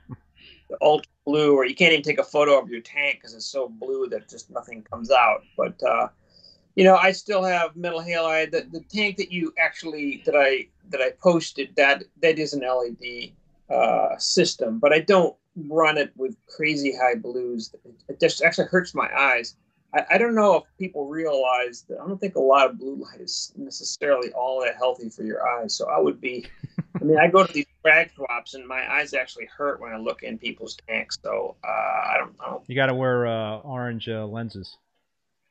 the 0.69 0.77
ultra 0.81 1.09
blue, 1.25 1.55
or 1.55 1.65
you 1.65 1.73
can't 1.73 1.93
even 1.93 2.03
take 2.03 2.19
a 2.19 2.25
photo 2.25 2.61
of 2.61 2.69
your 2.69 2.81
tank 2.81 3.15
because 3.15 3.33
it's 3.33 3.45
so 3.45 3.69
blue 3.69 4.09
that 4.09 4.27
just 4.27 4.51
nothing 4.51 4.83
comes 4.83 5.11
out. 5.11 5.43
But 5.55 5.81
uh, 5.81 6.09
you 6.75 6.83
know, 6.83 6.97
I 6.97 7.13
still 7.13 7.41
have 7.41 7.77
metal 7.77 8.01
halide. 8.01 8.51
The, 8.51 8.67
the 8.69 8.81
tank 8.81 9.15
that 9.15 9.31
you 9.31 9.53
actually 9.57 10.23
that 10.25 10.35
I 10.35 10.67
that 10.89 11.01
I 11.01 11.11
posted 11.11 11.73
that 11.77 12.03
that 12.21 12.37
is 12.37 12.51
an 12.51 12.63
LED 12.67 13.31
uh, 13.69 14.17
system, 14.17 14.79
but 14.79 14.93
I 14.93 14.99
don't 14.99 15.35
run 15.69 15.97
it 15.97 16.11
with 16.15 16.35
crazy 16.47 16.93
high 16.95 17.15
blues. 17.15 17.73
It 18.07 18.19
just 18.19 18.41
actually 18.41 18.67
hurts 18.67 18.93
my 18.93 19.09
eyes 19.15 19.55
I, 19.93 20.05
I 20.11 20.17
don't 20.17 20.35
know 20.35 20.55
if 20.55 20.63
people 20.77 21.07
realize 21.07 21.85
that 21.89 21.99
I 21.99 22.07
don't 22.07 22.19
think 22.19 22.35
a 22.35 22.41
lot 22.41 22.69
of 22.69 22.77
blue 22.77 22.95
light 22.95 23.21
is 23.21 23.53
necessarily 23.55 24.31
all 24.33 24.61
that 24.61 24.75
healthy 24.75 25.09
for 25.09 25.23
your 25.23 25.47
eyes. 25.47 25.75
So 25.75 25.89
I 25.89 25.99
would 25.99 26.19
be, 26.19 26.45
I 26.99 27.03
mean, 27.03 27.17
I 27.17 27.27
go 27.27 27.45
to 27.45 27.51
these 27.51 27.65
frag 27.81 28.11
swaps 28.15 28.53
and 28.53 28.67
my 28.67 28.91
eyes 28.91 29.13
actually 29.13 29.45
hurt 29.45 29.79
when 29.79 29.93
I 29.93 29.97
look 29.97 30.23
in 30.23 30.37
people's 30.37 30.77
tanks. 30.87 31.17
So 31.23 31.55
uh, 31.63 31.67
I 31.67 32.15
don't, 32.17 32.37
know. 32.39 32.63
You 32.67 32.75
got 32.75 32.87
to 32.87 32.95
wear 32.95 33.27
uh, 33.27 33.57
orange 33.59 34.09
uh, 34.09 34.25
lenses. 34.25 34.77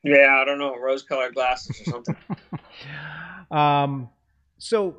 Yeah, 0.03 0.39
I 0.41 0.45
don't 0.45 0.59
know, 0.59 0.77
rose-colored 0.77 1.33
glasses 1.33 1.81
or 1.81 1.91
something. 1.91 2.15
um, 3.51 4.09
so 4.59 4.97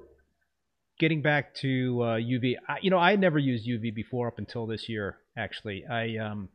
getting 0.99 1.23
back 1.23 1.55
to 1.57 2.03
uh, 2.03 2.07
UV, 2.17 2.57
I, 2.69 2.77
you 2.83 2.91
know, 2.91 2.99
I 2.99 3.11
had 3.11 3.21
never 3.21 3.39
used 3.39 3.67
UV 3.67 3.95
before 3.95 4.29
up 4.29 4.39
until 4.39 4.67
this 4.67 4.89
year. 4.89 5.19
Actually, 5.37 5.85
I 5.87 6.17
um, 6.17 6.49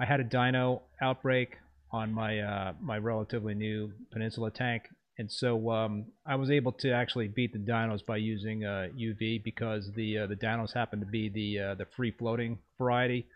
I 0.00 0.04
had 0.04 0.20
a 0.20 0.24
dino 0.24 0.82
outbreak 1.02 1.56
on 1.90 2.12
my 2.12 2.40
uh, 2.40 2.72
my 2.80 2.98
relatively 2.98 3.54
new 3.54 3.92
Peninsula 4.12 4.50
tank, 4.50 4.84
and 5.18 5.30
so 5.30 5.70
um, 5.70 6.06
I 6.26 6.36
was 6.36 6.50
able 6.50 6.72
to 6.72 6.92
actually 6.92 7.28
beat 7.28 7.52
the 7.52 7.58
dinos 7.58 8.04
by 8.04 8.18
using 8.18 8.64
uh, 8.64 8.88
UV 8.96 9.42
because 9.42 9.90
the 9.94 10.18
uh, 10.18 10.26
the 10.26 10.36
dinos 10.36 10.72
happen 10.74 11.00
to 11.00 11.06
be 11.06 11.28
the 11.28 11.70
uh, 11.70 11.74
the 11.74 11.86
free 11.96 12.12
floating 12.12 12.58
variety. 12.78 13.26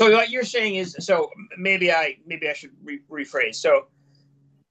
So 0.00 0.10
what 0.10 0.30
you're 0.30 0.44
saying 0.44 0.76
is, 0.76 0.96
so 0.98 1.30
maybe 1.56 1.92
I 1.92 2.16
maybe 2.26 2.48
I 2.48 2.54
should 2.54 2.72
re- 2.82 3.02
rephrase. 3.10 3.56
So 3.56 3.86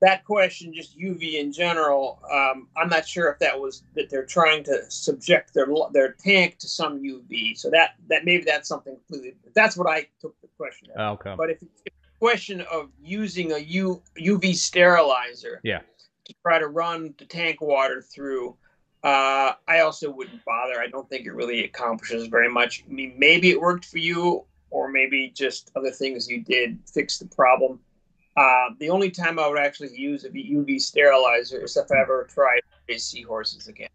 that 0.01 0.25
question, 0.25 0.73
just 0.73 0.97
UV 0.97 1.35
in 1.39 1.53
general, 1.53 2.19
um, 2.31 2.67
I'm 2.75 2.89
not 2.89 3.07
sure 3.07 3.29
if 3.29 3.37
that 3.39 3.59
was 3.59 3.83
that 3.95 4.09
they're 4.09 4.25
trying 4.25 4.63
to 4.65 4.89
subject 4.89 5.53
their 5.53 5.67
their 5.93 6.13
tank 6.13 6.57
to 6.59 6.67
some 6.67 7.01
UV. 7.01 7.57
So 7.57 7.69
that 7.69 7.91
that 8.09 8.25
maybe 8.25 8.43
that's 8.43 8.67
something 8.67 8.95
completely. 8.95 9.35
That's 9.55 9.77
what 9.77 9.87
I 9.87 10.07
took 10.19 10.39
the 10.41 10.47
question. 10.57 10.89
Okay. 10.97 11.35
But 11.37 11.51
if, 11.51 11.61
if 11.85 11.93
question 12.21 12.61
of 12.71 12.89
using 13.03 13.51
a 13.51 13.57
U, 13.57 14.01
UV 14.17 14.53
sterilizer 14.53 15.59
yeah. 15.63 15.79
to 16.25 16.33
try 16.43 16.59
to 16.59 16.67
run 16.67 17.15
the 17.17 17.25
tank 17.25 17.59
water 17.61 18.01
through. 18.01 18.55
Uh, 19.03 19.53
I 19.67 19.79
also 19.79 20.11
wouldn't 20.11 20.45
bother. 20.45 20.79
I 20.79 20.85
don't 20.85 21.09
think 21.09 21.25
it 21.25 21.31
really 21.31 21.63
accomplishes 21.63 22.27
very 22.27 22.49
much. 22.49 22.83
I 22.87 22.93
mean, 22.93 23.15
maybe 23.17 23.49
it 23.49 23.59
worked 23.59 23.85
for 23.85 23.97
you, 23.97 24.45
or 24.69 24.91
maybe 24.91 25.31
just 25.35 25.71
other 25.75 25.89
things 25.89 26.29
you 26.29 26.43
did 26.43 26.77
fix 26.93 27.17
the 27.17 27.25
problem. 27.25 27.79
Uh, 28.37 28.69
the 28.79 28.89
only 28.89 29.11
time 29.11 29.39
I 29.39 29.47
would 29.47 29.59
actually 29.59 29.95
use 29.95 30.23
a 30.23 30.29
UV 30.29 30.81
sterilizer 30.81 31.63
is 31.63 31.75
if 31.75 31.91
I 31.91 32.01
ever 32.01 32.27
try 32.33 32.59
to 32.59 32.65
raise 32.87 33.03
seahorses 33.03 33.67
again, 33.67 33.89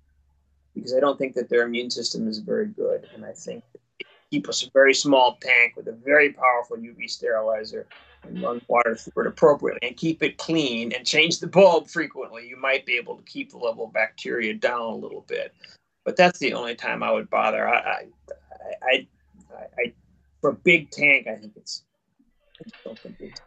because 0.74 0.94
I 0.94 1.00
don't 1.00 1.18
think 1.18 1.34
that 1.34 1.48
their 1.48 1.62
immune 1.62 1.90
system 1.90 2.28
is 2.28 2.38
very 2.38 2.66
good, 2.66 3.08
and 3.14 3.24
I 3.24 3.32
think 3.32 3.64
keep 4.30 4.48
us 4.48 4.62
a 4.66 4.70
very 4.72 4.94
small 4.94 5.38
tank 5.40 5.74
with 5.76 5.88
a 5.88 5.92
very 5.92 6.32
powerful 6.32 6.76
UV 6.76 7.08
sterilizer 7.08 7.86
and 8.24 8.42
run 8.42 8.60
water 8.68 8.94
through 8.94 9.24
it 9.24 9.28
appropriately 9.28 9.86
and 9.86 9.96
keep 9.96 10.22
it 10.22 10.36
clean 10.36 10.92
and 10.92 11.06
change 11.06 11.38
the 11.38 11.46
bulb 11.46 11.88
frequently, 11.88 12.46
you 12.46 12.56
might 12.56 12.84
be 12.84 12.96
able 12.96 13.16
to 13.16 13.22
keep 13.22 13.50
the 13.50 13.58
level 13.58 13.86
of 13.86 13.92
bacteria 13.92 14.52
down 14.54 14.80
a 14.80 14.96
little 14.96 15.24
bit. 15.28 15.54
But 16.04 16.16
that's 16.16 16.38
the 16.38 16.52
only 16.54 16.74
time 16.74 17.02
I 17.02 17.10
would 17.10 17.30
bother. 17.30 17.68
I, 17.68 17.78
I, 17.78 18.06
I, 18.82 19.06
I, 19.52 19.62
I 19.78 19.92
for 20.40 20.50
a 20.50 20.54
big 20.54 20.90
tank, 20.90 21.26
I 21.26 21.36
think 21.36 21.52
it's. 21.56 21.82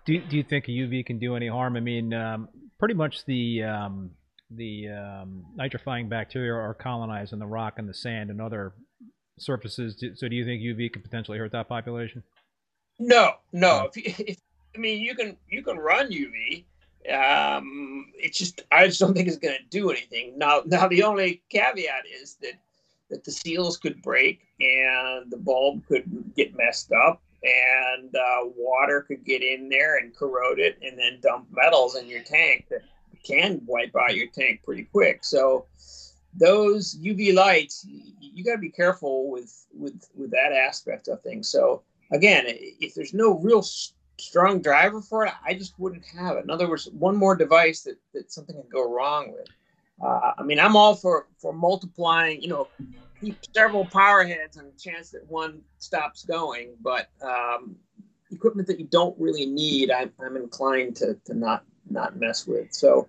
Do, 0.06 0.20
do 0.22 0.38
you 0.38 0.44
think 0.44 0.68
a 0.68 0.72
UV 0.72 1.06
can 1.06 1.20
do 1.20 1.36
any 1.36 1.48
harm? 1.48 1.76
I 1.76 1.80
mean, 1.80 2.14
um, 2.14 2.50
pretty 2.78 2.94
much 2.94 3.26
the 3.26 3.64
um, 3.64 4.12
the 4.52 4.90
um, 4.90 5.46
nitrifying 5.58 6.10
bacteria 6.10 6.54
are 6.54 6.74
colonizing 6.74 7.40
the 7.40 7.48
rock 7.48 7.76
and 7.78 7.88
the 7.88 7.94
sand 7.94 8.30
and 8.30 8.42
other 8.42 8.74
surfaces. 9.38 10.04
So, 10.16 10.28
do 10.28 10.36
you 10.36 10.46
think 10.46 10.62
UV 10.62 10.92
could 10.92 11.04
potentially 11.04 11.38
hurt 11.38 11.52
that 11.52 11.68
population? 11.68 12.24
No, 13.00 13.34
no. 13.54 13.90
If, 13.96 14.20
if 14.20 14.38
I 14.76 14.78
mean, 14.78 15.02
you 15.02 15.16
can 15.16 15.38
you 15.50 15.64
can 15.64 15.78
run 15.78 16.12
UV. 16.12 16.66
Um, 17.10 18.08
it's 18.16 18.38
just 18.38 18.64
I 18.72 18.88
just 18.88 19.00
don't 19.00 19.14
think 19.14 19.28
it's 19.28 19.38
going 19.38 19.58
to 19.58 19.64
do 19.70 19.90
anything. 19.90 20.38
Now, 20.38 20.62
now 20.66 20.88
the 20.88 21.04
only 21.04 21.42
caveat 21.50 22.04
is 22.22 22.36
that 22.42 22.54
that 23.10 23.24
the 23.24 23.32
seals 23.32 23.78
could 23.78 24.02
break 24.02 24.42
and 24.60 25.32
the 25.32 25.38
bulb 25.38 25.86
could 25.88 26.06
get 26.36 26.56
messed 26.56 26.92
up 26.92 27.22
and 27.44 28.16
uh, 28.16 28.50
water 28.56 29.02
could 29.02 29.24
get 29.24 29.42
in 29.42 29.70
there 29.70 29.98
and 29.98 30.16
corrode 30.16 30.60
it 30.60 30.78
and 30.82 30.98
then 30.98 31.20
dump 31.22 31.48
metals 31.52 31.96
in 31.96 32.08
your 32.08 32.24
tank 32.24 32.66
that 32.70 32.82
can 33.24 33.62
wipe 33.66 33.96
out 33.96 34.16
your 34.16 34.28
tank 34.28 34.62
pretty 34.64 34.84
quick. 34.84 35.24
So 35.24 35.66
those 36.34 36.98
UV 36.98 37.34
lights, 37.34 37.86
you 38.20 38.44
got 38.44 38.54
to 38.54 38.58
be 38.58 38.70
careful 38.70 39.30
with 39.30 39.66
with 39.74 40.10
with 40.16 40.32
that 40.32 40.52
aspect 40.54 41.08
of 41.08 41.22
things. 41.22 41.50
So 41.50 41.84
again, 42.12 42.46
if 42.48 42.94
there's 42.94 43.14
no 43.14 43.38
real 43.40 43.64
strong 44.18 44.62
driver 44.62 45.02
for 45.02 45.26
it, 45.26 45.34
I 45.46 45.54
just 45.54 45.78
wouldn't 45.80 46.06
have 46.06 46.38
it. 46.38 46.44
In 46.44 46.50
other 46.50 46.70
words, 46.70 46.90
one 46.92 47.16
more 47.16 47.36
device 47.36 47.82
that, 47.82 47.98
that 48.14 48.32
something 48.32 48.56
could 48.56 48.72
go 48.72 48.94
wrong 48.94 49.32
with. 49.32 49.48
Uh, 50.02 50.34
I 50.38 50.44
mean, 50.44 50.60
I'm 50.60 50.76
all 50.76 50.96
for 50.96 51.28
for 51.38 51.54
multiplying. 51.54 52.42
You 52.42 52.50
know, 52.50 52.68
several 53.54 53.86
power 53.86 54.24
heads 54.24 54.58
and 54.58 54.68
a 54.68 54.80
chance 54.80 55.12
that 55.12 55.30
one 55.30 55.62
stops 55.78 56.24
going. 56.24 56.76
But 56.82 57.10
um, 57.22 57.76
equipment 58.32 58.68
that 58.68 58.80
you 58.80 58.86
don't 58.86 59.16
really 59.20 59.46
need, 59.46 59.92
I'm, 59.92 60.12
I'm 60.24 60.36
inclined 60.36 60.98
to 60.98 61.16
to 61.26 61.34
not 61.34 61.64
not 61.90 62.18
mess 62.18 62.46
with. 62.48 62.74
So, 62.74 63.08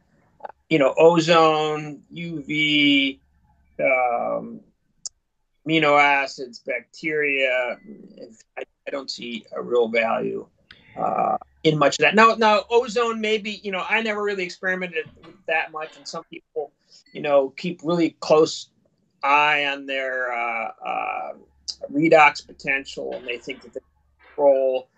you 0.69 0.79
know, 0.79 0.95
ozone, 0.97 2.03
UV, 2.13 3.19
um, 3.79 4.61
amino 5.67 6.01
acids, 6.01 6.61
bacteria. 6.61 7.79
I, 8.59 8.63
I 8.87 8.91
don't 8.91 9.11
see 9.11 9.45
a 9.53 9.63
real 9.63 9.89
value 9.89 10.47
uh, 10.97 11.37
in 11.63 11.79
much 11.79 11.99
of 11.99 12.03
that. 12.03 12.15
Now, 12.15 12.35
now 12.35 12.65
ozone 12.71 13.21
maybe 13.21 13.61
you 13.63 13.73
know 13.73 13.85
I 13.89 14.03
never 14.03 14.23
really 14.23 14.45
experimented 14.45 15.07
with 15.25 15.35
that 15.47 15.73
much, 15.73 15.97
and 15.97 16.07
some 16.07 16.25
people 16.25 16.73
you 17.13 17.23
know 17.23 17.51
keep 17.51 17.81
really 17.85 18.17
close 18.21 18.71
eye 19.23 19.67
on 19.67 19.87
their 19.87 20.33
uh, 20.33 20.71
uh, 20.85 21.33
redox 21.93 22.47
potential, 22.47 23.15
and 23.15 23.27
they 23.27 23.39
think 23.39 23.63
that 23.63 23.75
they 23.75 23.81
control. 24.27 24.89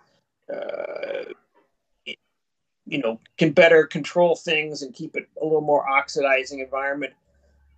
Uh, 0.52 1.32
you 2.84 2.98
know, 2.98 3.20
can 3.38 3.52
better 3.52 3.86
control 3.86 4.34
things 4.34 4.82
and 4.82 4.92
keep 4.92 5.14
it 5.14 5.28
a 5.40 5.44
little 5.44 5.60
more 5.60 5.88
oxidizing 5.88 6.58
environment. 6.58 7.12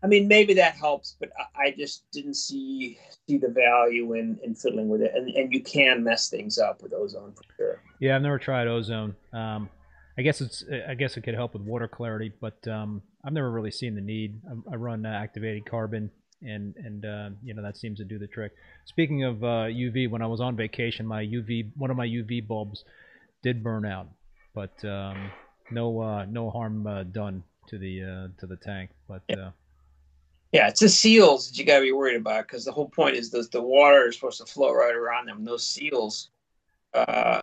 I 0.02 0.06
mean, 0.06 0.28
maybe 0.28 0.54
that 0.54 0.74
helps, 0.74 1.16
but 1.18 1.30
I 1.56 1.70
just 1.70 2.10
didn't 2.10 2.34
see 2.34 2.98
see 3.26 3.38
the 3.38 3.48
value 3.48 4.14
in, 4.14 4.38
in 4.42 4.54
fiddling 4.54 4.88
with 4.88 5.00
it. 5.00 5.12
And 5.14 5.30
and 5.30 5.52
you 5.52 5.62
can 5.62 6.04
mess 6.04 6.28
things 6.28 6.58
up 6.58 6.82
with 6.82 6.92
ozone 6.92 7.32
for 7.32 7.42
sure. 7.56 7.82
Yeah, 8.00 8.16
I've 8.16 8.22
never 8.22 8.38
tried 8.38 8.66
ozone. 8.66 9.14
Um, 9.32 9.70
I 10.18 10.22
guess 10.22 10.40
it's 10.40 10.64
I 10.88 10.94
guess 10.94 11.16
it 11.16 11.22
could 11.22 11.34
help 11.34 11.54
with 11.54 11.62
water 11.62 11.88
clarity, 11.88 12.32
but 12.40 12.66
um, 12.68 13.02
I've 13.24 13.32
never 13.32 13.50
really 13.50 13.70
seen 13.70 13.94
the 13.94 14.00
need. 14.00 14.40
I, 14.46 14.74
I 14.74 14.76
run 14.76 15.06
uh, 15.06 15.08
activated 15.08 15.64
carbon, 15.64 16.10
and 16.44 16.74
and 16.76 17.04
uh, 17.04 17.30
you 17.42 17.54
know 17.54 17.62
that 17.62 17.76
seems 17.76 17.98
to 17.98 18.04
do 18.04 18.18
the 18.18 18.26
trick. 18.26 18.52
Speaking 18.84 19.24
of 19.24 19.42
uh, 19.42 19.66
UV, 19.68 20.10
when 20.10 20.22
I 20.22 20.26
was 20.26 20.40
on 20.40 20.56
vacation, 20.56 21.06
my 21.06 21.24
UV 21.24 21.70
one 21.76 21.90
of 21.90 21.96
my 21.96 22.06
UV 22.06 22.46
bulbs 22.46 22.84
did 23.42 23.62
burn 23.62 23.84
out, 23.84 24.08
but 24.54 24.84
um, 24.84 25.30
no 25.70 26.00
uh, 26.00 26.24
no 26.26 26.50
harm 26.50 26.86
uh, 26.86 27.02
done 27.04 27.42
to 27.68 27.78
the 27.78 28.02
uh, 28.02 28.40
to 28.40 28.46
the 28.46 28.56
tank. 28.56 28.90
But 29.08 29.22
yeah. 29.28 29.50
Yeah, 30.52 30.68
it's 30.68 30.78
the 30.78 30.88
seals 30.88 31.48
that 31.50 31.58
you 31.58 31.64
got 31.64 31.78
to 31.78 31.82
be 31.82 31.90
worried 31.90 32.14
about 32.16 32.46
because 32.46 32.64
the 32.64 32.70
whole 32.70 32.88
point 32.88 33.16
is 33.16 33.28
that 33.30 33.50
the 33.50 33.60
water 33.60 34.06
is 34.06 34.14
supposed 34.14 34.38
to 34.38 34.46
flow 34.46 34.72
right 34.72 34.94
around 34.94 35.26
them. 35.26 35.44
Those 35.44 35.66
seals, 35.66 36.30
uh, 36.94 37.40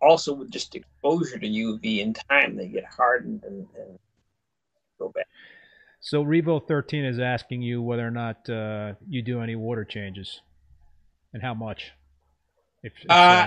also 0.00 0.32
with 0.32 0.50
just 0.50 0.74
exposure 0.74 1.38
to 1.38 1.46
UV 1.46 1.98
in 1.98 2.14
time, 2.14 2.56
they 2.56 2.68
get 2.68 2.86
hardened 2.86 3.44
and, 3.44 3.66
and 3.78 3.98
go 4.98 5.10
bad. 5.10 5.26
So 6.00 6.24
Revo 6.24 6.66
13 6.66 7.04
is 7.04 7.18
asking 7.18 7.62
you 7.62 7.82
whether 7.82 8.06
or 8.06 8.10
not 8.10 8.48
uh, 8.48 8.94
you 9.08 9.22
do 9.22 9.40
any 9.40 9.56
water 9.56 9.84
changes, 9.84 10.40
and 11.32 11.42
how 11.42 11.54
much. 11.54 11.92
If, 12.82 12.92
if 13.04 13.10
uh. 13.10 13.46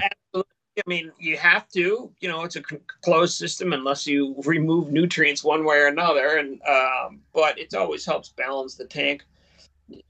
I 0.77 0.83
mean, 0.87 1.11
you 1.19 1.37
have 1.37 1.67
to. 1.69 2.11
You 2.21 2.29
know, 2.29 2.43
it's 2.43 2.55
a 2.55 2.61
closed 3.01 3.35
system 3.35 3.73
unless 3.73 4.07
you 4.07 4.35
remove 4.45 4.91
nutrients 4.91 5.43
one 5.43 5.65
way 5.65 5.77
or 5.77 5.87
another. 5.87 6.37
And 6.37 6.61
um, 6.67 7.21
but 7.33 7.59
it 7.59 7.73
always 7.73 8.05
helps 8.05 8.29
balance 8.29 8.75
the 8.75 8.85
tank. 8.85 9.25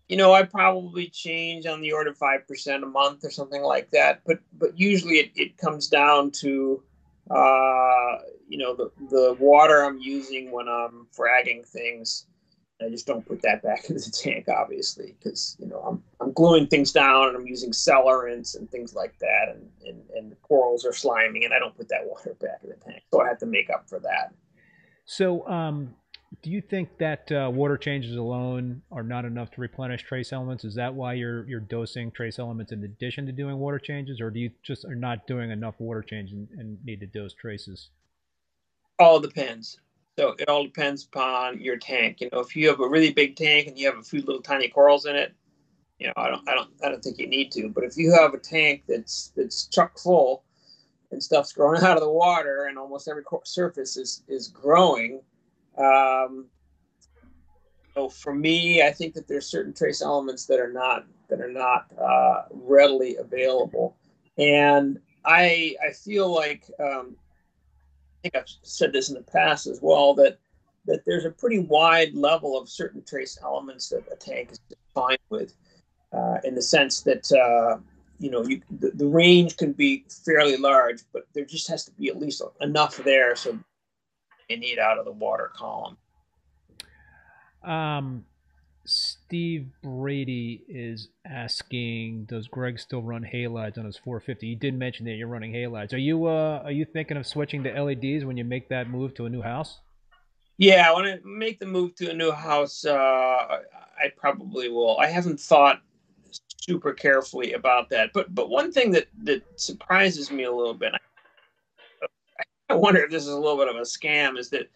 You 0.08 0.18
know, 0.18 0.34
I 0.34 0.44
probably 0.44 1.08
change 1.08 1.66
on 1.66 1.82
the 1.82 1.94
order 1.94 2.12
of 2.12 2.18
five 2.18 2.48
percent 2.48 2.84
a 2.84 2.88
month 2.88 3.24
or 3.24 3.32
something 3.32 3.64
like 3.64 3.90
that. 3.92 4.22
But 4.26 4.40
but 4.54 4.80
usually 4.80 5.16
it, 5.16 5.32
it 5.36 5.58
comes 5.58 5.88
down 5.88 6.30
to 6.42 6.84
uh, 7.32 8.18
you 8.48 8.60
know 8.60 8.76
the 8.76 8.92
the 9.10 9.36
water 9.40 9.84
I'm 9.84 9.98
using 9.98 10.52
when 10.52 10.68
I'm 10.68 11.08
fragging 11.18 11.68
things 11.68 12.28
I 12.84 12.90
just 12.90 13.06
don't 13.06 13.26
put 13.26 13.42
that 13.44 13.62
back 13.62 13.86
into 13.90 14.02
the 14.02 14.12
tank, 14.12 14.48
obviously, 14.50 15.16
because 15.18 15.56
you 15.60 15.68
know 15.68 15.80
I'm 15.80 16.04
I'm 16.20 16.32
gluing 16.34 16.68
things 16.68 16.92
down 16.92 17.30
and 17.30 17.38
I'm 17.38 17.48
using 17.48 17.74
celerants 17.74 18.56
and 18.56 18.70
things 18.70 18.96
like 18.96 19.18
that, 19.20 19.56
and, 19.56 19.70
and 19.86 20.02
and 20.16 20.32
the 20.32 20.36
corals 20.38 20.86
are 20.86 20.94
slimy, 20.94 21.46
and 21.46 21.54
I 21.54 21.60
don't 21.60 21.76
put 21.76 21.90
that 21.90 22.02
water 22.06 22.36
back 22.40 22.60
in 22.64 22.70
the 22.70 22.76
tank, 22.76 23.04
so 23.12 23.22
I 23.22 23.28
have 23.28 23.40
to 23.40 23.46
make 23.46 23.70
up 23.70 23.88
for 23.88 24.00
that. 24.00 24.34
So, 25.06 25.48
um, 25.48 25.96
do 26.42 26.50
you 26.50 26.62
think 26.62 26.98
that 26.98 27.32
uh, 27.32 27.50
water 27.52 27.78
changes 27.78 28.16
alone 28.16 28.82
are 28.92 29.04
not 29.04 29.26
enough 29.26 29.52
to 29.52 29.62
replenish 29.62 30.04
trace 30.04 30.32
elements? 30.32 30.64
Is 30.64 30.76
that 30.76 30.94
why 30.94 31.14
you're 31.14 31.48
you're 31.48 31.60
dosing 31.60 32.12
trace 32.12 32.40
elements 32.40 32.72
in 32.72 32.84
addition 32.84 33.26
to 33.26 33.32
doing 33.32 33.58
water 33.58 33.80
changes, 33.80 34.22
or 34.22 34.32
do 34.32 34.40
you 34.40 34.52
just 34.64 34.86
are 34.86 34.96
not 34.96 35.28
doing 35.28 35.52
enough 35.52 35.76
water 35.80 36.02
changes 36.02 36.34
and, 36.34 36.48
and 36.58 36.86
need 36.86 37.02
to 37.02 37.06
dose 37.06 37.34
traces? 37.34 37.90
All 39.00 39.20
depends. 39.20 39.80
So 40.18 40.36
it 40.38 40.50
all 40.50 40.64
depends 40.64 41.06
upon 41.06 41.62
your 41.62 41.78
tank. 41.78 42.22
You 42.22 42.30
know, 42.32 42.40
if 42.40 42.56
you 42.56 42.68
have 42.70 42.80
a 42.80 42.88
really 42.88 43.14
big 43.14 43.36
tank 43.36 43.68
and 43.68 43.78
you 43.78 43.88
have 43.88 43.98
a 43.98 44.04
few 44.04 44.22
little 44.22 44.42
tiny 44.42 44.68
corals 44.68 45.06
in 45.06 45.16
it, 45.16 45.34
you 46.00 46.08
know, 46.08 46.14
I 46.18 46.30
don't, 46.30 46.50
I 46.50 46.56
don't, 46.56 46.70
I 46.84 46.90
don't 46.90 47.04
think 47.04 47.18
you 47.18 47.28
need 47.28 47.52
to. 47.54 47.70
But 47.70 47.84
if 47.86 47.96
you 47.96 48.12
have 48.12 48.34
a 48.34 48.38
tank 48.40 48.84
that's 48.88 49.32
that's 49.36 49.68
chock 49.68 49.98
full 49.98 50.44
and 51.12 51.24
stuff's 51.24 51.54
growing 51.54 51.82
out 51.84 51.98
of 51.98 52.04
the 52.04 52.10
water 52.10 52.66
and 52.66 52.78
almost 52.78 53.08
every 53.08 53.24
surface 53.46 53.98
is 53.98 54.24
is 54.28 54.48
growing, 54.48 55.22
um, 55.78 56.48
so 57.94 58.10
for 58.10 58.34
me, 58.34 58.82
I 58.82 58.92
think 58.92 59.14
that 59.16 59.28
there's 59.28 59.48
certain 59.48 59.74
trace 59.74 60.02
elements 60.02 60.46
that 60.46 60.60
are 60.60 60.72
not 60.72 61.06
that 61.30 61.42
are 61.42 61.52
not 61.52 61.92
uh, 62.00 62.44
readily 62.52 63.18
available, 63.18 63.98
and 64.38 65.00
I 65.26 65.76
I 65.86 65.92
feel 65.92 66.34
like 66.34 66.70
um, 66.80 67.16
think 68.22 68.36
I've 68.36 68.46
said 68.64 68.94
this 68.94 69.10
in 69.10 69.16
the 69.16 69.22
past 69.22 69.68
as 69.68 69.80
well 69.82 70.14
that 70.16 70.40
that 70.86 71.06
there's 71.06 71.26
a 71.26 71.32
pretty 71.32 71.60
wide 71.60 72.14
level 72.16 72.58
of 72.58 72.68
certain 72.68 73.04
trace 73.04 73.38
elements 73.44 73.90
that 73.90 74.04
a 74.12 74.16
tank 74.16 74.52
is 74.52 74.60
fine 74.96 75.18
with, 75.30 75.54
uh, 76.12 76.38
in 76.44 76.56
the 76.56 76.62
sense 76.62 77.02
that 77.02 77.32
uh, 77.32 77.78
you 78.20 78.32
know 78.32 78.44
you, 78.44 78.62
the, 78.80 78.92
the, 78.92 79.06
range 79.06 79.58
can 79.58 79.74
be 79.74 80.06
fairly 80.26 80.58
large, 80.58 81.02
but 81.14 81.28
there 81.34 81.46
just 81.46 81.68
has 81.68 81.86
to 81.86 81.92
be 81.92 82.08
at 82.08 82.20
least 82.20 82.42
enough 82.62 82.98
there 82.98 83.36
so 83.36 83.58
you 84.50 84.58
need 84.58 84.80
out 84.80 84.98
of 84.98 85.06
the 85.06 85.12
water 85.12 85.52
column. 85.56 85.98
Um, 87.64 88.26
Steve 89.32 89.68
Brady 89.82 90.62
is 90.68 91.08
asking, 91.26 92.26
does 92.26 92.50
Greg 92.50 92.78
still 92.78 93.02
run 93.02 93.24
halides 93.24 93.78
on 93.78 93.86
his 93.86 93.96
450? 93.96 94.46
You 94.46 94.58
did 94.58 94.78
mention 94.78 95.06
that 95.06 95.14
you're 95.14 95.30
running 95.30 95.54
halides. 95.54 95.94
Are 95.94 95.98
you 95.98 96.26
uh, 96.26 96.62
are 96.66 96.72
you 96.72 96.84
thinking 96.84 97.16
of 97.16 97.26
switching 97.26 97.64
to 97.64 97.82
LEDs 97.82 98.26
when 98.26 98.36
you 98.36 98.44
make 98.44 98.68
that 98.68 98.90
move 98.90 99.14
to 99.14 99.28
a 99.28 99.30
new 99.30 99.42
house? 99.42 99.80
Yeah, 100.58 100.94
when 100.94 101.06
I 101.06 101.20
make 101.24 101.60
the 101.60 101.66
move 101.66 101.96
to 101.96 102.12
a 102.12 102.14
new 102.14 102.34
house, 102.34 102.84
uh, 102.84 102.92
I 102.92 104.12
probably 104.18 104.68
will. 104.68 104.98
I 104.98 105.08
haven't 105.08 105.40
thought 105.40 105.82
super 106.58 106.92
carefully 106.92 107.54
about 107.54 107.90
that, 107.92 108.10
but 108.14 108.36
but 108.36 108.50
one 108.50 108.70
thing 108.70 108.92
that 108.92 109.08
that 109.24 109.44
surprises 109.56 110.30
me 110.30 110.44
a 110.44 110.52
little 110.52 110.74
bit, 110.74 110.92
I, 112.38 112.44
I 112.70 112.76
wonder 112.76 113.02
if 113.02 113.10
this 113.10 113.24
is 113.24 113.30
a 113.30 113.40
little 113.40 113.56
bit 113.56 113.70
of 113.70 113.78
a 113.78 113.86
scam, 113.86 114.38
is 114.38 114.50
that 114.50 114.70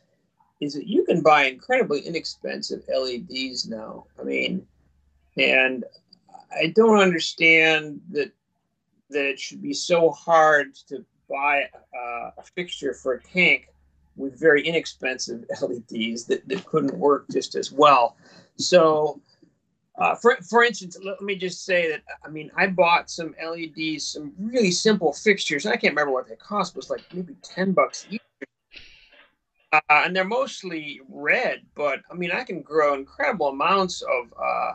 is 0.62 0.74
that 0.74 0.88
you 0.88 1.04
can 1.04 1.22
buy 1.22 1.46
incredibly 1.46 2.02
inexpensive 2.02 2.84
LEDs 2.88 3.68
now. 3.68 4.06
I 4.20 4.24
mean, 4.24 4.66
and 5.38 5.84
I 6.56 6.68
don't 6.68 7.00
understand 7.00 8.02
that 8.12 8.32
that 9.10 9.26
it 9.26 9.40
should 9.40 9.62
be 9.62 9.74
so 9.74 10.10
hard 10.12 10.74
to 10.88 11.06
buy 11.30 11.64
a 12.38 12.44
fixture 12.56 12.94
for 12.94 13.14
a 13.14 13.22
tank 13.22 13.68
with 14.16 14.40
very 14.40 14.66
inexpensive 14.66 15.46
LEDs 15.62 16.26
that, 16.26 16.48
that 16.48 16.66
couldn't 16.66 16.98
work 16.98 17.26
just 17.32 17.56
as 17.56 17.72
well. 17.72 18.16
So, 18.58 19.22
uh, 19.98 20.16
for, 20.16 20.38
for 20.50 20.64
instance, 20.64 20.98
let 21.04 21.22
me 21.22 21.36
just 21.36 21.66
say 21.66 21.90
that 21.90 22.04
I 22.24 22.30
mean, 22.30 22.52
I 22.56 22.68
bought 22.68 23.10
some 23.10 23.36
LEDs, 23.44 24.06
some 24.08 24.34
really 24.40 24.72
simple 24.72 25.14
fixtures. 25.14 25.66
I 25.66 25.76
can't 25.76 25.94
remember 25.94 26.14
what 26.14 26.28
they 26.28 26.36
cost, 26.36 26.74
it 26.74 26.78
was 26.78 26.90
like 26.90 27.02
maybe 27.14 27.36
10 27.42 27.74
bucks 27.74 28.08
each 28.10 28.22
uh, 29.90 30.04
and 30.06 30.16
they're 30.16 30.24
mostly 30.24 31.02
red. 31.10 31.62
But 31.76 32.02
I 32.12 32.14
mean, 32.14 32.32
I 32.32 32.44
can 32.44 32.62
grow 32.62 32.94
incredible 32.94 33.50
amounts 33.50 34.02
of 34.02 34.34
uh, 34.42 34.74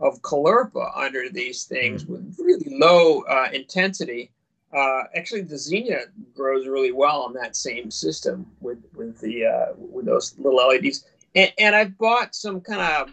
of 0.00 0.20
caulerpa 0.22 0.90
under 0.96 1.28
these 1.28 1.64
things 1.64 2.04
mm-hmm. 2.04 2.12
with 2.12 2.36
really 2.38 2.76
low 2.78 3.22
uh, 3.22 3.48
intensity. 3.52 4.32
Uh, 4.76 5.02
actually, 5.14 5.42
the 5.42 5.58
Xenia 5.58 6.06
grows 6.34 6.66
really 6.66 6.92
well 6.92 7.22
on 7.22 7.34
that 7.34 7.56
same 7.56 7.90
system 7.90 8.46
with 8.60 8.82
with 8.94 9.18
the 9.20 9.46
uh, 9.46 9.72
with 9.76 10.06
those 10.06 10.36
little 10.38 10.66
LEDs. 10.68 11.04
And, 11.34 11.52
and 11.58 11.74
I 11.74 11.86
bought 11.86 12.34
some 12.34 12.60
kind 12.60 12.80
of 12.80 13.10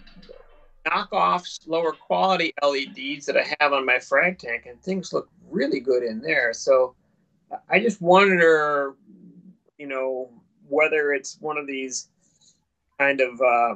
knockoffs, 0.86 1.68
lower 1.68 1.92
quality 1.92 2.54
LEDs 2.64 3.26
that 3.26 3.38
I 3.38 3.56
have 3.60 3.74
on 3.74 3.86
my 3.86 4.00
frag 4.00 4.40
tank, 4.40 4.66
and 4.66 4.82
things 4.82 5.14
look 5.14 5.30
really 5.50 5.80
good 5.80 6.04
in 6.04 6.22
there. 6.22 6.54
So 6.54 6.96
I 7.70 7.80
just 7.80 8.02
wonder, 8.02 8.96
you 9.78 9.88
know, 9.88 10.30
whether 10.70 11.14
it's 11.14 11.38
one 11.40 11.58
of 11.58 11.68
these 11.68 12.10
kind 12.98 13.22
of 13.22 13.42
uh, 13.42 13.76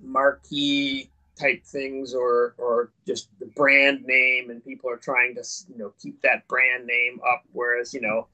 marquee 0.00 1.10
type 1.38 1.64
things 1.64 2.14
or 2.14 2.54
or 2.58 2.92
just 3.06 3.28
the 3.38 3.46
brand 3.46 4.02
name 4.04 4.50
and 4.50 4.64
people 4.64 4.90
are 4.90 4.96
trying 4.96 5.34
to 5.34 5.44
you 5.68 5.76
know 5.78 5.92
keep 6.00 6.20
that 6.22 6.48
brand 6.48 6.86
name 6.86 7.20
up 7.30 7.42
whereas 7.52 7.92
you 7.92 8.00
know 8.00 8.26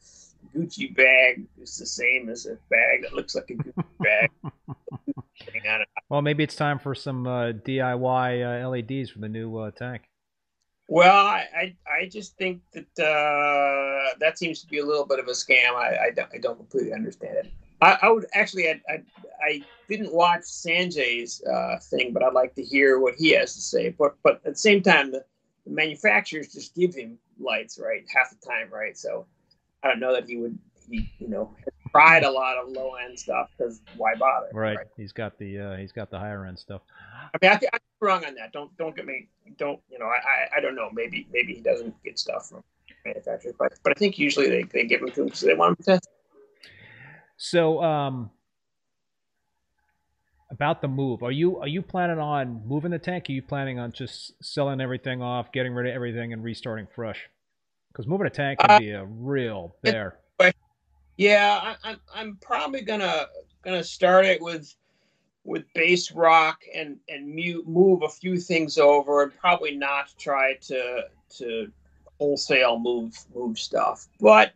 Gucci 0.55 0.95
bag 0.95 1.47
is 1.61 1.76
the 1.78 1.87
same 1.87 2.28
as 2.28 2.47
a 2.47 2.57
bag 2.68 3.03
that 3.03 3.14
looks 3.14 3.35
like 3.35 3.51
a 3.51 3.55
Gucci 3.55 3.85
bag. 4.01 4.30
well, 6.09 6.22
maybe 6.22 6.45
it's 6.45 6.57
time 6.57 6.78
for 6.78 6.95
some 6.95 7.26
uh, 7.26 7.53
DIY 7.53 8.64
uh, 8.64 8.68
LEDs 8.68 9.11
for 9.11 9.20
the 9.20 9.28
new 9.28 9.57
uh, 9.57 9.70
tank. 9.70 10.03
Well, 10.89 11.26
I, 11.26 11.47
I, 11.57 11.76
I 12.01 12.09
just 12.09 12.37
think 12.37 12.61
that 12.74 13.03
uh, 13.03 14.14
that 14.20 14.39
seems 14.39 14.61
to 14.61 14.66
be 14.66 14.78
a 14.78 14.85
little 14.85 15.07
bit 15.07 15.18
of 15.18 15.26
a 15.28 15.30
scam. 15.30 15.74
I, 15.74 16.09
I, 16.09 16.11
don't, 16.14 16.28
I 16.35 16.39
don't 16.39 16.57
completely 16.57 16.93
understand 16.93 17.37
it. 17.39 17.53
I, 17.83 17.99
I 18.03 18.11
would 18.11 18.26
actually, 18.33 18.68
I, 18.68 18.80
I, 18.89 19.03
I, 19.45 19.62
didn't 19.89 20.14
watch 20.14 20.43
Sanjay's 20.43 21.43
uh, 21.45 21.78
thing, 21.83 22.14
but 22.14 22.22
I'd 22.22 22.33
like 22.33 22.55
to 22.55 22.62
hear 22.62 22.99
what 22.99 23.14
he 23.14 23.30
has 23.30 23.55
to 23.55 23.61
say. 23.61 23.91
But, 23.91 24.14
but 24.22 24.37
at 24.47 24.55
the 24.55 24.59
same 24.59 24.83
time, 24.83 25.11
the, 25.11 25.22
the 25.66 25.72
manufacturers 25.72 26.51
just 26.51 26.74
give 26.74 26.95
him 26.95 27.18
lights, 27.39 27.78
right, 27.78 28.03
half 28.14 28.30
the 28.30 28.47
time, 28.47 28.70
right? 28.72 28.97
So 28.97 29.26
I 29.83 29.89
don't 29.89 30.01
know 30.01 30.14
that 30.14 30.26
he 30.26 30.37
would, 30.37 30.59
he, 30.89 31.12
you 31.18 31.28
know, 31.28 31.55
tried 31.91 32.24
a 32.24 32.30
lot 32.30 32.57
of 32.57 32.70
low 32.70 32.95
end 32.95 33.18
stuff 33.18 33.51
because 33.57 33.83
why 33.97 34.14
bother? 34.14 34.49
Right. 34.55 34.76
right. 34.76 34.87
He's 34.97 35.12
got 35.12 35.39
the 35.39 35.59
uh, 35.59 35.76
he's 35.76 35.93
got 35.93 36.11
the 36.11 36.18
higher 36.18 36.47
end 36.47 36.59
stuff. 36.59 36.80
I 37.35 37.39
mean, 37.43 37.51
I, 37.53 37.68
I'm 37.72 37.80
wrong 38.01 38.24
on 38.24 38.35
that. 38.37 38.53
Don't 38.53 38.74
don't 38.78 38.97
get 38.97 39.05
me. 39.05 39.28
Don't 39.59 39.80
you 39.91 39.99
know? 39.99 40.07
I, 40.07 40.57
I, 40.57 40.59
I 40.59 40.61
don't 40.61 40.74
know. 40.74 40.89
Maybe 40.93 41.26
maybe 41.33 41.55
he 41.55 41.61
doesn't 41.61 41.95
get 42.03 42.18
stuff 42.18 42.49
from 42.49 42.64
manufacturers, 43.05 43.55
but 43.59 43.74
but 43.83 43.93
I 43.93 43.99
think 43.99 44.18
usually 44.18 44.49
they, 44.49 44.62
they 44.62 44.87
give 44.87 45.01
them 45.01 45.11
to 45.11 45.20
him 45.20 45.26
because 45.26 45.41
they 45.41 45.55
want 45.55 45.70
him 45.70 45.76
to 45.76 45.83
test. 45.83 46.09
So, 47.37 47.83
um, 47.83 48.30
about 50.51 50.83
the 50.83 50.89
move, 50.89 51.22
are 51.22 51.33
you 51.33 51.59
are 51.59 51.68
you 51.68 51.83
planning 51.83 52.18
on 52.18 52.62
moving 52.66 52.91
the 52.91 52.99
tank? 52.99 53.28
Are 53.28 53.33
you 53.33 53.43
planning 53.43 53.78
on 53.78 53.93
just 53.93 54.33
selling 54.45 54.80
everything 54.80 55.22
off, 55.22 55.51
getting 55.53 55.74
rid 55.74 55.87
of 55.87 55.95
everything, 55.95 56.33
and 56.33 56.45
restarting 56.45 56.87
fresh? 56.95 57.28
Because 57.91 58.07
moving 58.07 58.26
a 58.26 58.30
tank 58.30 58.61
can 58.61 58.70
uh, 58.70 58.78
be 58.78 58.91
a 58.91 59.05
real 59.05 59.76
bear. 59.83 60.18
Yeah, 61.16 61.61
I, 61.62 61.91
I'm 61.91 62.01
I'm 62.14 62.37
probably 62.41 62.83
gonna 62.83 63.26
gonna 63.62 63.85
start 63.85 64.24
it 64.24 64.41
with 64.41 64.74
with 65.45 65.64
base 65.74 66.11
rock 66.12 66.62
and 66.74 66.99
and 67.09 67.33
mute, 67.33 67.66
move 67.66 68.03
a 68.03 68.09
few 68.09 68.39
things 68.39 68.78
over, 68.78 69.22
and 69.22 69.37
probably 69.39 69.76
not 69.76 70.12
try 70.18 70.55
to 70.62 71.05
to 71.39 71.70
wholesale 72.18 72.78
move 72.78 73.16
move 73.35 73.59
stuff. 73.59 74.09
But 74.20 74.53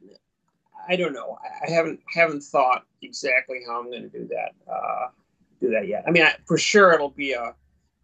I 0.89 0.97
don't 0.97 1.13
know. 1.13 1.39
I 1.45 1.71
haven't 1.71 2.01
haven't 2.13 2.43
thought 2.43 2.85
exactly 3.03 3.61
how 3.67 3.81
I'm 3.81 3.91
going 3.91 4.03
to 4.03 4.09
do 4.09 4.29
that. 4.29 4.55
Uh, 4.71 5.09
do 5.61 5.71
that 5.71 5.89
yet. 5.89 6.05
I 6.07 6.11
mean, 6.11 6.23
I, 6.23 6.35
for 6.47 6.59
sure 6.59 6.93
it'll 6.93 7.11
be 7.11 7.33
a 7.33 7.55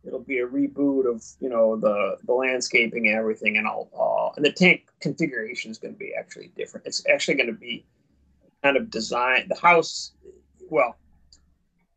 it'll 0.04 0.20
be 0.20 0.38
a 0.38 0.46
reboot 0.46 1.08
of 1.08 1.24
you 1.40 1.48
know 1.48 1.76
the 1.76 2.18
the 2.24 2.32
landscaping 2.32 3.06
and 3.08 3.16
everything, 3.16 3.56
and 3.56 3.66
I'll 3.66 3.88
uh, 3.98 4.34
and 4.36 4.44
the 4.44 4.52
tank 4.52 4.88
configuration 5.00 5.70
is 5.70 5.78
going 5.78 5.94
to 5.94 5.98
be 5.98 6.12
actually 6.18 6.50
different. 6.56 6.86
It's 6.86 7.04
actually 7.08 7.34
going 7.34 7.48
to 7.48 7.58
be 7.58 7.84
kind 8.62 8.76
of 8.76 8.90
design 8.90 9.46
the 9.48 9.60
house. 9.60 10.12
Well, 10.70 10.96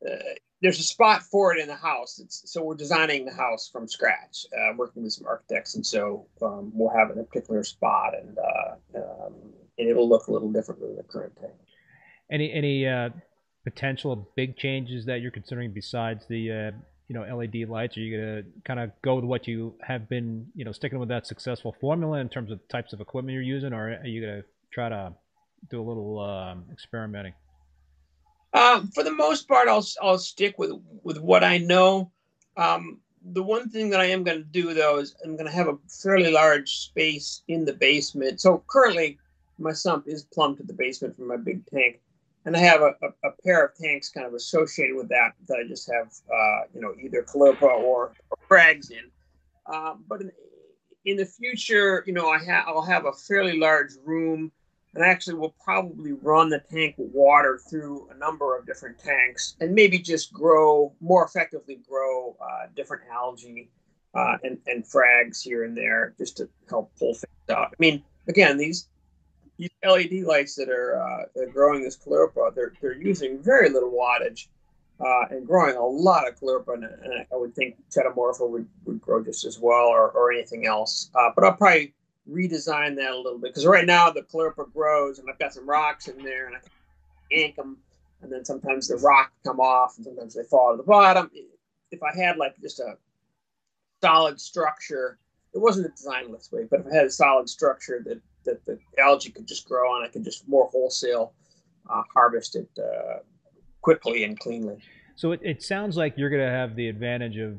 uh, 0.06 0.16
there's 0.62 0.80
a 0.80 0.84
spot 0.84 1.24
for 1.24 1.56
it 1.56 1.62
in 1.62 1.68
the 1.68 1.76
house. 1.76 2.20
It's, 2.20 2.52
so 2.52 2.64
we're 2.64 2.76
designing 2.76 3.26
the 3.26 3.34
house 3.34 3.70
from 3.70 3.88
scratch, 3.88 4.46
uh, 4.58 4.74
working 4.76 5.04
with 5.04 5.14
some 5.14 5.28
architects, 5.28 5.76
and 5.76 5.86
so 5.86 6.28
um, 6.42 6.72
we'll 6.74 6.96
have 6.96 7.12
a 7.12 7.24
particular 7.24 7.64
spot, 7.64 8.14
and 8.18 8.38
uh, 8.38 8.98
um, 8.98 9.34
and 9.78 9.90
it'll 9.90 10.10
look 10.10 10.28
a 10.28 10.32
little 10.32 10.52
different 10.52 10.82
than 10.82 10.96
the 10.96 11.04
current 11.04 11.34
tank. 11.40 11.54
Any 12.32 12.52
any 12.52 12.88
uh, 12.88 13.10
potential 13.64 14.30
big 14.36 14.58
changes 14.58 15.06
that 15.06 15.22
you're 15.22 15.32
considering 15.32 15.72
besides 15.72 16.26
the 16.28 16.52
uh, 16.52 16.72
you 17.08 17.16
know 17.16 17.38
LED 17.38 17.70
lights? 17.70 17.98
Are 17.98 18.02
you 18.02 18.18
gonna 18.18 18.44
kind 18.64 18.80
of 18.80 18.92
go 19.02 19.16
with 19.16 19.26
what 19.26 19.48
you 19.48 19.76
have 19.82 20.10
been 20.10 20.48
you 20.56 20.66
know 20.66 20.72
sticking 20.72 21.00
with 21.00 21.10
that 21.10 21.28
successful 21.28 21.76
formula 21.80 22.20
in 22.20 22.30
terms 22.30 22.52
of 22.52 22.66
types 22.68 22.94
of 22.94 23.02
equipment 23.02 23.34
you're 23.34 23.44
using, 23.44 23.74
or 23.74 23.94
are 23.94 24.08
you 24.08 24.22
gonna 24.22 24.44
try 24.72 24.90
to 24.90 25.14
do 25.70 25.82
a 25.82 25.86
little 25.86 26.20
um, 26.20 26.66
experimenting? 26.72 27.34
Um, 28.54 28.90
for 28.92 29.04
the 29.04 29.12
most 29.12 29.48
part, 29.48 29.68
I'll 29.68 29.86
I'll 30.02 30.18
stick 30.18 30.58
with 30.58 30.72
with 31.04 31.20
what 31.20 31.44
I 31.44 31.58
know. 31.58 32.12
Um, 32.58 33.00
the 33.34 33.44
one 33.44 33.70
thing 33.70 33.90
that 33.90 34.00
I 34.00 34.06
am 34.06 34.24
going 34.24 34.38
to 34.38 34.44
do 34.44 34.74
though 34.74 35.00
is 35.00 35.16
I'm 35.24 35.36
going 35.36 35.48
to 35.48 35.56
have 35.56 35.68
a 35.68 35.78
fairly 35.90 36.32
large 36.32 36.78
space 36.78 37.42
in 37.48 37.66
the 37.66 37.74
basement. 37.74 38.40
So 38.40 38.64
currently, 38.68 39.18
my 39.58 39.72
sump 39.72 40.08
is 40.08 40.24
plumbed 40.24 40.58
to 40.58 40.64
the 40.64 40.74
basement 40.74 41.16
from 41.16 41.28
my 41.28 41.38
big 41.38 41.66
tank, 41.68 42.00
and 42.46 42.56
I 42.56 42.60
have 42.60 42.82
a, 42.82 42.94
a, 43.02 43.30
a 43.30 43.32
pair 43.44 43.66
of 43.66 43.76
tanks 43.76 44.10
kind 44.10 44.28
of 44.28 44.34
associated 44.34 44.96
with 44.96 45.10
that 45.10 45.32
that 45.48 45.58
I 45.58 45.68
just 45.68 45.90
have, 45.92 46.08
uh, 46.32 46.62
you 46.74 46.82
know, 46.82 46.94
either 47.02 47.24
caulerpa 47.24 47.64
or, 47.64 48.14
or 48.30 48.38
frags 48.50 48.92
in. 48.92 49.10
Uh, 49.66 49.96
but 50.08 50.22
in, 50.22 50.32
in, 51.06 51.18
the 51.18 51.26
future, 51.26 52.04
you 52.06 52.14
know, 52.14 52.30
I 52.30 52.38
ha- 52.38 52.66
I'll 52.68 52.86
have 52.86 53.06
a 53.06 53.14
fairly 53.14 53.58
large 53.58 53.94
room 54.06 54.52
and 54.96 55.04
actually 55.04 55.36
we'll 55.36 55.56
probably 55.64 56.14
run 56.14 56.50
the 56.50 56.62
tank 56.72 56.96
water 56.98 57.60
through 57.70 58.10
a 58.12 58.18
number 58.18 58.58
of 58.58 58.66
different 58.66 58.98
tanks 58.98 59.56
and 59.60 59.74
maybe 59.74 60.00
just 60.00 60.32
grow 60.32 60.94
more 61.02 61.26
effectively 61.26 61.80
grow 61.88 62.36
uh, 62.42 62.68
different 62.76 63.04
algae 63.12 63.70
uh, 64.14 64.38
and, 64.44 64.58
and 64.68 64.86
frags 64.86 65.42
here 65.42 65.66
and 65.66 65.76
there 65.76 66.14
just 66.18 66.38
to 66.38 66.48
help 66.70 66.92
pull 66.98 67.14
things 67.14 67.26
out. 67.50 67.68
I 67.68 67.76
mean, 67.80 68.04
again, 68.30 68.58
these 68.58 68.88
these 69.58 69.70
LED 69.84 70.24
lights 70.26 70.56
that 70.56 70.70
are, 70.70 71.02
uh, 71.02 71.46
growing 71.52 71.84
this 71.84 71.98
caulerpa, 71.98 72.54
they're, 72.54 72.74
they're 72.82 72.94
using 72.94 73.42
very 73.42 73.70
little 73.70 73.92
wattage 73.92 74.48
uh, 75.00 75.26
and 75.30 75.46
growing 75.46 75.76
a 75.76 75.86
lot 75.86 76.28
of 76.28 76.40
caulerpa, 76.40 76.74
and, 76.74 76.84
and 76.84 77.26
I 77.32 77.36
would 77.36 77.56
think 77.56 77.76
Chaetomorpha 77.90 78.50
would, 78.50 78.68
would 78.86 79.02
grow 79.02 79.24
just 79.24 79.46
as 79.46 79.60
well 79.60 79.88
or, 79.88 80.10
or 80.12 80.32
anything 80.32 80.66
else. 80.66 81.10
Uh, 81.16 81.30
but 81.36 81.44
I'll 81.44 81.54
probably 81.54 81.94
redesign 82.30 82.96
that 82.96 83.12
a 83.12 83.18
little 83.18 83.38
bit 83.38 83.52
because 83.52 83.66
right 83.66 83.86
now 83.86 84.10
the 84.10 84.22
caulerpa 84.22 84.72
grows 84.74 85.20
and 85.20 85.30
I've 85.30 85.38
got 85.38 85.54
some 85.54 85.70
rocks 85.70 86.08
in 86.08 86.24
there 86.24 86.48
and 86.48 86.56
I 86.56 86.60
can 86.60 86.72
ink 87.30 87.56
them 87.56 87.78
and 88.22 88.32
then 88.32 88.44
sometimes 88.44 88.88
the 88.88 88.98
rock 88.98 89.32
come 89.44 89.60
off 89.60 89.98
and 89.98 90.06
sometimes 90.06 90.34
they 90.34 90.44
fall 90.44 90.72
to 90.72 90.78
the 90.78 90.84
bottom. 90.84 91.30
If 91.92 92.02
I 92.02 92.16
had 92.16 92.38
like 92.38 92.60
just 92.60 92.80
a 92.80 92.98
solid 94.02 94.42
structure, 94.42 95.20
it 95.54 95.60
wasn't 95.60 95.96
designed 95.96 96.34
this 96.34 96.52
way, 96.52 96.64
but 96.70 96.80
if 96.82 96.88
I 96.88 96.96
had 96.96 97.06
a 97.06 97.12
solid 97.12 97.48
structure 97.48 98.02
that 98.06 98.20
that 98.46 98.66
the 98.66 98.80
algae 99.00 99.32
could 99.32 99.48
just 99.48 99.68
grow 99.68 99.92
on, 99.92 100.06
I 100.06 100.10
could 100.10 100.24
just 100.24 100.48
more 100.48 100.70
wholesale 100.72 101.34
uh, 101.90 102.04
harvest 102.14 102.56
it 102.56 102.70
uh, 102.78 103.20
quickly 103.82 104.24
and 104.24 104.40
cleanly. 104.40 104.78
So 105.16 105.32
it, 105.32 105.40
it 105.44 105.64
sounds 105.64 105.98
like 105.98 106.16
you're 106.18 106.30
going 106.30 106.46
to 106.46 106.52
have 106.52 106.76
the 106.76 106.90
advantage 106.90 107.38
of 107.38 107.58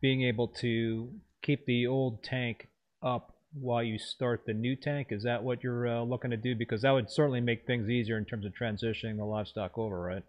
being 0.00 0.22
able 0.22 0.48
to 0.48 1.10
keep 1.42 1.64
the 1.66 1.86
old 1.86 2.22
tank 2.22 2.68
up 3.02 3.32
while 3.54 3.82
you 3.82 3.98
start 3.98 4.44
the 4.46 4.54
new 4.54 4.76
tank? 4.76 5.08
Is 5.10 5.22
that 5.24 5.42
what 5.42 5.62
you're 5.62 5.88
uh, 5.88 6.02
looking 6.02 6.30
to 6.30 6.36
do? 6.36 6.54
Because 6.54 6.82
that 6.82 6.90
would 6.90 7.10
certainly 7.10 7.40
make 7.40 7.66
things 7.66 7.88
easier 7.90 8.18
in 8.18 8.24
terms 8.24 8.46
of 8.46 8.52
transitioning 8.52 9.16
the 9.16 9.24
livestock 9.24 9.76
over, 9.78 10.00
right? 10.00 10.22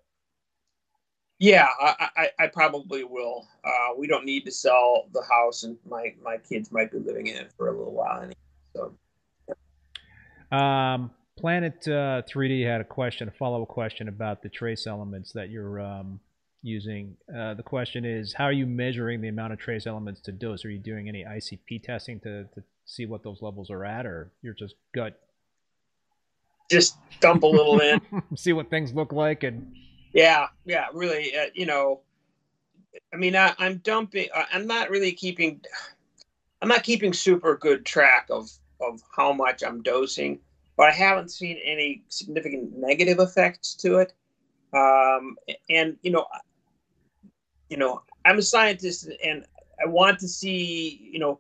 Yeah, 1.39 1.67
I, 1.81 2.09
I, 2.15 2.29
I 2.39 2.47
probably 2.47 3.03
will. 3.03 3.47
Uh, 3.65 3.95
we 3.97 4.07
don't 4.07 4.25
need 4.25 4.45
to 4.45 4.51
sell 4.51 5.09
the 5.13 5.23
house, 5.29 5.63
and 5.63 5.77
my, 5.89 6.13
my 6.23 6.37
kids 6.37 6.71
might 6.71 6.91
be 6.91 6.99
living 6.99 7.27
in 7.27 7.35
it 7.35 7.51
for 7.57 7.67
a 7.67 7.77
little 7.77 7.93
while 7.93 8.19
anyway. 8.19 8.33
So. 8.75 8.93
Um, 10.53 11.11
Planet 11.35 11.87
uh, 11.87 12.21
3D 12.31 12.65
had 12.65 12.79
a 12.79 12.83
question, 12.83 13.27
a 13.27 13.31
follow-up 13.31 13.67
question 13.67 14.07
about 14.07 14.43
the 14.43 14.49
trace 14.49 14.85
elements 14.85 15.31
that 15.33 15.49
you're 15.49 15.81
um, 15.81 16.19
using. 16.61 17.17
Uh, 17.35 17.55
the 17.55 17.63
question 17.63 18.05
is, 18.05 18.33
how 18.33 18.45
are 18.45 18.53
you 18.53 18.67
measuring 18.67 19.19
the 19.19 19.29
amount 19.29 19.51
of 19.51 19.59
trace 19.59 19.87
elements 19.87 20.21
to 20.21 20.31
dose? 20.31 20.63
Are 20.63 20.69
you 20.69 20.77
doing 20.77 21.09
any 21.09 21.23
ICP 21.23 21.83
testing 21.83 22.19
to, 22.21 22.43
to 22.43 22.63
see 22.85 23.07
what 23.07 23.23
those 23.23 23.41
levels 23.41 23.71
are 23.71 23.83
at, 23.83 24.05
or 24.05 24.31
you're 24.43 24.53
just 24.53 24.75
gut? 24.93 25.19
Just 26.69 26.97
dump 27.19 27.41
a 27.41 27.47
little 27.47 27.79
in, 27.79 27.99
see 28.35 28.53
what 28.53 28.69
things 28.69 28.93
look 28.93 29.11
like, 29.11 29.43
and 29.43 29.73
yeah, 30.13 30.47
yeah, 30.65 30.85
really, 30.93 31.35
uh, 31.35 31.47
you 31.55 31.65
know, 31.65 32.01
I 33.11 33.17
mean, 33.17 33.35
I, 33.35 33.53
I'm 33.57 33.77
dumping. 33.77 34.27
I'm 34.33 34.67
not 34.67 34.91
really 34.91 35.11
keeping. 35.11 35.61
I'm 36.61 36.69
not 36.69 36.83
keeping 36.83 37.11
super 37.11 37.57
good 37.57 37.85
track 37.85 38.27
of 38.29 38.49
of 38.85 39.01
how 39.15 39.33
much 39.33 39.63
I'm 39.63 39.81
dosing, 39.81 40.39
but 40.77 40.89
I 40.89 40.91
haven't 40.91 41.31
seen 41.31 41.59
any 41.63 42.03
significant 42.09 42.77
negative 42.77 43.19
effects 43.19 43.73
to 43.75 43.97
it. 43.99 44.13
Um, 44.73 45.37
and 45.69 45.97
you 46.01 46.11
know, 46.11 46.25
you 47.69 47.77
know, 47.77 48.01
I'm 48.25 48.37
a 48.37 48.41
scientist, 48.41 49.09
and 49.23 49.45
I 49.81 49.87
want 49.87 50.19
to 50.19 50.27
see, 50.27 51.09
you 51.11 51.19
know, 51.19 51.39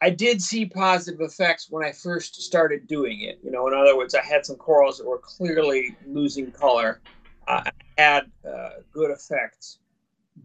I 0.00 0.10
did 0.10 0.42
see 0.42 0.66
positive 0.66 1.20
effects 1.20 1.68
when 1.70 1.84
I 1.84 1.92
first 1.92 2.42
started 2.42 2.86
doing 2.86 3.22
it. 3.22 3.38
You 3.42 3.50
know, 3.50 3.66
in 3.68 3.74
other 3.74 3.96
words, 3.96 4.14
I 4.14 4.22
had 4.22 4.44
some 4.44 4.56
corals 4.56 4.98
that 4.98 5.06
were 5.06 5.18
clearly 5.18 5.96
losing 6.06 6.52
color, 6.52 7.00
uh, 7.48 7.70
had 7.96 8.30
uh, 8.46 8.80
good 8.92 9.10
effects, 9.10 9.78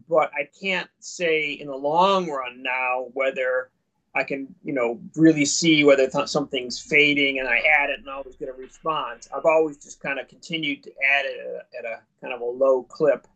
but 0.08 0.30
I 0.34 0.48
can't 0.60 0.88
say 1.00 1.52
in 1.52 1.68
the 1.68 1.76
long 1.76 2.30
run 2.30 2.62
now 2.62 3.06
whether 3.12 3.70
I 4.14 4.24
can, 4.24 4.54
you 4.62 4.74
know, 4.74 5.00
really 5.16 5.44
see 5.44 5.84
whether 5.84 6.08
something's 6.26 6.78
fading 6.78 7.38
and 7.38 7.48
I 7.48 7.58
add 7.58 7.90
it 7.90 8.00
and 8.00 8.10
I 8.10 8.14
always 8.14 8.36
get 8.36 8.48
a 8.48 8.52
response. 8.52 9.28
I've 9.34 9.46
always 9.46 9.78
just 9.78 10.00
kind 10.00 10.18
of 10.18 10.28
continued 10.28 10.82
to 10.82 10.90
add 10.90 11.24
it 11.24 11.38
at 11.40 11.46
a, 11.46 11.78
at 11.78 11.84
a 11.84 12.00
kind 12.20 12.34
of 12.34 12.42
a 12.42 12.44
low 12.44 12.82
clip, 12.82 13.26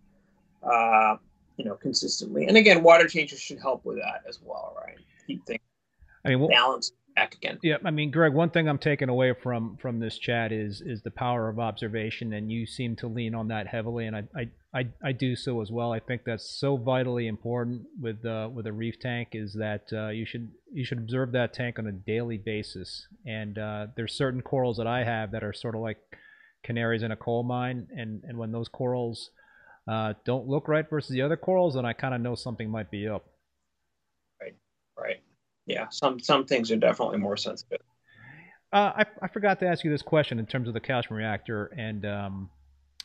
uh, 0.63 1.17
you 1.57 1.65
know, 1.65 1.75
consistently. 1.77 2.47
And 2.47 2.59
again, 2.59 2.83
water 2.83 3.09
changes 3.09 3.41
should 3.41 3.59
help 3.59 3.87
with 3.87 3.97
that 3.97 4.23
as 4.29 4.39
well, 4.45 4.77
right? 4.79 4.99
Keep 5.27 5.47
things 5.47 5.61
I 6.27 6.35
mean, 6.35 6.49
balance 6.49 6.93
back 7.15 7.35
again. 7.35 7.59
Yeah, 7.63 7.77
I 7.85 7.91
mean, 7.91 8.11
Greg, 8.11 8.35
one 8.35 8.51
thing 8.51 8.69
I'm 8.69 8.79
taking 8.79 9.09
away 9.09 9.33
from 9.33 9.77
from 9.79 9.99
this 9.99 10.19
chat 10.19 10.53
is 10.53 10.83
is 10.83 11.03
the 11.03 11.11
power 11.11 11.49
of 11.49 11.59
observation, 11.59 12.35
and 12.35 12.53
you 12.53 12.67
seem 12.67 12.95
to 12.97 13.09
lean 13.09 13.35
on 13.35 13.49
that 13.49 13.67
heavily, 13.67 14.07
and 14.07 14.17
I 14.17 14.25
I, 14.37 14.49
I, 14.77 14.89
I 15.03 15.13
do 15.13 15.37
so 15.37 15.63
as 15.63 15.71
well. 15.71 15.93
I 15.93 16.01
think 16.01 16.23
that's 16.25 16.59
so 16.61 16.77
vitally 16.77 17.29
important 17.29 17.83
with 17.99 18.25
uh, 18.27 18.51
with 18.53 18.67
a 18.67 18.73
reef 18.73 19.01
tank 19.01 19.29
is 19.33 19.55
that 19.55 19.85
uh, 19.93 20.09
you 20.09 20.27
should 20.27 20.51
you 20.73 20.85
should 20.85 20.99
observe 20.99 21.33
that 21.33 21.55
tank 21.55 21.79
on 21.79 21.87
a 21.87 21.93
daily 21.93 22.37
basis, 22.37 23.07
and 23.25 23.59
uh, 23.59 23.87
there's 23.97 24.13
certain 24.13 24.43
corals 24.43 24.77
that 24.77 24.87
I 24.87 25.05
have 25.05 25.33
that 25.33 25.43
are 25.43 25.55
sort 25.55 25.75
of 25.75 25.81
like 25.81 25.97
canaries 26.63 27.03
in 27.03 27.11
a 27.11 27.17
coal 27.17 27.43
mine, 27.43 27.87
and 27.97 28.23
and 28.25 28.37
when 28.37 28.53
those 28.53 28.69
corals 28.69 29.31
uh, 29.89 30.13
don't 30.27 30.47
look 30.47 30.69
right 30.69 30.89
versus 30.91 31.11
the 31.11 31.23
other 31.23 31.37
corals, 31.37 31.75
then 31.75 31.87
I 31.87 31.95
kind 31.95 32.15
of 32.15 32.21
know 32.21 32.35
something 32.35 32.69
might 32.69 32.91
be 32.91 33.09
up. 33.09 33.25
Right, 34.41 34.57
right 34.99 35.21
yeah, 35.67 35.89
some 35.91 36.21
some 36.21 36.45
things 36.45 36.71
are 36.71 36.77
definitely 36.77 37.19
more 37.19 37.37
sensitive. 37.37 37.81
Uh, 38.73 38.93
I, 38.99 39.05
I 39.23 39.29
forgot 39.29 39.61
to 39.61 39.67
ask 39.67 39.85
you 39.85 39.91
this 39.91 40.03
question 40.03 40.39
in 40.39 40.47
terms 40.47 40.69
of 40.69 40.75
the 40.75 40.81
calcium 40.81 41.17
reactor 41.17 41.67
and 41.77 42.05
um, 42.05 42.51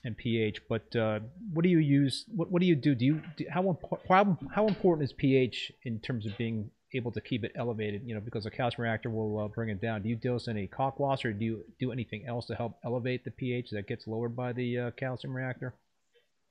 and 0.04 0.18
pH, 0.18 0.62
but 0.68 0.96
uh, 0.96 1.20
what 1.54 1.64
do 1.64 1.70
you 1.70 1.80
use? 1.80 2.26
What, 2.36 2.52
what 2.52 2.62
do 2.62 2.66
you 2.66 2.76
do? 2.76 2.96
Do 2.96 3.06
you 3.06 3.22
do, 3.38 3.46
how, 3.50 3.78
how 4.10 4.38
how 4.54 4.68
important 4.68 5.10
is 5.10 5.14
pH 5.14 5.72
in 5.84 6.00
terms 6.00 6.26
of 6.26 6.38
being 6.38 6.72
able 6.94 7.12
to 7.12 7.22
keep 7.22 7.44
it 7.44 7.52
elevated? 7.56 8.02
You 8.06 8.16
know, 8.16 8.22
because 8.22 8.46
a 8.46 8.52
calcium 8.52 8.84
reactor 8.84 9.10
will 9.10 9.40
uh, 9.40 9.48
bring 9.48 9.70
it 9.70 9.82
down. 9.82 10.02
Do 10.02 10.10
you 10.10 10.16
dose 10.16 10.48
any 10.48 10.68
kalkwas 10.68 11.24
or 11.24 11.34
do 11.34 11.46
you 11.46 11.64
do 11.80 11.92
anything 11.92 12.26
else 12.28 12.48
to 12.48 12.56
help 12.56 12.78
elevate 12.84 13.24
the 13.24 13.32
pH 13.32 13.70
that 13.72 13.88
gets 13.88 14.08
lowered 14.08 14.36
by 14.36 14.54
the 14.54 14.80
uh, 14.80 14.92
calcium 14.92 15.36
reactor? 15.36 15.76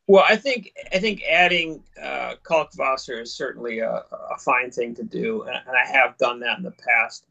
Well, 0.07 0.25
I 0.29 0.35
think 0.35 0.73
I 0.93 0.99
think 0.99 1.23
adding 1.23 1.85
uh, 2.01 2.35
Kalkwasser 2.43 3.23
is 3.23 3.33
certainly 3.33 3.79
a, 3.79 4.05
a, 4.33 4.39
fine 4.39 4.73
thing 4.73 4.93
to 4.97 5.05
do, 5.05 5.43
and, 5.43 5.55
and, 5.55 5.77
I 5.77 5.87
have 5.87 6.19
done 6.19 6.41
that 6.41 6.59
in 6.59 6.65
the 6.65 6.73
past. 6.73 7.27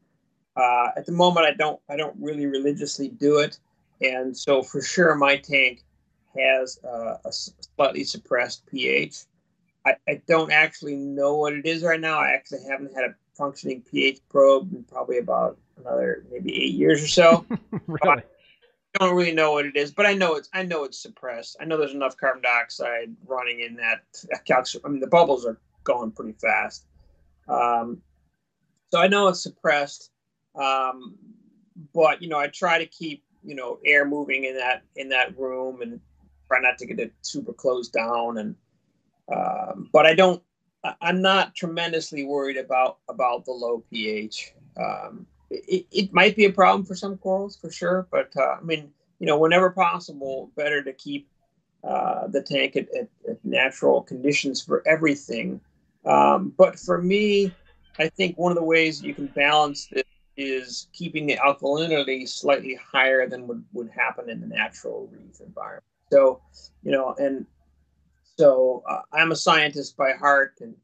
Uh, 0.56 0.92
at 0.96 1.06
the 1.06 1.12
moment, 1.12 1.46
I 1.46 1.52
don't 1.52 1.78
I 1.90 1.98
don't 1.98 2.16
really 2.22 2.46
religiously 2.46 3.10
do 3.10 3.40
it, 3.40 3.60
and 4.00 4.38
so 4.38 4.64
for 4.64 4.82
sure 4.82 5.14
my 5.16 5.36
tank 5.36 5.84
has 6.38 6.80
uh, 6.84 7.18
a 7.26 7.32
slightly 7.32 8.04
suppressed 8.04 8.66
pH. 8.68 9.24
I, 9.86 9.96
I 10.08 10.22
don't 10.28 10.52
actually 10.52 10.96
know 10.96 11.36
what 11.36 11.54
it 11.54 11.66
is 11.66 11.84
right 11.84 12.00
now. 12.00 12.20
I 12.20 12.30
actually 12.32 12.64
haven't 12.70 12.94
had 12.94 13.06
a 13.06 13.16
functioning 13.36 13.82
pH 13.90 14.20
probe 14.30 14.74
in 14.74 14.84
probably 14.84 15.18
about 15.18 15.58
another 15.78 16.26
maybe 16.32 16.56
eight 16.56 16.74
years 16.74 17.04
or 17.04 17.08
so. 17.08 17.46
really? 17.88 18.24
don't 18.96 19.16
really 19.16 19.34
know 19.34 19.54
what 19.54 19.66
it 19.66 19.76
is, 19.76 19.92
but 19.92 20.06
I 20.06 20.14
know 20.14 20.36
it's 20.36 20.50
I 20.54 20.64
know 20.64 20.84
it's 20.84 21.00
suppressed. 21.00 21.58
I 21.60 21.66
know 21.66 21.78
there's 21.78 21.94
enough 21.94 22.18
carbon 22.18 22.42
dioxide 22.42 23.16
running 23.26 23.62
in 23.62 23.76
that 23.76 24.02
calcium. 24.46 24.84
I 24.86 24.90
mean, 24.90 25.00
the 25.00 25.08
bubbles 25.08 25.46
are 25.46 25.58
going 25.84 26.12
pretty 26.12 26.34
fast, 26.34 26.86
um, 27.48 28.02
so 28.90 29.00
I 29.00 29.08
know 29.08 29.28
it's 29.28 29.44
suppressed. 29.44 30.12
Um, 30.56 31.16
but 31.94 32.22
you 32.22 32.30
know, 32.30 32.40
I 32.40 32.48
try 32.48 32.80
to 32.80 32.86
keep 32.86 33.24
you 33.44 33.56
know 33.56 33.80
air 33.86 34.06
moving 34.06 34.46
in 34.46 34.58
that 34.58 34.84
in 34.96 35.10
that 35.10 35.38
room 35.38 35.82
and 35.82 36.00
try 36.50 36.60
not 36.62 36.78
to 36.80 36.86
get 36.86 37.00
it 37.00 37.14
super 37.22 37.54
closed 37.54 37.94
down. 37.94 38.38
And 38.38 38.56
um, 39.34 39.90
but 39.94 40.06
I 40.06 40.16
don't. 40.16 40.44
I'm 41.02 41.22
not 41.22 41.56
tremendously 41.56 42.26
worried 42.26 42.58
about 42.58 43.00
about 43.08 43.46
the 43.46 43.52
low 43.52 43.84
pH. 43.90 44.54
Um, 44.78 45.26
it, 45.50 45.86
it 45.92 46.14
might 46.14 46.36
be 46.36 46.46
a 46.46 46.52
problem 46.52 46.86
for 46.86 46.96
some 46.96 47.18
corals 47.18 47.58
for 47.58 47.72
sure, 47.72 48.08
but 48.12 48.32
uh, 48.38 48.58
I 48.60 48.62
mean, 48.62 48.92
you 49.20 49.28
know, 49.28 49.38
whenever 49.38 49.70
possible, 49.72 50.52
better 50.56 50.84
to 50.84 50.94
keep 50.94 51.28
uh, 51.84 52.28
the 52.28 52.42
tank 52.42 52.76
at, 52.76 52.88
at, 52.96 53.10
at, 53.30 53.44
natural 53.44 54.02
conditions 54.02 54.62
for 54.62 54.86
everything. 54.86 55.62
Um, 56.06 56.54
but 56.58 56.78
for 56.78 57.02
me, 57.02 57.54
I 57.98 58.10
think 58.10 58.38
one 58.38 58.52
of 58.52 58.58
the 58.58 58.64
ways 58.64 59.02
you 59.02 59.14
can 59.14 59.28
balance 59.28 59.88
this 59.88 60.04
is 60.38 60.88
keeping 60.94 61.26
the 61.26 61.38
alkalinity 61.38 62.28
slightly 62.28 62.76
higher 62.76 63.28
than 63.28 63.48
would, 63.48 63.64
would 63.74 63.90
happen 63.90 64.30
in 64.30 64.40
the 64.40 64.48
natural 64.48 65.10
reef 65.12 65.40
environment. 65.42 65.84
So, 66.12 66.42
you 66.84 66.92
know, 66.92 67.16
and 67.18 67.46
so 68.38 68.84
uh, 68.90 69.02
I'm 69.14 69.32
a 69.32 69.36
scientist 69.36 69.98
by 69.98 70.14
heart, 70.14 70.56
and 70.62 70.76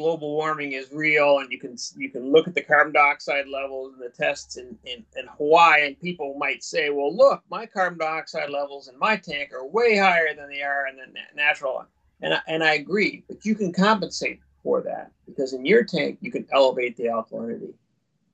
global 0.00 0.32
warming 0.34 0.72
is 0.72 0.90
real 0.92 1.40
and 1.40 1.52
you 1.52 1.58
can 1.58 1.76
you 1.96 2.08
can 2.08 2.32
look 2.32 2.48
at 2.48 2.54
the 2.54 2.62
carbon 2.62 2.92
dioxide 2.92 3.46
levels 3.48 3.92
and 3.92 4.02
the 4.02 4.08
tests 4.08 4.56
in, 4.56 4.78
in, 4.84 5.04
in 5.16 5.26
Hawaii 5.36 5.86
and 5.86 6.00
people 6.00 6.34
might 6.38 6.62
say, 6.62 6.90
well, 6.90 7.14
look, 7.14 7.42
my 7.50 7.66
carbon 7.66 7.98
dioxide 7.98 8.50
levels 8.50 8.88
in 8.88 8.98
my 8.98 9.16
tank 9.16 9.52
are 9.52 9.66
way 9.66 9.98
higher 9.98 10.34
than 10.34 10.48
they 10.48 10.62
are 10.62 10.86
in 10.86 10.96
the 10.96 11.04
natural. 11.34 11.84
And 12.22 12.34
I, 12.34 12.40
and 12.46 12.64
I 12.64 12.74
agree, 12.74 13.24
but 13.28 13.44
you 13.44 13.54
can 13.54 13.72
compensate 13.72 14.40
for 14.62 14.80
that 14.82 15.10
because 15.26 15.52
in 15.52 15.66
your 15.66 15.84
tank 15.84 16.18
you 16.20 16.30
can 16.30 16.46
elevate 16.52 16.96
the 16.96 17.04
alkalinity. 17.04 17.74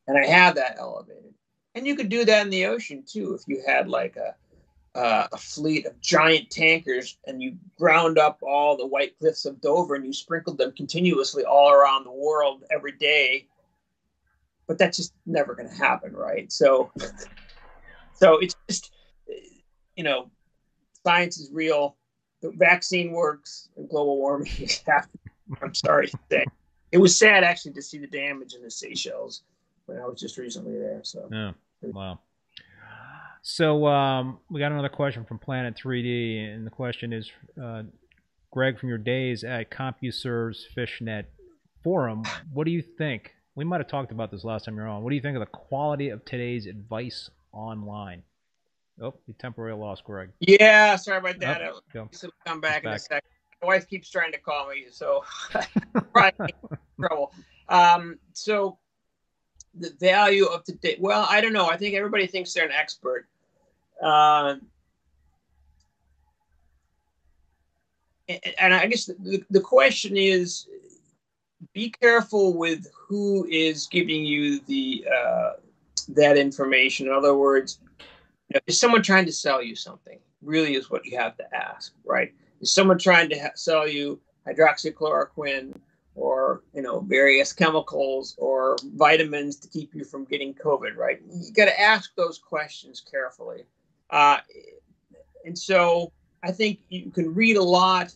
And 0.06 0.16
I 0.16 0.26
have 0.26 0.54
that 0.54 0.76
elevated. 0.78 1.34
And 1.74 1.86
you 1.86 1.96
could 1.96 2.08
do 2.08 2.24
that 2.24 2.44
in 2.44 2.50
the 2.50 2.66
ocean 2.66 3.02
too 3.04 3.34
if 3.34 3.42
you 3.48 3.62
had 3.66 3.88
like 3.88 4.16
a 4.16 4.36
uh, 4.96 5.28
a 5.30 5.36
fleet 5.36 5.84
of 5.84 6.00
giant 6.00 6.48
tankers 6.48 7.18
and 7.26 7.42
you 7.42 7.56
ground 7.78 8.18
up 8.18 8.38
all 8.42 8.78
the 8.78 8.86
white 8.86 9.16
cliffs 9.18 9.44
of 9.44 9.60
Dover 9.60 9.94
and 9.94 10.06
you 10.06 10.12
sprinkled 10.12 10.56
them 10.56 10.72
continuously 10.72 11.44
all 11.44 11.70
around 11.70 12.04
the 12.04 12.12
world 12.12 12.64
every 12.70 12.92
day. 12.92 13.46
But 14.66 14.78
that's 14.78 14.96
just 14.96 15.12
never 15.26 15.54
going 15.54 15.68
to 15.68 15.74
happen, 15.74 16.14
right? 16.14 16.50
So, 16.50 16.90
so 18.14 18.38
it's 18.38 18.56
just, 18.68 18.90
you 19.96 20.02
know, 20.02 20.30
science 21.04 21.38
is 21.38 21.50
real. 21.52 21.96
The 22.40 22.52
vaccine 22.56 23.12
works 23.12 23.68
and 23.76 23.88
global 23.88 24.16
warming 24.16 24.50
is 24.58 24.82
happening. 24.86 25.20
I'm 25.60 25.74
sorry 25.74 26.08
to 26.08 26.18
say. 26.32 26.46
It 26.90 26.98
was 26.98 27.18
sad 27.18 27.44
actually 27.44 27.74
to 27.74 27.82
see 27.82 27.98
the 27.98 28.06
damage 28.06 28.54
in 28.54 28.62
the 28.62 28.70
Seychelles 28.70 29.42
when 29.84 29.98
I 29.98 30.06
was 30.06 30.18
just 30.18 30.38
recently 30.38 30.78
there. 30.78 31.00
So, 31.02 31.28
yeah. 31.30 31.52
Wow. 31.82 32.20
So 33.48 33.86
um, 33.86 34.40
we 34.50 34.58
got 34.58 34.72
another 34.72 34.88
question 34.88 35.24
from 35.24 35.38
Planet 35.38 35.76
3D, 35.80 36.52
and 36.52 36.66
the 36.66 36.70
question 36.70 37.12
is, 37.12 37.30
uh, 37.62 37.84
Greg, 38.50 38.76
from 38.76 38.88
your 38.88 38.98
days 38.98 39.44
at 39.44 39.70
CompuServe's 39.70 40.66
Fishnet 40.74 41.30
forum, 41.84 42.24
what 42.52 42.64
do 42.64 42.72
you 42.72 42.82
think? 42.82 43.36
We 43.54 43.64
might 43.64 43.78
have 43.78 43.86
talked 43.86 44.10
about 44.10 44.32
this 44.32 44.42
last 44.42 44.64
time 44.64 44.74
you're 44.74 44.88
on. 44.88 45.04
What 45.04 45.10
do 45.10 45.14
you 45.14 45.22
think 45.22 45.36
of 45.36 45.40
the 45.40 45.46
quality 45.46 46.08
of 46.08 46.24
today's 46.24 46.66
advice 46.66 47.30
online? 47.52 48.24
Oh, 49.00 49.14
you 49.28 49.34
temporarily 49.38 49.80
lost 49.80 50.02
Greg. 50.02 50.30
Yeah, 50.40 50.96
sorry 50.96 51.18
about 51.18 51.38
that. 51.38 51.62
Oh, 51.62 51.80
I'll 51.94 52.10
come 52.44 52.60
back, 52.60 52.82
back 52.82 52.84
in 52.84 52.90
a 52.94 52.98
second. 52.98 53.30
My 53.62 53.68
wife 53.68 53.88
keeps 53.88 54.10
trying 54.10 54.32
to 54.32 54.40
call 54.40 54.70
me, 54.70 54.86
so 54.90 55.22
trouble. 56.98 57.32
Um, 57.68 58.18
so 58.32 58.78
the 59.78 59.94
value 60.00 60.46
of 60.46 60.64
today. 60.64 60.96
Well, 60.98 61.28
I 61.30 61.40
don't 61.40 61.52
know. 61.52 61.68
I 61.68 61.76
think 61.76 61.94
everybody 61.94 62.26
thinks 62.26 62.52
they're 62.52 62.66
an 62.66 62.72
expert. 62.72 63.28
Uh, 64.02 64.56
and 68.58 68.74
I 68.74 68.86
guess 68.86 69.06
the, 69.06 69.42
the 69.50 69.60
question 69.60 70.16
is 70.16 70.66
be 71.72 71.90
careful 71.90 72.56
with 72.56 72.86
who 72.94 73.46
is 73.50 73.86
giving 73.86 74.24
you 74.24 74.60
the 74.60 75.06
uh, 75.06 75.50
that 76.08 76.36
information. 76.36 77.06
In 77.06 77.12
other 77.12 77.36
words, 77.36 77.80
is 78.66 78.78
someone 78.78 79.02
trying 79.02 79.26
to 79.26 79.32
sell 79.32 79.62
you 79.62 79.74
something? 79.74 80.18
Really, 80.42 80.74
is 80.74 80.90
what 80.90 81.04
you 81.04 81.18
have 81.18 81.36
to 81.36 81.54
ask, 81.54 81.92
right? 82.04 82.32
Is 82.60 82.72
someone 82.72 82.98
trying 82.98 83.28
to 83.30 83.38
ha- 83.38 83.50
sell 83.54 83.88
you 83.88 84.20
hydroxychloroquine 84.46 85.74
or 86.14 86.62
you 86.74 86.82
know 86.82 87.00
various 87.00 87.52
chemicals 87.52 88.34
or 88.38 88.76
vitamins 88.94 89.56
to 89.56 89.68
keep 89.68 89.94
you 89.94 90.04
from 90.04 90.24
getting 90.24 90.54
COVID? 90.54 90.96
Right? 90.96 91.20
You 91.30 91.52
got 91.52 91.66
to 91.66 91.80
ask 91.80 92.14
those 92.16 92.38
questions 92.38 93.02
carefully. 93.08 93.64
Uh, 94.10 94.38
and 95.44 95.58
so 95.58 96.12
I 96.42 96.52
think 96.52 96.80
you 96.88 97.10
can 97.10 97.34
read 97.34 97.56
a 97.56 97.62
lot, 97.62 98.14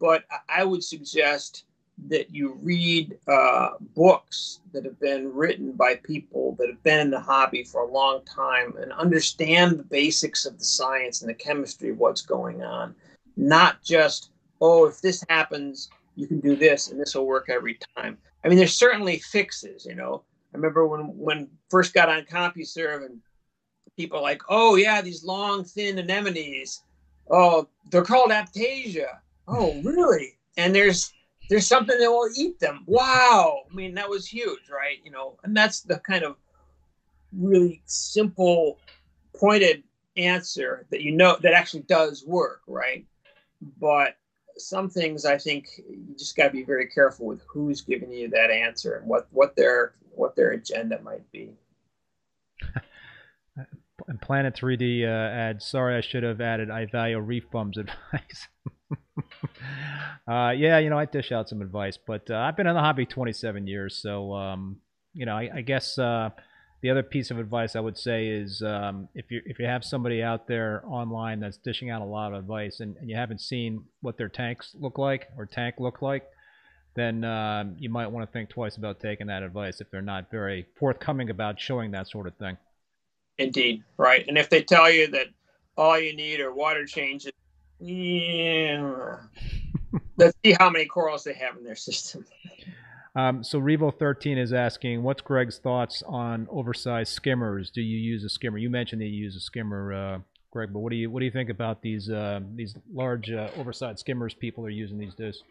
but 0.00 0.24
I 0.48 0.64
would 0.64 0.82
suggest 0.82 1.64
that 2.06 2.32
you 2.32 2.58
read 2.62 3.18
uh, 3.26 3.70
books 3.96 4.60
that 4.72 4.84
have 4.84 4.98
been 5.00 5.32
written 5.32 5.72
by 5.72 5.96
people 5.96 6.54
that 6.58 6.68
have 6.68 6.82
been 6.84 7.00
in 7.00 7.10
the 7.10 7.20
hobby 7.20 7.64
for 7.64 7.82
a 7.82 7.90
long 7.90 8.24
time 8.24 8.74
and 8.80 8.92
understand 8.92 9.78
the 9.78 9.84
basics 9.84 10.46
of 10.46 10.58
the 10.58 10.64
science 10.64 11.22
and 11.22 11.28
the 11.28 11.34
chemistry 11.34 11.90
of 11.90 11.98
what's 11.98 12.22
going 12.22 12.62
on. 12.62 12.94
Not 13.36 13.82
just, 13.82 14.30
oh, 14.60 14.86
if 14.86 15.00
this 15.00 15.24
happens, 15.28 15.90
you 16.14 16.26
can 16.26 16.40
do 16.40 16.54
this 16.56 16.88
and 16.88 17.00
this 17.00 17.14
will 17.14 17.26
work 17.26 17.48
every 17.48 17.78
time. 17.96 18.16
I 18.44 18.48
mean, 18.48 18.58
there's 18.58 18.76
certainly 18.76 19.18
fixes, 19.18 19.84
you 19.84 19.94
know. 19.94 20.22
I 20.52 20.56
remember 20.56 20.86
when 20.86 21.00
when 21.16 21.48
first 21.68 21.94
got 21.94 22.08
on 22.08 22.22
CompuServe 22.22 23.04
and 23.04 23.20
people 23.98 24.22
like, 24.22 24.40
oh 24.48 24.76
yeah, 24.76 25.02
these 25.02 25.24
long, 25.24 25.64
thin 25.64 25.98
anemones. 25.98 26.84
Oh, 27.30 27.68
they're 27.90 28.04
called 28.04 28.30
Aiptasia. 28.30 29.18
Oh, 29.46 29.78
really? 29.84 30.38
And 30.56 30.74
there's 30.74 31.12
there's 31.50 31.66
something 31.66 31.98
that 31.98 32.10
will 32.10 32.30
eat 32.36 32.58
them. 32.60 32.84
Wow. 32.86 33.64
I 33.70 33.74
mean, 33.74 33.94
that 33.94 34.08
was 34.08 34.26
huge, 34.26 34.70
right? 34.70 34.98
You 35.04 35.10
know, 35.10 35.38
and 35.44 35.54
that's 35.54 35.80
the 35.80 35.98
kind 35.98 36.24
of 36.24 36.36
really 37.32 37.82
simple, 37.86 38.78
pointed 39.36 39.82
answer 40.16 40.86
that 40.90 41.02
you 41.02 41.12
know 41.12 41.36
that 41.42 41.52
actually 41.52 41.82
does 41.82 42.24
work, 42.24 42.62
right? 42.66 43.04
But 43.80 44.16
some 44.56 44.88
things 44.88 45.24
I 45.24 45.38
think 45.38 45.68
you 45.88 46.14
just 46.16 46.36
got 46.36 46.44
to 46.44 46.50
be 46.50 46.64
very 46.64 46.88
careful 46.88 47.26
with 47.26 47.42
who's 47.46 47.80
giving 47.80 48.12
you 48.12 48.28
that 48.30 48.50
answer 48.50 48.96
and 48.96 49.06
what 49.06 49.26
what 49.32 49.56
their 49.56 49.94
what 50.14 50.36
their 50.36 50.50
agenda 50.50 51.00
might 51.02 51.30
be. 51.32 51.50
and 54.08 54.20
Planet 54.20 54.56
3D 54.56 55.04
uh, 55.04 55.06
adds, 55.06 55.66
sorry, 55.66 55.96
I 55.96 56.00
should 56.00 56.22
have 56.22 56.40
added 56.40 56.70
I 56.70 56.86
value 56.86 57.18
reef 57.18 57.44
bums 57.50 57.76
advice. 57.78 58.48
uh, 60.26 60.50
yeah, 60.56 60.78
you 60.78 60.88
know, 60.88 60.98
I 60.98 61.04
dish 61.04 61.30
out 61.30 61.48
some 61.48 61.60
advice, 61.60 61.98
but 62.04 62.30
uh, 62.30 62.36
I've 62.36 62.56
been 62.56 62.66
in 62.66 62.74
the 62.74 62.80
hobby 62.80 63.06
27 63.06 63.66
years, 63.66 63.96
so 63.96 64.32
um, 64.32 64.78
you 65.12 65.26
know, 65.26 65.36
I, 65.36 65.50
I 65.56 65.60
guess 65.60 65.98
uh, 65.98 66.30
the 66.80 66.90
other 66.90 67.02
piece 67.02 67.30
of 67.30 67.38
advice 67.38 67.76
I 67.76 67.80
would 67.80 67.98
say 67.98 68.28
is 68.28 68.62
um, 68.62 69.08
if 69.14 69.30
you 69.30 69.42
if 69.44 69.58
you 69.58 69.66
have 69.66 69.84
somebody 69.84 70.22
out 70.22 70.46
there 70.46 70.82
online 70.86 71.40
that's 71.40 71.58
dishing 71.58 71.90
out 71.90 72.02
a 72.02 72.06
lot 72.06 72.32
of 72.32 72.38
advice 72.38 72.80
and, 72.80 72.96
and 72.96 73.10
you 73.10 73.16
haven't 73.16 73.40
seen 73.40 73.84
what 74.00 74.16
their 74.16 74.28
tanks 74.28 74.74
look 74.78 74.96
like 74.96 75.28
or 75.36 75.44
tank 75.44 75.76
look 75.78 76.00
like, 76.00 76.24
then 76.94 77.24
um, 77.24 77.76
you 77.78 77.90
might 77.90 78.06
want 78.06 78.26
to 78.26 78.32
think 78.32 78.48
twice 78.48 78.76
about 78.76 79.00
taking 79.00 79.26
that 79.26 79.42
advice 79.42 79.80
if 79.80 79.90
they're 79.90 80.00
not 80.00 80.30
very 80.30 80.66
forthcoming 80.78 81.28
about 81.28 81.60
showing 81.60 81.90
that 81.90 82.08
sort 82.08 82.26
of 82.26 82.34
thing. 82.36 82.56
Indeed, 83.38 83.84
right. 83.96 84.24
And 84.26 84.36
if 84.36 84.50
they 84.50 84.62
tell 84.62 84.90
you 84.90 85.06
that 85.08 85.28
all 85.76 85.98
you 85.98 86.14
need 86.14 86.40
are 86.40 86.52
water 86.52 86.84
changes, 86.84 87.32
yeah. 87.80 89.16
Let's 90.16 90.36
see 90.44 90.56
how 90.58 90.68
many 90.68 90.86
corals 90.86 91.24
they 91.24 91.34
have 91.34 91.56
in 91.56 91.64
their 91.64 91.76
system. 91.76 92.26
Um, 93.14 93.42
so 93.42 93.60
Revo 93.60 93.96
13 93.96 94.38
is 94.38 94.52
asking, 94.52 95.02
what's 95.02 95.22
Greg's 95.22 95.58
thoughts 95.58 96.02
on 96.06 96.46
oversized 96.50 97.12
skimmers? 97.12 97.70
Do 97.70 97.80
you 97.80 97.98
use 97.98 98.24
a 98.24 98.28
skimmer? 98.28 98.58
You 98.58 98.70
mentioned 98.70 99.00
that 99.00 99.06
you 99.06 99.24
use 99.24 99.36
a 99.36 99.40
skimmer, 99.40 99.92
uh, 99.92 100.18
Greg, 100.50 100.72
but 100.72 100.80
what 100.80 100.90
do 100.90 100.96
you 100.96 101.10
what 101.10 101.20
do 101.20 101.26
you 101.26 101.30
think 101.30 101.50
about 101.50 101.82
these 101.82 102.10
uh, 102.10 102.40
these 102.54 102.74
large 102.92 103.30
uh, 103.30 103.50
oversized 103.56 103.98
skimmers 103.98 104.34
people 104.34 104.64
are 104.64 104.70
using 104.70 104.98
these 104.98 105.14
days? 105.14 105.42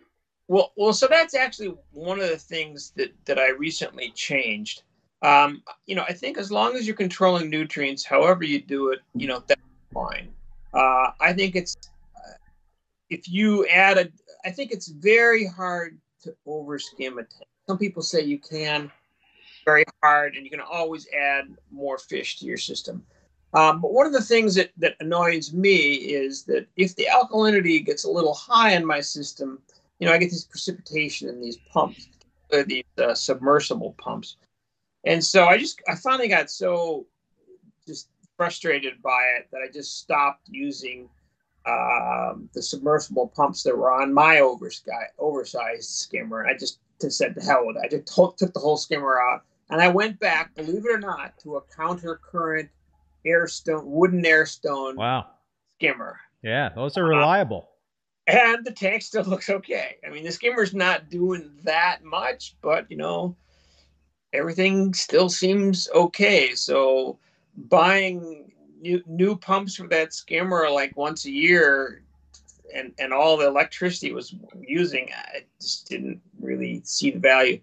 Well, 0.48 0.72
well, 0.78 0.94
so 0.94 1.08
that's 1.08 1.36
actually 1.36 1.76
one 1.92 2.20
of 2.20 2.30
the 2.30 2.38
things 2.38 2.92
that 2.96 3.14
that 3.26 3.38
I 3.38 3.50
recently 3.50 4.12
changed. 4.12 4.84
Um, 5.22 5.64
you 5.86 5.96
know, 5.96 6.04
I 6.08 6.14
think 6.14 6.38
as 6.38 6.52
long 6.52 6.76
as 6.76 6.86
you're 6.86 6.96
controlling 6.96 7.50
nutrients, 7.50 8.06
however 8.06 8.44
you 8.44 8.62
do 8.62 8.92
it, 8.92 9.00
you 9.16 9.28
know, 9.28 9.44
that's 9.48 9.62
fine. 9.94 10.30
Uh, 10.74 11.12
I 11.20 11.34
think 11.34 11.56
it's 11.56 11.76
uh, 12.16 12.34
if 13.10 13.28
you 13.28 13.66
add 13.68 13.98
a, 13.98 14.10
I 14.46 14.52
think 14.52 14.72
it's 14.72 14.88
very 14.88 15.46
hard 15.46 15.98
to 16.24 16.36
overskim 16.48 17.14
a 17.14 17.24
tank. 17.24 17.48
Some 17.68 17.78
people 17.78 18.02
say 18.02 18.22
you 18.22 18.40
can, 18.40 18.92
very 19.66 19.84
hard, 20.04 20.36
and 20.36 20.46
you 20.46 20.52
can 20.52 20.62
always 20.62 21.08
add 21.14 21.46
more 21.72 21.98
fish 21.98 22.40
to 22.40 22.46
your 22.46 22.58
system. 22.58 23.04
Um, 23.54 23.82
but 23.82 23.94
one 23.94 24.06
of 24.06 24.14
the 24.14 24.22
things 24.22 24.56
that, 24.56 24.72
that 24.78 24.96
annoys 25.00 25.54
me 25.54 25.94
is 25.94 26.44
that 26.44 26.68
if 26.76 26.96
the 26.96 27.08
alkalinity 27.12 27.84
gets 27.84 28.04
a 28.04 28.10
little 28.10 28.34
high 28.34 28.74
in 28.74 28.86
my 28.86 29.00
system, 29.00 29.60
you 30.00 30.08
know, 30.08 30.14
I 30.14 30.18
get 30.18 30.30
this 30.30 30.44
precipitation 30.44 31.28
in 31.28 31.42
these 31.42 31.58
pumps, 31.72 32.08
these 32.68 32.84
uh, 32.98 33.14
submersible 33.16 33.96
pumps. 33.98 34.38
And 35.06 35.24
so 35.24 35.46
I 35.46 35.58
just 35.58 35.82
I 35.88 35.96
finally 35.96 36.28
got 36.28 36.50
so 36.50 37.06
just 37.86 38.10
frustrated 38.36 39.02
by 39.02 39.24
it 39.38 39.48
that 39.52 39.62
I 39.62 39.72
just 39.72 40.00
stopped 40.00 40.48
using 40.50 41.10
um, 41.66 42.50
the 42.54 42.62
submersible 42.62 43.28
pumps 43.36 43.64
that 43.64 43.76
were 43.76 43.92
on 43.92 44.14
my 44.14 44.40
oversized, 44.40 45.12
oversized 45.20 45.90
skimmer. 45.90 46.46
I 46.46 46.56
just, 46.56 46.80
just 47.02 47.18
said 47.18 47.36
to 47.36 47.42
hell 47.42 47.66
with 47.66 47.76
it. 47.78 47.82
I 47.84 47.88
just 47.90 48.16
took, 48.16 48.38
took 48.38 48.54
the 48.54 48.60
whole 48.60 48.78
skimmer 48.78 49.20
out 49.20 49.44
and 49.70 49.82
I 49.82 49.90
went 49.90 50.20
back, 50.20 50.56
believe 50.56 50.86
it 50.86 50.92
or 50.92 51.00
not, 51.00 51.38
to 51.40 51.58
a 51.58 51.62
counter 51.76 52.20
current 52.24 52.70
air 53.26 53.48
stone, 53.48 53.84
wooden 53.86 54.26
air 54.26 54.46
stone 54.46 54.96
wow. 54.96 55.26
skimmer. 55.78 56.20
Yeah, 56.42 56.70
those 56.70 56.98
are 56.98 57.04
reliable. 57.04 57.70
Uh, 58.30 58.34
and 58.34 58.66
the 58.66 58.72
tank 58.72 59.02
still 59.02 59.24
looks 59.26 59.50
okay. 59.50 59.98
I 60.06 60.10
mean, 60.10 60.24
the 60.24 60.32
skimmer's 60.32 60.74
not 60.74 61.10
doing 61.10 61.52
that 61.64 62.04
much, 62.04 62.56
but 62.62 62.90
you 62.90 62.98
know, 62.98 63.36
everything 64.38 64.94
still 64.94 65.30
seems 65.30 65.90
okay. 65.94 66.54
So 66.56 67.20
buying 67.56 68.52
new 68.80 69.02
new 69.08 69.36
pumps 69.36 69.76
for 69.76 69.88
that 69.88 70.14
skimmer 70.14 70.70
like 70.70 70.96
once 70.96 71.26
a 71.26 71.32
year 71.32 72.04
and 72.74 72.94
and 73.00 73.12
all 73.12 73.36
the 73.36 73.48
electricity 73.48 74.14
was 74.14 74.36
using 74.62 75.10
i 75.16 75.44
just 75.60 75.90
didn't 75.90 76.22
really 76.40 76.80
see 76.84 77.10
the 77.10 77.18
value. 77.18 77.60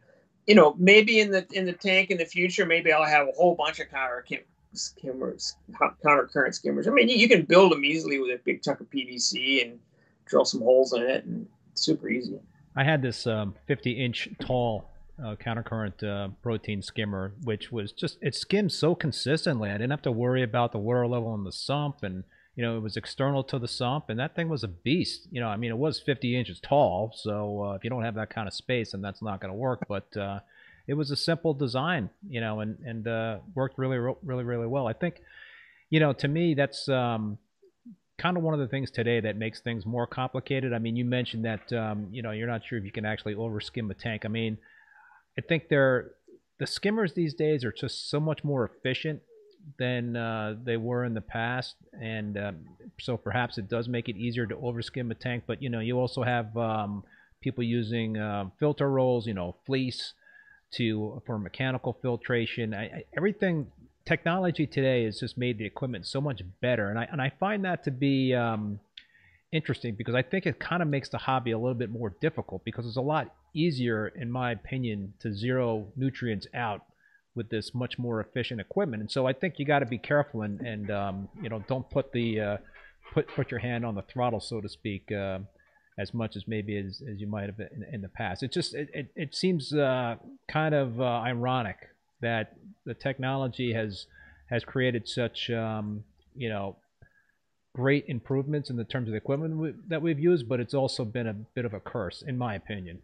You 0.49 0.57
know 0.57 0.75
maybe 0.77 1.21
in 1.21 1.31
the 1.31 1.47
in 1.53 1.67
the 1.67 1.73
tank 1.73 2.11
in 2.11 2.19
the 2.19 2.25
future 2.25 2.67
maybe 2.67 2.93
i'll 2.93 3.05
have 3.05 3.29
a 3.29 3.33
whole 3.33 3.55
bunch 3.55 3.79
of 3.79 3.89
counter 3.91 4.27
skimmers 4.73 5.55
counter 6.03 6.29
current 6.33 6.57
skimmers 6.57 6.89
i 6.89 6.91
mean 6.91 7.09
you, 7.09 7.29
can 7.29 7.43
build 7.43 7.71
them 7.71 7.85
easily 7.85 8.19
with 8.19 8.31
a 8.31 8.41
big 8.45 8.61
chunk 8.61 8.81
of 8.81 8.91
pvc 8.91 9.65
and 9.65 9.79
drill 10.27 10.45
some 10.45 10.61
holes 10.61 10.93
in 10.93 11.03
it 11.03 11.25
and 11.25 11.47
super 11.75 12.09
easy. 12.09 12.39
I 12.77 12.85
had 12.85 13.03
this 13.03 13.27
um, 13.27 13.55
50 13.67 13.93
inch 13.93 14.29
tall 14.41 14.91
uh, 15.23 15.37
countercurrent 15.37 16.03
uh, 16.03 16.29
protein 16.43 16.83
skimmer, 16.83 17.33
which 17.43 17.71
was 17.71 17.93
just 17.93 18.19
it 18.21 18.35
skimmed 18.35 18.73
so 18.73 18.95
consistently. 18.95 19.71
I 19.71 19.75
didn't 19.75 19.91
have 19.91 20.03
to 20.03 20.13
worry 20.13 20.43
about 20.43 20.73
the 20.73 20.79
water 20.79 21.07
level 21.07 21.35
in 21.35 21.45
the 21.45 21.53
sump, 21.53 22.03
and 22.03 22.25
you 22.57 22.65
know 22.65 22.77
it 22.77 22.81
was 22.81 22.97
external 22.97 23.45
to 23.45 23.59
the 23.59 23.69
sump, 23.69 24.09
and 24.09 24.19
that 24.19 24.35
thing 24.35 24.49
was 24.49 24.65
a 24.65 24.69
beast. 24.69 25.29
You 25.31 25.41
know, 25.41 25.49
I 25.49 25.57
mean, 25.57 25.71
it 25.71 25.79
was 25.79 26.01
50 26.01 26.37
inches 26.37 26.61
tall, 26.61 27.13
so 27.17 27.65
uh, 27.65 27.75
if 27.75 27.85
you 27.85 27.91
don't 27.91 28.03
have 28.03 28.17
that 28.17 28.31
kind 28.31 28.49
of 28.49 28.55
space, 28.55 28.93
then 28.93 29.03
that's 29.03 29.23
not 29.23 29.41
going 29.41 29.53
to 29.53 29.59
work. 29.59 29.87
But 29.89 30.17
uh, 30.17 30.41
it 30.87 30.95
was 30.95 31.11
a 31.11 31.17
simple 31.17 31.55
design, 31.55 32.11
you 32.29 32.41
know, 32.41 32.61
and 32.61 32.79
and 32.85 33.07
uh, 33.07 33.39
worked 33.55 33.79
really, 33.79 33.99
really, 33.99 34.45
really 34.45 34.67
well. 34.67 34.87
I 34.87 34.93
think, 34.93 35.21
you 35.91 36.01
know, 36.01 36.13
to 36.15 36.29
me, 36.29 36.55
that's 36.55 36.89
um, 36.89 37.39
kind 38.19 38.37
of 38.37 38.43
one 38.43 38.55
of 38.55 38.61
the 38.61 38.69
things 38.69 38.91
today 38.91 39.21
that 39.21 39.37
makes 39.37 39.61
things 39.61 39.87
more 39.87 40.07
complicated. 40.07 40.73
I 40.73 40.79
mean, 40.79 40.97
you 40.97 41.05
mentioned 41.05 41.45
that 41.45 41.73
um, 41.73 42.09
you 42.11 42.23
know 42.23 42.33
you're 42.33 42.49
not 42.49 42.63
sure 42.65 42.79
if 42.79 42.85
you 42.85 42.93
can 42.93 43.05
actually 43.05 43.35
overskim 43.35 43.91
a 43.91 43.95
tank. 43.95 44.25
I 44.25 44.29
mean, 44.29 44.59
I 45.39 45.41
think 45.43 45.69
they're 45.69 46.13
the 46.59 46.67
skimmers 46.67 47.15
these 47.15 47.35
days 47.35 47.65
are 47.65 47.73
just 47.73 48.11
so 48.11 48.21
much 48.21 48.45
more 48.45 48.65
efficient 48.65 49.21
than 49.79 50.17
uh, 50.17 50.57
they 50.63 50.77
were 50.77 51.05
in 51.05 51.15
the 51.15 51.21
past, 51.21 51.77
and 52.01 52.37
um, 52.39 52.57
so 53.01 53.17
perhaps 53.17 53.59
it 53.59 53.69
does 53.69 53.89
make 53.89 54.09
it 54.09 54.17
easier 54.17 54.47
to 54.47 54.55
overskim 54.57 55.11
a 55.11 55.15
tank. 55.15 55.45
But 55.47 55.63
you 55.63 55.71
know, 55.71 55.81
you 55.81 55.99
also 55.99 56.23
have 56.23 56.57
um, 56.57 57.03
people 57.41 57.65
using 57.65 58.17
uh, 58.17 58.51
filter 58.59 58.91
rolls, 58.91 59.27
you 59.27 59.35
know, 59.35 59.57
fleece 59.67 60.13
to 60.73 61.23
for 61.27 61.39
mechanical 61.39 61.97
filtration. 62.01 62.75
I, 62.75 62.85
I, 62.85 63.05
everything 63.17 63.69
technology 64.05 64.67
today 64.67 65.05
has 65.05 65.19
just 65.19 65.39
made 65.39 65.59
the 65.59 65.65
equipment 65.65 66.07
so 66.07 66.21
much 66.21 66.43
better, 66.61 66.91
and 66.91 66.99
I 66.99 67.09
and 67.11 67.21
I 67.21 67.33
find 67.41 67.65
that 67.65 67.85
to 67.85 67.91
be 67.91 68.35
um, 68.35 68.81
interesting 69.55 69.95
because 69.95 70.15
I 70.15 70.23
think 70.23 70.47
it 70.47 70.59
kind 70.59 70.83
of 70.83 70.89
makes 70.89 71.09
the 71.09 71.19
hobby 71.19 71.53
a 71.53 71.59
little 71.59 71.75
bit 71.75 71.91
more 71.91 72.15
difficult 72.21 72.65
because 72.65 72.87
it's 72.87 72.97
a 72.97 73.03
lot 73.03 73.35
easier, 73.55 74.09
in 74.09 74.31
my 74.31 74.53
opinion, 74.53 75.15
to 75.21 75.33
zero 75.33 75.87
nutrients 75.97 76.47
out 76.55 76.83
with 77.35 77.49
this 77.51 77.75
much 77.75 77.99
more 77.99 78.21
efficient 78.21 78.61
equipment. 78.61 79.01
And 79.01 79.11
so 79.11 79.27
I 79.27 79.33
think 79.33 79.55
you 79.59 79.65
got 79.65 79.81
to 79.81 79.87
be 79.87 79.99
careful 79.99 80.43
and 80.43 80.61
and 80.61 80.91
um, 80.91 81.29
you 81.41 81.49
know 81.49 81.65
don't 81.69 81.89
put 81.89 82.13
the 82.13 82.41
uh, 82.41 82.57
put 83.13 83.29
put 83.29 83.51
your 83.51 83.61
hand 83.61 83.87
on 83.87 83.95
the 83.95 84.03
throttle, 84.03 84.41
so 84.41 84.61
to 84.61 84.69
speak. 84.69 85.11
Uh, 85.13 85.39
as 85.97 86.13
much 86.13 86.35
as 86.35 86.49
maybe 86.49 86.77
as, 86.77 87.03
as 87.09 87.21
you 87.21 87.27
might 87.29 87.47
have 87.47 87.61
in, 87.61 87.87
in 87.93 88.01
the 88.01 88.09
past. 88.09 88.43
It 88.43 88.51
just 88.51 88.75
it, 88.75 88.91
it, 88.93 89.13
it 89.15 89.35
seems 89.35 89.73
uh, 89.73 90.17
kind 90.49 90.75
of 90.75 91.01
uh, 91.01 91.05
ironic 91.05 91.77
that 92.21 92.55
the 92.85 92.95
technology 92.95 93.73
has 93.75 94.07
has 94.51 94.65
created 94.65 95.09
such 95.09 95.51
um, 95.51 96.03
you 96.35 96.49
know 96.49 96.77
great 97.75 98.05
improvements 98.09 98.71
in 98.71 98.77
the 98.77 98.85
terms 98.85 99.09
of 99.09 99.13
the 99.13 99.17
equipment 99.19 99.57
we, 99.57 99.75
that 99.89 100.01
we've 100.01 100.21
used, 100.21 100.49
but 100.49 100.61
it's 100.61 100.75
also 100.75 101.05
been 101.05 101.27
a 101.27 101.33
bit 101.33 101.65
of 101.65 101.75
a 101.75 101.81
curse, 101.81 102.23
in 102.23 102.39
my 102.39 102.55
opinion. 102.55 102.99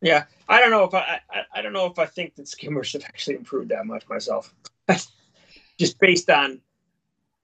Yeah, 0.00 0.24
I 0.48 0.60
don't 0.60 0.70
know 0.70 0.84
if 0.84 0.94
I, 0.94 1.20
I, 1.30 1.40
I 1.54 1.62
don't 1.62 1.72
know 1.72 1.86
if 1.86 1.98
I 1.98 2.06
think 2.06 2.34
that 2.36 2.46
skimmers 2.46 2.92
have 2.92 3.04
actually 3.04 3.36
improved 3.36 3.70
that 3.70 3.86
much 3.86 4.08
myself. 4.08 4.54
Just 5.78 5.98
based 5.98 6.30
on, 6.30 6.60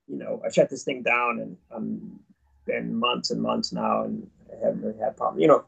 you 0.07 0.17
know, 0.17 0.41
I've 0.45 0.53
shut 0.53 0.69
this 0.69 0.83
thing 0.83 1.01
down 1.01 1.39
and 1.39 1.57
I'm 1.71 2.19
been 2.65 2.95
months 2.95 3.31
and 3.31 3.41
months 3.41 3.73
now 3.73 4.03
and 4.03 4.27
I 4.51 4.65
haven't 4.65 4.81
really 4.83 4.99
had 4.99 5.09
a 5.09 5.13
problem. 5.13 5.41
You 5.41 5.47
know, 5.47 5.65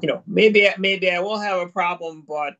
you 0.00 0.08
know, 0.08 0.22
maybe 0.26 0.68
maybe 0.78 1.10
I 1.10 1.20
will 1.20 1.38
have 1.38 1.60
a 1.60 1.68
problem, 1.68 2.24
but 2.26 2.56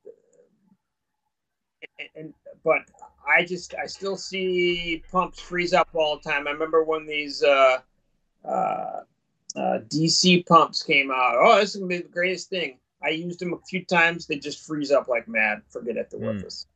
and 2.17 2.33
but 2.65 2.81
I 3.27 3.45
just 3.45 3.75
I 3.75 3.87
still 3.87 4.17
see 4.17 5.03
pumps 5.11 5.41
freeze 5.41 5.73
up 5.73 5.89
all 5.95 6.17
the 6.17 6.31
time. 6.31 6.47
I 6.47 6.51
remember 6.51 6.85
when 6.85 7.07
these 7.07 7.43
uh, 7.43 7.79
uh, 8.45 9.01
uh, 9.57 9.79
DC 9.89 10.47
pumps 10.47 10.83
came 10.83 11.11
out. 11.11 11.37
Oh, 11.39 11.59
this 11.59 11.75
is 11.75 11.77
gonna 11.77 11.89
be 11.89 11.99
the 11.99 12.09
greatest 12.09 12.51
thing. 12.51 12.79
I 13.03 13.11
used 13.11 13.39
them 13.39 13.53
a 13.53 13.59
few 13.69 13.85
times. 13.85 14.27
They 14.27 14.39
just 14.39 14.67
freeze 14.67 14.91
up 14.91 15.09
like 15.09 15.29
mad. 15.29 15.63
Forget 15.69 15.97
it, 15.97 16.11
they're 16.11 16.21
mm. 16.21 16.35
worthless. 16.35 16.67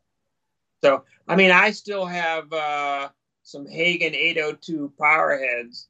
So 0.82 1.04
I 1.26 1.36
mean, 1.36 1.50
I 1.50 1.70
still 1.72 2.06
have 2.06 2.52
uh, 2.52 3.08
some 3.42 3.66
Hagen 3.66 4.14
802 4.14 4.92
power 4.98 5.38
heads 5.38 5.88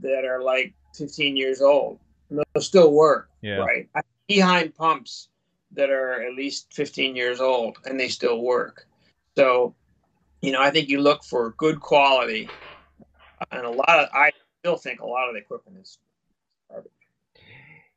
that 0.00 0.24
are 0.24 0.42
like 0.42 0.74
15 0.94 1.36
years 1.36 1.60
old. 1.60 2.00
And 2.30 2.40
they'll 2.54 2.62
still 2.62 2.92
work, 2.92 3.30
yeah. 3.42 3.56
right? 3.56 3.88
I 3.94 4.00
behind 4.26 4.74
pumps 4.74 5.28
that 5.72 5.90
are 5.90 6.22
at 6.22 6.34
least 6.34 6.72
15 6.72 7.14
years 7.14 7.40
old 7.40 7.78
and 7.84 7.98
they 7.98 8.08
still 8.08 8.40
work. 8.40 8.86
So, 9.36 9.74
you 10.42 10.52
know, 10.52 10.60
I 10.60 10.70
think 10.70 10.88
you 10.88 11.00
look 11.00 11.24
for 11.24 11.54
good 11.56 11.80
quality, 11.80 12.48
and 13.50 13.66
a 13.66 13.70
lot 13.70 13.88
of 13.88 14.08
I 14.12 14.32
still 14.60 14.76
think 14.76 15.00
a 15.00 15.06
lot 15.06 15.28
of 15.28 15.34
the 15.34 15.40
equipment 15.40 15.78
is 15.80 15.98
garbage. 16.70 16.90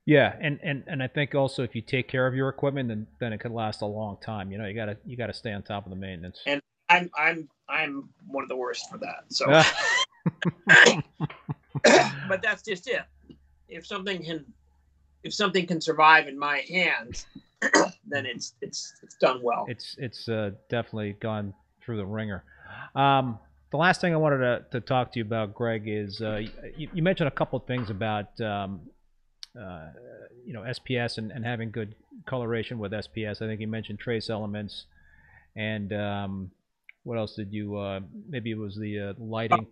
Yeah, 0.06 0.36
and, 0.42 0.60
and 0.64 0.84
and 0.88 1.04
I 1.04 1.08
think 1.08 1.36
also 1.36 1.64
if 1.64 1.76
you 1.76 1.82
take 1.82 2.08
care 2.08 2.26
of 2.26 2.34
your 2.34 2.50
equipment, 2.50 2.90
then 2.90 3.08
then 3.20 3.34
it 3.34 3.40
can 3.40 3.54
last 3.54 3.82
a 3.82 3.86
long 3.86 4.18
time. 4.22 4.52
You 4.52 4.58
know, 4.58 4.66
you 4.66 4.74
gotta 4.74 4.98
you 5.06 5.18
gotta 5.18 5.34
stay 5.34 5.52
on 5.54 5.62
top 5.62 5.86
of 5.86 5.92
the 5.92 5.96
maintenance. 5.96 6.40
And 6.46 6.62
I'm 6.90 7.10
I'm 7.16 7.50
I'm 7.68 8.10
one 8.28 8.44
of 8.44 8.50
the 8.50 8.56
worst 8.56 8.90
for 8.90 8.98
that. 8.98 9.26
So, 9.30 9.46
but 12.28 12.42
that's 12.42 12.64
just 12.64 12.88
it. 12.88 13.04
If 13.68 13.86
something 13.86 14.24
can 14.24 14.46
if 15.24 15.34
something 15.34 15.68
can 15.68 15.82
survive 15.82 16.28
in 16.28 16.38
my 16.38 16.64
hands, 16.70 17.28
then 18.08 18.26
it's 18.26 18.56
it's 18.62 18.96
it's 19.04 19.16
done 19.16 19.42
well. 19.44 19.66
It's 19.68 19.96
it's 20.00 20.28
uh, 20.30 20.52
definitely 20.70 21.14
gone 21.20 21.54
through 21.90 21.98
the 21.98 22.06
ringer. 22.06 22.44
Um, 22.94 23.40
the 23.72 23.78
last 23.78 24.00
thing 24.00 24.14
I 24.14 24.18
wanted 24.18 24.38
to, 24.38 24.66
to 24.74 24.80
talk 24.80 25.12
to 25.14 25.20
you 25.20 25.26
about, 25.26 25.56
Greg, 25.56 25.84
is 25.88 26.22
uh, 26.22 26.42
you, 26.78 26.88
you, 26.94 27.02
mentioned 27.02 27.28
a 27.28 27.32
couple 27.32 27.58
of 27.58 27.66
things 27.66 27.90
about 27.90 28.40
um, 28.40 28.82
uh, 29.60 29.88
you 30.46 30.54
know 30.54 30.62
SPS 30.62 31.18
and, 31.18 31.32
and 31.32 31.44
having 31.44 31.72
good 31.72 31.96
coloration 32.28 32.78
with 32.78 32.92
SPS. 32.92 33.42
I 33.42 33.48
think 33.48 33.60
you 33.60 33.68
mentioned 33.68 33.98
trace 33.98 34.30
elements, 34.30 34.86
and 35.56 35.92
um, 35.94 36.52
what 37.04 37.18
else 37.18 37.34
did 37.36 37.52
you? 37.52 37.76
Uh, 37.76 38.02
maybe 38.28 38.52
it 38.52 38.58
was 38.58 38.76
the 38.76 39.00
uh, 39.00 39.14
lighting, 39.18 39.66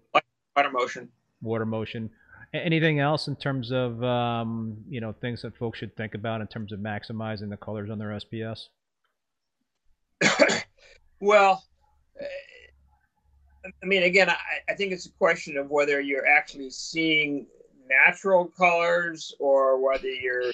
water 0.56 0.72
motion, 0.72 1.10
water 1.44 1.66
motion. 1.68 2.10
Anything 2.52 3.00
else 3.00 3.28
in 3.28 3.36
terms 3.36 3.72
of 3.72 4.04
um, 4.04 4.78
you 4.90 5.02
know 5.02 5.14
things 5.22 5.44
that 5.44 5.56
folks 5.56 5.78
should 5.78 5.96
think 5.96 6.16
about 6.16 6.42
in 6.42 6.48
terms 6.48 6.72
of 6.72 6.80
maximizing 6.80 7.52
the 7.52 7.58
colors 7.58 7.92
on 7.92 8.00
their 8.00 8.10
SPS? 8.10 8.70
well, 11.20 11.64
I 12.22 13.86
mean, 13.86 14.04
again, 14.04 14.30
I, 14.30 14.36
I 14.70 14.76
think 14.76 14.94
it's 14.94 15.06
a 15.06 15.12
question 15.12 15.58
of 15.58 15.70
whether 15.70 16.00
you're 16.00 16.26
actually 16.26 16.70
seeing 16.70 17.48
natural 17.90 18.46
colors 18.46 19.36
or 19.40 19.84
whether 19.84 20.08
you're 20.08 20.52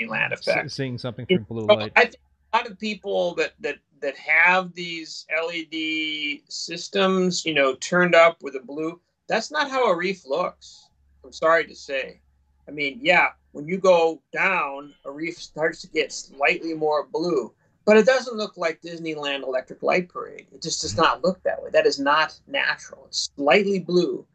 Disneyland 0.00 0.32
effect. 0.32 0.70
Seeing 0.70 0.98
something 0.98 1.26
through 1.26 1.40
blue 1.40 1.66
light. 1.66 1.92
I 1.96 2.02
think 2.02 2.16
a 2.52 2.56
lot 2.56 2.70
of 2.70 2.78
people 2.78 3.34
that 3.34 3.52
that 3.60 3.76
that 4.00 4.16
have 4.16 4.72
these 4.74 5.26
LED 5.30 6.40
systems, 6.48 7.44
you 7.44 7.52
know, 7.52 7.74
turned 7.74 8.14
up 8.14 8.42
with 8.42 8.56
a 8.56 8.60
blue 8.60 9.00
that's 9.30 9.52
not 9.52 9.70
how 9.70 9.86
a 9.86 9.96
reef 9.96 10.26
looks. 10.26 10.88
I'm 11.24 11.32
sorry 11.32 11.64
to 11.66 11.74
say. 11.74 12.20
I 12.66 12.72
mean, 12.72 12.98
yeah, 13.00 13.28
when 13.52 13.64
you 13.68 13.78
go 13.78 14.20
down, 14.32 14.92
a 15.04 15.10
reef 15.10 15.40
starts 15.40 15.80
to 15.82 15.86
get 15.86 16.12
slightly 16.12 16.74
more 16.74 17.06
blue, 17.06 17.54
but 17.84 17.96
it 17.96 18.06
doesn't 18.06 18.36
look 18.36 18.56
like 18.56 18.82
Disneyland 18.82 19.42
Electric 19.42 19.82
Light 19.82 20.08
Parade. 20.08 20.46
It 20.52 20.62
just 20.62 20.82
does 20.82 20.96
not 20.96 21.24
look 21.24 21.42
that 21.42 21.62
way. 21.62 21.70
That 21.70 21.86
is 21.86 21.98
not 21.98 22.38
natural. 22.46 23.04
It's 23.06 23.30
slightly 23.36 23.78
blue, 23.78 24.26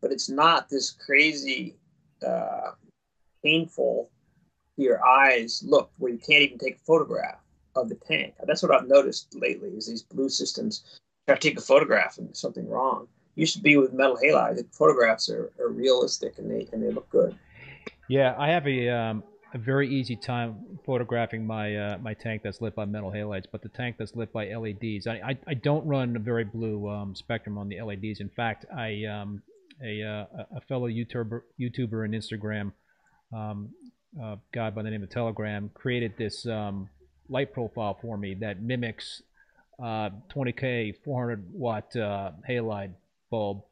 but 0.00 0.12
it's 0.12 0.28
not 0.28 0.68
this 0.68 0.90
crazy, 0.90 1.76
uh, 2.26 2.72
painful 3.42 4.10
to 4.76 4.82
your 4.82 5.04
eyes 5.04 5.62
look 5.66 5.90
where 5.98 6.10
you 6.10 6.18
can't 6.18 6.42
even 6.42 6.58
take 6.58 6.76
a 6.76 6.84
photograph 6.86 7.38
of 7.76 7.88
the 7.88 7.96
tank. 7.96 8.34
That's 8.46 8.62
what 8.62 8.74
I've 8.74 8.88
noticed 8.88 9.34
lately 9.34 9.68
is 9.70 9.86
these 9.86 10.02
blue 10.02 10.28
systems 10.28 10.84
try 11.26 11.34
to 11.36 11.40
take 11.40 11.58
a 11.58 11.62
photograph 11.62 12.18
and 12.18 12.34
something 12.36 12.68
wrong 12.68 13.08
used 13.34 13.56
to 13.56 13.62
be 13.62 13.76
with 13.76 13.92
metal 13.92 14.16
halide. 14.16 14.56
The 14.56 14.66
photographs 14.72 15.28
are, 15.28 15.50
are 15.58 15.68
realistic 15.68 16.38
and 16.38 16.50
they 16.50 16.68
and 16.72 16.82
they 16.82 16.90
look 16.90 17.08
good. 17.10 17.36
Yeah, 18.08 18.34
I 18.38 18.48
have 18.48 18.66
a 18.66 18.88
um, 18.88 19.24
a 19.54 19.58
very 19.58 19.88
easy 19.88 20.16
time 20.16 20.56
photographing 20.84 21.46
my 21.46 21.76
uh, 21.76 21.98
my 21.98 22.12
tank 22.12 22.42
that's 22.42 22.60
lit 22.60 22.74
by 22.74 22.84
metal 22.84 23.10
halides, 23.10 23.44
but 23.50 23.62
the 23.62 23.68
tank 23.68 23.96
that's 23.98 24.14
lit 24.16 24.32
by 24.32 24.52
LEDs, 24.52 25.06
I 25.06 25.20
I, 25.24 25.38
I 25.46 25.54
don't 25.54 25.86
run 25.86 26.16
a 26.16 26.18
very 26.18 26.44
blue 26.44 26.90
um, 26.90 27.14
spectrum 27.14 27.56
on 27.56 27.68
the 27.68 27.80
LEDs. 27.80 28.20
In 28.20 28.28
fact, 28.28 28.66
I 28.76 29.04
um, 29.04 29.42
a 29.82 30.02
uh, 30.02 30.44
a 30.56 30.60
fellow 30.68 30.88
YouTuber 30.88 31.42
YouTuber 31.58 32.04
and 32.04 32.14
Instagram 32.14 32.72
um, 33.32 33.70
uh, 34.20 34.36
guy 34.52 34.70
by 34.70 34.82
the 34.82 34.90
name 34.90 35.04
of 35.04 35.10
Telegram 35.10 35.70
created 35.72 36.14
this 36.18 36.46
um, 36.46 36.88
light 37.28 37.52
profile 37.52 37.96
for 38.02 38.18
me 38.18 38.34
that 38.34 38.60
mimics 38.60 39.22
uh, 39.80 40.10
20k 40.34 40.94
400 41.04 41.46
watt 41.52 41.94
uh, 41.96 42.32
halide 42.48 42.92
bulb. 43.30 43.62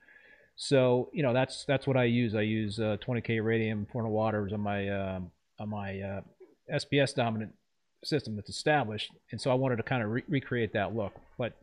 So 0.55 1.11
you 1.13 1.25
know 1.25 1.33
that's 1.33 1.65
that's 1.65 1.89
what 1.89 1.97
I 1.97 2.05
use. 2.05 2.37
I 2.37 2.43
use 2.43 2.79
uh, 2.79 2.99
20k 3.05 3.45
radium 3.45 3.87
400 3.93 4.11
watts 4.11 4.53
on 4.53 4.61
my 4.61 4.89
uh, 4.89 5.21
on 5.63 5.69
my 5.69 6.01
uh, 6.01 6.21
SPS 6.73 7.15
dominant 7.15 7.53
system 8.05 8.35
that's 8.35 8.49
established, 8.49 9.11
and 9.31 9.41
so 9.41 9.51
I 9.51 9.55
wanted 9.55 9.77
to 9.77 9.85
kind 9.85 10.03
of 10.03 10.11
re- 10.11 10.25
recreate 10.29 10.73
that 10.73 10.95
look. 10.95 11.13
But 11.39 11.57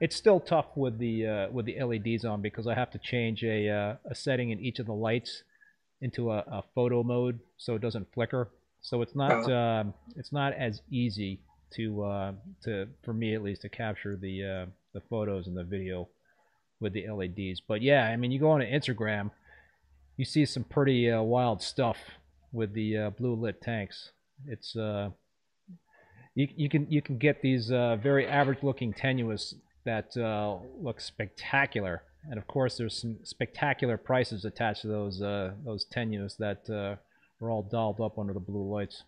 it's 0.00 0.16
still 0.16 0.40
tough 0.40 0.66
with 0.74 0.98
the 0.98 1.26
uh, 1.26 1.48
with 1.50 1.66
the 1.66 1.82
LEDs 1.82 2.24
on 2.24 2.42
because 2.42 2.66
I 2.66 2.74
have 2.74 2.90
to 2.90 2.98
change 2.98 3.44
a 3.44 3.68
uh, 3.68 3.96
a 4.10 4.14
setting 4.14 4.50
in 4.50 4.60
each 4.60 4.78
of 4.80 4.86
the 4.86 4.94
lights 4.94 5.42
into 6.02 6.30
a, 6.30 6.38
a, 6.38 6.62
photo 6.74 7.02
mode 7.02 7.40
so 7.56 7.74
it 7.74 7.80
doesn't 7.80 8.12
flicker. 8.12 8.50
So 8.82 9.00
it's 9.00 9.14
not 9.14 9.32
uh-huh. 9.32 9.52
um, 9.54 9.94
it's 10.16 10.32
not 10.32 10.52
as 10.52 10.82
easy 10.90 11.40
to 11.74 12.04
uh, 12.04 12.32
to 12.64 12.88
for 13.04 13.14
me 13.14 13.34
at 13.34 13.42
least 13.42 13.62
to 13.62 13.68
capture 13.68 14.16
the 14.16 14.44
uh, 14.44 14.66
the 14.92 15.00
photos 15.08 15.46
and 15.46 15.56
the 15.56 15.64
video 15.64 16.08
with 16.80 16.92
the 16.92 17.08
LEDs. 17.08 17.62
But 17.66 17.80
yeah, 17.80 18.04
I 18.04 18.16
mean, 18.16 18.32
you 18.32 18.40
go 18.40 18.50
on 18.50 18.60
Instagram, 18.60 19.30
you 20.16 20.24
see 20.24 20.44
some 20.44 20.64
pretty 20.64 21.10
uh, 21.10 21.22
wild 21.22 21.62
stuff 21.62 21.96
with 22.56 22.72
the 22.72 22.96
uh, 22.96 23.10
blue 23.10 23.34
lit 23.34 23.60
tanks. 23.60 24.10
It's 24.46 24.74
uh, 24.74 25.10
you 26.34 26.48
you 26.56 26.68
can 26.68 26.90
you 26.90 27.02
can 27.02 27.18
get 27.18 27.42
these 27.42 27.70
uh, 27.70 27.96
very 27.96 28.26
average 28.26 28.62
looking 28.62 28.92
tenuis 28.92 29.54
that 29.84 30.16
uh, 30.16 30.56
look 30.80 31.00
spectacular, 31.00 32.02
and 32.28 32.38
of 32.38 32.46
course 32.46 32.76
there's 32.76 33.00
some 33.00 33.18
spectacular 33.22 33.96
prices 33.96 34.44
attached 34.44 34.82
to 34.82 34.88
those 34.88 35.22
uh, 35.22 35.52
those 35.64 35.86
tenuis 35.86 36.36
that 36.38 36.68
uh, 36.68 36.96
are 37.44 37.50
all 37.50 37.62
dolled 37.62 38.00
up 38.00 38.18
under 38.18 38.32
the 38.32 38.40
blue 38.40 38.68
lights. 38.74 39.04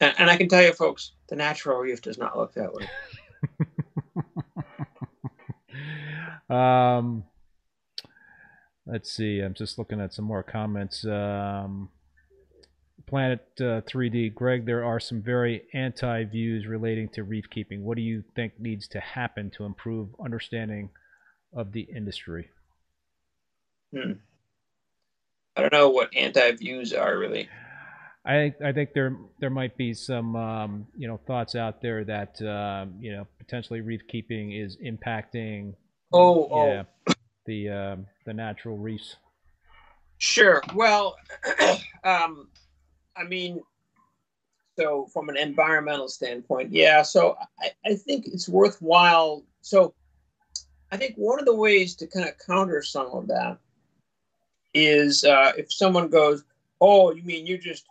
And, 0.00 0.14
and 0.18 0.30
I 0.30 0.36
can 0.36 0.48
tell 0.48 0.62
you, 0.62 0.72
folks, 0.72 1.12
the 1.28 1.36
natural 1.36 1.78
reef 1.78 2.02
does 2.02 2.18
not 2.18 2.36
look 2.36 2.54
that 2.54 2.74
way. 2.74 2.88
um, 6.50 7.24
let's 8.84 9.12
see. 9.12 9.40
I'm 9.40 9.54
just 9.54 9.78
looking 9.78 10.00
at 10.00 10.12
some 10.12 10.24
more 10.24 10.42
comments. 10.42 11.04
Um, 11.06 11.88
Planet 13.12 13.46
uh, 13.60 13.82
3D, 13.82 14.34
Greg, 14.34 14.64
there 14.64 14.86
are 14.86 14.98
some 14.98 15.20
very 15.20 15.64
anti 15.74 16.24
views 16.24 16.66
relating 16.66 17.10
to 17.10 17.24
reef 17.24 17.44
keeping. 17.50 17.84
What 17.84 17.96
do 17.96 18.02
you 18.02 18.24
think 18.34 18.58
needs 18.58 18.88
to 18.88 19.00
happen 19.00 19.50
to 19.58 19.64
improve 19.64 20.08
understanding 20.18 20.88
of 21.54 21.72
the 21.72 21.86
industry? 21.94 22.48
Hmm. 23.94 24.12
I 25.54 25.60
don't 25.60 25.74
know 25.74 25.90
what 25.90 26.08
anti 26.16 26.52
views 26.52 26.94
are 26.94 27.18
really. 27.18 27.50
I 28.24 28.54
I 28.64 28.72
think 28.72 28.94
there 28.94 29.14
there 29.40 29.50
might 29.50 29.76
be 29.76 29.92
some 29.92 30.34
um, 30.34 30.86
you 30.96 31.06
know 31.06 31.20
thoughts 31.26 31.54
out 31.54 31.82
there 31.82 32.06
that 32.06 32.40
um, 32.40 32.94
you 32.98 33.12
know 33.12 33.26
potentially 33.38 33.82
reef 33.82 34.00
keeping 34.08 34.52
is 34.52 34.78
impacting 34.78 35.74
oh, 36.14 36.48
oh. 36.50 36.66
yeah 36.66 36.82
oh. 37.10 37.12
the 37.44 37.68
um, 37.68 38.06
the 38.24 38.32
natural 38.32 38.78
reefs. 38.78 39.16
Sure. 40.16 40.62
Well, 40.74 41.16
um, 42.04 42.48
I 43.16 43.24
mean, 43.24 43.60
so 44.78 45.06
from 45.12 45.28
an 45.28 45.36
environmental 45.36 46.08
standpoint, 46.08 46.72
yeah. 46.72 47.02
So 47.02 47.36
I, 47.60 47.70
I 47.84 47.94
think 47.94 48.26
it's 48.26 48.48
worthwhile. 48.48 49.42
So 49.60 49.94
I 50.90 50.96
think 50.96 51.14
one 51.16 51.38
of 51.38 51.44
the 51.44 51.54
ways 51.54 51.94
to 51.96 52.06
kind 52.06 52.28
of 52.28 52.38
counter 52.38 52.82
some 52.82 53.06
of 53.12 53.26
that 53.28 53.58
is 54.74 55.24
uh, 55.24 55.52
if 55.56 55.72
someone 55.72 56.08
goes, 56.08 56.44
"Oh, 56.80 57.12
you 57.12 57.22
mean 57.22 57.46
you're 57.46 57.58
just, 57.58 57.86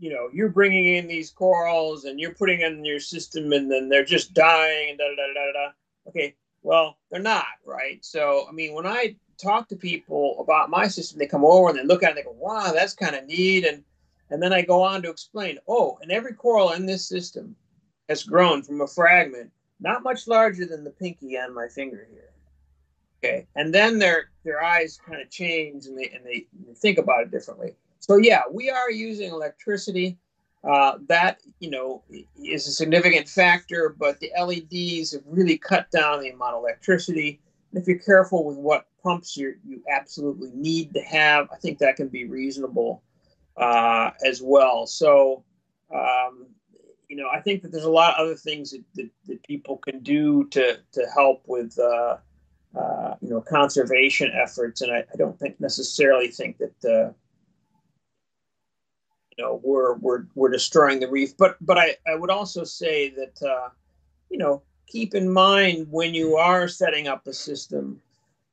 you 0.00 0.10
know, 0.10 0.28
you're 0.32 0.48
bringing 0.48 0.96
in 0.96 1.06
these 1.06 1.30
corals 1.30 2.04
and 2.04 2.18
you're 2.18 2.34
putting 2.34 2.60
in 2.62 2.84
your 2.84 3.00
system, 3.00 3.52
and 3.52 3.70
then 3.70 3.88
they're 3.88 4.04
just 4.04 4.34
dying 4.34 4.90
and 4.90 4.98
da 4.98 5.04
da 5.08 5.14
da 5.14 5.34
da 5.34 5.52
da." 5.52 5.70
Okay, 6.08 6.34
well, 6.62 6.98
they're 7.10 7.22
not, 7.22 7.46
right? 7.64 8.04
So 8.04 8.46
I 8.48 8.52
mean, 8.52 8.74
when 8.74 8.86
I 8.86 9.14
talk 9.38 9.68
to 9.68 9.76
people 9.76 10.36
about 10.40 10.70
my 10.70 10.88
system, 10.88 11.18
they 11.18 11.26
come 11.26 11.44
over 11.44 11.68
and 11.68 11.78
they 11.78 11.84
look 11.84 12.02
at 12.02 12.08
it 12.08 12.10
and 12.10 12.18
they 12.18 12.22
go, 12.22 12.36
"Wow, 12.36 12.72
that's 12.72 12.94
kind 12.94 13.14
of 13.14 13.26
neat," 13.26 13.64
and 13.64 13.84
and 14.30 14.42
then 14.42 14.52
I 14.52 14.62
go 14.62 14.82
on 14.82 15.02
to 15.02 15.10
explain, 15.10 15.58
oh, 15.68 15.98
and 16.02 16.10
every 16.10 16.34
coral 16.34 16.72
in 16.72 16.86
this 16.86 17.06
system 17.08 17.54
has 18.08 18.22
grown 18.22 18.62
from 18.62 18.80
a 18.80 18.86
fragment 18.86 19.50
not 19.80 20.02
much 20.02 20.26
larger 20.26 20.64
than 20.64 20.84
the 20.84 20.90
pinky 20.90 21.38
on 21.38 21.54
my 21.54 21.68
finger 21.68 22.06
here. 22.10 22.30
Okay. 23.18 23.46
And 23.54 23.74
then 23.74 23.98
their 23.98 24.30
their 24.44 24.62
eyes 24.62 24.98
kind 25.06 25.20
of 25.20 25.30
change 25.30 25.86
and 25.86 25.98
they 25.98 26.10
and 26.10 26.24
they, 26.24 26.46
they 26.66 26.74
think 26.74 26.98
about 26.98 27.22
it 27.22 27.30
differently. 27.30 27.74
So 28.00 28.16
yeah, 28.16 28.42
we 28.50 28.70
are 28.70 28.90
using 28.90 29.30
electricity. 29.30 30.18
Uh, 30.64 30.98
that 31.08 31.38
you 31.60 31.70
know 31.70 32.02
is 32.42 32.66
a 32.66 32.72
significant 32.72 33.28
factor, 33.28 33.94
but 33.96 34.18
the 34.18 34.30
LEDs 34.36 35.12
have 35.12 35.22
really 35.26 35.56
cut 35.56 35.88
down 35.92 36.20
the 36.20 36.30
amount 36.30 36.54
of 36.54 36.62
electricity. 36.62 37.40
And 37.70 37.80
if 37.80 37.86
you're 37.86 37.98
careful 37.98 38.44
with 38.44 38.56
what 38.56 38.86
pumps 39.02 39.36
you 39.36 39.54
you 39.66 39.82
absolutely 39.90 40.50
need 40.54 40.92
to 40.94 41.00
have, 41.02 41.48
I 41.52 41.56
think 41.56 41.78
that 41.78 41.96
can 41.96 42.08
be 42.08 42.24
reasonable 42.24 43.02
uh, 43.56 44.10
as 44.24 44.42
well. 44.42 44.86
So, 44.86 45.44
um, 45.94 46.46
you 47.08 47.16
know, 47.16 47.28
I 47.32 47.40
think 47.40 47.62
that 47.62 47.72
there's 47.72 47.84
a 47.84 47.90
lot 47.90 48.14
of 48.14 48.20
other 48.20 48.34
things 48.34 48.72
that, 48.72 48.82
that, 48.94 49.10
that 49.26 49.42
people 49.44 49.78
can 49.78 50.00
do 50.00 50.44
to, 50.48 50.78
to 50.92 51.06
help 51.14 51.42
with, 51.46 51.78
uh, 51.78 52.16
uh, 52.78 53.14
you 53.20 53.30
know, 53.30 53.40
conservation 53.40 54.30
efforts. 54.34 54.82
And 54.82 54.92
I, 54.92 54.98
I, 54.98 55.16
don't 55.16 55.38
think 55.38 55.60
necessarily 55.60 56.28
think 56.28 56.58
that, 56.58 56.84
uh, 56.84 57.12
you 59.36 59.44
know, 59.44 59.60
we're, 59.62 59.94
we're, 59.94 60.24
we're 60.34 60.50
destroying 60.50 61.00
the 61.00 61.08
reef. 61.08 61.36
But, 61.36 61.56
but 61.60 61.78
I, 61.78 61.96
I 62.06 62.16
would 62.16 62.30
also 62.30 62.64
say 62.64 63.10
that, 63.10 63.40
uh, 63.42 63.68
you 64.30 64.38
know, 64.38 64.62
keep 64.88 65.14
in 65.14 65.30
mind 65.32 65.86
when 65.90 66.12
you 66.12 66.36
are 66.36 66.68
setting 66.68 67.06
up 67.06 67.26
a 67.26 67.32
system 67.32 68.00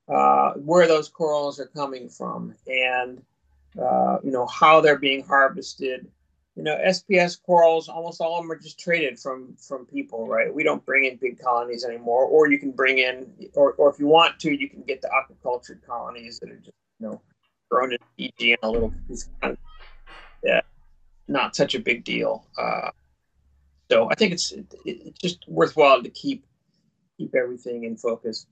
uh, 0.08 0.54
where 0.54 0.88
those 0.88 1.10
corals 1.10 1.60
are 1.60 1.68
coming 1.68 2.08
from. 2.08 2.54
And, 2.68 3.22
uh, 3.82 4.18
you 4.24 4.32
know, 4.32 4.46
how 4.48 4.82
they're 4.82 5.00
being 5.00 5.26
harvested. 5.26 6.08
You 6.56 6.62
know, 6.62 6.76
SPS 6.76 7.42
corals, 7.42 7.90
almost 7.90 8.22
all 8.22 8.38
of 8.38 8.44
them 8.44 8.52
are 8.52 8.60
just 8.60 8.80
traded 8.80 9.20
from 9.20 9.56
from 9.56 9.88
people, 9.88 10.28
right? 10.28 10.54
We 10.54 10.64
don't 10.64 10.86
bring 10.86 11.06
in 11.06 11.18
big 11.18 11.40
colonies 11.40 11.84
anymore, 11.84 12.26
or 12.26 12.48
you 12.48 12.60
can 12.60 12.72
bring 12.72 13.00
in, 13.00 13.50
or, 13.56 13.74
or 13.74 13.90
if 13.90 14.00
you 14.00 14.06
want 14.06 14.40
to, 14.42 14.52
you 14.52 14.70
can 14.70 14.84
get 14.84 15.02
the 15.02 15.10
aquaculture 15.10 15.84
colonies 15.84 16.40
that 16.40 16.52
are 16.52 16.58
just, 16.58 16.78
you 17.00 17.08
know, 17.08 17.22
grown 17.72 17.94
in 17.94 17.98
Fiji 18.16 18.52
and 18.52 18.60
a 18.62 18.70
little, 18.70 18.94
kind 19.42 19.54
of, 19.54 19.58
yeah, 20.44 20.62
not 21.28 21.56
such 21.56 21.74
a 21.74 21.80
big 21.80 22.04
deal. 22.04 22.46
Uh, 22.56 22.92
so 23.90 24.10
I 24.12 24.16
think 24.16 24.34
it's 24.34 24.52
it, 24.52 24.66
it's 24.86 25.20
just 25.20 25.48
worthwhile 25.48 26.04
to 26.04 26.10
keep 26.10 26.46
keep 27.18 27.34
everything 27.36 27.84
in 27.84 27.98
focus. 27.98 28.46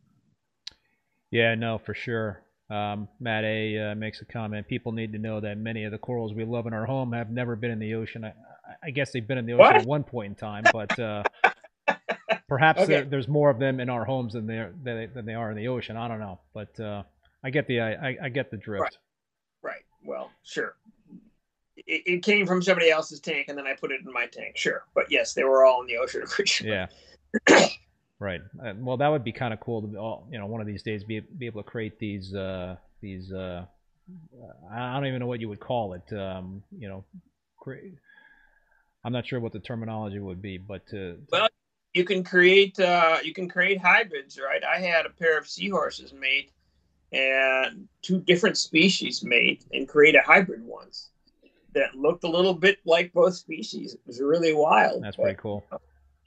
Yeah, 1.29 1.55
no, 1.55 1.77
for 1.77 1.93
sure. 1.93 2.41
Um, 2.71 3.09
Matt 3.19 3.43
A 3.43 3.91
uh, 3.91 3.95
makes 3.95 4.21
a 4.21 4.25
comment. 4.25 4.65
People 4.65 4.93
need 4.93 5.11
to 5.11 5.19
know 5.19 5.41
that 5.41 5.57
many 5.57 5.83
of 5.83 5.91
the 5.91 5.97
corals 5.97 6.33
we 6.33 6.45
love 6.45 6.67
in 6.67 6.73
our 6.73 6.85
home 6.85 7.11
have 7.11 7.29
never 7.29 7.57
been 7.57 7.69
in 7.69 7.79
the 7.79 7.95
ocean. 7.95 8.23
I, 8.23 8.33
I 8.81 8.91
guess 8.91 9.11
they've 9.11 9.27
been 9.27 9.37
in 9.37 9.45
the 9.45 9.53
ocean 9.53 9.65
what? 9.65 9.75
at 9.75 9.85
one 9.85 10.03
point 10.05 10.29
in 10.29 10.35
time, 10.35 10.63
but 10.71 10.97
uh, 10.97 11.23
perhaps 12.47 12.79
okay. 12.79 12.93
there, 12.93 13.03
there's 13.03 13.27
more 13.27 13.49
of 13.49 13.59
them 13.59 13.81
in 13.81 13.89
our 13.89 14.05
homes 14.05 14.33
than 14.33 14.47
they 14.47 14.69
than 14.83 15.25
they 15.25 15.33
are 15.33 15.51
in 15.51 15.57
the 15.57 15.67
ocean. 15.67 15.97
I 15.97 16.07
don't 16.07 16.19
know, 16.19 16.39
but 16.53 16.79
uh, 16.79 17.03
I 17.43 17.49
get 17.49 17.67
the 17.67 17.81
I, 17.81 18.17
I 18.23 18.29
get 18.29 18.49
the 18.49 18.57
drift. 18.57 18.99
Right. 19.61 19.73
right. 19.73 19.83
Well, 20.05 20.31
sure. 20.43 20.75
It, 21.75 22.03
it, 22.05 22.23
came 22.23 22.45
from 22.45 22.61
somebody 22.61 22.89
else's 22.89 23.19
tank, 23.19 23.47
and 23.49 23.57
then 23.57 23.67
I 23.67 23.73
put 23.73 23.91
it 23.91 23.99
in 24.05 24.13
my 24.13 24.27
tank. 24.27 24.55
Sure, 24.55 24.85
but 24.93 25.11
yes, 25.11 25.33
they 25.33 25.43
were 25.43 25.65
all 25.65 25.81
in 25.81 25.87
the 25.87 25.97
ocean. 25.97 26.23
Yeah. 26.63 26.87
Right. 28.21 28.41
Uh, 28.63 28.73
well, 28.77 28.97
that 28.97 29.07
would 29.07 29.23
be 29.23 29.31
kind 29.31 29.51
of 29.51 29.59
cool 29.59 29.81
to, 29.81 29.87
you 30.31 30.37
know, 30.37 30.45
one 30.45 30.61
of 30.61 30.67
these 30.67 30.83
days 30.83 31.03
be 31.03 31.21
be 31.21 31.47
able 31.47 31.63
to 31.63 31.67
create 31.67 31.97
these 31.97 32.35
uh, 32.35 32.75
these. 33.01 33.33
Uh, 33.33 33.65
I 34.71 34.93
don't 34.93 35.07
even 35.07 35.19
know 35.19 35.25
what 35.25 35.39
you 35.39 35.49
would 35.49 35.59
call 35.59 35.93
it. 35.93 36.13
Um, 36.13 36.61
you 36.77 36.87
know, 36.87 37.03
create. 37.57 37.95
I'm 39.03 39.11
not 39.11 39.25
sure 39.25 39.39
what 39.39 39.53
the 39.53 39.59
terminology 39.59 40.19
would 40.19 40.39
be, 40.39 40.59
but 40.59 40.87
to, 40.89 41.17
well, 41.31 41.49
you 41.95 42.03
can 42.03 42.23
create 42.23 42.79
uh, 42.79 43.17
you 43.23 43.33
can 43.33 43.49
create 43.49 43.81
hybrids, 43.81 44.39
right? 44.39 44.61
I 44.63 44.79
had 44.79 45.07
a 45.07 45.09
pair 45.09 45.39
of 45.39 45.49
seahorses 45.49 46.13
mate, 46.13 46.51
and 47.11 47.87
two 48.03 48.19
different 48.19 48.55
species 48.55 49.23
mate, 49.23 49.65
and 49.73 49.87
create 49.87 50.13
a 50.13 50.21
hybrid 50.21 50.63
once 50.63 51.09
that 51.73 51.95
looked 51.95 52.23
a 52.23 52.29
little 52.29 52.53
bit 52.53 52.77
like 52.85 53.13
both 53.13 53.33
species. 53.33 53.95
It 53.95 54.01
was 54.05 54.21
really 54.21 54.53
wild. 54.53 55.03
That's 55.03 55.17
but, 55.17 55.23
pretty 55.23 55.39
cool. 55.41 55.63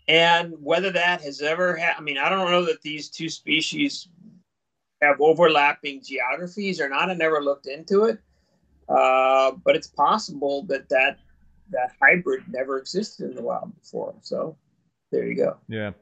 And 0.07 0.55
whether 0.61 0.91
that 0.91 1.23
has 1.23 1.41
ever 1.41 1.77
had, 1.77 1.95
I 1.97 2.01
mean, 2.03 2.19
I 2.19 2.29
don't 2.29 2.51
know 2.51 2.65
that 2.67 2.83
these 2.83 3.09
two 3.09 3.29
species 3.29 4.09
have 5.01 5.21
overlapping 5.21 6.03
geographies 6.03 6.81
or 6.81 6.89
not. 6.89 7.11
I 7.11 7.15
never 7.15 7.43
looked 7.43 7.67
into 7.67 8.05
it, 8.05 8.19
uh, 8.89 9.53
but 9.65 9.77
it's 9.77 9.87
possible 9.87 10.65
that 10.65 10.89
that 10.91 11.19
that 11.71 11.93
hybrid 12.01 12.45
never 12.49 12.79
existed 12.79 13.31
in 13.31 13.35
the 13.35 13.43
wild 13.43 13.75
before. 13.81 14.15
So 14.21 14.57
there 15.11 15.27
you 15.27 15.37
go. 15.37 15.57
Yeah. 15.69 15.93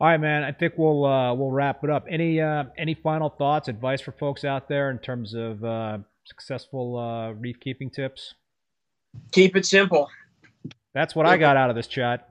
All 0.00 0.06
right, 0.06 0.16
man. 0.16 0.44
I 0.44 0.52
think 0.52 0.74
we'll 0.76 1.04
uh, 1.04 1.34
we'll 1.34 1.50
wrap 1.50 1.82
it 1.82 1.90
up. 1.90 2.06
Any 2.08 2.40
uh, 2.40 2.64
any 2.76 2.94
final 2.94 3.30
thoughts, 3.30 3.66
advice 3.66 4.00
for 4.00 4.12
folks 4.12 4.44
out 4.44 4.68
there 4.68 4.90
in 4.92 4.98
terms 4.98 5.34
of 5.34 5.64
uh, 5.64 5.98
successful 6.24 6.96
uh, 6.96 7.32
reef 7.32 7.58
keeping 7.58 7.90
tips? 7.90 8.34
Keep 9.32 9.56
it 9.56 9.66
simple. 9.66 10.08
That's 10.94 11.16
what 11.16 11.26
I 11.26 11.36
got 11.36 11.56
out 11.56 11.68
of 11.70 11.76
this 11.76 11.88
chat 11.88 12.28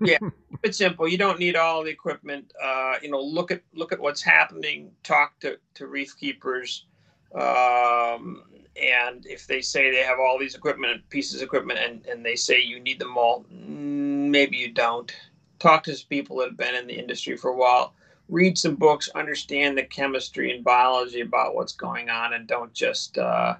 yeah, 0.00 0.18
it's 0.62 0.78
simple. 0.78 1.08
You 1.08 1.18
don't 1.18 1.38
need 1.38 1.56
all 1.56 1.84
the 1.84 1.90
equipment. 1.90 2.52
Uh, 2.62 2.96
you 3.02 3.10
know, 3.10 3.20
look 3.20 3.50
at 3.50 3.62
look 3.74 3.92
at 3.92 4.00
what's 4.00 4.22
happening. 4.22 4.90
Talk 5.02 5.38
to 5.40 5.58
to 5.74 5.86
reef 5.86 6.16
keepers, 6.16 6.86
um, 7.34 8.42
and 8.80 9.26
if 9.26 9.46
they 9.46 9.60
say 9.60 9.90
they 9.90 10.02
have 10.02 10.18
all 10.18 10.38
these 10.38 10.54
equipment 10.54 11.08
pieces 11.10 11.40
of 11.40 11.46
equipment, 11.46 11.78
and 11.78 12.06
and 12.06 12.24
they 12.24 12.36
say 12.36 12.60
you 12.60 12.80
need 12.80 12.98
them 12.98 13.16
all, 13.16 13.44
mm, 13.52 14.28
maybe 14.30 14.56
you 14.56 14.72
don't. 14.72 15.14
Talk 15.58 15.82
to 15.84 15.96
people 16.08 16.36
that 16.38 16.50
have 16.50 16.56
been 16.56 16.74
in 16.74 16.86
the 16.86 16.98
industry 16.98 17.36
for 17.36 17.50
a 17.50 17.56
while. 17.56 17.94
Read 18.28 18.58
some 18.58 18.76
books, 18.76 19.08
understand 19.14 19.76
the 19.76 19.82
chemistry 19.82 20.54
and 20.54 20.62
biology 20.62 21.20
about 21.20 21.54
what's 21.54 21.72
going 21.72 22.10
on, 22.10 22.34
and 22.34 22.46
don't 22.46 22.72
just 22.72 23.18
uh, 23.18 23.56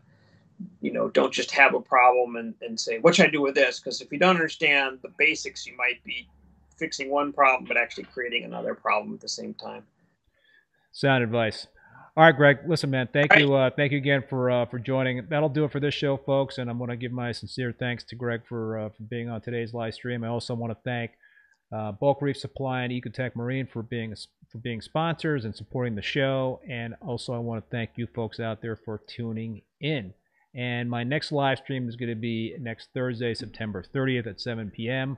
you 0.80 0.92
know, 0.92 1.08
don't 1.08 1.32
just 1.32 1.50
have 1.52 1.74
a 1.74 1.80
problem 1.80 2.36
and, 2.36 2.54
and 2.62 2.78
say, 2.78 2.98
what 2.98 3.14
should 3.14 3.26
I 3.26 3.30
do 3.30 3.42
with 3.42 3.54
this? 3.54 3.78
Because 3.78 4.00
if 4.00 4.10
you 4.12 4.18
don't 4.18 4.36
understand 4.36 4.98
the 5.02 5.12
basics, 5.18 5.66
you 5.66 5.76
might 5.76 6.02
be 6.04 6.28
fixing 6.76 7.10
one 7.10 7.32
problem, 7.32 7.66
but 7.66 7.76
actually 7.76 8.04
creating 8.04 8.44
another 8.44 8.74
problem 8.74 9.14
at 9.14 9.20
the 9.20 9.28
same 9.28 9.54
time. 9.54 9.82
Sound 10.92 11.22
advice. 11.22 11.66
All 12.16 12.24
right, 12.24 12.36
Greg. 12.36 12.58
Listen, 12.66 12.90
man. 12.90 13.08
Thank 13.12 13.32
All 13.34 13.38
you. 13.38 13.54
Uh, 13.54 13.70
thank 13.70 13.92
you 13.92 13.98
again 13.98 14.24
for 14.28 14.50
uh, 14.50 14.66
for 14.66 14.80
joining. 14.80 15.24
That'll 15.28 15.48
do 15.48 15.64
it 15.64 15.70
for 15.70 15.78
this 15.78 15.94
show, 15.94 16.16
folks. 16.16 16.58
And 16.58 16.68
I'm 16.68 16.78
going 16.78 16.90
to 16.90 16.96
give 16.96 17.12
my 17.12 17.30
sincere 17.30 17.72
thanks 17.78 18.02
to 18.04 18.16
Greg 18.16 18.40
for 18.48 18.78
uh, 18.78 18.88
for 18.88 19.04
being 19.04 19.28
on 19.28 19.40
today's 19.40 19.72
live 19.72 19.94
stream. 19.94 20.24
I 20.24 20.28
also 20.28 20.54
want 20.54 20.72
to 20.72 20.78
thank 20.82 21.12
uh, 21.70 21.92
Bulk 21.92 22.20
Reef 22.20 22.36
Supply 22.36 22.82
and 22.82 22.92
Ecotech 22.92 23.36
Marine 23.36 23.66
for 23.66 23.84
being 23.84 24.16
for 24.50 24.58
being 24.58 24.80
sponsors 24.80 25.44
and 25.44 25.54
supporting 25.54 25.94
the 25.94 26.02
show. 26.02 26.60
And 26.68 26.96
also, 27.06 27.34
I 27.34 27.38
want 27.38 27.62
to 27.62 27.70
thank 27.70 27.90
you 27.94 28.08
folks 28.08 28.40
out 28.40 28.62
there 28.62 28.74
for 28.74 29.00
tuning 29.06 29.62
in. 29.80 30.12
And 30.58 30.90
my 30.90 31.04
next 31.04 31.30
live 31.30 31.58
stream 31.58 31.88
is 31.88 31.94
going 31.94 32.08
to 32.08 32.16
be 32.16 32.56
next 32.58 32.88
Thursday, 32.92 33.32
September 33.32 33.84
30th 33.94 34.26
at 34.26 34.40
7 34.40 34.72
p.m. 34.74 35.16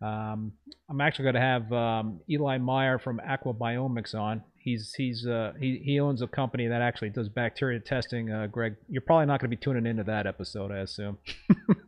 Um, 0.00 0.52
I'm 0.88 1.02
actually 1.02 1.24
going 1.24 1.34
to 1.34 1.40
have 1.42 1.70
um, 1.70 2.20
Eli 2.30 2.56
Meyer 2.56 2.98
from 2.98 3.20
Aquabiomics 3.20 4.14
on. 4.14 4.42
He's 4.56 4.94
he's 4.94 5.26
uh, 5.26 5.52
he 5.60 5.82
he 5.84 6.00
owns 6.00 6.22
a 6.22 6.26
company 6.26 6.66
that 6.68 6.80
actually 6.80 7.10
does 7.10 7.28
bacteria 7.28 7.78
testing. 7.78 8.30
Uh, 8.30 8.46
Greg, 8.46 8.76
you're 8.88 9.02
probably 9.02 9.26
not 9.26 9.40
going 9.40 9.50
to 9.50 9.56
be 9.56 9.60
tuning 9.60 9.86
into 9.86 10.04
that 10.04 10.26
episode, 10.26 10.70
I 10.70 10.78
assume. 10.78 11.18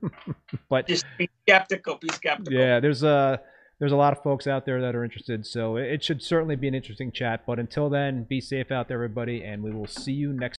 but 0.68 0.86
Just 0.86 1.06
be 1.16 1.30
skeptical. 1.46 1.96
Be 1.96 2.08
skeptical. 2.10 2.52
yeah, 2.52 2.78
there's 2.78 3.02
a 3.02 3.40
there's 3.78 3.92
a 3.92 3.96
lot 3.96 4.16
of 4.16 4.22
folks 4.22 4.46
out 4.46 4.66
there 4.66 4.80
that 4.82 4.94
are 4.94 5.04
interested, 5.04 5.46
so 5.46 5.76
it 5.76 5.84
it 5.84 6.04
should 6.04 6.22
certainly 6.22 6.56
be 6.56 6.68
an 6.68 6.74
interesting 6.74 7.10
chat. 7.10 7.44
But 7.46 7.58
until 7.58 7.88
then, 7.88 8.24
be 8.24 8.40
safe 8.40 8.70
out 8.70 8.88
there, 8.88 8.98
everybody, 8.98 9.42
and 9.42 9.62
we 9.62 9.70
will 9.70 9.86
see 9.86 10.12
you 10.12 10.34
next. 10.34 10.50